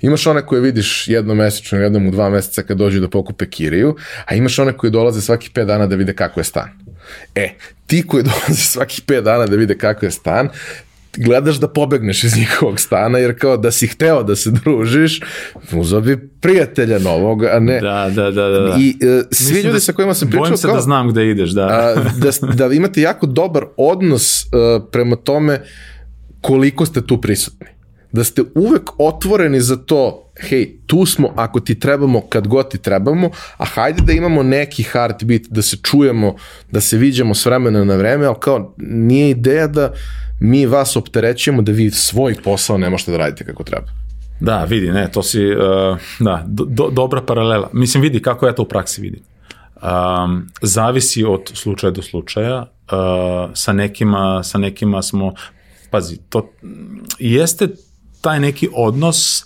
Imaš 0.00 0.26
one 0.26 0.46
koje 0.46 0.60
vidiš 0.60 1.08
jednom 1.08 1.36
mesečno, 1.36 1.78
jednom 1.78 2.06
u 2.06 2.10
dva 2.10 2.28
meseca 2.30 2.62
kad 2.62 2.78
dođu 2.78 3.00
da 3.00 3.08
pokupe 3.08 3.46
kiriju, 3.46 3.96
a 4.24 4.34
imaš 4.34 4.58
one 4.58 4.72
koje 4.72 4.90
dolaze 4.90 5.20
svaki 5.20 5.50
pet 5.50 5.66
dana 5.66 5.86
da 5.86 5.96
vide 5.96 6.14
kako 6.14 6.40
je 6.40 6.44
stan. 6.44 6.68
E, 7.34 7.54
ti 7.86 8.06
koji 8.06 8.22
dolaze 8.32 8.62
svaki 8.62 9.02
5 9.06 9.20
dana 9.20 9.46
da 9.46 9.56
vide 9.56 9.78
kako 9.78 10.06
je 10.06 10.10
stan, 10.10 10.48
gledaš 11.16 11.56
da 11.56 11.68
pobegneš 11.68 12.24
iz 12.24 12.36
njihovog 12.36 12.80
stana, 12.80 13.18
jer 13.18 13.38
kao 13.38 13.56
da 13.56 13.70
si 13.70 13.86
hteo 13.86 14.22
da 14.22 14.36
se 14.36 14.50
družiš, 14.64 15.20
uzao 15.72 16.00
bi 16.00 16.28
prijatelja 16.40 16.98
novog, 16.98 17.44
a 17.44 17.58
ne... 17.58 17.80
Da, 17.80 18.10
da, 18.14 18.30
da. 18.30 18.48
da. 18.48 18.76
I 18.78 18.94
uh, 18.94 19.26
svi 19.30 19.44
Mislim 19.44 19.56
ljudi 19.56 19.72
da, 19.72 19.80
sa 19.80 19.92
kojima 19.92 20.14
sam 20.14 20.28
pričao... 20.28 20.40
Bojim 20.40 20.56
se 20.56 20.66
kao, 20.66 20.76
da 20.76 20.82
znam 20.82 21.08
gde 21.08 21.30
ideš, 21.30 21.50
da. 21.50 21.62
a, 21.62 21.94
da. 22.18 22.66
Da 22.66 22.74
imate 22.74 23.00
jako 23.00 23.26
dobar 23.26 23.64
odnos 23.76 24.44
uh, 24.44 24.82
prema 24.92 25.16
tome 25.16 25.60
koliko 26.40 26.86
ste 26.86 27.06
tu 27.06 27.20
prisutni. 27.20 27.73
Da 28.14 28.24
ste 28.24 28.42
uvek 28.54 28.90
otvoreni 28.98 29.60
za 29.60 29.76
to 29.76 30.30
hej, 30.40 30.76
tu 30.86 31.06
smo 31.06 31.32
ako 31.36 31.60
ti 31.60 31.78
trebamo 31.80 32.20
kad 32.20 32.48
god 32.48 32.70
ti 32.70 32.78
trebamo, 32.78 33.30
a 33.56 33.64
hajde 33.64 34.02
da 34.02 34.12
imamo 34.12 34.42
neki 34.42 34.82
heartbeat, 34.82 35.42
da 35.50 35.62
se 35.62 35.76
čujemo, 35.82 36.34
da 36.70 36.80
se 36.80 36.96
viđamo 36.96 37.34
s 37.34 37.46
vremena 37.46 37.84
na 37.84 37.96
vreme, 37.96 38.26
ali 38.26 38.36
kao 38.40 38.74
nije 38.78 39.30
ideja 39.30 39.66
da 39.66 39.92
mi 40.40 40.66
vas 40.66 40.96
opterećujemo 40.96 41.62
da 41.62 41.72
vi 41.72 41.90
svoj 41.90 42.34
posao 42.44 42.78
ne 42.78 42.90
možete 42.90 43.10
da 43.10 43.16
radite 43.18 43.44
kako 43.44 43.64
treba. 43.64 43.86
Da, 44.40 44.64
vidi, 44.64 44.90
ne, 44.90 45.10
to 45.12 45.22
si, 45.22 45.46
uh, 45.46 45.98
da, 46.20 46.44
do, 46.46 46.90
dobra 46.90 47.22
paralela. 47.22 47.70
Mislim, 47.72 48.02
vidi 48.02 48.22
kako 48.22 48.46
ja 48.46 48.54
to 48.54 48.62
u 48.62 48.68
praksi 48.68 49.00
vidim. 49.00 49.22
Um, 49.82 50.46
zavisi 50.62 51.24
od 51.24 51.50
slučaja 51.54 51.90
do 51.90 52.02
slučaja, 52.02 52.60
uh, 52.60 53.50
sa 53.54 53.72
nekima, 53.72 54.42
sa 54.42 54.58
nekima 54.58 55.02
smo, 55.02 55.34
pazi, 55.90 56.16
to 56.28 56.52
jeste 57.18 57.68
taj 58.24 58.40
neki 58.40 58.68
odnos 58.72 59.44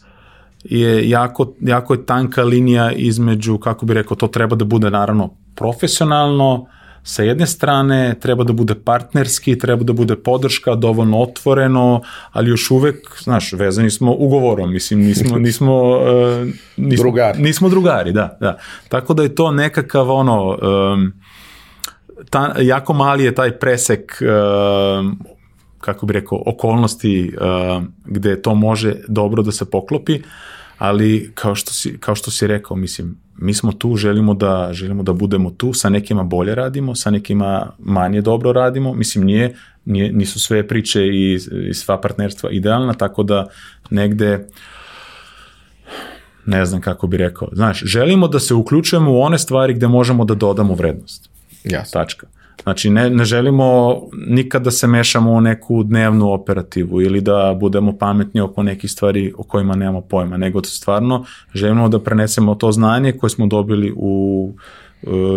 je 0.65 1.09
jako, 1.09 1.53
jako 1.61 1.95
je 1.95 2.07
tanka 2.07 2.43
linija 2.43 2.93
između, 2.93 3.59
kako 3.59 3.87
bi 3.87 3.95
rekao, 3.95 4.17
to 4.17 4.29
treba 4.29 4.57
da 4.57 4.65
bude 4.65 4.91
naravno 4.91 5.35
profesionalno, 5.55 6.67
sa 7.03 7.23
jedne 7.23 7.47
strane 7.47 8.15
treba 8.21 8.45
da 8.45 8.53
bude 8.53 8.75
partnerski, 8.75 9.59
treba 9.59 9.85
da 9.85 9.93
bude 9.93 10.17
podrška, 10.17 10.75
dovoljno 10.75 11.23
otvoreno, 11.23 12.03
ali 12.33 12.51
još 12.51 12.71
uvek, 12.71 13.23
znaš, 13.23 13.53
vezani 13.53 13.91
smo 13.91 14.13
ugovorom, 14.13 14.73
mislim, 14.73 15.01
nismo, 15.01 15.39
nismo, 15.49 15.75
uh, 15.91 16.49
nismo, 16.77 17.03
drugari. 17.03 17.43
nismo 17.43 17.69
drugari, 17.69 18.13
da, 18.13 18.37
da. 18.41 18.59
Tako 18.89 19.15
da 19.15 19.23
je 19.23 19.35
to 19.35 19.51
nekakav 19.51 20.11
ono, 20.11 20.59
um, 20.93 21.13
ta, 22.31 22.55
jako 22.61 22.93
mali 22.93 23.25
je 23.25 23.35
taj 23.35 23.59
presek 23.59 24.23
um, 24.23 25.19
kako 25.81 26.07
bi 26.07 26.13
rekao, 26.13 26.43
okolnosti 26.47 27.33
uh, 27.41 27.83
gde 28.07 28.43
to 28.43 28.55
može 28.55 28.95
dobro 29.09 29.43
da 29.43 29.53
se 29.53 29.71
poklopi, 29.71 30.21
ali 30.79 31.31
kao 31.35 31.55
što 31.55 31.73
si, 31.73 31.99
kao 32.01 32.15
što 32.15 32.31
si 32.31 32.47
rekao, 32.47 32.77
mislim, 32.77 33.17
mi 33.37 33.55
smo 33.55 33.73
tu, 33.73 33.97
želimo 33.97 34.35
da, 34.35 34.69
želimo 34.73 35.03
da 35.03 35.13
budemo 35.13 35.51
tu, 35.51 35.73
sa 35.73 35.89
nekima 35.89 36.23
bolje 36.23 36.55
radimo, 36.55 36.95
sa 36.95 37.11
nekima 37.11 37.73
manje 37.79 38.21
dobro 38.21 38.53
radimo, 38.53 38.95
mislim, 38.95 39.25
nije, 39.25 39.55
nije 39.85 40.13
nisu 40.13 40.41
sve 40.41 40.69
priče 40.69 41.07
i, 41.07 41.39
i 41.71 41.75
sva 41.75 42.01
partnerstva 42.01 42.51
idealna, 42.51 42.95
tako 42.95 43.23
da 43.23 43.47
negde 43.91 44.47
ne 46.47 46.67
znam 46.67 46.81
kako 46.81 47.07
bi 47.07 47.17
rekao, 47.17 47.49
znaš, 47.53 47.83
želimo 47.85 48.29
da 48.29 48.39
se 48.39 48.55
uključujemo 48.55 49.13
u 49.13 49.21
one 49.21 49.39
stvari 49.39 49.75
gde 49.75 49.89
možemo 49.89 50.25
da 50.25 50.35
dodamo 50.35 50.75
vrednost. 50.75 51.31
Jasno. 51.65 52.01
Tačka. 52.01 52.27
Znači, 52.69 52.91
ne, 52.91 53.11
ne 53.11 53.25
želimo 53.25 53.97
nikad 54.27 54.63
da 54.63 54.71
se 54.71 54.87
mešamo 54.87 55.33
u 55.33 55.41
neku 55.41 55.83
dnevnu 55.83 56.33
operativu 56.33 57.03
ili 57.03 57.21
da 57.21 57.57
budemo 57.61 57.99
pametni 57.99 58.41
oko 58.41 58.63
nekih 58.63 58.91
stvari 58.91 59.33
o 59.39 59.43
kojima 59.43 59.77
nemamo 59.77 60.01
pojma, 60.01 60.37
nego 60.37 60.61
da 60.61 60.69
stvarno 60.69 61.25
želimo 61.55 61.89
da 61.89 62.01
prenesemo 62.01 62.55
to 62.55 62.73
znanje 62.73 63.13
koje 63.13 63.31
smo 63.31 63.47
dobili 63.47 63.93
u 63.97 64.53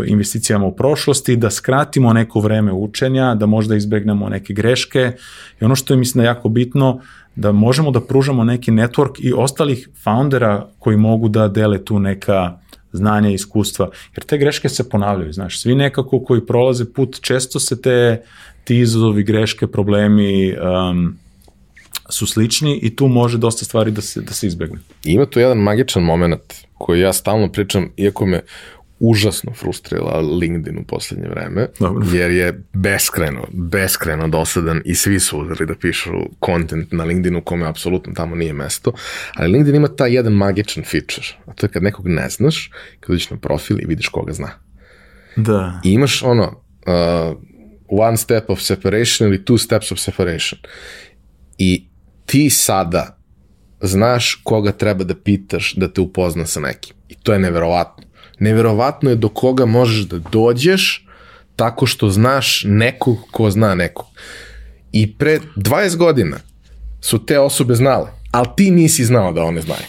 investicijama 0.07 0.65
u 0.65 0.75
prošlosti, 0.75 1.35
da 1.35 1.49
skratimo 1.49 2.13
neko 2.13 2.39
vreme 2.39 2.73
učenja, 2.73 3.35
da 3.35 3.45
možda 3.45 3.75
izbegnemo 3.75 4.29
neke 4.29 4.53
greške. 4.53 5.11
I 5.61 5.65
ono 5.65 5.75
što 5.75 5.93
je 5.93 5.97
mislim 5.97 6.23
da 6.23 6.29
jako 6.29 6.49
bitno, 6.49 6.99
da 7.35 7.51
možemo 7.51 7.91
da 7.91 8.01
pružamo 8.01 8.43
neki 8.43 8.71
network 8.71 9.19
i 9.19 9.33
ostalih 9.33 9.89
foundera 10.03 10.67
koji 10.79 10.97
mogu 10.97 11.29
da 11.29 11.47
dele 11.47 11.85
tu 11.85 11.99
neka 11.99 12.57
znanja 12.91 13.29
i 13.29 13.33
iskustva, 13.33 13.89
jer 14.15 14.23
te 14.23 14.37
greške 14.37 14.69
se 14.69 14.89
ponavljaju, 14.89 15.33
znaš, 15.33 15.61
svi 15.61 15.75
nekako 15.75 16.23
koji 16.23 16.45
prolaze 16.45 16.85
put, 16.93 17.21
često 17.21 17.59
se 17.59 17.81
te, 17.81 18.23
ti 18.63 18.77
izazovi, 18.79 19.23
greške, 19.23 19.67
problemi 19.67 20.53
um, 20.53 21.17
su 22.09 22.25
slični 22.25 22.79
i 22.83 22.95
tu 22.95 23.07
može 23.07 23.37
dosta 23.37 23.65
stvari 23.65 23.91
da 23.91 24.01
se, 24.01 24.21
da 24.21 24.33
se 24.33 24.47
izbegne. 24.47 24.79
Ima 25.03 25.25
tu 25.25 25.39
jedan 25.39 25.57
magičan 25.57 26.03
moment 26.03 26.53
koji 26.77 26.99
ja 26.99 27.13
stalno 27.13 27.51
pričam, 27.51 27.89
iako 27.97 28.25
me 28.25 28.41
užasno 29.03 29.53
frustrirala 29.53 30.19
LinkedIn 30.19 30.77
u 30.77 30.83
poslednje 30.83 31.29
vreme, 31.29 31.67
Dobro. 31.79 32.05
jer 32.13 32.31
je 32.31 32.63
beskreno, 32.73 33.47
beskreno 33.51 34.27
dosadan 34.27 34.81
i 34.85 34.95
svi 34.95 35.19
su 35.19 35.39
uzeli 35.39 35.65
da 35.65 35.75
pišu 35.75 36.11
content 36.45 36.91
na 36.91 37.03
LinkedInu 37.03 37.41
kome 37.41 37.67
apsolutno 37.67 38.13
tamo 38.13 38.35
nije 38.35 38.53
mesto, 38.53 38.93
ali 39.35 39.51
LinkedIn 39.51 39.75
ima 39.75 39.87
taj 39.87 40.13
jedan 40.13 40.33
magičan 40.33 40.83
feature, 40.83 41.27
a 41.45 41.53
to 41.53 41.65
je 41.65 41.69
kad 41.69 41.83
nekog 41.83 42.07
ne 42.07 42.29
znaš, 42.29 42.71
kad 42.99 43.13
uđeš 43.13 43.29
na 43.29 43.37
profil 43.37 43.79
i 43.81 43.85
vidiš 43.85 44.07
koga 44.07 44.33
zna. 44.33 44.49
Da. 45.35 45.81
I 45.83 45.91
imaš 45.91 46.23
ono, 46.23 46.63
uh, 46.87 47.37
one 47.87 48.17
step 48.17 48.49
of 48.49 48.61
separation 48.61 49.29
ili 49.29 49.43
two 49.43 49.57
steps 49.57 49.91
of 49.91 49.99
separation. 49.99 50.59
I 51.57 51.87
ti 52.25 52.49
sada 52.49 53.17
znaš 53.81 54.41
koga 54.43 54.71
treba 54.71 55.03
da 55.03 55.15
pitaš 55.15 55.73
da 55.73 55.93
te 55.93 56.01
upozna 56.01 56.45
sa 56.45 56.59
nekim. 56.59 56.95
I 57.09 57.15
to 57.15 57.33
je 57.33 57.39
neverovatno 57.39 58.10
neverovatno 58.41 59.09
je 59.09 59.15
do 59.15 59.29
koga 59.29 59.65
možeš 59.65 60.05
da 60.05 60.17
dođeš 60.31 61.05
tako 61.55 61.85
što 61.85 62.09
znaš 62.09 62.63
nekog 62.67 63.17
ko 63.31 63.51
zna 63.51 63.75
nekog. 63.75 64.05
I 64.91 65.17
pre 65.17 65.39
20 65.55 65.95
godina 65.97 66.37
su 67.01 67.25
te 67.25 67.39
osobe 67.39 67.75
znale, 67.75 68.07
ali 68.31 68.47
ti 68.57 68.71
nisi 68.71 69.05
znao 69.05 69.31
da 69.33 69.43
one 69.43 69.61
znaju. 69.61 69.85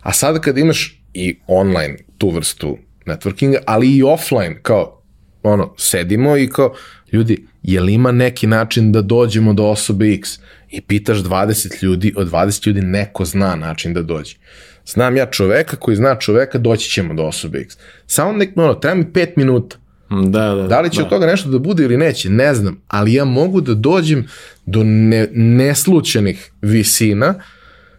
A 0.00 0.12
sada 0.12 0.40
kad 0.40 0.58
imaš 0.58 1.02
i 1.14 1.38
online 1.46 1.96
tu 2.18 2.30
vrstu 2.30 2.78
networkinga, 3.06 3.58
ali 3.66 3.96
i 3.96 4.02
offline, 4.02 4.58
kao 4.62 5.02
ono, 5.42 5.74
sedimo 5.78 6.36
i 6.36 6.48
kao, 6.48 6.74
ljudi, 7.12 7.46
je 7.62 7.80
li 7.80 7.94
ima 7.94 8.12
neki 8.12 8.46
način 8.46 8.92
da 8.92 9.02
dođemo 9.02 9.52
do 9.52 9.66
osobe 9.66 10.12
X? 10.14 10.38
I 10.68 10.80
pitaš 10.80 11.18
20 11.18 11.84
ljudi, 11.84 12.12
od 12.16 12.30
20 12.30 12.66
ljudi 12.66 12.80
neko 12.80 13.24
zna 13.24 13.56
način 13.56 13.94
da 13.94 14.02
dođe. 14.02 14.36
Znam 14.86 15.16
ja 15.16 15.26
čoveka 15.26 15.76
koji 15.76 15.96
zna 15.96 16.14
čoveka, 16.18 16.58
doći 16.58 16.90
ćemo 16.90 17.14
do 17.14 17.22
osobe 17.22 17.58
X. 17.58 17.76
Samo 18.06 18.32
nek, 18.32 18.50
ono, 18.56 18.74
treba 18.74 18.94
mi 18.94 19.12
pet 19.12 19.36
minuta. 19.36 19.76
Da, 20.10 20.54
da, 20.54 20.66
da 20.66 20.80
li 20.80 20.90
će 20.90 20.98
da. 20.98 21.04
od 21.04 21.10
toga 21.10 21.26
nešto 21.26 21.48
da 21.48 21.58
bude 21.58 21.84
ili 21.84 21.96
neće, 21.96 22.30
ne 22.30 22.54
znam, 22.54 22.82
ali 22.88 23.14
ja 23.14 23.24
mogu 23.24 23.60
da 23.60 23.74
dođem 23.74 24.26
do 24.66 24.82
ne, 24.84 25.28
neslučenih 25.32 26.52
visina 26.62 27.34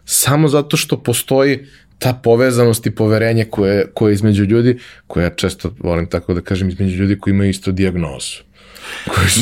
samo 0.04 0.48
zato 0.48 0.76
što 0.76 1.02
postoji 1.02 1.66
ta 1.98 2.12
povezanost 2.12 2.86
i 2.86 2.90
poverenje 2.90 3.44
koje, 3.44 3.86
koje 3.94 4.12
između 4.12 4.44
ljudi, 4.44 4.78
koje 5.06 5.24
ja 5.24 5.30
često 5.30 5.74
volim 5.78 6.06
tako 6.06 6.34
da 6.34 6.40
kažem 6.40 6.68
između 6.68 6.96
ljudi 6.96 7.18
koji 7.18 7.32
imaju 7.32 7.50
isto 7.50 7.72
diagnozu. 7.72 8.42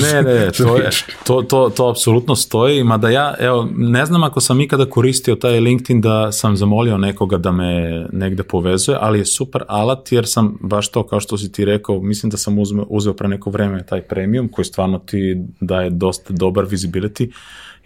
Ne, 0.02 0.22
ne, 0.22 0.50
to, 0.50 0.76
je, 0.76 0.90
to, 1.24 1.42
to, 1.42 1.70
to 1.76 1.88
apsolutno 1.88 2.36
stoji, 2.36 2.84
mada 2.84 3.10
ja, 3.10 3.34
evo, 3.38 3.68
ne 3.76 4.06
znam 4.06 4.24
ako 4.24 4.40
sam 4.40 4.60
ikada 4.60 4.86
koristio 4.86 5.34
taj 5.34 5.60
LinkedIn 5.60 6.00
da 6.00 6.32
sam 6.32 6.56
zamolio 6.56 6.98
nekoga 6.98 7.38
da 7.38 7.52
me 7.52 8.06
negde 8.12 8.42
povezuje, 8.42 8.98
ali 9.00 9.18
je 9.18 9.24
super 9.24 9.62
alat 9.68 10.12
jer 10.12 10.26
sam 10.26 10.58
baš 10.60 10.88
to, 10.88 11.06
kao 11.06 11.20
što 11.20 11.38
si 11.38 11.52
ti 11.52 11.64
rekao, 11.64 12.00
mislim 12.00 12.30
da 12.30 12.36
sam 12.36 12.58
uzme, 12.58 12.82
uzeo 12.88 13.12
pre 13.12 13.28
neko 13.28 13.50
vreme 13.50 13.86
taj 13.86 14.02
premium 14.02 14.48
koji 14.48 14.64
stvarno 14.64 14.98
ti 14.98 15.36
daje 15.60 15.90
dosta 15.90 16.32
dobar 16.32 16.64
visibility, 16.64 17.32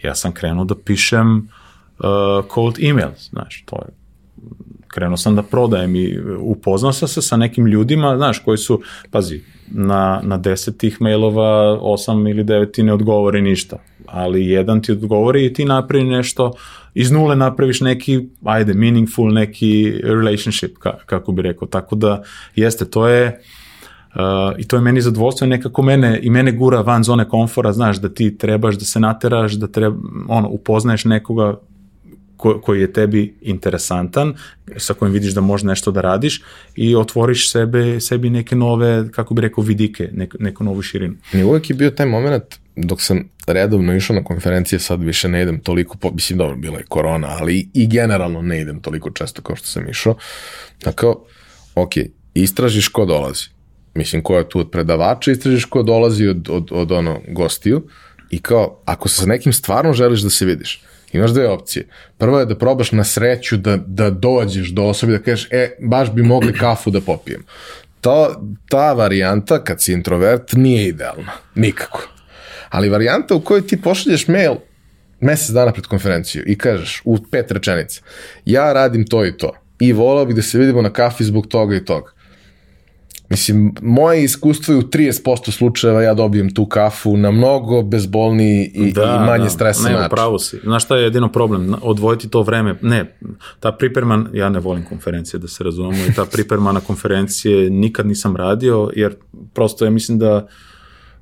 ja 0.03 0.15
sam 0.15 0.33
krenuo 0.33 0.65
da 0.65 0.75
pišem 0.75 1.37
uh, 1.99 2.07
cold 2.55 2.79
emails, 2.83 3.31
znaš, 3.31 3.65
to 3.67 3.77
je 3.77 4.04
krenuo 4.95 5.17
sam 5.17 5.37
da 5.37 5.43
prodajem 5.43 5.97
i 5.97 6.19
upoznao 6.41 6.93
sam 6.93 7.09
se 7.09 7.23
sa 7.23 7.37
nekim 7.37 7.67
ljudima, 7.67 8.17
znaš, 8.17 8.39
koji 8.39 8.59
su, 8.59 8.81
pazi, 9.11 9.41
na, 9.69 10.21
na 10.23 10.39
deset 10.39 10.79
tih 10.79 11.01
mailova, 11.01 11.79
osam 11.81 12.27
ili 12.29 12.45
devet 12.45 12.73
ti 12.73 12.83
ne 12.83 12.93
odgovori 12.93 13.43
ništa, 13.43 13.77
ali 14.07 14.47
jedan 14.47 14.83
ti 14.83 14.93
odgovori 14.93 15.47
i 15.47 15.53
ti 15.53 15.65
napravi 15.65 16.05
nešto, 16.05 16.53
iz 16.95 17.11
nule 17.11 17.37
napraviš 17.37 17.81
neki, 17.81 18.21
ajde, 18.45 18.75
meaningful, 18.75 19.33
neki 19.33 20.01
relationship, 20.03 20.79
ka, 20.79 20.97
kako 21.07 21.33
bi 21.33 21.43
rekao, 21.43 21.69
tako 21.69 21.97
da 21.97 22.23
jeste, 22.57 22.85
to 22.85 23.09
je, 23.09 23.41
Uh, 24.15 24.21
I 24.59 24.65
to 24.69 24.77
je 24.77 24.83
meni 24.83 25.01
zadovoljstvo, 25.01 25.47
nekako 25.47 25.83
mene, 25.83 26.21
i 26.23 26.31
mene 26.31 26.53
gura 26.53 26.81
van 26.81 27.03
zone 27.05 27.25
komfora, 27.29 27.73
znaš, 27.73 27.99
da 28.01 28.09
ti 28.09 28.37
trebaš 28.39 28.77
da 28.79 28.85
se 28.85 29.01
nateraš, 29.01 29.53
da 29.53 29.67
treba, 29.67 29.97
ono, 30.29 30.49
upoznaješ 30.49 31.05
nekoga 31.05 31.57
ko, 32.37 32.61
koji 32.61 32.81
je 32.81 32.93
tebi 32.93 33.35
interesantan, 33.41 34.35
sa 34.77 34.95
kojim 34.95 35.13
vidiš 35.13 35.35
da 35.35 35.41
možeš 35.41 35.65
nešto 35.65 35.91
da 35.91 36.01
radiš 36.01 36.43
i 36.77 36.97
otvoriš 36.97 37.53
sebe, 37.53 38.01
sebi 38.01 38.31
neke 38.31 38.57
nove, 38.57 39.11
kako 39.11 39.35
bi 39.35 39.43
rekao, 39.43 39.65
vidike, 39.65 40.09
nek, 40.13 40.35
neku 40.39 40.65
novu 40.65 40.83
širinu. 40.83 41.15
I 41.33 41.43
uvek 41.43 41.71
je 41.71 41.77
bio 41.77 41.91
taj 41.91 42.07
moment 42.07 42.45
dok 42.77 43.03
sam 43.03 43.29
redovno 43.47 43.95
išao 43.95 44.17
na 44.17 44.25
konferencije, 44.25 44.79
sad 44.79 45.03
više 45.03 45.29
ne 45.29 45.43
idem 45.43 45.61
toliko, 45.61 45.97
po, 45.97 46.11
mislim 46.11 46.39
dobro, 46.39 46.57
bila 46.57 46.79
je 46.79 46.85
korona, 46.89 47.29
ali 47.41 47.69
i 47.75 47.87
generalno 47.87 48.43
ne 48.43 48.61
idem 48.61 48.81
toliko 48.81 49.11
često 49.11 49.43
kao 49.43 49.57
što 49.57 49.67
sam 49.67 49.89
išao. 49.89 50.17
Tako, 50.79 51.25
ok, 51.75 51.93
istražiš 52.35 52.89
ko 52.89 53.07
dolazi. 53.07 53.45
Mislim, 53.95 54.23
ko 54.23 54.39
je 54.39 54.49
tu 54.49 54.61
od 54.61 54.71
predavača, 54.71 55.33
istražiš 55.33 55.65
ko 55.65 55.83
dolazi 55.83 56.27
od, 56.27 56.49
od, 56.51 56.69
od 56.73 56.93
ono 56.93 57.21
gostiju 57.29 57.89
i 58.31 58.39
kao, 58.39 58.83
ako 58.85 59.09
sa 59.09 59.27
nekim 59.27 59.53
stvarno 59.53 59.93
želiš 59.93 60.21
da 60.21 60.31
se 60.31 60.45
vidiš, 60.45 60.83
Imaš 61.15 61.31
dve 61.31 61.49
opcije. 61.49 61.87
Prva 62.19 62.41
je 62.41 62.47
da 62.47 62.59
probaš 62.59 62.93
na 62.93 63.05
sreću 63.05 63.57
da, 63.57 63.77
da 63.77 64.11
dođeš 64.11 64.69
do 64.69 64.83
osobe 64.83 65.13
da 65.13 65.19
kažeš, 65.19 65.49
e, 65.51 65.77
baš 65.81 66.13
bi 66.13 66.23
mogli 66.23 66.53
kafu 66.53 66.91
da 66.91 67.01
popijem. 67.01 67.45
Ta, 68.01 68.41
ta 68.69 68.93
varijanta, 68.93 69.65
kad 69.65 69.83
si 69.83 69.93
introvert, 69.93 70.53
nije 70.53 70.89
idealna. 70.89 71.33
Nikako. 71.55 72.09
Ali 72.69 72.89
varijanta 72.89 73.35
u 73.35 73.41
kojoj 73.41 73.67
ti 73.67 73.83
pošalješ 73.83 74.29
mail 74.29 74.55
mesec 75.21 75.51
dana 75.51 75.73
pred 75.73 75.87
konferenciju 75.87 76.45
i 76.47 76.59
kažeš 76.59 77.03
u 77.05 77.19
pet 77.31 77.51
rečenica, 77.51 78.01
ja 78.45 78.73
radim 78.73 79.07
to 79.07 79.25
i 79.25 79.37
to 79.37 79.53
i 79.79 79.93
volao 79.93 80.25
bih 80.25 80.37
da 80.37 80.43
se 80.43 80.59
vidimo 80.59 80.83
na 80.83 80.93
kafi 80.93 81.25
zbog 81.25 81.47
toga 81.47 81.77
i 81.77 81.85
toga. 81.85 82.13
Mislim, 83.35 83.75
moje 83.83 84.25
iskustvo 84.25 84.75
je 84.75 84.79
u 84.79 84.83
30% 84.83 85.51
slučajeva 85.51 86.03
ja 86.03 86.15
dobijem 86.15 86.55
tu 86.55 86.67
kafu 86.67 87.17
na 87.17 87.31
mnogo 87.31 87.83
bezbolniji 87.83 88.71
i, 88.75 88.93
da, 88.93 89.03
i 89.03 89.27
manje 89.27 89.45
da. 89.45 89.51
stresan 89.51 89.93
način. 89.93 90.03
Ne, 90.03 90.09
pravo 90.09 90.39
si. 90.39 90.61
Znaš 90.65 90.85
šta 90.85 90.97
je 90.97 91.03
jedino 91.03 91.33
problem? 91.33 91.75
Odvojiti 91.83 92.29
to 92.29 92.43
vreme. 92.43 92.79
Ne, 92.83 93.17
ta 93.61 93.73
priprema, 93.73 94.25
ja 94.33 94.49
ne 94.49 94.61
volim 94.61 94.85
konferencije 94.85 95.41
da 95.41 95.49
se 95.49 95.65
razumemo 95.65 96.05
i 96.09 96.15
ta 96.15 96.25
priprema 96.33 96.73
na 96.73 96.81
konferencije 96.81 97.71
nikad 97.71 98.07
nisam 98.07 98.37
radio 98.37 98.91
jer 98.97 99.15
prosto 99.55 99.85
ja 99.85 99.91
mislim 99.91 100.19
da 100.19 100.47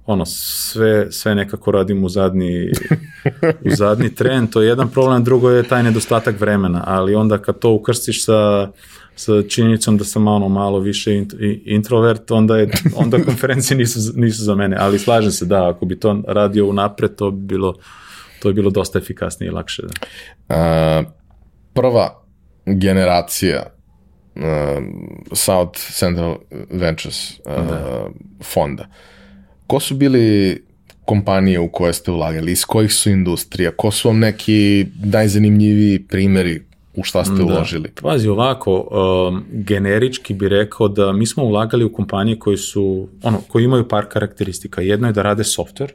ono, 0.06 0.26
sve, 0.26 1.12
sve 1.12 1.34
nekako 1.34 1.70
radim 1.70 2.04
u 2.04 2.08
zadnji, 2.08 2.70
u 3.64 3.70
zadnji 3.70 4.14
tren, 4.14 4.46
to 4.46 4.62
je 4.62 4.68
jedan 4.68 4.88
problem, 4.88 5.24
drugo 5.24 5.50
je 5.50 5.62
taj 5.62 5.82
nedostatak 5.82 6.40
vremena, 6.40 6.84
ali 6.86 7.14
onda 7.14 7.38
kad 7.38 7.58
to 7.58 7.70
ukrstiš 7.70 8.24
sa 8.24 8.68
sa 9.24 9.42
činjenicom 9.48 9.96
da 9.96 10.04
sam 10.04 10.22
malo, 10.22 10.48
malo 10.48 10.78
više 10.78 11.24
introvert, 11.64 12.30
onda, 12.30 12.56
je, 12.56 12.70
onda 12.96 13.22
konferencije 13.28 13.76
nisu, 13.76 14.12
nisu 14.14 14.42
za 14.42 14.54
mene, 14.54 14.76
ali 14.80 14.98
slažem 14.98 15.32
se 15.32 15.44
da, 15.44 15.68
ako 15.68 15.86
bi 15.86 16.00
to 16.00 16.22
radio 16.28 16.66
unapred, 16.66 17.14
to 17.14 17.30
bi 17.30 17.46
bilo, 17.46 17.74
to 18.42 18.48
bi 18.48 18.54
bilo 18.54 18.70
dosta 18.70 18.98
efikasnije 18.98 19.48
i 19.48 19.52
lakše. 19.52 19.82
Da. 19.82 19.92
A, 20.48 21.02
prva 21.72 22.22
generacija 22.66 23.66
uh, 24.34 24.42
South 25.32 25.80
Central 25.92 26.36
Ventures 26.70 27.30
uh, 27.30 27.36
da. 27.46 28.08
fonda, 28.42 28.88
ko 29.66 29.80
su 29.80 29.94
bili 29.94 30.58
kompanije 31.04 31.60
u 31.60 31.72
koje 31.72 31.92
ste 31.92 32.10
ulagali, 32.10 32.52
iz 32.52 32.64
kojih 32.64 32.92
su 32.92 33.10
industrija, 33.10 33.70
ko 33.76 33.90
su 33.90 34.08
vam 34.08 34.18
neki 34.18 34.86
najzanimljiviji 35.04 36.06
primeri 36.06 36.71
u 36.96 37.02
šta 37.02 37.24
ste 37.24 37.34
da. 37.34 37.44
uložili? 37.44 37.90
Pazi, 38.02 38.28
ovako, 38.28 38.88
um, 39.30 39.44
generički 39.50 40.34
bi 40.34 40.48
rekao 40.48 40.88
da 40.88 41.12
mi 41.12 41.26
smo 41.26 41.44
ulagali 41.44 41.84
u 41.84 41.92
kompanije 41.92 42.38
koji 42.38 42.56
su, 42.56 43.08
ono, 43.22 43.40
koji 43.48 43.64
imaju 43.64 43.88
par 43.88 44.06
karakteristika. 44.08 44.80
Jedno 44.80 45.06
je 45.06 45.12
da 45.12 45.22
rade 45.22 45.42
software, 45.42 45.92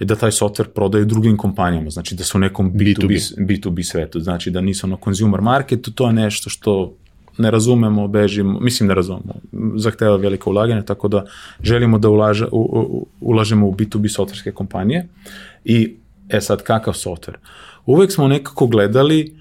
i 0.00 0.04
da 0.04 0.16
taj 0.16 0.30
software 0.30 0.68
prodaju 0.68 1.04
drugim 1.04 1.36
kompanijama, 1.36 1.90
znači 1.90 2.14
da 2.14 2.24
su 2.24 2.38
u 2.38 2.40
nekom 2.40 2.72
B2B, 2.72 3.06
B2B. 3.06 3.46
B2B 3.46 3.82
svetu, 3.82 4.20
znači 4.20 4.50
da 4.50 4.60
nisu 4.60 4.86
na 4.86 4.96
consumer 5.04 5.40
marketu, 5.40 5.92
to 5.92 6.06
je 6.06 6.12
nešto 6.12 6.50
što 6.50 6.94
ne 7.38 7.50
razumemo, 7.50 8.08
bežimo, 8.08 8.60
mislim 8.60 8.88
ne 8.88 8.94
razumemo, 8.94 9.34
zahteva 9.76 10.16
velike 10.16 10.50
ulaganje, 10.50 10.82
tako 10.82 11.08
da 11.08 11.24
želimo 11.62 11.98
da 11.98 12.08
ulaže, 12.08 12.46
u, 12.52 12.60
u, 12.60 13.06
ulažemo 13.20 13.66
u 13.66 13.72
B2B 13.72 14.08
softverske 14.08 14.52
kompanije 14.52 15.08
i 15.64 15.96
e 16.28 16.40
sad 16.40 16.62
kakav 16.62 16.94
softver? 16.94 17.36
Uvek 17.86 18.12
smo 18.12 18.28
nekako 18.28 18.66
gledali 18.66 19.36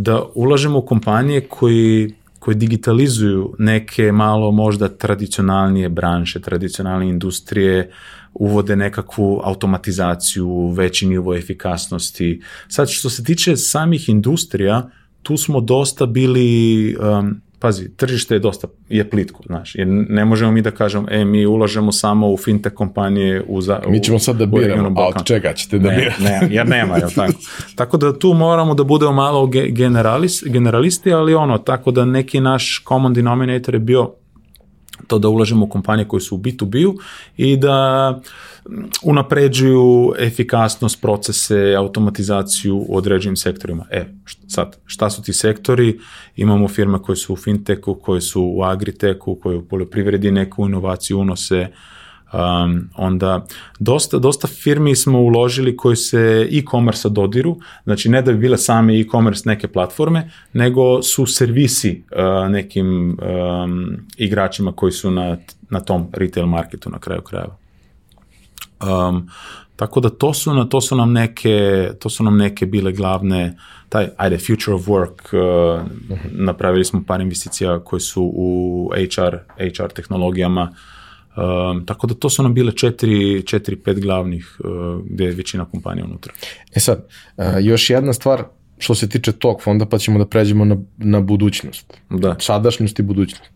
da 0.00 0.22
ulažemo 0.34 0.78
u 0.78 0.86
kompanije 0.86 1.40
koji 1.48 2.14
koji 2.38 2.54
digitalizuju 2.54 3.54
neke 3.58 4.12
malo 4.12 4.50
možda 4.52 4.88
tradicionalnije 4.88 5.88
branše, 5.88 6.40
tradicionalne 6.40 7.08
industrije, 7.08 7.90
uvode 8.34 8.76
nekakvu 8.76 9.40
automatizaciju, 9.44 10.68
veći 10.70 11.06
nivo 11.06 11.34
efikasnosti. 11.34 12.42
Sad, 12.68 12.88
što 12.90 13.10
se 13.10 13.24
tiče 13.24 13.56
samih 13.56 14.08
industrija, 14.08 14.90
tu 15.22 15.36
smo 15.36 15.60
dosta 15.60 16.06
bili 16.06 16.96
um, 16.96 17.40
pazi, 17.58 17.96
tržište 17.96 18.34
je 18.34 18.38
dosta, 18.38 18.68
je 18.88 19.10
plitko, 19.10 19.42
znaš, 19.46 19.74
jer 19.74 19.86
ne 19.88 20.24
možemo 20.24 20.52
mi 20.52 20.62
da 20.62 20.70
kažemo, 20.70 21.08
e, 21.10 21.24
mi 21.24 21.46
ulažemo 21.46 21.92
samo 21.92 22.32
u 22.32 22.36
fintech 22.36 22.74
kompanije 22.74 23.44
u... 23.48 23.60
Za, 23.60 23.80
mi 23.88 24.02
ćemo 24.02 24.18
sad 24.18 24.36
da 24.36 24.46
biramo, 24.46 25.00
a 25.00 25.06
od 25.06 25.24
čega 25.24 25.52
ćete 25.52 25.78
da 25.78 25.88
birate? 25.88 26.22
Ne, 26.22 26.48
jer 26.50 26.68
nema, 26.68 26.96
jel 26.96 27.10
tako? 27.14 27.32
tako 27.76 27.96
da 27.96 28.18
tu 28.18 28.34
moramo 28.34 28.74
da 28.74 28.84
budemo 28.84 29.12
malo 29.12 29.46
generalis, 29.68 30.42
generalisti, 30.46 31.12
ali 31.12 31.34
ono, 31.34 31.58
tako 31.58 31.90
da 31.90 32.04
neki 32.04 32.40
naš 32.40 32.84
common 32.88 33.14
denominator 33.14 33.74
je 33.74 33.80
bio 33.80 34.12
to 35.06 35.18
da 35.18 35.28
ulažemo 35.28 35.64
u 35.64 35.68
kompanije 35.68 36.08
koje 36.08 36.20
su 36.20 36.34
u 36.34 36.38
B2B-u 36.38 36.94
i 37.36 37.56
da 37.56 38.20
unapređuju 39.02 40.12
efikasnost 40.18 41.02
procese, 41.02 41.74
automatizaciju 41.78 42.76
u 42.76 42.96
određenim 42.96 43.36
sektorima. 43.36 43.84
E, 43.90 44.04
sad, 44.48 44.76
šta 44.86 45.10
su 45.10 45.22
ti 45.22 45.32
sektori? 45.32 45.98
Imamo 46.36 46.68
firme 46.68 46.98
koje 47.02 47.16
su 47.16 47.32
u 47.32 47.36
fintechu, 47.36 47.94
koje 47.94 48.20
su 48.20 48.42
u 48.42 48.62
agriteku, 48.62 49.34
koje 49.34 49.56
u 49.56 49.64
poljoprivredi 49.64 50.30
neku 50.30 50.66
inovaciju 50.66 51.18
unose, 51.18 51.68
Um, 52.32 52.90
onda 52.96 53.46
dosta, 53.78 54.18
dosta 54.18 54.48
firmi 54.48 54.96
smo 54.96 55.20
uložili 55.20 55.76
koji 55.76 55.96
se 55.96 56.48
e-commerce 56.52 57.08
dodiru, 57.08 57.56
znači 57.84 58.08
ne 58.08 58.22
da 58.22 58.32
bi 58.32 58.38
bile 58.38 58.58
same 58.58 59.00
e-commerce 59.00 59.42
neke 59.46 59.68
platforme, 59.68 60.30
nego 60.52 61.02
su 61.02 61.26
servisi 61.26 62.02
uh, 62.12 62.50
nekim 62.50 63.18
um, 63.22 63.96
igračima 64.16 64.72
koji 64.72 64.92
su 64.92 65.10
na, 65.10 65.36
na 65.70 65.80
tom 65.80 66.06
retail 66.12 66.46
marketu 66.46 66.90
na 66.90 66.98
kraju 66.98 67.22
krajeva. 67.22 67.56
Um, 68.82 69.28
tako 69.76 70.00
da 70.00 70.10
to 70.10 70.34
su, 70.34 70.54
na, 70.54 70.68
to 70.68 70.80
su 70.80 70.96
nam 70.96 71.12
neke, 71.12 71.88
to 72.00 72.10
su 72.10 72.24
nam 72.24 72.36
neke 72.36 72.66
bile 72.66 72.92
glavne, 72.92 73.56
taj, 73.88 74.08
ajde, 74.16 74.38
future 74.38 74.74
of 74.74 74.86
work, 74.86 75.32
uh, 75.32 75.82
uh 75.82 76.18
-huh. 76.18 76.18
napravili 76.30 76.84
smo 76.84 77.04
par 77.06 77.20
investicija 77.20 77.80
koje 77.80 78.00
su 78.00 78.32
u 78.34 78.90
HR, 78.94 79.36
HR 79.58 79.88
tehnologijama, 79.94 80.72
Um, 81.38 81.86
tako 81.86 82.06
da 82.06 82.14
to 82.14 82.30
su 82.30 82.42
nam 82.42 82.54
bile 82.54 82.72
četiri, 82.72 83.42
četiri 83.46 83.76
pet 83.76 84.00
glavnih 84.00 84.60
uh, 84.64 85.04
gde 85.04 85.24
je 85.24 85.34
većina 85.34 85.64
kompanija 85.64 86.04
unutra. 86.04 86.32
E 86.74 86.80
sad, 86.80 87.06
uh, 87.36 87.44
još 87.60 87.90
jedna 87.90 88.12
stvar 88.12 88.44
što 88.78 88.94
se 88.94 89.08
tiče 89.08 89.32
tog 89.32 89.62
fonda, 89.62 89.86
pa 89.86 89.98
ćemo 89.98 90.18
da 90.18 90.26
pređemo 90.26 90.64
na, 90.64 90.76
na 90.96 91.20
budućnost. 91.20 91.94
Da. 92.10 92.36
Sadašnjost 92.40 92.98
i 92.98 93.02
budućnost. 93.02 93.50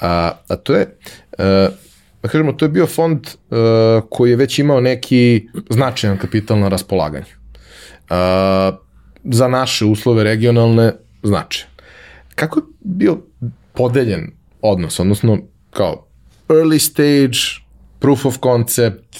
A, 0.00 0.32
a 0.48 0.56
to 0.56 0.74
je, 0.74 0.96
uh, 1.38 1.44
da 2.22 2.28
kažemo, 2.28 2.52
to 2.52 2.64
je 2.64 2.68
bio 2.68 2.86
fond 2.86 3.18
uh, 3.26 3.58
koji 4.10 4.30
je 4.30 4.36
već 4.36 4.58
imao 4.58 4.80
neki 4.80 5.48
značajan 5.70 6.18
kapital 6.18 6.58
na 6.58 6.68
raspolaganju. 6.68 7.24
Uh, 8.10 8.16
za 9.24 9.48
naše 9.48 9.84
uslove 9.84 10.24
regionalne 10.24 10.92
značaje. 11.22 11.66
Kako 12.34 12.60
je 12.60 12.64
bio 12.80 13.18
podeljen 13.72 14.30
odnos, 14.60 15.00
odnosno 15.00 15.38
kao 15.70 16.06
early 16.48 16.78
stage, 16.78 17.38
proof 17.98 18.26
of 18.26 18.38
concept, 18.42 19.16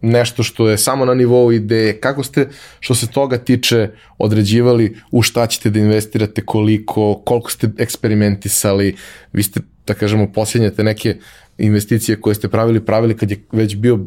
nešto 0.00 0.42
što 0.42 0.68
je 0.68 0.78
samo 0.78 1.04
na 1.04 1.14
nivou 1.14 1.52
ideje? 1.52 2.00
Kako 2.00 2.22
ste, 2.22 2.48
što 2.80 2.94
se 2.94 3.06
toga 3.06 3.38
tiče, 3.38 3.90
određivali 4.18 4.96
u 5.10 5.22
šta 5.22 5.46
ćete 5.46 5.70
da 5.70 5.78
investirate, 5.78 6.44
koliko, 6.44 7.22
koliko 7.24 7.50
ste 7.50 7.68
eksperimentisali? 7.78 8.96
Vi 9.32 9.42
ste, 9.42 9.60
da 9.86 9.94
kažemo, 9.94 10.32
posljednjate 10.32 10.84
neke 10.84 11.16
investicije 11.58 12.20
koje 12.20 12.34
ste 12.34 12.48
pravili, 12.48 12.84
pravili 12.84 13.16
kad 13.16 13.30
je 13.30 13.44
već 13.52 13.76
bio 13.76 13.98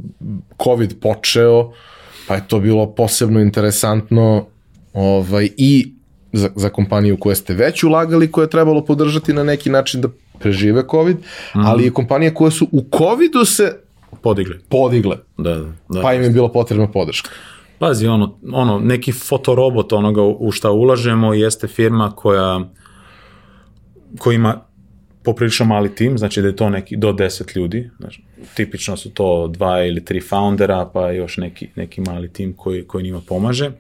COVID 0.64 1.00
počeo, 1.02 1.72
pa 2.28 2.36
je 2.36 2.48
to 2.48 2.60
bilo 2.60 2.96
posebno 2.96 3.40
interesantno 3.40 4.46
ovaj, 4.94 5.50
i 5.58 5.94
za, 6.34 6.50
za 6.56 6.70
kompaniju 6.70 7.18
koje 7.18 7.36
ste 7.36 7.54
već 7.54 7.84
ulagali, 7.84 8.32
koje 8.32 8.44
je 8.44 8.50
trebalo 8.50 8.86
podržati 8.86 9.34
na 9.34 9.44
neki 9.44 9.70
način 9.70 10.02
da 10.02 10.08
prežive 10.40 10.84
COVID, 10.92 11.18
mm. 11.18 11.66
ali 11.66 11.86
i 11.86 11.94
kompanije 11.94 12.34
koje 12.34 12.52
su 12.52 12.68
u 12.72 12.82
COVIDu 12.98 13.46
se 13.46 13.82
Podigle. 14.22 14.56
podigle, 14.70 15.18
Da, 15.38 15.56
da. 15.56 15.72
da. 15.90 16.02
pa 16.02 16.14
im 16.14 16.22
je 16.24 16.30
bila 16.30 16.52
potrebna 16.52 16.88
podrška. 16.92 17.30
Pazi, 17.80 18.08
ono, 18.08 18.38
ono, 18.54 18.80
neki 18.80 19.12
fotorobot 19.12 19.94
onoga 19.94 20.22
u 20.24 20.52
šta 20.52 20.72
ulažemo 20.72 21.34
jeste 21.34 21.68
firma 21.68 22.12
koja, 22.12 22.60
koja 24.20 24.36
ima 24.36 24.62
poprilično 25.26 25.66
mali 25.66 25.96
tim, 25.96 26.18
znači 26.18 26.42
da 26.42 26.48
je 26.48 26.56
to 26.56 26.70
neki 26.70 26.98
do 26.98 27.14
10 27.14 27.58
ljudi, 27.58 27.90
znači, 28.00 28.22
tipično 28.56 28.98
su 28.98 29.10
to 29.10 29.48
dva 29.48 29.84
ili 29.84 30.06
tri 30.06 30.22
foundera, 30.22 30.90
pa 30.94 31.12
još 31.12 31.38
neki, 31.38 31.68
neki 31.76 32.02
mali 32.02 32.34
tim 32.34 32.54
koji, 32.54 32.84
koji 32.84 33.04
njima 33.04 33.22
pomaže. 33.28 33.72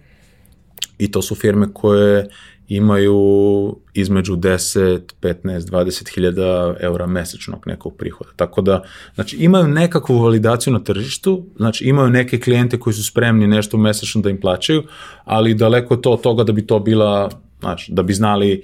I 0.97 1.11
to 1.11 1.21
su 1.21 1.35
firme 1.35 1.67
koje 1.73 2.27
imaju 2.67 3.75
između 3.93 4.35
10, 4.35 4.99
15, 5.21 5.59
20 5.59 6.15
hiljada 6.15 6.75
eura 6.79 7.07
mesečnog 7.07 7.63
nekog 7.67 7.97
prihoda. 7.97 8.29
Tako 8.35 8.61
da, 8.61 8.83
znači, 9.15 9.37
imaju 9.37 9.67
nekakvu 9.67 10.19
validaciju 10.19 10.73
na 10.73 10.83
tržištu, 10.83 11.45
znači 11.57 11.85
imaju 11.85 12.09
neke 12.09 12.39
klijente 12.39 12.79
koji 12.79 12.93
su 12.93 13.03
spremni 13.03 13.47
nešto 13.47 13.77
mesečno 13.77 14.21
da 14.21 14.29
im 14.29 14.39
plaćaju, 14.39 14.83
ali 15.23 15.53
daleko 15.53 15.93
je 15.93 16.01
to 16.01 16.11
od 16.11 16.21
toga 16.21 16.43
da 16.43 16.53
bi 16.53 16.67
to 16.67 16.79
bila, 16.79 17.29
znači, 17.59 17.91
da 17.91 18.03
bi 18.03 18.13
znali 18.13 18.63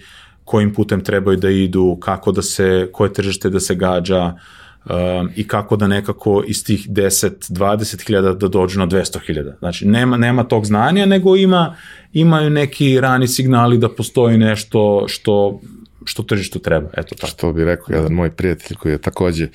kojim 0.51 0.73
putem 0.73 1.03
trebaju 1.03 1.37
da 1.37 1.49
idu, 1.49 1.97
kako 1.99 2.31
da 2.31 2.41
se, 2.41 2.89
koje 2.91 3.13
tržište 3.13 3.49
da 3.49 3.59
se 3.59 3.75
gađa, 3.75 4.23
um, 4.25 5.29
i 5.35 5.47
kako 5.47 5.75
da 5.75 5.87
nekako 5.87 6.43
iz 6.47 6.65
tih 6.65 6.89
10-20 6.89 8.07
hiljada 8.07 8.33
da 8.33 8.47
dođu 8.47 8.79
na 8.79 8.87
200 8.87 9.19
hiljada. 9.27 9.55
Znači, 9.59 9.87
nema, 9.87 10.17
nema 10.17 10.43
tog 10.43 10.65
znanja, 10.65 11.05
nego 11.05 11.35
ima, 11.35 11.75
imaju 12.13 12.49
neki 12.49 12.99
rani 12.99 13.27
signali 13.27 13.77
da 13.77 13.89
postoji 13.89 14.37
nešto 14.37 15.05
što 15.07 15.61
što 16.05 16.23
tržištu 16.23 16.59
treba, 16.59 16.89
eto 16.97 17.15
tako. 17.15 17.31
Što 17.31 17.53
bi 17.53 17.65
rekao 17.65 17.95
jedan 17.95 18.13
moj 18.13 18.31
prijatelj 18.31 18.77
koji 18.77 18.91
je 18.91 18.97
takođe 18.97 19.47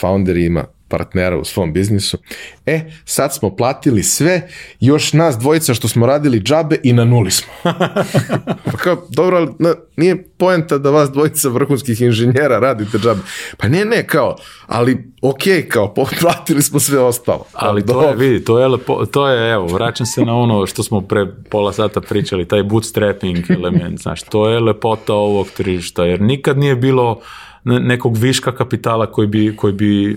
founder 0.00 0.36
i 0.36 0.46
ima 0.46 0.64
partnera 0.88 1.38
u 1.38 1.44
svom 1.44 1.72
biznisu. 1.72 2.18
E, 2.66 2.90
sad 3.04 3.34
smo 3.34 3.56
platili 3.56 4.02
sve, 4.02 4.48
još 4.80 5.12
nas 5.12 5.38
dvojica 5.38 5.74
što 5.74 5.88
smo 5.88 6.06
radili 6.06 6.40
džabe 6.40 6.76
i 6.82 6.92
na 6.92 7.04
nuli 7.04 7.30
smo. 7.30 7.52
pa 8.64 8.72
kao, 8.78 9.06
dobro, 9.08 9.36
ali 9.36 9.48
na, 9.58 9.74
nije 9.96 10.22
poenta 10.22 10.78
da 10.78 10.90
vas 10.90 11.10
dvojica 11.10 11.48
vrhunskih 11.48 12.00
inženjera 12.00 12.58
radite 12.58 12.98
džabe. 12.98 13.20
Pa 13.56 13.68
ne, 13.68 13.84
ne, 13.84 14.06
kao, 14.06 14.36
ali 14.66 15.12
okej, 15.22 15.62
okay, 15.62 15.68
kao, 15.68 15.94
platili 16.20 16.62
smo 16.62 16.80
sve 16.80 17.00
ostalo. 17.00 17.44
Ali 17.52 17.86
to 17.86 18.08
je, 18.08 18.16
vidi, 18.16 18.44
to 18.44 18.58
je, 18.58 18.68
lepo, 18.68 19.06
to 19.06 19.28
je, 19.28 19.52
evo, 19.52 19.66
vraćam 19.66 20.06
se 20.06 20.24
na 20.24 20.36
ono 20.36 20.66
što 20.66 20.82
smo 20.82 21.00
pre 21.00 21.26
pola 21.50 21.72
sata 21.72 22.00
pričali, 22.00 22.48
taj 22.48 22.62
bootstrapping 22.62 23.50
element, 23.50 24.00
znaš, 24.00 24.22
to 24.22 24.48
je 24.48 24.60
lepota 24.60 25.14
ovog 25.14 25.48
tržišta, 25.56 26.04
jer 26.04 26.20
nikad 26.20 26.58
nije 26.58 26.76
bilo 26.76 27.20
nekog 27.64 28.16
viška 28.16 28.54
kapitala 28.54 29.12
koji 29.12 29.28
bi, 29.28 29.56
koji 29.56 29.72
bi 29.72 30.16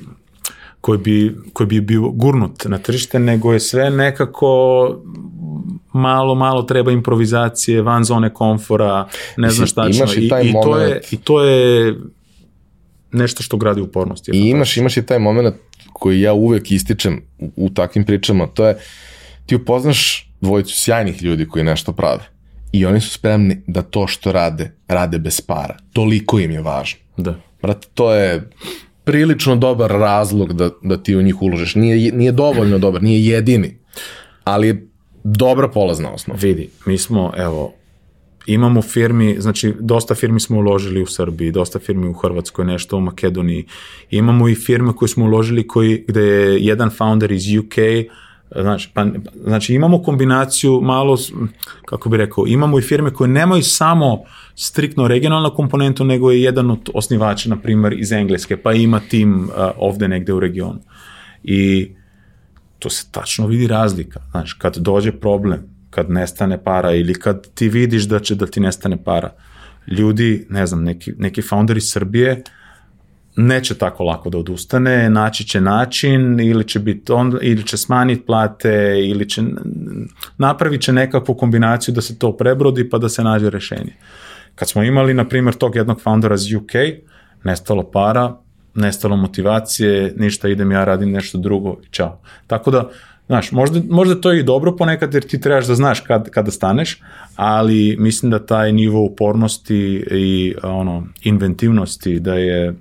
koji 0.81 0.97
bi, 0.97 1.35
koji 1.53 1.67
bi 1.67 1.81
bio 1.81 2.09
gurnut 2.09 2.65
na 2.65 2.77
tržište, 2.77 3.19
nego 3.19 3.53
je 3.53 3.59
sve 3.59 3.89
nekako 3.89 5.01
malo, 5.93 6.35
malo 6.35 6.63
treba 6.63 6.91
improvizacije, 6.91 7.81
van 7.81 8.03
zone 8.03 8.33
komfora, 8.33 9.07
ne 9.37 9.49
znam 9.49 9.67
šta 9.67 9.91
ćemo. 9.91 10.13
I, 10.13 10.19
i, 10.19 10.25
i, 10.25 10.53
to 10.63 10.79
je, 10.79 11.01
I 11.11 11.17
to 11.17 11.43
je 11.43 11.95
nešto 13.11 13.43
što 13.43 13.57
gradi 13.57 13.81
upornost. 13.81 14.27
I 14.27 14.31
imaš, 14.31 14.77
imaš 14.77 14.97
i 14.97 15.05
taj 15.05 15.19
moment 15.19 15.55
koji 15.93 16.21
ja 16.21 16.33
uvek 16.33 16.71
ističem 16.71 17.21
u, 17.39 17.51
u 17.55 17.69
takvim 17.69 18.05
pričama, 18.05 18.47
to 18.47 18.67
je 18.67 18.77
ti 19.45 19.55
upoznaš 19.55 20.29
dvojicu 20.41 20.77
sjajnih 20.77 21.23
ljudi 21.23 21.47
koji 21.47 21.63
nešto 21.63 21.91
prave 21.93 22.23
i 22.71 22.85
oni 22.85 23.01
su 23.01 23.09
spremni 23.09 23.61
da 23.67 23.81
to 23.81 24.07
što 24.07 24.31
rade, 24.31 24.71
rade 24.87 25.19
bez 25.19 25.41
para. 25.41 25.77
Toliko 25.93 26.39
im 26.39 26.51
je 26.51 26.61
važno. 26.61 26.99
Da. 27.17 27.35
Brate, 27.61 27.87
to 27.93 28.13
je 28.13 28.49
prilično 29.03 29.55
dobar 29.55 29.91
razlog 29.91 30.53
da, 30.53 30.69
da 30.83 31.03
ti 31.03 31.15
u 31.15 31.21
njih 31.21 31.41
uložiš. 31.41 31.75
Nije, 31.75 32.11
nije 32.11 32.31
dovoljno 32.31 32.77
dobar, 32.77 33.03
nije 33.03 33.25
jedini, 33.25 33.77
ali 34.43 34.67
je 34.67 34.87
dobra 35.23 35.67
polazna 35.67 36.11
osnova. 36.11 36.39
Vidi, 36.41 36.69
mi 36.85 36.97
smo, 36.97 37.33
evo, 37.37 37.73
imamo 38.45 38.81
firmi, 38.81 39.35
znači 39.39 39.73
dosta 39.79 40.15
firmi 40.15 40.39
smo 40.39 40.57
uložili 40.57 41.01
u 41.01 41.05
Srbiji, 41.05 41.51
dosta 41.51 41.79
firmi 41.79 42.07
u 42.07 42.13
Hrvatskoj, 42.13 42.65
nešto 42.65 42.97
u 42.97 43.01
Makedoniji. 43.01 43.65
Imamo 44.09 44.49
i 44.49 44.55
firme 44.55 44.93
koje 44.95 45.09
smo 45.09 45.25
uložili 45.25 45.67
koji, 45.67 46.05
gde 46.07 46.21
je 46.21 46.59
jedan 46.59 46.89
founder 46.89 47.31
iz 47.31 47.57
UK, 47.57 47.75
Znači, 48.55 48.89
pa, 48.93 49.05
znači 49.43 49.73
imamo 49.73 50.03
kombinaciju 50.03 50.81
malo, 50.81 51.17
kako 51.85 52.09
bi 52.09 52.17
rekao, 52.17 52.47
imamo 52.47 52.79
i 52.79 52.81
firme 52.81 53.13
koje 53.13 53.27
nemaju 53.27 53.63
samo 53.63 54.23
striktno 54.55 55.07
regionalnu 55.07 55.51
komponentu, 55.55 56.03
nego 56.03 56.31
je 56.31 56.43
jedan 56.43 56.71
od 56.71 56.89
osnivača, 56.93 57.49
na 57.49 57.55
primjer, 57.55 57.93
iz 57.93 58.11
Engleske, 58.11 58.57
pa 58.57 58.73
ima 58.73 58.99
tim 58.99 59.43
uh, 59.43 59.49
ovde 59.77 60.07
negde 60.07 60.33
u 60.33 60.39
regionu. 60.39 60.79
I 61.43 61.91
to 62.79 62.89
se 62.89 63.07
tačno 63.11 63.47
vidi 63.47 63.67
razlika. 63.67 64.19
Znači, 64.31 64.55
kad 64.57 64.77
dođe 64.77 65.11
problem, 65.11 65.63
kad 65.89 66.09
nestane 66.09 66.63
para 66.63 66.91
ili 66.91 67.13
kad 67.13 67.53
ti 67.53 67.69
vidiš 67.69 68.03
da 68.03 68.19
će 68.19 68.35
da 68.35 68.45
ti 68.45 68.59
nestane 68.59 69.03
para, 69.03 69.33
ljudi, 69.87 70.45
ne 70.49 70.65
znam, 70.65 70.83
neki, 70.83 71.13
neki 71.17 71.41
founderi 71.41 71.81
Srbije, 71.81 72.31
uh, 72.31 72.60
neće 73.35 73.77
tako 73.77 74.03
lako 74.03 74.29
da 74.29 74.37
odustane, 74.37 75.09
naći 75.09 75.43
će 75.47 75.61
način 75.61 76.39
ili 76.39 76.67
će 76.67 76.79
biti 76.79 77.11
on, 77.11 77.39
ili 77.41 77.63
će 77.63 77.77
smanjiti 77.77 78.25
plate 78.25 78.95
ili 79.05 79.29
će 79.29 79.41
napravit 80.37 80.81
će 80.81 80.93
nekakvu 80.93 81.35
kombinaciju 81.35 81.93
da 81.93 82.01
se 82.01 82.19
to 82.19 82.37
prebrodi 82.37 82.89
pa 82.89 82.97
da 82.97 83.09
se 83.09 83.23
nađe 83.23 83.49
rešenje. 83.49 83.95
Kad 84.55 84.69
smo 84.69 84.83
imali, 84.83 85.13
na 85.13 85.27
primjer, 85.27 85.55
tog 85.55 85.75
jednog 85.75 86.01
foundera 86.01 86.35
iz 86.35 86.53
UK, 86.53 86.71
nestalo 87.43 87.83
para, 87.91 88.35
nestalo 88.75 89.15
motivacije, 89.15 90.13
ništa, 90.17 90.49
idem 90.49 90.71
ja 90.71 90.83
radim 90.83 91.11
nešto 91.11 91.37
drugo 91.37 91.77
čao. 91.91 92.19
Tako 92.47 92.71
da, 92.71 92.89
znaš, 93.27 93.51
možda, 93.51 93.79
možda 93.89 94.21
to 94.21 94.31
je 94.31 94.39
i 94.39 94.43
dobro 94.43 94.75
ponekad 94.75 95.13
jer 95.13 95.23
ti 95.23 95.41
trebaš 95.41 95.67
da 95.67 95.75
znaš 95.75 95.99
kad, 95.99 96.29
kada 96.29 96.51
staneš, 96.51 97.01
ali 97.35 97.95
mislim 97.99 98.31
da 98.31 98.45
taj 98.45 98.73
nivo 98.73 99.01
upornosti 99.01 100.05
i 100.11 100.55
ono, 100.63 101.07
inventivnosti 101.23 102.19
da 102.19 102.33
je 102.33 102.75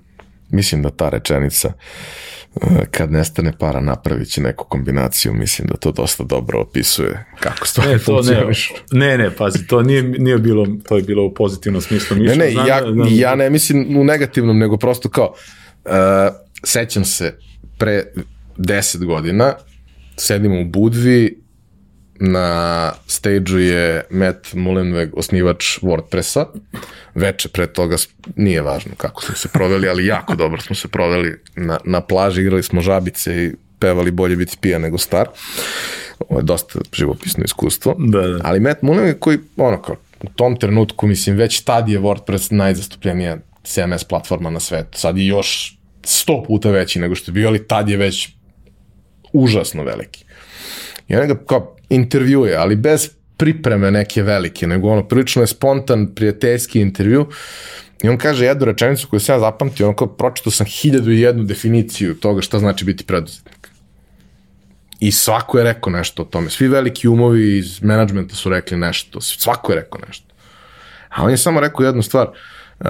Mislim 0.51 0.83
da 0.83 0.91
ta 0.91 1.09
rečenica 1.09 1.73
e, 2.55 2.67
kad 2.91 3.13
nestane 3.13 3.53
para 3.59 3.81
napravit 3.81 4.29
će 4.29 4.41
neku 4.41 4.65
kombinaciju, 4.65 5.33
mislim 5.35 5.69
da 5.69 5.77
to 5.77 5.93
dosta 5.93 6.25
dobro 6.25 6.61
opisuje 6.61 7.25
kako 7.41 7.67
stvari 7.67 7.91
ne, 7.91 7.99
to 7.99 8.23
ne, 8.23 8.47
ne, 8.93 9.19
ne, 9.19 9.31
pazi, 9.37 9.67
to 9.67 9.83
nije, 9.83 10.03
nije 10.03 10.39
bilo, 10.39 10.67
to 10.89 10.97
je 10.97 11.03
bilo 11.03 11.25
u 11.25 11.35
pozitivnom 11.35 11.83
smislu. 11.83 12.17
Ne, 12.17 12.37
ne, 12.37 12.51
znam, 12.51 12.67
ja, 12.67 12.81
znam, 12.93 13.09
ja 13.11 13.35
ne 13.35 13.51
mislim 13.51 13.97
u 13.97 14.05
negativnom, 14.05 14.59
nego 14.59 14.77
prosto 14.77 15.09
kao, 15.09 15.35
uh, 15.85 15.91
sećam 16.65 17.05
se 17.05 17.39
pre 17.79 18.05
10 18.59 19.05
godina, 19.05 19.55
sedimo 20.17 20.61
u 20.61 20.65
Budvi, 20.65 21.40
na 22.21 22.93
stage 23.07 23.53
je 23.53 24.05
Matt 24.11 24.55
Mullenweg, 24.55 25.11
osnivač 25.17 25.79
WordPressa. 25.83 26.45
Veče 27.15 27.49
pre 27.49 27.67
toga, 27.67 27.97
nije 28.37 28.63
važno 28.63 28.93
kako 28.97 29.23
smo 29.23 29.35
se 29.35 29.49
proveli, 29.49 29.89
ali 29.89 30.07
jako 30.07 30.35
dobro 30.35 30.61
smo 30.61 30.77
se 30.77 30.89
proveli 30.89 31.39
na, 31.57 31.79
na 31.85 32.01
plaži, 32.01 32.41
igrali 32.41 32.63
smo 32.63 32.81
žabice 32.81 33.45
i 33.45 33.53
pevali 33.79 34.11
bolje 34.11 34.37
biti 34.37 34.57
pijan 34.61 34.83
nego 34.83 34.99
star. 34.99 35.29
Ovo 36.29 36.41
je 36.41 36.45
dosta 36.45 36.79
živopisno 36.93 37.45
iskustvo. 37.45 37.95
Da, 37.99 38.21
da. 38.21 38.41
Ali 38.45 38.61
Matt 38.61 38.83
Mullenweg 38.83 39.19
koji, 39.19 39.39
ono 39.57 39.83
kao, 39.83 39.97
u 40.23 40.29
tom 40.37 40.57
trenutku, 40.57 41.07
mislim, 41.07 41.37
već 41.37 41.61
tad 41.61 41.89
je 41.89 42.01
WordPress 42.01 42.53
najzastupljenija 42.53 43.39
CMS 43.65 44.05
platforma 44.05 44.51
na 44.51 44.61
svetu. 44.61 44.99
Sad 44.99 45.19
je 45.19 45.27
još 45.27 45.79
sto 46.05 46.45
puta 46.47 46.71
veći 46.71 46.99
nego 46.99 47.15
što 47.15 47.31
je 47.31 47.33
bio, 47.33 47.49
ali 47.49 47.67
tad 47.67 47.89
je 47.89 47.97
već 47.97 48.29
užasno 49.33 49.83
veliki. 49.83 50.25
I 51.09 51.17
on 51.17 51.29
ga 51.29 51.35
kao 51.35 51.77
intervjuje, 51.91 52.57
ali 52.57 52.77
bez 52.77 53.11
pripreme 53.37 53.91
neke 53.91 54.23
velike, 54.23 54.67
nego 54.67 54.89
ono, 54.89 55.09
prilično 55.09 55.43
je 55.43 55.47
spontan, 55.47 56.07
prijateljski 56.15 56.81
intervju 56.81 57.27
i 58.03 58.09
on 58.09 58.19
kaže 58.19 58.45
jednu 58.45 58.65
rečenicu 58.65 59.09
koju 59.09 59.21
sam 59.21 59.35
ja 59.35 59.41
zapamtio, 59.41 59.87
ono 59.87 59.97
kao 59.97 60.07
pročito 60.07 60.51
sam 60.51 60.67
hiljadu 60.67 61.11
i 61.11 61.21
jednu 61.21 61.45
definiciju 61.45 62.15
toga 62.15 62.43
šta 62.43 62.59
znači 62.59 62.85
biti 62.85 63.05
preduzetnik. 63.05 63.69
I 65.01 65.13
svako 65.13 65.59
je 65.59 65.65
rekao 65.65 65.93
nešto 65.93 66.23
o 66.23 66.25
tome. 66.25 66.51
Svi 66.51 66.69
veliki 66.69 67.09
umovi 67.09 67.59
iz 67.59 67.83
menadžmenta 67.83 68.35
su 68.35 68.51
rekli 68.51 68.77
nešto. 68.77 69.21
Svako 69.21 69.73
je 69.73 69.77
rekao 69.77 70.01
nešto. 70.07 70.27
A 71.09 71.25
on 71.25 71.31
je 71.31 71.37
samo 71.37 71.61
rekao 71.61 71.85
jednu 71.85 72.03
stvar. 72.03 72.29
Uh, 72.81 72.87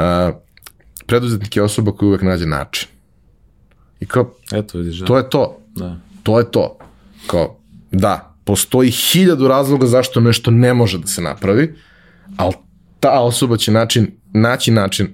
preduzetnik 1.06 1.56
je 1.56 1.62
osoba 1.62 1.92
koja 1.92 2.08
uvek 2.08 2.22
nađe 2.22 2.46
način. 2.46 2.88
I 4.00 4.06
kao, 4.06 4.34
Eto, 4.52 4.78
vidiš, 4.78 4.98
da. 4.98 5.06
to 5.06 5.16
je 5.16 5.30
to. 5.30 5.60
Da. 5.74 5.96
To 6.22 6.38
je 6.38 6.50
to. 6.50 6.78
Kao, 7.26 7.56
da, 7.90 8.29
postoji 8.50 8.90
hiljadu 8.90 9.48
razloga 9.48 9.86
zašto 9.86 10.20
nešto 10.20 10.50
ne 10.50 10.74
može 10.74 10.98
da 10.98 11.06
se 11.06 11.22
napravi, 11.22 11.74
ali 12.36 12.54
ta 13.00 13.20
osoba 13.20 13.56
će 13.56 13.72
način, 13.72 14.10
naći 14.32 14.70
način 14.70 15.08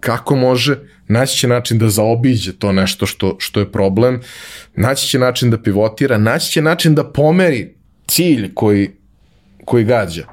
kako 0.00 0.36
može, 0.36 0.78
naći 1.08 1.38
će 1.38 1.48
način 1.48 1.78
da 1.78 1.88
zaobiđe 1.88 2.52
to 2.58 2.72
nešto 2.72 3.06
što, 3.06 3.36
što 3.38 3.60
je 3.60 3.72
problem, 3.72 4.20
naći 4.74 5.08
će 5.08 5.18
način 5.18 5.50
da 5.50 5.62
pivotira, 5.62 6.18
naći 6.18 6.50
će 6.50 6.62
način 6.62 6.94
da 6.94 7.04
pomeri 7.04 7.74
cilj 8.06 8.50
koji, 8.54 8.90
koji 9.64 9.84
gađa. 9.84 10.26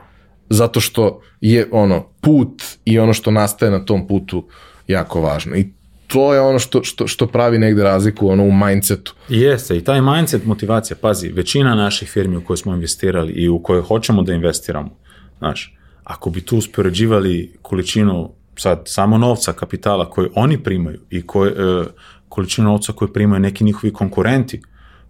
Zato 0.50 0.80
što 0.80 1.22
je 1.42 1.68
ono 1.72 2.08
put 2.22 2.64
i 2.86 3.00
ono 3.00 3.14
što 3.14 3.32
nastaje 3.32 3.72
na 3.72 3.86
tom 3.86 4.08
putu 4.08 4.48
jako 4.88 5.22
važno. 5.22 5.56
I 5.56 5.68
to 6.10 6.34
je 6.34 6.42
ono 6.42 6.60
što, 6.60 6.84
što, 6.84 7.08
što 7.08 7.28
pravi 7.28 7.60
negde 7.60 7.84
razliku 7.84 8.30
ono 8.30 8.44
u 8.44 8.52
mindsetu. 8.52 9.14
Jeste, 9.30 9.78
i 9.78 9.84
taj 9.84 10.02
mindset 10.02 10.46
motivacija, 10.46 10.98
pazi, 11.02 11.30
većina 11.30 11.76
naših 11.76 12.10
firmi 12.10 12.38
u 12.38 12.42
koje 12.46 12.58
smo 12.58 12.74
investirali 12.74 13.34
i 13.34 13.50
u 13.50 13.60
koje 13.64 13.82
hoćemo 13.82 14.24
da 14.24 14.34
investiramo, 14.34 14.90
znaš, 15.38 15.76
ako 16.04 16.30
bi 16.30 16.42
tu 16.42 16.58
uspoređivali 16.58 17.54
količinu 17.62 18.32
sad 18.56 18.82
samo 18.86 19.18
novca, 19.18 19.54
kapitala 19.54 20.10
koje 20.10 20.30
oni 20.36 20.64
primaju 20.64 21.00
i 21.10 21.28
koje, 21.28 21.52
e, 21.52 21.86
količinu 22.30 22.70
novca 22.70 22.94
koje 22.94 23.14
primaju 23.14 23.40
neki 23.40 23.64
njihovi 23.64 23.94
konkurenti, 23.94 24.62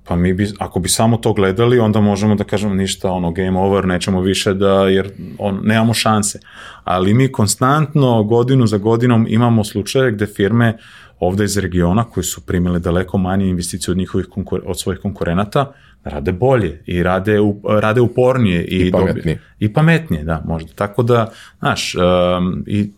pa 0.10 0.16
mi 0.16 0.34
bi, 0.34 0.48
ako 0.60 0.80
bi 0.80 0.90
samo 0.90 1.18
to 1.18 1.34
gledali, 1.34 1.80
onda 1.80 2.00
možemo 2.02 2.36
da 2.36 2.44
kažemo 2.44 2.74
ništa, 2.74 3.12
ono, 3.12 3.32
game 3.32 3.60
over, 3.60 3.86
nećemo 3.86 4.22
više 4.22 4.54
da, 4.54 4.72
jer 4.72 5.12
on, 5.38 5.60
nemamo 5.64 5.94
šanse. 5.94 6.40
Ali 6.84 7.14
mi 7.14 7.32
konstantno, 7.32 8.24
godinu 8.24 8.68
za 8.68 8.78
godinom, 8.78 9.26
imamo 9.30 9.64
slučaje 9.64 10.12
gde 10.12 10.26
firme 10.26 10.78
ovde 11.20 11.44
iz 11.44 11.58
regiona, 11.58 12.04
koji 12.04 12.24
su 12.24 12.42
primile 12.42 12.80
daleko 12.80 13.18
manje 13.18 13.50
investicije 13.50 13.92
od 13.92 13.98
njihovih 13.98 14.28
konkur, 14.28 14.62
od 14.66 14.80
svojih 14.80 15.00
konkurenata, 15.00 15.72
rade 16.04 16.32
bolje 16.32 16.82
i 16.86 17.04
rade, 17.04 17.40
u, 17.40 17.62
rade 17.70 18.02
upornije 18.02 18.64
i, 18.66 18.88
I 18.88 18.92
pametnije. 18.92 19.14
Dobije, 19.24 19.40
I 19.60 19.74
pametnije, 19.74 20.24
da, 20.24 20.42
možda. 20.46 20.74
Tako 20.74 21.04
da, 21.04 21.32
znaš, 21.60 21.96
um, 21.96 22.64
i, 22.68 22.92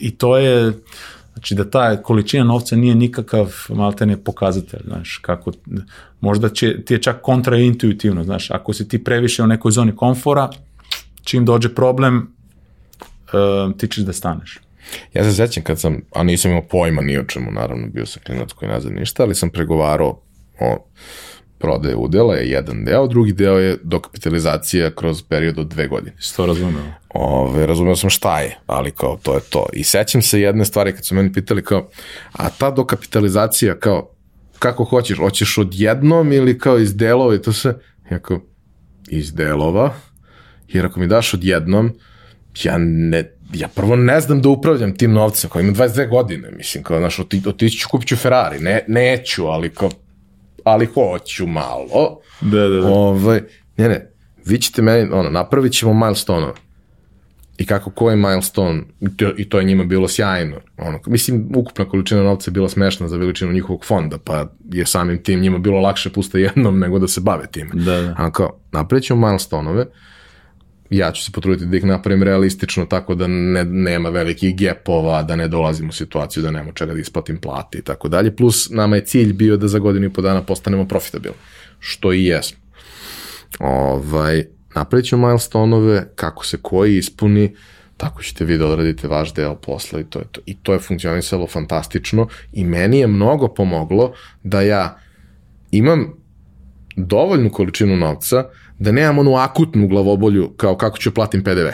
i 0.00 0.10
to 0.10 0.38
je, 0.38 0.72
Znači 1.36 1.54
da 1.54 1.70
ta 1.70 2.02
količina 2.02 2.44
novca 2.44 2.76
nije 2.76 2.94
nikakav 2.94 3.52
maltene 3.68 4.16
pokazatelj, 4.16 4.80
znaš, 4.84 5.18
kako, 5.22 5.52
možda 6.20 6.48
će, 6.48 6.84
ti 6.84 6.94
je 6.94 7.02
čak 7.02 7.20
kontraintuitivno, 7.22 8.24
znaš, 8.24 8.50
ako 8.50 8.72
si 8.72 8.88
ti 8.88 9.04
previše 9.04 9.42
u 9.42 9.46
nekoj 9.46 9.72
zoni 9.72 9.96
komfora, 9.96 10.50
čim 11.24 11.44
dođe 11.44 11.74
problem, 11.74 12.16
uh, 12.16 13.76
ti 13.76 13.88
ćeš 13.88 14.04
da 14.04 14.12
staneš. 14.12 14.60
Ja 15.14 15.24
se 15.24 15.32
sećam 15.32 15.62
kad 15.62 15.80
sam, 15.80 16.00
a 16.14 16.22
nisam 16.22 16.50
imao 16.50 16.64
pojma 16.70 17.02
ni 17.02 17.18
o 17.18 17.24
čemu, 17.24 17.50
naravno, 17.50 17.86
bio 17.88 18.06
sam 18.06 18.22
klinac 18.26 18.52
koji 18.52 18.80
zna 18.80 18.90
ništa, 18.90 19.22
ali 19.22 19.34
sam 19.34 19.50
pregovarao 19.50 20.20
o 20.60 20.86
prodaje 21.66 21.96
udela 21.96 22.34
je 22.34 22.50
jedan 22.50 22.84
deo, 22.84 23.06
drugi 23.06 23.32
deo 23.32 23.58
je 23.58 23.76
dokapitalizacija 23.82 24.90
kroz 24.90 25.22
period 25.22 25.58
od 25.58 25.68
dve 25.68 25.88
godine. 25.88 26.14
Što 26.18 26.46
razumeo? 26.46 26.82
Ove, 27.08 27.66
razumeo 27.66 27.96
sam 27.96 28.10
šta 28.10 28.40
je, 28.40 28.58
ali 28.66 28.90
kao 28.90 29.18
to 29.22 29.34
je 29.34 29.40
to. 29.50 29.66
I 29.72 29.84
sećam 29.84 30.22
se 30.22 30.40
jedne 30.40 30.64
stvari 30.64 30.92
kad 30.92 31.06
su 31.06 31.14
meni 31.14 31.32
pitali 31.32 31.64
kao, 31.64 31.88
a 32.32 32.50
ta 32.50 32.70
dokapitalizacija 32.70 33.78
kao, 33.78 34.10
kako 34.58 34.84
hoćeš, 34.84 35.18
hoćeš 35.18 35.58
odjednom 35.58 36.32
ili 36.32 36.58
kao 36.58 36.78
iz 36.78 36.96
delova 36.96 37.34
i 37.34 37.42
to 37.42 37.52
se, 37.52 37.74
ja 38.10 38.18
kao, 38.18 38.40
iz 39.08 39.34
delova, 39.34 39.94
jer 40.68 40.86
ako 40.86 41.00
mi 41.00 41.06
daš 41.06 41.34
odjednom, 41.34 41.92
ja 42.64 42.78
ne, 42.78 43.32
ja 43.54 43.68
prvo 43.68 43.96
ne 43.96 44.20
znam 44.20 44.42
da 44.42 44.48
upravljam 44.48 44.96
tim 44.96 45.12
novcem, 45.12 45.50
kao 45.50 45.60
imam 45.60 45.74
22 45.74 46.08
godine, 46.10 46.50
mislim, 46.50 46.84
kao, 46.84 46.98
znaš, 46.98 47.18
oti, 47.18 47.42
otići 47.46 47.78
ću, 47.78 47.88
kupit 47.90 48.08
ću 48.08 48.16
Ferrari, 48.16 48.60
ne, 48.60 48.84
neću, 48.88 49.46
ali 49.46 49.70
kao, 49.70 49.90
ali 50.66 50.86
hoću 50.86 51.46
malo. 51.46 52.20
Da, 52.40 52.68
da, 52.68 52.80
da. 52.80 52.88
Ovaj, 52.88 53.40
ne, 53.76 53.88
ne, 53.88 54.10
vi 54.44 54.58
ćete 54.58 54.82
meni, 54.82 55.10
ono, 55.12 55.30
napravit 55.30 55.72
ćemo 55.72 55.94
milestone 55.94 56.46
i 57.58 57.66
kako 57.66 57.90
koji 57.90 58.16
milestone, 58.16 58.82
i 59.00 59.16
to, 59.16 59.32
i 59.36 59.48
to 59.48 59.58
je 59.58 59.64
njima 59.64 59.84
bilo 59.84 60.08
sjajno. 60.08 60.56
Ono, 60.78 61.00
mislim, 61.06 61.48
ukupna 61.56 61.84
količina 61.84 62.22
novca 62.22 62.50
je 62.50 62.52
bila 62.52 62.68
smešna 62.68 63.08
za 63.08 63.16
veličinu 63.16 63.52
njihovog 63.52 63.84
fonda, 63.84 64.18
pa 64.18 64.46
je 64.72 64.86
samim 64.86 65.22
tim 65.22 65.40
njima 65.40 65.58
bilo 65.58 65.80
lakše 65.80 66.10
pusta 66.10 66.38
jednom 66.38 66.78
nego 66.78 66.98
da 66.98 67.08
se 67.08 67.20
bave 67.20 67.46
time. 67.46 67.70
Da, 67.74 68.00
da. 68.00 68.14
A 68.18 68.30
kao, 68.30 68.60
napravit 68.72 69.04
ćemo 69.04 69.26
milestone 69.26 69.86
ja 70.90 71.12
ću 71.12 71.24
se 71.24 71.32
potruditi 71.32 71.66
da 71.66 71.76
ih 71.76 71.84
napravim 71.84 72.22
realistično 72.22 72.86
tako 72.86 73.14
da 73.14 73.26
ne, 73.26 73.64
nema 73.64 74.08
velikih 74.08 74.56
gepova, 74.56 75.22
da 75.22 75.36
ne 75.36 75.48
dolazim 75.48 75.88
u 75.88 75.92
situaciju 75.92 76.42
da 76.42 76.50
nema 76.50 76.72
čega 76.72 76.94
da 76.94 77.00
isplatim 77.00 77.36
plate 77.36 77.78
i 77.78 77.82
tako 77.82 78.08
dalje. 78.08 78.36
Plus, 78.36 78.70
nama 78.70 78.96
je 78.96 79.04
cilj 79.04 79.32
bio 79.32 79.56
da 79.56 79.68
za 79.68 79.78
godinu 79.78 80.06
i 80.06 80.12
po 80.12 80.22
dana 80.22 80.42
postanemo 80.42 80.88
profitabilni, 80.88 81.38
što 81.78 82.12
i 82.12 82.24
jesmo. 82.24 82.58
Ovaj, 83.58 84.44
napravit 84.74 85.06
ćemo 85.06 85.28
milestone-ove, 85.28 86.08
kako 86.14 86.46
se 86.46 86.58
koji 86.62 86.96
ispuni, 86.98 87.56
tako 87.96 88.22
ćete 88.22 88.44
vi 88.44 88.58
da 88.58 88.66
odradite 88.66 89.08
vaš 89.08 89.34
deo 89.34 89.54
posla 89.54 90.00
i 90.00 90.04
to 90.04 90.18
je 90.18 90.24
to. 90.32 90.40
I 90.46 90.56
to 90.62 90.72
je 90.72 90.78
funkcionisalo 90.78 91.46
fantastično 91.46 92.28
i 92.52 92.64
meni 92.64 92.98
je 92.98 93.06
mnogo 93.06 93.48
pomoglo 93.48 94.12
da 94.42 94.60
ja 94.60 94.98
imam 95.70 96.12
dovoljnu 96.96 97.50
količinu 97.50 97.96
novca 97.96 98.44
da 98.78 98.92
nemam 98.92 99.18
onu 99.18 99.36
akutnu 99.36 99.88
glavobolju 99.88 100.52
kao 100.56 100.76
kako 100.76 100.98
ću 100.98 101.14
platim 101.14 101.44
PDV. 101.44 101.68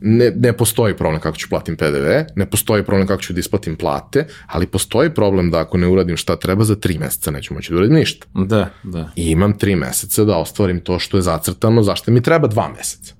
Ne, 0.00 0.30
ne 0.36 0.52
postoji 0.52 0.96
problem 0.96 1.20
kako 1.20 1.36
ću 1.36 1.48
platim 1.48 1.76
PDV, 1.76 2.08
ne 2.36 2.46
postoji 2.50 2.82
problem 2.82 3.06
kako 3.06 3.22
ću 3.22 3.32
da 3.32 3.40
isplatim 3.40 3.76
plate, 3.76 4.26
ali 4.46 4.66
postoji 4.66 5.10
problem 5.14 5.50
da 5.50 5.58
ako 5.58 5.78
ne 5.78 5.86
uradim 5.86 6.16
šta 6.16 6.36
treba 6.36 6.64
za 6.64 6.74
tri 6.74 6.98
meseca 6.98 7.30
neću 7.30 7.54
moći 7.54 7.72
da 7.72 7.78
uradim 7.78 7.96
ništa. 7.96 8.26
Da, 8.34 8.70
da. 8.82 9.10
I 9.16 9.30
imam 9.30 9.58
tri 9.58 9.76
meseca 9.76 10.24
da 10.24 10.36
ostvarim 10.36 10.80
to 10.80 10.98
što 10.98 11.16
je 11.16 11.22
zacrtano, 11.22 11.82
zašto 11.82 12.10
mi 12.10 12.22
treba 12.22 12.48
dva 12.48 12.68
meseca. 12.78 13.14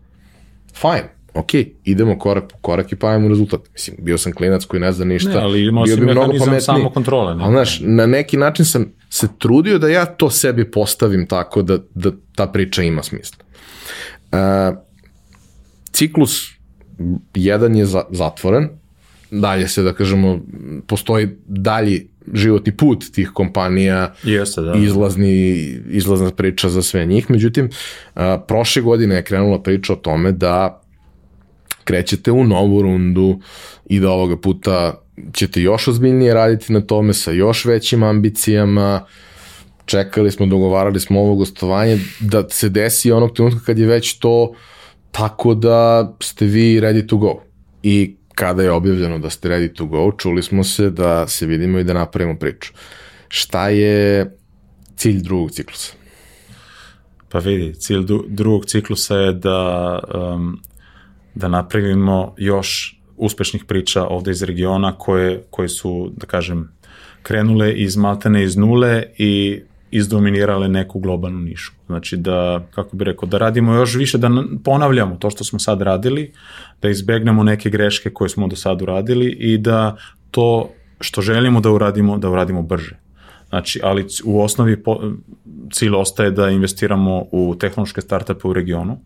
Fajn, 0.75 1.03
ok, 1.39 1.51
idemo 1.85 2.19
korak 2.19 2.45
po 2.53 2.59
korak 2.61 2.93
i 2.93 2.97
pavimo 2.97 3.29
rezultat. 3.29 3.61
Mislim, 3.73 3.97
bio 4.01 4.19
sam 4.19 4.33
klinac 4.33 4.65
koji 4.65 4.81
ne 4.81 4.93
zna 4.93 5.05
ništa. 5.05 5.31
Ne, 5.31 5.37
ali 5.37 5.67
imao 5.67 5.85
bio 5.85 5.95
si 5.95 6.01
bi 6.01 6.07
mnogo 6.07 6.21
mehanizam 6.21 6.47
pametniji. 6.47 6.61
samo 6.61 6.91
kontrole. 6.91 7.35
Ne? 7.35 7.45
Ali, 7.45 7.53
znaš, 7.53 7.81
na 7.85 8.07
neki 8.07 8.37
način 8.37 8.65
sam 8.65 8.93
se 9.11 9.29
trudio 9.39 9.79
da 9.79 9.89
ja 9.89 10.07
to 10.07 10.31
sebi 10.31 10.71
postavim 10.71 11.27
tako 11.27 11.63
da, 11.63 11.79
da 11.95 12.11
ta 12.35 12.47
priča 12.47 12.83
ima 12.83 13.03
smisla. 13.03 13.45
Uh, 14.33 14.39
ciklus 15.93 16.59
jedan 17.35 17.77
je 17.77 17.87
za, 17.87 18.03
zatvoren, 18.11 18.69
dalje 19.31 19.69
se, 19.69 19.83
da 19.83 19.93
kažemo, 19.93 20.41
postoji 20.87 21.29
dalji 21.47 22.09
životni 22.33 22.77
put 22.77 23.05
tih 23.15 23.31
kompanija, 23.35 24.15
Jeste, 24.23 24.61
da. 24.61 24.73
izlazni, 24.77 25.51
izlazna 25.91 26.31
priča 26.31 26.69
za 26.69 26.83
sve 26.83 27.07
njih. 27.07 27.31
Međutim, 27.31 27.71
a, 28.15 28.39
prošle 28.39 28.83
godine 28.83 29.15
je 29.15 29.25
krenula 29.25 29.63
priča 29.63 29.93
o 29.93 29.97
tome 29.97 30.33
da 30.33 30.83
krećete 31.89 32.33
u 32.33 32.45
novu 32.45 32.83
rundu 32.83 33.41
i 33.87 34.01
da 34.01 34.11
ovoga 34.11 34.37
puta 34.37 34.95
ćete 35.33 35.63
još 35.63 35.89
ozbiljnije 35.89 36.35
raditi 36.35 36.73
na 36.73 36.81
tome 36.81 37.15
sa 37.15 37.33
još 37.33 37.65
većim 37.65 38.03
ambicijama, 38.03 39.07
čekali 39.85 40.31
smo, 40.31 40.47
dogovarali 40.47 41.01
smo 41.01 41.21
ovo 41.21 41.35
gostovanje, 41.35 41.99
da 42.21 42.49
se 42.49 42.69
desi 42.69 43.13
onog 43.13 43.33
trenutka 43.33 43.61
kad 43.67 43.79
je 43.79 43.87
već 43.87 44.19
to 44.19 44.55
tako 45.11 45.55
da 45.55 46.13
ste 46.21 46.45
vi 46.45 46.81
ready 46.81 47.07
to 47.07 47.17
go. 47.17 47.43
I 47.83 48.17
kada 48.35 48.63
je 48.63 48.71
objavljeno 48.71 49.19
da 49.19 49.31
ste 49.31 49.49
ready 49.49 49.75
to 49.75 49.87
go, 49.87 50.13
čuli 50.19 50.43
smo 50.43 50.65
se 50.65 50.91
da 50.91 51.29
se 51.29 51.47
vidimo 51.47 51.79
i 51.79 51.85
da 51.85 51.93
napravimo 51.93 52.39
priču. 52.39 52.73
Šta 53.29 53.69
je 53.69 54.31
cilj 54.97 55.23
drugog 55.23 55.51
ciklusa? 55.51 55.93
Pa 57.29 57.39
vidi, 57.39 57.75
cilj 57.75 58.05
drugog 58.29 58.67
ciklusa 58.67 59.17
je 59.17 59.33
da, 59.33 59.99
um, 60.15 60.61
da 61.39 61.49
napravimo 61.49 62.35
još 62.39 63.01
uspešnih 63.17 63.65
priča 63.65 64.07
ovde 64.07 64.31
iz 64.31 64.43
regiona 64.43 64.93
koje, 64.99 65.43
koje 65.51 65.69
su, 65.69 66.13
da 66.17 66.27
kažem, 66.27 66.69
krenule 67.23 67.73
iz 67.73 67.97
maltene 67.97 68.43
iz 68.45 68.57
nule 68.57 69.03
i 69.19 69.61
izdominirale 69.91 70.69
neku 70.69 71.01
globalnu 71.01 71.41
nišu. 71.41 71.73
Znači 71.87 72.17
da, 72.17 72.67
kako 72.71 72.97
bi 72.97 73.05
rekao, 73.05 73.29
da 73.29 73.39
radimo 73.39 73.75
još 73.75 73.95
više, 73.95 74.19
da 74.19 74.31
ponavljamo 74.65 75.17
to 75.17 75.31
što 75.31 75.45
smo 75.45 75.59
sad 75.59 75.83
radili, 75.83 76.33
da 76.83 76.89
izbegnemo 76.89 77.43
neke 77.43 77.71
greške 77.71 78.11
koje 78.11 78.29
smo 78.29 78.49
do 78.49 78.57
sad 78.57 78.83
uradili 78.83 79.27
i 79.27 79.59
da 79.59 79.97
to 80.31 80.71
što 81.01 81.23
želimo 81.23 81.61
da 81.61 81.71
uradimo, 81.71 82.19
da 82.19 82.31
uradimo 82.31 82.63
brže. 82.63 82.97
Znači, 83.49 83.81
ali 83.83 84.07
u 84.25 84.43
osnovi 84.43 84.83
cilj 85.73 85.95
ostaje 85.95 86.31
da 86.31 86.51
investiramo 86.51 87.25
u 87.33 87.55
tehnološke 87.59 88.01
startupe 88.01 88.49
u 88.49 88.53
regionu. 88.53 88.99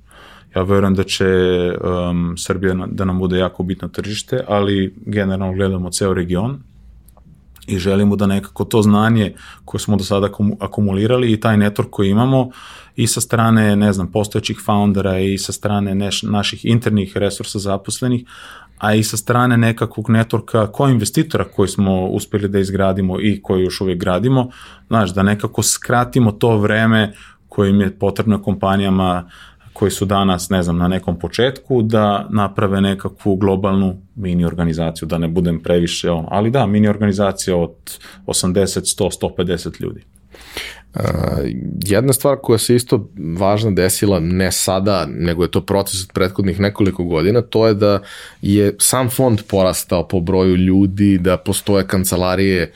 Ja 0.56 0.62
verujem 0.62 0.94
da 0.94 1.02
će 1.02 1.26
um, 2.10 2.34
Srbija 2.38 2.74
da 2.86 3.04
nam 3.04 3.18
bude 3.18 3.38
jako 3.38 3.62
bitno 3.62 3.88
tržište, 3.88 4.44
ali 4.48 4.94
generalno 5.06 5.54
gledamo 5.54 5.90
ceo 5.90 6.14
region 6.14 6.62
i 7.66 7.78
želimo 7.78 8.16
da 8.16 8.26
nekako 8.26 8.64
to 8.64 8.82
znanje 8.82 9.34
koje 9.64 9.80
smo 9.80 9.96
do 9.96 10.04
sada 10.04 10.28
akumulirali 10.60 11.32
i 11.32 11.40
taj 11.40 11.56
network 11.56 11.90
koji 11.90 12.10
imamo 12.10 12.50
i 12.96 13.06
sa 13.06 13.20
strane, 13.20 13.76
ne 13.76 13.92
znam, 13.92 14.12
postojećih 14.12 14.60
foundera 14.64 15.18
i 15.18 15.38
sa 15.38 15.52
strane 15.52 15.94
neš, 15.94 16.22
naših 16.22 16.64
internih 16.64 17.16
resursa 17.16 17.58
zaposlenih, 17.58 18.24
a 18.78 18.94
i 18.94 19.02
sa 19.02 19.16
strane 19.16 19.56
nekakvog 19.56 20.10
networka 20.10 20.66
ko 20.72 20.88
investitora 20.88 21.44
koji 21.44 21.68
smo 21.68 22.06
uspeli 22.06 22.48
da 22.48 22.58
izgradimo 22.58 23.20
i 23.20 23.40
koji 23.42 23.62
još 23.62 23.80
uvijek 23.80 24.00
gradimo, 24.00 24.50
znaš, 24.86 25.14
da 25.14 25.22
nekako 25.22 25.62
skratimo 25.62 26.32
to 26.32 26.56
vreme 26.58 27.12
kojim 27.48 27.80
je 27.80 27.98
potrebno 27.98 28.42
kompanijama 28.42 29.30
koji 29.72 29.90
su 29.90 30.04
danas, 30.04 30.50
ne 30.50 30.62
znam, 30.62 30.78
na 30.78 30.88
nekom 30.88 31.18
početku, 31.18 31.82
da 31.82 32.28
naprave 32.30 32.80
nekakvu 32.80 33.36
globalnu 33.36 33.96
mini 34.14 34.44
organizaciju, 34.44 35.08
da 35.08 35.18
ne 35.18 35.28
budem 35.28 35.62
previše 35.62 36.10
ono, 36.10 36.28
ali 36.30 36.50
da, 36.50 36.66
mini 36.66 36.88
organizacija 36.88 37.56
od 37.56 37.74
80, 38.26 38.98
100, 38.98 39.36
150 39.38 39.82
ljudi. 39.82 40.04
Uh, 40.94 41.00
jedna 41.84 42.12
stvar 42.12 42.36
koja 42.42 42.58
se 42.58 42.74
isto 42.74 43.08
važna 43.38 43.70
desila, 43.70 44.20
ne 44.20 44.52
sada, 44.52 45.06
nego 45.08 45.42
je 45.42 45.50
to 45.50 45.60
proces 45.60 46.02
od 46.02 46.12
prethodnih 46.14 46.60
nekoliko 46.60 47.04
godina, 47.04 47.42
to 47.42 47.66
je 47.66 47.74
da 47.74 48.00
je 48.42 48.76
sam 48.78 49.10
fond 49.10 49.42
porastao 49.48 50.08
po 50.08 50.20
broju 50.20 50.56
ljudi, 50.56 51.18
da 51.18 51.36
postoje 51.36 51.86
kancelarije 51.86 52.72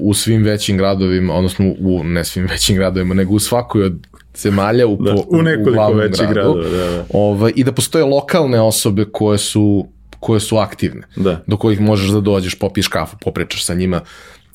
u 0.00 0.14
svim 0.14 0.42
većim 0.42 0.76
gradovima, 0.76 1.34
odnosno 1.34 1.74
u 1.80 2.04
ne 2.04 2.24
svim 2.24 2.46
većim 2.46 2.76
gradovima, 2.76 3.14
nego 3.14 3.34
u 3.34 3.38
svakoj 3.38 3.84
od 3.84 4.06
zemalja 4.36 4.86
u, 4.86 4.96
da, 4.96 5.14
u 5.28 5.42
nekoliko 5.42 5.90
u 5.92 5.94
većih 5.94 6.28
gradova, 6.28 6.62
da, 6.62 6.70
da. 6.70 7.04
Ovaj, 7.12 7.52
i 7.56 7.64
da 7.64 7.72
postoje 7.72 8.04
lokalne 8.04 8.60
osobe 8.60 9.04
koje 9.12 9.38
su 9.38 9.86
koje 10.20 10.40
su 10.40 10.56
aktivne, 10.56 11.06
da. 11.16 11.42
do 11.46 11.56
kojih 11.56 11.80
možeš 11.80 12.10
da 12.10 12.20
dođeš, 12.20 12.58
popiješ 12.58 12.88
kafu, 12.88 13.16
popričaš 13.20 13.64
sa 13.64 13.74
njima. 13.74 14.00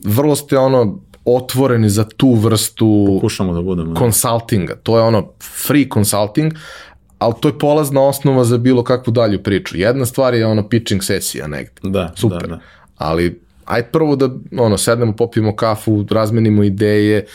Vrlo 0.03 0.35
ste 0.35 0.57
ono 0.57 0.99
otvoreni 1.25 1.89
za 1.89 2.03
tu 2.17 2.33
vrstu 2.33 3.05
Pokušamo 3.15 3.53
da 3.53 3.61
budemo. 3.61 3.93
Da. 3.93 3.99
Consultinga. 3.99 4.75
To 4.75 4.97
je 4.97 5.03
ono 5.03 5.29
free 5.67 5.87
consulting, 5.93 6.53
ali 7.19 7.33
to 7.39 7.47
je 7.47 7.59
polazna 7.59 8.01
osnova 8.01 8.43
za 8.43 8.57
bilo 8.57 8.83
kakvu 8.83 9.11
dalju 9.11 9.43
priču. 9.43 9.77
Jedna 9.77 10.05
stvar 10.05 10.33
je 10.33 10.45
ono 10.45 10.69
pitching 10.69 11.03
sesija 11.03 11.47
negde. 11.47 11.73
Da, 11.83 12.11
Super. 12.15 12.41
Da, 12.41 12.47
da. 12.47 12.59
Ali 12.97 13.41
aj 13.65 13.83
prvo 13.83 14.15
da 14.15 14.29
ono, 14.57 14.77
sednemo, 14.77 15.15
popijemo 15.15 15.55
kafu, 15.55 16.05
razmenimo 16.09 16.63
ideje. 16.63 17.25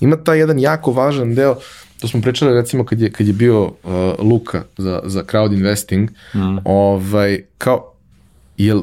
Ima 0.00 0.16
taj 0.16 0.38
jedan 0.38 0.58
jako 0.58 0.92
važan 0.92 1.34
deo, 1.34 1.56
to 2.00 2.08
smo 2.08 2.20
pričali 2.20 2.54
recimo 2.54 2.84
kad 2.84 3.00
je, 3.00 3.12
kad 3.12 3.26
je 3.26 3.32
bio 3.32 3.64
uh, 3.64 3.72
Luka 4.18 4.62
za, 4.78 5.00
za 5.04 5.22
crowd 5.22 5.52
investing, 5.52 6.10
mm. 6.34 6.58
ovaj, 6.64 7.42
kao, 7.58 7.92
jel, 8.56 8.82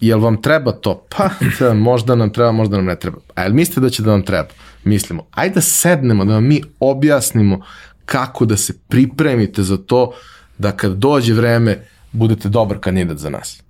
jel 0.00 0.20
vam 0.20 0.42
treba 0.42 0.72
to? 0.72 1.06
Pa, 1.16 1.30
da, 1.60 1.74
možda 1.74 2.14
nam 2.14 2.32
treba, 2.32 2.52
možda 2.52 2.76
nam 2.76 2.86
ne 2.86 2.98
treba. 2.98 3.18
A 3.34 3.42
jel 3.42 3.52
mislite 3.52 3.80
da 3.80 3.90
će 3.90 4.02
da 4.02 4.10
vam 4.10 4.22
treba? 4.22 4.48
Mislimo. 4.84 5.26
Ajde 5.30 5.54
da 5.54 5.60
sednemo, 5.60 6.24
da 6.24 6.34
vam 6.34 6.46
mi 6.46 6.62
objasnimo 6.80 7.60
kako 8.04 8.44
da 8.44 8.56
se 8.56 8.78
pripremite 8.88 9.62
za 9.62 9.76
to 9.76 10.12
da 10.58 10.72
kad 10.72 10.92
dođe 10.92 11.34
vreme 11.34 11.84
budete 12.12 12.48
dobar 12.48 12.78
kandidat 12.78 13.18
za 13.18 13.30
nas. 13.30 13.62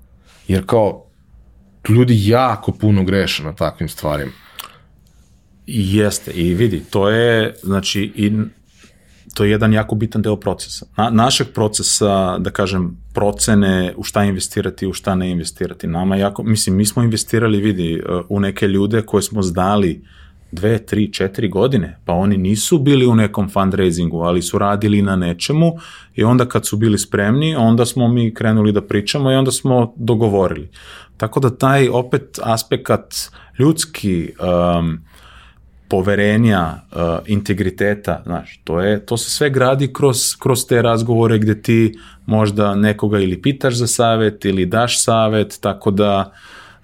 Jer 0.48 0.66
kao, 0.66 1.04
ljudi 1.88 2.28
jako 2.28 2.72
puno 2.72 3.04
greše 3.04 3.42
na 3.42 3.52
takvim 3.52 3.88
stvarima. 3.88 4.32
Jeste, 5.72 6.30
i 6.30 6.54
vidi, 6.54 6.82
to 6.90 7.08
je, 7.08 7.54
znači, 7.62 8.12
i 8.14 8.32
to 9.34 9.44
je 9.44 9.50
jedan 9.50 9.72
jako 9.72 9.94
bitan 9.94 10.22
deo 10.22 10.36
procesa. 10.36 10.86
Na, 10.96 11.10
našeg 11.10 11.46
procesa, 11.54 12.38
da 12.38 12.50
kažem, 12.50 12.96
procene 13.14 13.94
u 13.96 14.02
šta 14.02 14.24
investirati, 14.24 14.86
u 14.86 14.92
šta 14.92 15.14
ne 15.14 15.30
investirati. 15.30 15.86
Nama 15.86 16.16
jako, 16.16 16.42
mislim, 16.42 16.76
mi 16.76 16.86
smo 16.86 17.02
investirali, 17.02 17.60
vidi, 17.60 18.02
u 18.28 18.40
neke 18.40 18.68
ljude 18.68 19.02
koje 19.02 19.22
smo 19.22 19.42
zdali 19.42 20.02
dve, 20.52 20.78
tri, 20.78 21.12
četiri 21.12 21.48
godine, 21.48 21.98
pa 22.04 22.12
oni 22.12 22.36
nisu 22.36 22.78
bili 22.78 23.06
u 23.06 23.14
nekom 23.14 23.48
fundraisingu, 23.48 24.20
ali 24.20 24.42
su 24.42 24.58
radili 24.58 25.02
na 25.02 25.16
nečemu 25.16 25.72
i 26.14 26.24
onda 26.24 26.46
kad 26.46 26.66
su 26.66 26.76
bili 26.76 26.98
spremni, 26.98 27.56
onda 27.56 27.86
smo 27.86 28.08
mi 28.08 28.34
krenuli 28.34 28.72
da 28.72 28.82
pričamo 28.82 29.32
i 29.32 29.34
onda 29.34 29.50
smo 29.50 29.94
dogovorili. 29.96 30.70
Tako 31.16 31.40
da 31.40 31.56
taj 31.56 31.88
opet 31.88 32.38
aspekt 32.42 32.90
ljudski 33.58 34.32
um, 34.78 35.09
poverenja, 35.90 36.74
uh, 36.92 37.00
integriteta, 37.26 38.22
znaš, 38.26 38.60
to, 38.64 38.80
je, 38.80 39.06
to 39.06 39.16
se 39.16 39.30
sve 39.30 39.50
gradi 39.50 39.92
kroz, 39.92 40.36
kroz 40.38 40.66
te 40.66 40.82
razgovore 40.82 41.38
gde 41.38 41.62
ti 41.62 41.98
možda 42.26 42.74
nekoga 42.74 43.18
ili 43.18 43.42
pitaš 43.42 43.74
za 43.74 43.86
savet 43.86 44.44
ili 44.44 44.66
daš 44.66 45.04
savet, 45.04 45.58
tako 45.60 45.90
da 45.90 46.32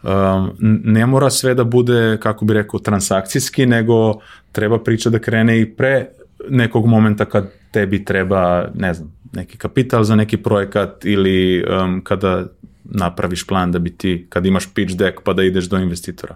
um, 0.03 0.51
ne 0.85 1.07
mora 1.07 1.31
sve 1.31 1.55
da 1.55 1.65
bude, 1.65 2.19
kako 2.23 2.45
bi 2.45 2.55
rekao, 2.55 2.81
transakcijski, 2.81 3.67
nego 3.67 4.21
treba 4.53 4.79
priča 4.79 5.11
da 5.11 5.19
krene 5.19 5.61
i 5.61 5.71
pre 5.75 6.09
nekog 6.49 6.87
momenta 6.87 7.25
kad 7.25 7.51
tebi 7.71 8.05
treba, 8.05 8.69
ne 8.75 8.95
znam, 8.95 9.13
neki 9.33 9.59
kapital 9.59 10.05
za 10.05 10.17
neki 10.17 10.37
projekat 10.37 11.05
ili 11.05 11.65
um, 11.65 12.01
kada 12.05 12.47
napraviš 12.85 13.47
plan 13.47 13.73
da 13.73 13.79
bi 13.79 13.91
ti, 13.91 14.27
kad 14.29 14.47
imaš 14.47 14.75
pitch 14.75 14.97
deck 14.97 15.21
pa 15.25 15.33
da 15.33 15.43
ideš 15.43 15.65
do 15.65 15.79
investitora. 15.79 16.35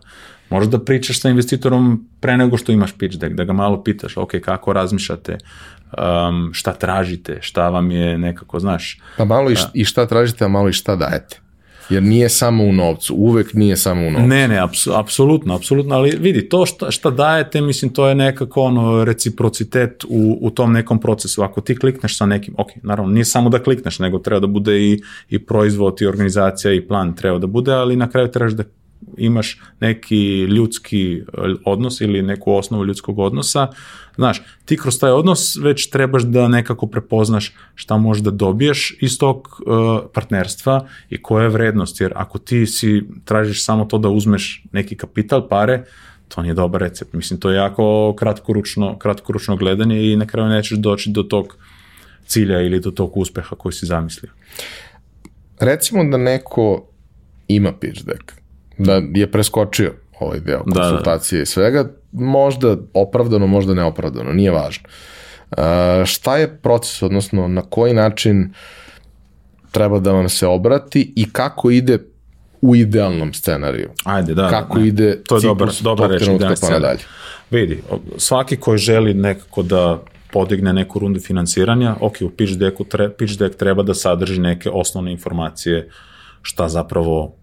Možda 0.50 0.78
da 0.78 0.84
pričaš 0.84 1.20
sa 1.20 1.28
investitorom 1.28 2.08
pre 2.20 2.36
nego 2.36 2.56
što 2.56 2.72
imaš 2.72 2.92
pitch 2.98 3.18
deck, 3.18 3.34
da 3.34 3.44
ga 3.44 3.52
malo 3.52 3.82
pitaš, 3.82 4.16
ok, 4.16 4.30
kako 4.44 4.72
razmišljate, 4.72 5.38
um, 5.38 6.50
šta 6.52 6.72
tražite, 6.72 7.38
šta 7.40 7.68
vam 7.68 7.90
je 7.90 8.18
nekako, 8.18 8.60
znaš. 8.60 8.98
Pa 9.16 9.24
malo 9.24 9.50
i, 9.50 9.54
i 9.74 9.84
šta 9.84 10.06
tražite, 10.06 10.44
a 10.44 10.48
malo 10.48 10.68
i 10.68 10.72
šta 10.72 10.96
dajete. 10.96 11.40
Jer 11.90 12.02
nije 12.02 12.28
samo 12.28 12.64
u 12.64 12.72
novcu, 12.72 13.14
uvek 13.14 13.54
nije 13.54 13.76
samo 13.76 14.06
u 14.06 14.10
novcu. 14.10 14.26
Ne, 14.26 14.48
ne, 14.48 14.66
apsolutno, 14.94 15.54
apsolutno, 15.54 15.94
ali 15.94 16.16
vidi, 16.20 16.48
to 16.48 16.66
šta, 16.66 16.90
šta 16.90 17.10
dajete, 17.10 17.60
mislim, 17.60 17.92
to 17.92 18.08
je 18.08 18.14
nekako 18.14 18.62
ono 18.62 19.04
reciprocitet 19.04 20.04
u, 20.08 20.38
u 20.40 20.50
tom 20.50 20.72
nekom 20.72 21.00
procesu. 21.00 21.42
Ako 21.42 21.60
ti 21.60 21.76
klikneš 21.76 22.16
sa 22.16 22.26
nekim, 22.26 22.54
ok, 22.58 22.68
naravno, 22.82 23.12
nije 23.12 23.24
samo 23.24 23.48
da 23.50 23.62
klikneš, 23.62 23.98
nego 23.98 24.18
treba 24.18 24.40
da 24.40 24.46
bude 24.46 24.80
i, 24.80 25.00
i 25.28 25.38
proizvod, 25.38 25.96
i 26.00 26.06
organizacija, 26.06 26.72
i 26.72 26.86
plan 26.88 27.16
treba 27.16 27.38
da 27.38 27.46
bude, 27.46 27.72
ali 27.72 27.96
na 27.96 28.10
kraju 28.10 28.30
trebaš 28.30 28.52
da 28.52 28.64
imaš 29.16 29.60
neki 29.80 30.40
ljudski 30.40 31.12
e, 31.16 31.22
odnos 31.64 32.00
ili 32.00 32.22
neku 32.22 32.52
osnovu 32.52 32.84
ljudskog 32.84 33.18
odnosa, 33.18 33.68
znaš, 34.16 34.42
ti 34.64 34.76
kroz 34.76 34.98
taj 34.98 35.10
odnos 35.10 35.56
već 35.56 35.90
trebaš 35.90 36.22
da 36.22 36.48
nekako 36.48 36.86
prepoznaš 36.86 37.54
šta 37.74 37.96
možeš 37.96 38.22
da 38.22 38.30
dobiješ 38.30 38.96
iz 39.00 39.18
tog 39.18 39.60
uh, 39.66 40.00
partnerstva 40.14 40.86
i 41.10 41.22
koja 41.22 41.42
je 41.42 41.48
vrednost, 41.48 42.00
jer 42.00 42.12
ako 42.16 42.38
ti 42.38 42.66
si 42.66 43.02
tražiš 43.24 43.64
samo 43.64 43.84
to 43.84 43.98
da 43.98 44.08
uzmeš 44.08 44.64
neki 44.72 44.96
kapital, 44.96 45.48
pare, 45.48 45.84
to 46.28 46.42
nije 46.42 46.54
dobar 46.54 46.80
recept. 46.80 47.12
Mislim, 47.12 47.40
to 47.40 47.50
je 47.50 47.56
jako 47.56 48.14
kratkoručno, 48.18 48.98
kratkoručno 48.98 49.56
gledanje 49.56 50.12
i 50.12 50.16
na 50.16 50.26
kraju 50.26 50.48
nećeš 50.48 50.78
doći 50.78 51.10
do 51.10 51.22
tog 51.22 51.56
cilja 52.26 52.60
ili 52.60 52.80
do 52.80 52.90
tog 52.90 53.16
uspeha 53.16 53.56
koji 53.56 53.72
si 53.72 53.86
zamislio. 53.86 54.32
Recimo 55.60 56.04
da 56.04 56.16
neko 56.16 56.86
ima 57.48 57.72
pitch 57.72 58.04
deck, 58.04 58.39
da 58.84 59.02
je 59.14 59.30
preskočio 59.30 59.92
ovaj 60.20 60.40
deo 60.40 60.64
konsultacije 60.64 61.36
da, 61.36 61.40
da. 61.40 61.42
i 61.42 61.46
svega, 61.46 61.90
možda 62.12 62.76
opravdano, 62.94 63.46
možda 63.46 63.74
neopravdano, 63.74 64.32
nije 64.32 64.50
važno. 64.50 64.88
Uh, 65.50 65.56
šta 66.04 66.36
je 66.36 66.56
proces, 66.56 67.02
odnosno 67.02 67.48
na 67.48 67.62
koji 67.62 67.94
način 67.94 68.52
treba 69.70 69.98
da 69.98 70.12
vam 70.12 70.28
se 70.28 70.46
obrati 70.46 71.12
i 71.16 71.32
kako 71.32 71.70
ide 71.70 71.98
u 72.60 72.76
idealnom 72.76 73.32
scenariju? 73.32 73.90
Ajde, 74.04 74.34
da. 74.34 74.48
Kako 74.48 74.78
ne. 74.78 74.88
ide 74.88 75.22
to 75.22 75.36
je 75.36 75.42
dobar, 75.42 75.68
dobar 75.80 76.10
reč, 76.10 76.28
da, 76.38 76.54
pa 76.60 76.70
nadalje? 76.70 77.00
Vidi, 77.50 77.82
svaki 78.16 78.56
koji 78.56 78.78
želi 78.78 79.14
nekako 79.14 79.62
da 79.62 80.02
podigne 80.32 80.72
neku 80.72 80.98
rundu 80.98 81.20
finansiranja, 81.20 81.96
ok, 82.00 82.14
u 82.20 82.30
pitch 82.30 82.52
decku 82.52 82.84
tre, 82.84 83.10
pitch 83.10 83.38
deck 83.38 83.56
treba 83.56 83.82
da 83.82 83.94
sadrži 83.94 84.40
neke 84.40 84.70
osnovne 84.70 85.12
informacije 85.12 85.88
šta 86.42 86.68
zapravo 86.68 87.34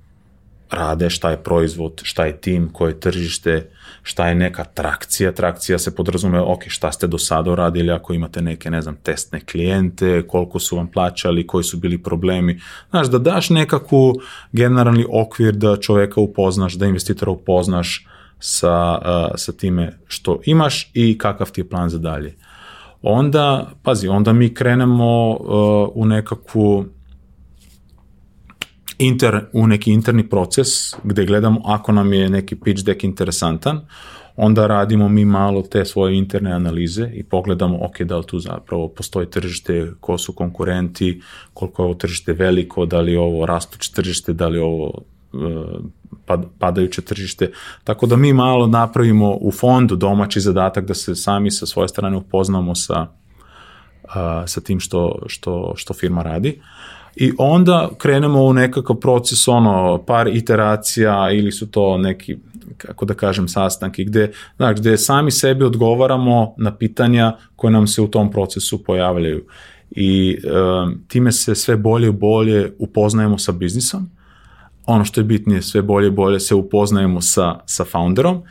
rade, 0.71 1.09
šta 1.09 1.29
je 1.29 1.43
proizvod, 1.43 2.01
šta 2.03 2.25
je 2.25 2.37
tim, 2.37 2.69
koje 2.73 2.89
je 2.89 2.99
tržište, 2.99 3.69
šta 4.03 4.27
je 4.27 4.35
neka 4.35 4.63
trakcija. 4.63 5.31
Trakcija 5.31 5.79
se 5.79 5.95
podrazume, 5.95 6.39
ok, 6.41 6.63
šta 6.67 6.91
ste 6.91 7.07
do 7.07 7.17
sada 7.17 7.51
uradili, 7.51 7.91
ako 7.91 8.13
imate 8.13 8.41
neke, 8.41 8.71
ne 8.71 8.81
znam, 8.81 8.95
testne 8.95 9.39
klijente, 9.39 10.27
koliko 10.27 10.59
su 10.59 10.75
vam 10.75 10.87
plaćali, 10.87 11.47
koji 11.47 11.63
su 11.63 11.77
bili 11.77 12.03
problemi. 12.03 12.59
Znaš, 12.89 13.07
da 13.07 13.19
daš 13.19 13.49
nekakvu 13.49 14.13
generalni 14.51 15.05
okvir 15.09 15.55
da 15.55 15.77
čoveka 15.77 16.21
upoznaš, 16.21 16.73
da 16.73 16.85
investitora 16.85 17.31
upoznaš 17.31 18.07
sa, 18.39 18.99
sa 19.35 19.51
time 19.51 19.99
što 20.07 20.39
imaš 20.45 20.91
i 20.93 21.17
kakav 21.17 21.51
ti 21.51 21.61
je 21.61 21.69
plan 21.69 21.89
za 21.89 21.97
dalje. 21.97 22.35
Onda, 23.01 23.71
pazi, 23.83 24.07
onda 24.07 24.33
mi 24.33 24.53
krenemo 24.53 25.29
uh, 25.29 25.37
u 25.93 26.05
nekakvu 26.05 26.85
inter, 28.99 29.45
u 29.53 29.67
neki 29.67 29.91
interni 29.91 30.29
proces 30.29 30.67
gde 31.03 31.25
gledamo 31.25 31.61
ako 31.65 31.91
nam 31.91 32.13
je 32.13 32.29
neki 32.29 32.55
pitch 32.55 32.85
deck 32.85 33.03
interesantan, 33.03 33.81
onda 34.37 34.67
radimo 34.67 35.09
mi 35.09 35.25
malo 35.25 35.61
te 35.61 35.85
svoje 35.85 36.17
interne 36.17 36.51
analize 36.51 37.11
i 37.13 37.23
pogledamo, 37.23 37.77
ok, 37.85 38.01
da 38.01 38.17
li 38.17 38.25
tu 38.25 38.39
zapravo 38.39 38.87
postoji 38.87 39.29
tržište, 39.29 39.91
ko 39.99 40.17
su 40.17 40.33
konkurenti, 40.33 41.21
koliko 41.53 41.81
je 41.81 41.85
ovo 41.85 41.93
tržište 41.93 42.33
veliko, 42.33 42.85
da 42.85 43.01
li 43.01 43.11
je 43.11 43.19
ovo 43.19 43.45
rastuće 43.45 43.91
tržište, 43.93 44.33
da 44.33 44.47
li 44.47 44.57
je 44.57 44.63
ovo 44.63 44.91
uh, 45.33 46.39
padajuće 46.59 47.01
tržište. 47.01 47.51
Tako 47.83 48.05
da 48.05 48.15
mi 48.15 48.33
malo 48.33 48.67
napravimo 48.67 49.37
u 49.41 49.51
fondu 49.51 49.95
domaći 49.95 50.39
zadatak 50.39 50.85
da 50.85 50.93
se 50.93 51.15
sami 51.15 51.51
sa 51.51 51.65
svoje 51.65 51.87
strane 51.87 52.17
upoznamo 52.17 52.75
sa, 52.75 53.01
uh, 54.03 54.11
sa 54.45 54.61
tim 54.61 54.79
što, 54.79 55.19
što, 55.27 55.73
što 55.75 55.93
firma 55.93 56.23
radi. 56.23 56.61
I 57.19 57.31
onda 57.37 57.89
krenemo 57.97 58.43
u 58.43 58.53
nekakav 58.53 58.95
proces, 58.95 59.47
ono, 59.47 60.03
par 60.07 60.27
iteracija 60.27 61.31
ili 61.31 61.51
su 61.51 61.71
to 61.71 61.97
neki, 61.97 62.37
kako 62.77 63.05
da 63.05 63.13
kažem, 63.13 63.47
sastanki, 63.47 64.05
gde, 64.05 64.31
znači, 64.57 64.81
gde 64.81 64.97
sami 64.97 65.31
sebi 65.31 65.63
odgovaramo 65.63 66.53
na 66.57 66.75
pitanja 66.75 67.35
koje 67.55 67.71
nam 67.71 67.87
se 67.87 68.01
u 68.01 68.07
tom 68.07 68.31
procesu 68.31 68.83
pojavljaju. 68.83 69.45
I 69.91 70.37
um, 70.37 71.01
time 71.07 71.31
se 71.31 71.55
sve 71.55 71.77
bolje 71.77 72.07
i 72.07 72.11
bolje 72.11 72.73
upoznajemo 72.79 73.37
sa 73.37 73.51
biznisom, 73.51 74.09
ono 74.85 75.05
što 75.05 75.21
je 75.21 75.25
bitnije, 75.25 75.61
sve 75.61 75.81
bolje 75.81 76.07
i 76.07 76.11
bolje 76.11 76.39
se 76.39 76.55
upoznajemo 76.55 77.21
sa, 77.21 77.59
sa 77.65 77.85
founderom 77.85 78.41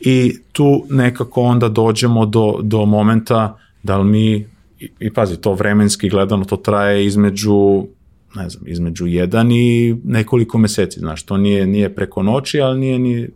i 0.00 0.36
tu 0.52 0.84
nekako 0.90 1.42
onda 1.42 1.68
dođemo 1.68 2.26
do, 2.26 2.58
do 2.62 2.84
momenta 2.84 3.58
da 3.82 3.98
li 3.98 4.04
mi, 4.04 4.46
i, 4.80 4.90
i 4.98 5.12
pazi, 5.12 5.36
to 5.36 5.52
vremenski 5.52 6.08
gledano, 6.08 6.44
to 6.44 6.56
traje 6.56 7.06
između 7.06 7.86
ne 8.34 8.48
znam, 8.48 8.68
između 8.68 9.06
jedan 9.06 9.52
i 9.52 9.96
nekoliko 10.04 10.58
meseci, 10.58 11.00
znaš, 11.00 11.22
to 11.22 11.36
nije, 11.36 11.66
nije 11.66 11.94
preko 11.94 12.22
noći, 12.22 12.60
ali 12.60 12.80
nije 12.80 12.98
ni, 12.98 13.28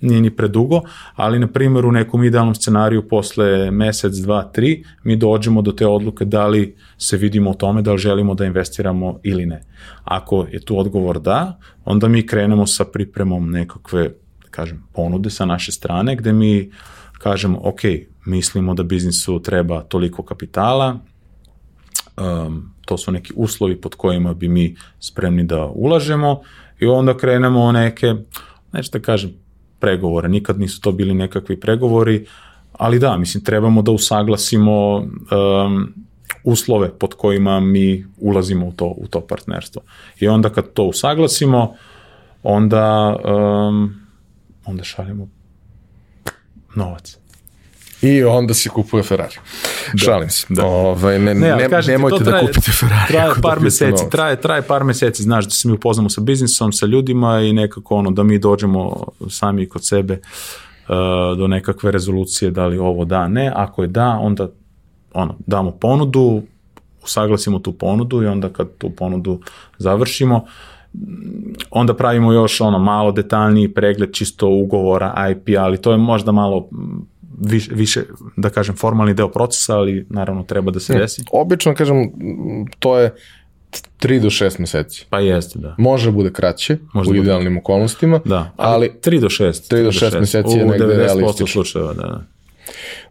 nije 0.00 0.20
ni 0.20 0.30
predugo, 0.30 0.80
ali 1.14 1.38
na 1.38 1.46
primjer 1.46 1.86
u 1.86 1.92
nekom 1.92 2.24
idealnom 2.24 2.54
scenariju 2.54 3.08
posle 3.08 3.70
mesec, 3.70 4.14
dva, 4.14 4.42
tri, 4.42 4.84
mi 5.04 5.16
dođemo 5.16 5.62
do 5.62 5.72
te 5.72 5.86
odluke 5.86 6.24
da 6.24 6.46
li 6.46 6.76
se 6.98 7.16
vidimo 7.16 7.50
o 7.50 7.54
tome 7.54 7.82
da 7.82 7.92
li 7.92 7.98
želimo 7.98 8.34
da 8.34 8.44
investiramo 8.44 9.20
ili 9.22 9.46
ne. 9.46 9.62
Ako 10.04 10.46
je 10.52 10.60
tu 10.60 10.78
odgovor 10.78 11.20
da, 11.20 11.58
onda 11.84 12.08
mi 12.08 12.26
krenemo 12.26 12.66
sa 12.66 12.84
pripremom 12.84 13.50
nekakve, 13.50 14.02
da 14.42 14.48
kažem, 14.50 14.84
ponude 14.92 15.30
sa 15.30 15.44
naše 15.44 15.72
strane, 15.72 16.16
gde 16.16 16.32
mi 16.32 16.70
kažemo, 17.18 17.60
ok, 17.62 17.80
mislimo 18.26 18.74
da 18.74 18.82
biznisu 18.82 19.42
treba 19.42 19.82
toliko 19.82 20.22
kapitala, 20.22 20.98
um, 22.16 22.77
to 22.88 22.96
su 22.98 23.12
neki 23.12 23.32
uslovi 23.36 23.80
pod 23.80 23.94
kojima 23.94 24.34
bi 24.34 24.48
mi 24.48 24.76
spremni 25.00 25.44
da 25.44 25.66
ulažemo 25.66 26.40
i 26.80 26.86
onda 26.86 27.16
krenemo 27.16 27.72
neke, 27.72 28.14
neću 28.72 28.90
da 28.92 28.98
kažem 28.98 29.34
pregovore, 29.78 30.28
nikad 30.28 30.60
nisu 30.60 30.80
to 30.80 30.92
bili 30.92 31.14
nekakvi 31.14 31.60
pregovori, 31.60 32.26
ali 32.72 32.98
da, 32.98 33.16
mislim, 33.16 33.44
trebamo 33.44 33.82
da 33.82 33.90
usaglasimo 33.90 34.96
um, 34.96 35.94
uslove 36.44 36.90
pod 36.98 37.14
kojima 37.14 37.60
mi 37.60 38.06
ulazimo 38.18 38.66
u 38.66 38.72
to, 38.72 38.94
u 38.96 39.06
to 39.06 39.20
partnerstvo. 39.20 39.82
I 40.20 40.28
onda 40.28 40.50
kad 40.50 40.72
to 40.72 40.84
usaglasimo, 40.84 41.74
onda, 42.42 43.16
um, 43.24 44.00
onda 44.64 44.84
šaljemo 44.84 45.28
novac. 46.74 47.18
I 48.02 48.24
onda 48.24 48.54
se 48.54 48.68
kupuje 48.68 49.02
Ferrari. 49.02 49.34
Da. 49.92 49.98
Šalim 49.98 50.30
se. 50.30 50.46
Da. 50.48 50.64
Ovaj, 50.66 51.18
ne, 51.18 51.34
ne, 51.34 51.56
ne, 51.56 51.68
kažem, 51.68 51.92
nemojte 51.92 52.24
da 52.24 52.30
traje, 52.30 52.42
da 52.42 52.46
kupite 52.46 52.72
Ferrari. 52.72 53.12
Traje 53.12 53.32
par 53.42 53.58
da 53.58 53.64
meseci, 53.64 54.04
traje, 54.10 54.40
traje 54.40 54.62
par 54.62 54.84
meseci, 54.84 55.22
znaš, 55.22 55.44
da 55.44 55.50
se 55.50 55.68
mi 55.68 55.74
upoznamo 55.74 56.10
sa 56.10 56.20
biznisom, 56.20 56.72
sa 56.72 56.86
ljudima 56.86 57.40
i 57.40 57.52
nekako 57.52 57.94
ono, 57.94 58.10
da 58.10 58.22
mi 58.22 58.38
dođemo 58.38 59.04
sami 59.30 59.68
kod 59.68 59.86
sebe 59.86 60.20
uh, 60.88 61.38
do 61.38 61.46
nekakve 61.46 61.90
rezolucije 61.90 62.50
da 62.50 62.66
li 62.66 62.78
ovo 62.78 63.04
da, 63.04 63.28
ne. 63.28 63.52
Ako 63.54 63.82
je 63.82 63.88
da, 63.88 64.18
onda 64.20 64.48
ono, 65.14 65.34
damo 65.46 65.70
ponudu, 65.70 66.42
usaglasimo 67.02 67.58
tu 67.58 67.72
ponudu 67.72 68.22
i 68.22 68.26
onda 68.26 68.48
kad 68.48 68.68
tu 68.78 68.90
ponudu 68.90 69.40
završimo, 69.78 70.44
onda 71.70 71.94
pravimo 71.94 72.32
još 72.32 72.60
ono 72.60 72.78
malo 72.78 73.12
detaljniji 73.12 73.74
pregled 73.74 74.12
čisto 74.12 74.48
ugovora 74.48 75.30
IP, 75.30 75.56
ali 75.58 75.82
to 75.82 75.92
je 75.92 75.98
možda 75.98 76.32
malo 76.32 76.68
više, 77.40 77.74
više, 77.74 78.02
da 78.36 78.50
kažem, 78.50 78.76
formalni 78.76 79.14
deo 79.14 79.28
procesa, 79.28 79.76
ali 79.76 80.06
naravno 80.10 80.42
treba 80.42 80.70
da 80.70 80.80
se 80.80 80.94
desi. 80.94 81.22
Obično, 81.32 81.74
kažem, 81.74 82.10
to 82.78 82.98
je 82.98 83.14
3 84.00 84.20
do 84.20 84.30
6 84.30 84.60
meseci. 84.60 85.06
Pa 85.10 85.20
jeste, 85.20 85.58
da. 85.58 85.74
Može 85.78 86.10
bude 86.10 86.32
kraće, 86.32 86.78
Može 86.94 87.10
u 87.10 87.12
da 87.12 87.18
idealnim 87.18 87.52
bude. 87.52 87.60
okolnostima, 87.60 88.20
da, 88.24 88.52
ali, 88.56 88.74
ali 88.74 88.90
3 89.02 89.20
do 89.20 89.28
6. 89.28 89.74
3 89.74 89.84
do 89.84 89.90
6 89.90 90.20
meseci 90.20 90.56
je 90.58 90.66
negde 90.66 90.86
realistično. 90.86 91.26
U 91.26 91.46
90% 91.46 91.52
slučajeva, 91.52 91.92
da, 91.92 92.02
da. 92.02 92.24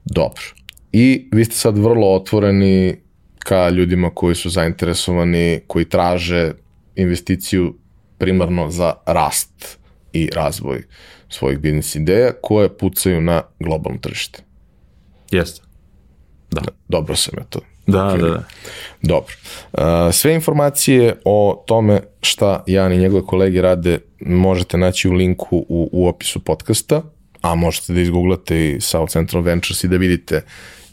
Dobro. 0.05 0.43
I 0.91 1.29
vi 1.31 1.45
ste 1.45 1.55
sad 1.55 1.77
vrlo 1.77 2.15
otvoreni 2.15 2.97
ka 3.39 3.69
ljudima 3.69 4.09
koji 4.09 4.35
su 4.35 4.49
zainteresovani, 4.49 5.59
koji 5.67 5.85
traže 5.85 6.51
investiciju 6.95 7.75
primarno 8.17 8.69
za 8.71 8.93
rast 9.05 9.77
i 10.13 10.29
razvoj 10.35 10.83
svojih 11.29 11.59
biznis 11.59 11.95
ideja 11.95 12.31
koje 12.41 12.77
pucaju 12.77 13.21
na 13.21 13.41
globalno 13.59 13.99
tržište. 13.99 14.43
Jeste. 15.31 15.61
Da. 16.51 16.61
Dobro 16.87 17.15
sam 17.15 17.33
je 17.37 17.45
to. 17.49 17.59
Da, 17.87 17.99
okay. 17.99 18.21
da, 18.21 18.29
da. 18.29 18.43
Dobro. 19.01 19.33
Sve 20.11 20.33
informacije 20.33 21.15
o 21.25 21.63
tome 21.67 22.01
šta 22.21 22.63
Jan 22.67 22.93
i 22.93 22.97
njegove 22.97 23.25
kolege 23.25 23.61
rade 23.61 23.99
možete 24.19 24.77
naći 24.77 25.09
u 25.09 25.13
linku 25.13 25.57
u, 25.57 25.89
u 25.91 26.07
opisu 26.07 26.39
podcasta, 26.39 27.01
a 27.41 27.55
možete 27.55 27.93
da 27.93 28.01
izgooglate 28.01 28.69
i 28.69 28.81
South 28.81 29.11
Central 29.11 29.43
Ventures 29.43 29.83
i 29.83 29.87
da 29.87 29.97
vidite 29.97 30.41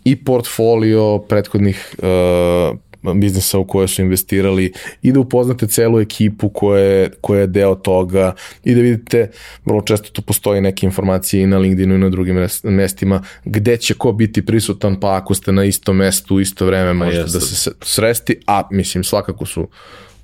i 0.05 0.25
portfolio 0.25 1.19
prethodnih 1.19 1.95
uh, 1.99 2.79
biznisa 3.15 3.59
u 3.59 3.65
koje 3.65 3.89
su 3.89 4.03
investirali 4.03 4.73
i 5.03 5.13
da 5.13 5.21
upoznate 5.21 5.67
celu 5.67 6.01
ekipu 6.01 6.49
koja 6.49 6.83
je, 6.83 7.11
koja 7.21 7.41
je 7.41 7.47
deo 7.47 7.75
toga 7.75 8.35
i 8.65 8.75
da 8.75 8.81
vidite, 8.81 9.31
vrlo 9.65 9.83
često 9.83 10.11
tu 10.11 10.23
postoji 10.23 10.61
neke 10.61 10.87
informacije 10.87 11.43
i 11.43 11.47
na 11.47 11.59
LinkedInu 11.59 11.95
i 11.95 11.99
na 11.99 12.09
drugim 12.09 12.47
mestima 12.63 13.23
gde 13.45 13.77
će 13.77 13.95
ko 13.95 14.13
biti 14.13 14.47
prisutan, 14.47 15.01
pa 15.01 15.17
ako 15.17 15.35
ste 15.35 15.53
na 15.53 15.65
istom 15.65 15.97
mestu 15.97 16.37
u 16.37 16.41
isto 16.41 16.67
vreme 16.67 16.93
možete 16.93 17.23
da 17.23 17.41
se 17.41 17.71
sresti, 17.83 18.37
a 18.47 18.63
mislim 18.71 19.05
svakako 19.05 19.47
su 19.47 19.69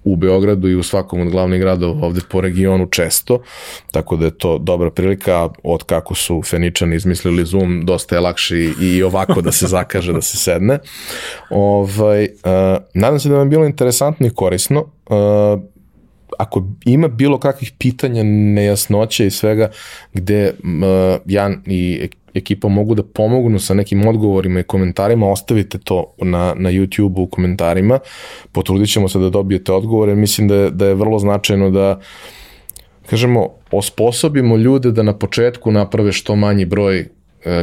u 0.04 0.16
Beogradu 0.16 0.68
i 0.68 0.74
u 0.74 0.82
svakom 0.82 1.20
od 1.20 1.30
glavnih 1.30 1.60
gradova 1.60 2.06
ovde 2.06 2.20
po 2.28 2.40
regionu 2.40 2.86
često, 2.86 3.42
tako 3.90 4.16
da 4.16 4.24
je 4.24 4.38
to 4.38 4.58
dobra 4.58 4.90
prilika, 4.90 5.48
od 5.62 5.84
kako 5.84 6.14
su 6.14 6.42
Feničani 6.42 6.96
izmislili 6.96 7.44
Zoom, 7.44 7.82
dosta 7.86 8.14
je 8.14 8.20
lakše 8.20 8.56
i 8.80 9.02
ovako 9.02 9.40
da 9.40 9.52
se 9.52 9.66
zakaže, 9.66 10.12
da 10.12 10.22
se 10.22 10.36
sedne. 10.36 10.78
Ovaj, 11.50 12.24
uh, 12.24 12.30
nadam 12.94 13.20
se 13.20 13.28
da 13.28 13.36
vam 13.36 13.46
je 13.46 13.50
bilo 13.50 13.66
interesantno 13.66 14.26
i 14.26 14.34
korisno. 14.34 14.80
Uh, 14.80 15.62
ako 16.38 16.64
ima 16.84 17.08
bilo 17.08 17.38
kakvih 17.38 17.72
pitanja, 17.78 18.22
nejasnoća 18.24 19.24
i 19.24 19.30
svega 19.30 19.70
gde 20.12 20.50
uh, 20.50 21.20
Jan 21.26 21.62
i 21.66 22.08
ekipa 22.34 22.68
mogu 22.68 22.94
da 22.94 23.02
pomognu 23.02 23.58
sa 23.58 23.74
nekim 23.74 24.08
odgovorima 24.08 24.60
i 24.60 24.62
komentarima, 24.62 25.30
ostavite 25.30 25.78
to 25.78 26.14
na, 26.18 26.54
na 26.56 26.70
YouTube-u 26.70 27.22
u 27.22 27.26
komentarima, 27.26 27.98
potrudit 28.52 28.92
ćemo 28.92 29.08
se 29.08 29.18
da 29.18 29.30
dobijete 29.30 29.72
odgovore, 29.72 30.14
mislim 30.14 30.48
da 30.48 30.54
je, 30.54 30.70
da 30.70 30.86
je 30.86 30.94
vrlo 30.94 31.18
značajno 31.18 31.70
da 31.70 32.00
kažemo, 33.06 33.48
osposobimo 33.70 34.56
ljude 34.56 34.90
da 34.90 35.02
na 35.02 35.18
početku 35.18 35.70
naprave 35.70 36.12
što 36.12 36.36
manji 36.36 36.64
broj 36.64 36.98
e, 36.98 37.06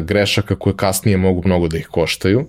grešaka 0.02 0.56
koje 0.56 0.76
kasnije 0.76 1.18
mogu 1.18 1.42
mnogo 1.46 1.68
da 1.68 1.78
ih 1.78 1.88
koštaju, 1.88 2.46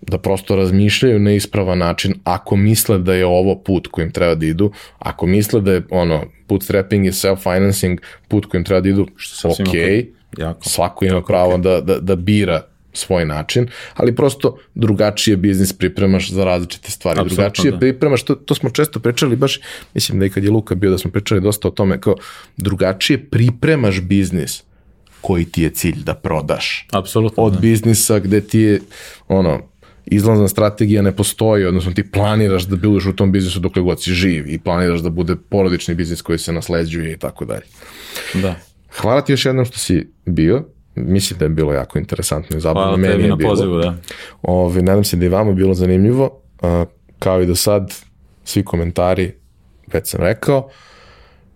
da 0.00 0.18
prosto 0.18 0.56
razmišljaju 0.56 1.18
na 1.18 1.32
ispravan 1.32 1.78
način 1.78 2.14
ako 2.24 2.56
misle 2.56 2.98
da 2.98 3.14
je 3.14 3.26
ovo 3.26 3.54
put 3.58 3.86
kojim 3.86 4.12
treba 4.12 4.34
da 4.34 4.46
idu, 4.46 4.72
ako 4.98 5.26
misle 5.26 5.60
da 5.60 5.72
je 5.72 5.82
ono 5.90 6.22
bootstrapping 6.48 7.06
i 7.06 7.10
self-financing 7.10 7.98
put 8.28 8.46
kojim 8.46 8.64
treba 8.64 8.80
da 8.80 8.88
idu, 8.88 9.06
što 9.16 9.48
ok, 9.48 9.54
okay 9.54 10.19
Jako. 10.38 10.68
Svako 10.68 11.04
ima 11.04 11.22
pravo 11.22 11.58
da, 11.58 11.80
da, 11.80 12.00
da 12.00 12.16
bira 12.16 12.62
svoj 12.92 13.24
način, 13.24 13.68
ali 13.94 14.16
prosto 14.16 14.58
drugačije 14.74 15.36
biznis 15.36 15.72
pripremaš 15.72 16.30
za 16.30 16.44
različite 16.44 16.90
stvari. 16.90 17.20
Absolutno, 17.20 17.36
drugačije 17.36 17.72
da. 17.72 17.78
pripremaš, 17.78 18.22
to, 18.22 18.34
to 18.34 18.54
smo 18.54 18.70
često 18.70 19.00
pričali, 19.00 19.36
baš 19.36 19.60
mislim 19.94 20.18
da 20.18 20.26
i 20.26 20.30
kad 20.30 20.44
je 20.44 20.50
Luka 20.50 20.74
bio 20.74 20.90
da 20.90 20.98
smo 20.98 21.10
pričali 21.10 21.40
dosta 21.40 21.68
o 21.68 21.70
tome, 21.70 22.00
kao 22.00 22.14
drugačije 22.56 23.24
pripremaš 23.30 24.00
biznis 24.00 24.62
koji 25.20 25.44
ti 25.44 25.62
je 25.62 25.70
cilj 25.70 26.02
da 26.04 26.14
prodaš. 26.14 26.86
Apsolutno. 26.92 27.42
Od 27.42 27.52
da. 27.52 27.58
biznisa 27.58 28.18
gde 28.18 28.40
ti 28.40 28.60
je 28.60 28.80
ono, 29.28 29.60
izlazna 30.06 30.48
strategija 30.48 31.02
ne 31.02 31.16
postoji, 31.16 31.64
odnosno 31.64 31.92
ti 31.92 32.10
planiraš 32.10 32.62
da 32.62 32.76
budeš 32.76 33.06
u 33.06 33.12
tom 33.12 33.32
biznisu 33.32 33.60
dokle 33.60 33.82
god 33.82 34.02
si 34.02 34.12
živ 34.12 34.48
i 34.48 34.58
planiraš 34.58 35.00
da 35.00 35.10
bude 35.10 35.36
porodični 35.36 35.94
biznis 35.94 36.22
koji 36.22 36.38
se 36.38 36.52
nasleđuje 36.52 37.12
i 37.12 37.16
tako 37.16 37.44
dalje. 37.44 37.64
Da. 38.34 38.54
Hvala 38.96 39.20
ti 39.20 39.32
još 39.32 39.46
jednom 39.46 39.64
što 39.64 39.78
si 39.78 40.12
bio. 40.26 40.64
Mislim 40.94 41.38
da 41.38 41.44
je 41.44 41.48
bilo 41.48 41.72
jako 41.72 41.98
interesantno 41.98 42.56
i 42.56 42.60
zabavno. 42.60 42.82
Hvala 42.82 42.96
Meni 42.96 43.12
tebi 43.14 43.28
na 43.28 43.36
bilo. 43.36 43.50
pozivu, 43.50 43.76
da. 43.78 43.96
Ove, 44.42 44.82
nadam 44.82 45.04
se 45.04 45.16
da 45.16 45.24
je 45.24 45.28
vama 45.28 45.52
bilo 45.52 45.74
zanimljivo. 45.74 46.40
Kao 47.18 47.42
i 47.42 47.46
do 47.46 47.54
sad, 47.54 47.94
svi 48.44 48.64
komentari, 48.64 49.34
već 49.92 50.08
sam 50.08 50.20
rekao. 50.20 50.68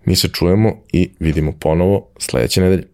Mi 0.05 0.17
se 0.17 0.29
čujemo 0.29 0.73
i 0.93 1.11
vidimo 1.21 1.53
ponovo 1.61 2.09
sledeće 2.19 2.61
nedelje. 2.61 2.94